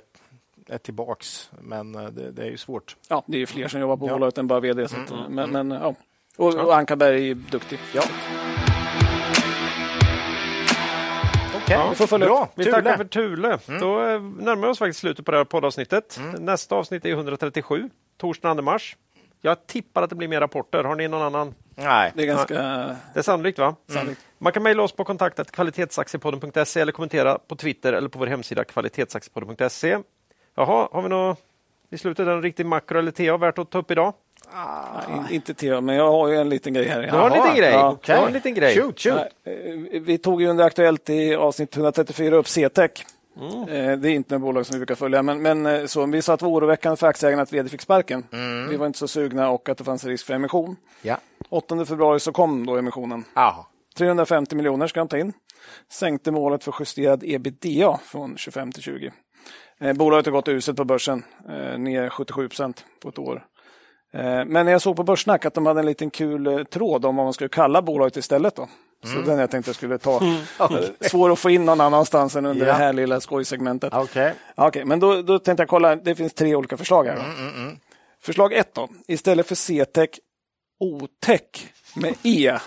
är, 0.68 0.78
tillbaks, 0.78 1.50
men 1.60 1.94
eh, 1.94 2.02
det, 2.04 2.30
det 2.30 2.42
är 2.42 2.50
ju 2.50 2.56
svårt. 2.56 2.96
Ja, 3.08 3.22
det 3.26 3.36
är 3.36 3.40
ju 3.40 3.46
fler 3.46 3.68
som 3.68 3.80
jobbar 3.80 3.96
på 3.96 4.06
Ja. 4.08 4.12
bolaget 4.12 4.38
än 4.38 4.46
bara 4.46 4.60
vd. 4.60 4.88
Så 4.88 4.96
att, 4.96 5.12
men, 5.30 5.50
men, 5.50 5.70
ja. 5.70 5.94
Och, 6.36 6.54
och 6.54 6.76
Ankarberg 6.76 7.14
är 7.16 7.18
ju 7.22 7.34
duktig. 7.34 7.78
Ja. 7.94 8.02
Okej, 11.68 11.88
vi 11.90 11.96
får 11.96 12.06
följa 12.06 12.26
bra. 12.26 12.48
Vi 12.54 12.64
Thule. 12.64 12.76
tackar 12.76 12.96
för 12.96 13.04
Thule. 13.04 13.58
Då 13.66 14.00
eh, 14.00 14.22
närmar 14.22 14.66
vi 14.66 14.72
oss 14.72 14.78
faktiskt 14.78 15.00
slutet 15.00 15.24
på 15.24 15.30
det 15.30 15.36
här 15.36 15.44
poddavsnittet. 15.44 16.20
Nästa 16.38 16.74
avsnitt 16.74 17.04
är 17.04 17.10
137, 17.10 17.90
torsdag 18.16 18.54
2 18.54 18.62
mars. 18.62 18.96
Jag 19.40 19.66
tippar 19.66 20.02
att 20.02 20.10
det 20.10 20.16
blir 20.16 20.28
mer 20.28 20.40
rapporter. 20.40 20.84
Har 20.84 20.96
ni 20.96 21.08
någon 21.08 21.22
annan? 21.22 21.54
Nej. 21.74 22.12
Det 22.14 22.22
är 22.22 22.26
ganska... 22.26 22.54
Det 22.54 23.18
är 23.18 23.22
sannolikt 23.22 23.58
va? 23.58 23.76
Man 24.38 24.52
kan 24.52 24.62
mejla 24.62 24.82
oss 24.82 24.92
på 24.92 25.04
kontaktet 25.04 25.52
kvalitetsaktiepodden.se 25.52 26.80
eller 26.80 26.92
kommentera 26.92 27.38
på 27.38 27.56
Twitter 27.56 27.92
eller 27.92 28.08
på 28.08 28.18
vår 28.18 28.26
hemsida 28.26 28.64
kvalitetsaktiepodden.se. 28.64 29.98
Jaha, 30.54 30.88
har 30.92 31.02
vi 31.02 31.08
något 31.08 31.38
i 31.90 31.98
slutet? 31.98 32.28
En 32.28 32.42
riktig 32.42 32.66
makro 32.66 32.98
eller 32.98 33.10
TA 33.10 33.36
värt 33.36 33.58
att 33.58 33.70
ta 33.70 33.78
upp 33.78 33.90
idag? 33.90 34.14
Nej, 34.54 35.16
in- 35.18 35.34
inte 35.34 35.54
Theo, 35.54 35.80
men 35.80 35.94
jag 35.96 36.10
har 36.10 36.28
ju 36.28 36.36
en 36.36 36.48
liten 36.48 36.74
grej 36.74 36.88
här. 36.88 37.02
Du 37.02 37.10
har 37.10 37.30
en 37.30 37.36
liten 37.36 37.56
grej. 37.56 37.70
Ja. 37.72 37.98
Har 38.08 38.26
en 38.26 38.32
liten 38.32 38.54
grej. 38.54 38.76
Shoot, 38.76 39.00
shoot. 39.00 39.20
Nej, 39.44 39.92
eh, 39.94 40.00
Vi 40.02 40.18
tog 40.18 40.42
ju 40.42 40.48
under 40.48 40.64
Aktuellt 40.64 41.10
i 41.10 41.34
avsnitt 41.34 41.76
134 41.76 42.36
upp 42.36 42.46
CTEC. 42.46 42.90
Eh, 43.40 43.98
Det 43.98 44.08
är 44.10 44.14
inte 44.14 44.34
ett 44.34 44.40
bolag 44.40 44.66
som 44.66 44.74
vi 44.74 44.78
brukar 44.78 44.94
följa, 44.94 45.22
men, 45.22 45.42
men 45.42 45.66
eh, 45.66 45.86
så, 45.86 46.06
vi 46.06 46.22
sa 46.22 46.32
att 46.34 46.40
det 46.40 46.46
var 46.46 46.52
oroväckande 46.52 46.96
för 46.96 47.06
aktieägarna 47.06 47.42
att 47.42 47.52
vd 47.52 47.68
fick 47.68 47.80
sparken. 47.80 48.24
Vi 48.70 48.76
var 48.76 48.86
inte 48.86 48.98
så 48.98 49.08
sugna 49.08 49.50
och 49.50 49.68
att 49.68 49.78
det 49.78 49.84
fanns 49.84 50.04
en 50.04 50.10
risk 50.10 50.26
för 50.26 50.34
emission. 50.34 50.76
Ja. 51.02 51.16
8 51.48 51.84
februari 51.84 52.20
så 52.20 52.32
kom 52.32 52.66
då 52.66 52.76
emissionen. 52.76 53.24
Aha. 53.34 53.66
350 53.98 54.56
miljoner 54.56 54.86
ska 54.86 55.00
de 55.00 55.08
ta 55.08 55.18
in. 55.18 55.32
Sänkte 55.92 56.30
målet 56.30 56.64
för 56.64 56.74
justerad 56.80 57.22
ebitda 57.26 57.98
från 58.04 58.36
25 58.36 58.72
till 58.72 58.82
20. 58.82 59.12
Eh, 59.80 59.92
bolaget 59.92 60.26
har 60.26 60.32
gått 60.32 60.48
uselt 60.48 60.76
på 60.76 60.84
börsen, 60.84 61.22
ner 61.78 62.08
77 62.08 62.48
procent 62.48 62.84
på 63.02 63.08
ett 63.08 63.18
år. 63.18 63.44
Eh, 64.12 64.44
men 64.44 64.66
jag 64.66 64.82
såg 64.82 64.96
på 64.96 65.02
Börssnack 65.02 65.44
att 65.44 65.54
de 65.54 65.66
hade 65.66 65.80
en 65.80 65.86
liten 65.86 66.10
kul 66.10 66.46
eh, 66.46 66.58
tråd 66.64 67.04
om 67.04 67.16
vad 67.16 67.26
man 67.26 67.32
skulle 67.32 67.48
kalla 67.48 67.82
bolaget 67.82 68.16
istället. 68.16 68.56
Då. 68.56 68.68
Så 69.04 69.20
den 69.20 69.38
jag 69.38 69.50
tänkte 69.50 69.68
jag 69.68 69.76
skulle 69.76 69.98
ta. 69.98 70.20
Eh, 70.60 71.08
Svår 71.08 71.32
att 71.32 71.38
få 71.38 71.50
in 71.50 71.64
någon 71.64 71.80
annanstans 71.80 72.36
än 72.36 72.46
under 72.46 72.66
Ja. 72.66 72.72
det 72.72 72.78
här 72.78 72.92
lilla 72.92 73.20
skojsegmentet. 73.20 73.92
Ja, 73.92 74.06
Okej, 74.54 74.84
men 74.84 75.00
då, 75.00 75.22
då 75.22 75.38
tänkte 75.38 75.62
jag 75.62 75.68
kolla, 75.68 75.96
det 75.96 76.14
finns 76.14 76.34
tre 76.34 76.54
olika 76.54 76.76
förslag 76.76 77.04
här. 77.04 77.16
Då. 77.16 77.22
Förslag 78.20 78.52
ett 78.52 78.74
då, 78.74 78.88
istället 79.06 79.46
för 79.46 79.54
CTEC, 79.54 80.10
OTEC 80.80 81.40
med 81.96 82.14
E. 82.22 82.58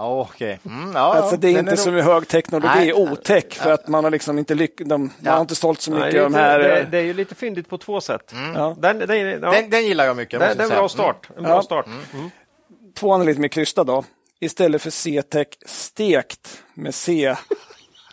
Ja, 0.00 0.20
Okej. 0.30 0.60
Mm, 0.66 0.92
ja, 0.94 1.00
Alltså 1.14 1.36
det 1.36 1.48
är 1.48 1.54
den 1.54 1.68
inte 1.68 1.76
så 1.76 1.90
ro- 1.90 1.94
med 1.94 2.04
hög 2.04 2.28
teknologi, 2.28 2.68
Nej. 2.76 2.92
OTEC, 2.92 3.44
för 3.50 3.72
att 3.72 3.88
man 3.88 4.04
har 4.04 4.10
liksom 4.10 4.38
inte 4.38 4.54
lyck- 4.54 4.80
de, 4.84 5.00
man 5.00 5.10
Ja. 5.24 5.32
har 5.32 5.40
inte 5.40 5.54
sålt 5.54 5.80
så 5.80 5.90
Nej, 5.90 6.00
mycket 6.00 6.12
det, 6.14 6.18
är 6.18 6.24
av 6.24 6.30
de 6.32 6.38
här. 6.38 6.58
det, 6.58 6.80
eh, 6.80 6.88
det 6.90 6.98
är 6.98 7.02
ju 7.02 7.14
lite 7.14 7.34
fyndigt 7.34 7.68
på 7.68 7.78
två 7.78 8.00
sätt. 8.00 8.34
ja. 8.54 8.76
Den, 8.78 8.98
den, 8.98 9.18
ja, 9.42 9.50
Den, 9.50 9.70
den 9.70 9.84
gillar 9.86 10.04
jag 10.04 10.16
mycket. 10.16 10.40
det, 10.40 10.46
måste 10.46 10.58
det 10.58 10.64
är 10.64 10.68
bra. 10.68 10.76
Mm. 10.78 10.88
start. 10.88 11.28
En 11.36 11.42
bra 11.42 11.52
Ja. 11.52 11.62
start. 11.62 11.86
Tvåan 12.98 13.20
är 13.20 13.24
lite 13.24 13.40
mer 13.40 13.48
krystad 13.48 13.84
då. 13.84 14.04
Istället 14.40 14.82
för 14.82 14.90
CTEC, 14.90 15.46
stekt 15.66 16.62
med 16.74 16.94
C. 16.94 17.36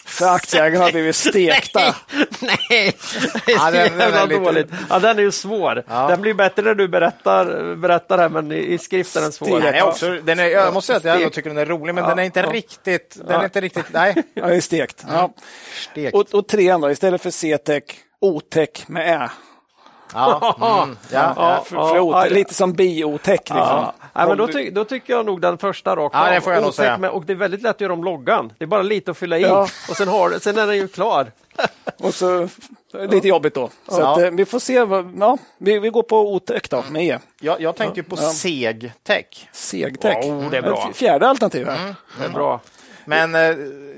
För 0.08 0.26
aktieägarna 0.36 0.84
har 0.86 0.92
blivit 0.92 1.16
stekta. 1.16 1.80
Nej, 2.40 2.94
Ja, 3.48 3.72
det 3.72 3.78
är 3.82 3.90
den- 3.90 3.98
den 3.98 4.02
är 4.02 4.06
jävla 4.06 4.26
lite- 4.26 4.40
dåligt. 4.44 4.68
Ja, 4.90 5.00
den 5.00 5.18
är 5.20 5.22
ju 5.24 5.32
svår. 5.32 5.84
Ja. 5.88 6.08
Den 6.08 6.22
blir 6.22 6.34
bättre 6.34 6.62
när 6.62 6.74
du 6.76 6.88
berättar, 6.88 7.76
berättar 7.76 8.18
det, 8.18 8.30
men 8.30 8.52
i, 8.52 8.56
i 8.74 8.78
skriften 8.78 9.20
är 9.22 9.24
den 9.24 9.32
svår. 9.32 9.60
Nej, 9.60 9.82
också, 9.82 10.12
den 10.24 10.40
är, 10.40 10.46
jag 10.46 10.74
måste 10.74 10.88
säga 10.88 10.98
att 10.98 11.04
jag 11.04 11.16
ändå 11.16 11.30
tycker 11.30 11.50
den 11.50 11.58
är 11.58 11.66
rolig, 11.66 11.96
men 11.96 12.04
Ja, 12.04 12.10
den 12.10 12.20
är 12.20 12.24
inte 12.24 12.40
ja. 12.40 12.52
riktigt... 12.52 13.18
Den 13.28 13.40
är 13.42 13.44
inte 13.44 13.62
riktigt... 13.62 13.86
Nej. 13.92 14.16
Ja, 14.34 14.48
det 14.48 14.56
är 14.56 14.62
stekt. 14.62 15.06
Ja. 15.12 15.34
Stekt. 15.92 16.16
Och, 16.16 16.34
och 16.34 16.48
trean 16.48 16.82
då, 16.82 16.92
istället 16.92 17.22
för 17.22 17.32
CTEC, 17.32 17.84
OTEC 18.22 18.70
med 18.88 19.22
Ä. 19.24 19.30
Ja. 20.14 20.56
Mm. 20.84 20.98
Ja. 21.12 21.64
Ja, 21.72 21.96
ja, 21.96 22.26
lite 22.26 22.54
som 22.54 22.74
biotech. 22.74 23.40
Liksom. 23.40 23.56
Ja. 23.58 23.94
Men 24.14 24.38
då, 24.38 24.48
ty 24.48 24.70
då 24.70 24.84
tycker 24.86 25.14
jag 25.14 25.26
nog 25.26 25.42
den 25.42 25.58
första 25.58 25.96
rakt 25.96 26.16
Ja, 26.16 26.30
det 26.32 26.42
får 26.42 26.54
jag 26.54 26.62
nog 26.62 26.68
Otäck 26.70 26.76
säga. 26.76 26.98
Med, 26.98 27.10
och 27.10 27.26
det 27.26 27.34
är 27.34 27.38
väldigt 27.38 27.62
lätt 27.62 27.76
att 27.76 27.82
göra 27.82 27.94
om 27.94 28.04
loggan. 28.04 28.54
Det 28.58 28.66
är 28.66 28.68
bara 28.68 28.82
lite 28.82 29.12
att 29.12 29.18
fylla 29.18 29.38
i 29.38 29.42
Ja. 29.42 29.68
och 29.90 29.98
sen, 29.98 30.08
har, 30.08 30.40
sen 30.40 30.58
är 30.58 30.68
den 30.68 30.78
ju 30.78 30.88
klar. 30.88 31.32
Och 32.00 32.14
så 32.14 32.48
lite 32.94 33.28
jobbigt 33.28 33.54
då. 33.54 33.70
Så 33.88 34.02
Ja. 34.02 34.14
att, 34.14 34.22
eh, 34.22 34.30
vi 34.32 34.46
får 34.46 34.60
se. 34.60 34.84
Vad, 34.84 35.14
ja, 35.20 35.38
vi, 35.58 35.80
vi 35.80 35.90
går 35.90 36.04
på 36.04 36.34
OTEC 36.34 36.62
då, 36.70 36.84
med 36.90 37.04
E. 37.04 37.20
Jag, 37.42 37.62
jag 37.62 37.76
tänkte 37.76 38.04
på 38.04 38.18
segtech. 38.18 39.50
Segtech. 39.52 40.26
Oh, 40.26 40.50
det 40.50 40.58
är 40.58 40.62
bra. 40.62 40.92
Fjärde 40.94 41.28
alternativ 41.28 41.68
här. 41.68 41.96
Det 42.20 42.26
är 42.26 42.30
bra. 42.30 42.60
Men 43.08 43.36
eh, 43.36 43.56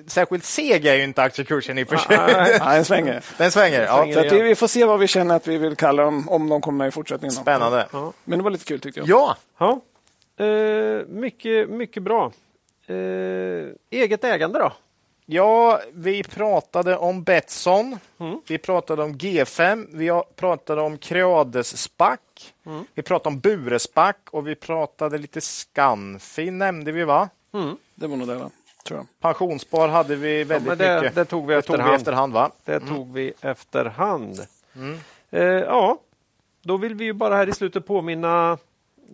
särskilt 0.07 0.43
seg 0.45 0.85
är 0.85 0.93
ju 0.95 1.03
inte 1.03 1.21
aktiekursen 1.21 1.77
i 1.77 1.83
och 1.83 1.87
för 1.87 1.97
sig. 1.97 2.15
Ja, 2.59 2.73
den 2.73 2.85
svänger. 2.85 3.23
Den 3.37 3.51
svänger. 3.51 3.81
Ja. 3.81 4.13
Så 4.13 4.19
att 4.19 4.31
vi, 4.31 4.41
vi 4.41 4.55
får 4.55 4.67
se 4.67 4.85
vad 4.85 4.99
vi 4.99 5.07
känner 5.07 5.35
att 5.35 5.47
vi 5.47 5.57
vill 5.57 5.75
kalla 5.75 6.03
dem, 6.03 6.29
om 6.29 6.49
de 6.49 6.61
kommer 6.61 6.77
med 6.77 6.87
i 6.87 6.91
fortsättningen. 6.91 7.31
Spännande. 7.31 7.87
Men 8.23 8.39
det 8.39 8.43
var 8.43 8.51
lite 8.51 8.65
kul 8.65 8.79
tyckte 8.79 8.99
jag. 8.99 9.09
Ja, 9.09 9.37
Ja. 9.59 9.79
Eh, 10.45 11.05
mycket, 11.07 11.69
mycket 11.69 12.03
bra. 12.03 12.31
Eh, 12.87 12.95
eget 13.89 14.23
ägande 14.23 14.59
då? 14.59 14.71
Ja, 15.25 15.79
vi 15.93 16.23
pratade 16.23 16.97
om 16.97 17.23
Betsson. 17.23 17.99
Vi 18.47 18.57
pratade 18.57 19.03
om 19.03 19.15
G5. 19.15 19.87
Vi 19.91 20.21
pratade 20.35 20.81
om 20.81 20.97
Creades 20.97 21.77
SPAC. 21.81 22.19
Vi 22.93 23.01
pratade 23.03 23.33
om 23.35 23.39
Bure 23.39 23.79
SPAC 23.79 24.15
och 24.31 24.47
vi 24.47 24.55
pratade 24.55 25.17
lite 25.17 25.41
Scanfi 25.41 26.51
nämnde 26.51 26.91
vi 26.91 27.03
va? 27.03 27.29
Det 27.95 28.07
var 28.07 28.17
nog 28.17 28.27
det, 28.27 28.35
va? 28.35 28.49
Tror 28.85 28.99
jag. 28.99 29.07
Pensionsspar 29.21 29.87
hade 29.87 30.15
vi 30.15 30.43
väldigt 30.43 30.67
men 30.67 30.77
det- 30.77 30.95
mycket. 31.01 31.15
det 31.15 31.25
tog 31.25 31.47
vi 31.47 31.53
det 31.55 31.61
tog 31.61 31.75
vi 31.75 31.81
efterhand. 31.81 31.95
efterhand 31.95 32.33
va? 32.33 32.51
Det 32.65 32.79
tog 32.79 33.13
vi 33.13 33.33
efterhand. 33.41 34.39
Eh, 35.31 35.43
ja, 35.43 35.97
då 36.63 36.77
vill 36.77 36.95
vi 36.95 37.03
ju 37.05 37.13
bara 37.13 37.35
här 37.35 37.49
i 37.49 37.53
slutet 37.53 37.87
påminna 37.87 38.57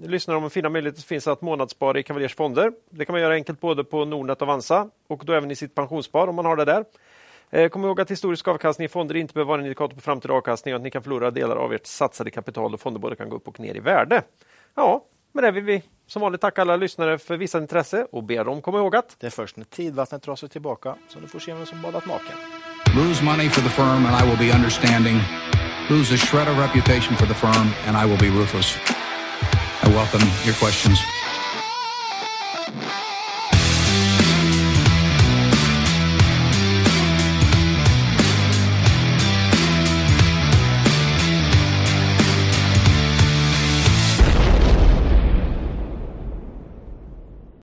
lyssnar 0.03 0.35
om 0.35 0.49
fina 0.49 0.69
möjligheter 0.69 1.01
finns 1.01 1.27
att 1.27 1.41
månadsspara 1.41 1.99
i 1.99 2.03
Cavaliers 2.03 2.35
fonder. 2.35 2.71
Det 2.89 3.05
kan 3.05 3.13
man 3.13 3.21
göra 3.21 3.33
enkelt 3.33 3.59
både 3.61 3.83
på 3.83 4.05
Nordnet 4.05 4.41
och 4.41 4.47
Avanza 4.47 4.89
och 5.07 5.21
då 5.25 5.33
även 5.33 5.51
i 5.51 5.55
sitt 5.55 5.75
pensionsspar 5.75 6.27
om 6.27 6.35
man 6.35 6.45
har 6.45 6.55
det 6.55 6.65
där. 6.65 6.85
Eh, 7.49 7.69
kom 7.69 7.85
ihåg 7.85 8.01
att 8.01 8.11
historisk 8.11 8.47
avkastning 8.47 8.85
i 8.85 8.89
fonder 8.89 9.15
inte 9.15 9.33
behöver 9.33 9.47
vara 9.49 9.59
en 9.59 9.65
indikator 9.65 9.95
på 9.95 10.01
framtida 10.01 10.33
avkastning 10.33 10.73
och 10.73 10.75
att 10.77 10.83
ni 10.83 10.91
kan 10.91 11.03
förlora 11.03 11.31
delar 11.31 11.55
av 11.55 11.73
ert 11.73 11.85
satsade 11.85 12.31
kapital 12.31 12.73
och 12.73 12.79
fonder 12.81 12.99
både 12.99 13.15
kan 13.15 13.29
gå 13.29 13.35
upp 13.35 13.47
och 13.47 13.59
ner 13.59 13.75
i 13.75 13.79
värde. 13.79 14.21
Ja, 14.75 15.03
med 15.35 15.43
det 15.43 15.51
vill 15.51 15.63
vi 15.63 15.83
som 16.07 16.21
vanligt 16.21 16.41
tacka 16.41 16.61
alla 16.61 16.75
lyssnare 16.75 17.17
för 17.17 17.37
visat 17.37 17.61
intresse 17.61 18.07
och 18.11 18.23
ber 18.23 18.43
dem 18.45 18.61
komma 18.61 18.77
ihåg 18.77 18.95
att 18.95 19.15
Det 19.19 19.27
är 19.27 19.31
först 19.31 19.57
när 19.57 19.65
tidvattnet 19.65 20.23
drar 20.23 20.35
sig 20.35 20.49
tillbaka 20.49 20.95
som 21.07 21.21
du 21.21 21.27
får 21.27 21.39
se 21.39 21.53
vem 21.53 21.65
som 21.65 21.81
badat 21.81 22.05
naken. 22.05 22.35
Lose 22.95 23.23
money 23.23 23.49
for 23.49 23.61
the 23.61 23.69
firm 23.69 24.05
and 24.05 24.23
I 24.23 24.29
will 24.29 24.37
be 24.37 24.55
understanding. 24.57 25.17
Lose 25.89 26.13
a 26.13 26.17
shred 26.17 26.47
of 26.47 26.57
reputation 26.57 27.17
for 27.17 27.25
the 27.25 27.33
firm 27.33 27.67
and 27.87 27.97
I 27.97 28.09
will 28.09 28.19
be 28.19 28.39
ruthless. 28.39 28.77
I 29.83 29.87
welcome 29.89 30.25
your 30.45 30.55
questions. 30.55 31.14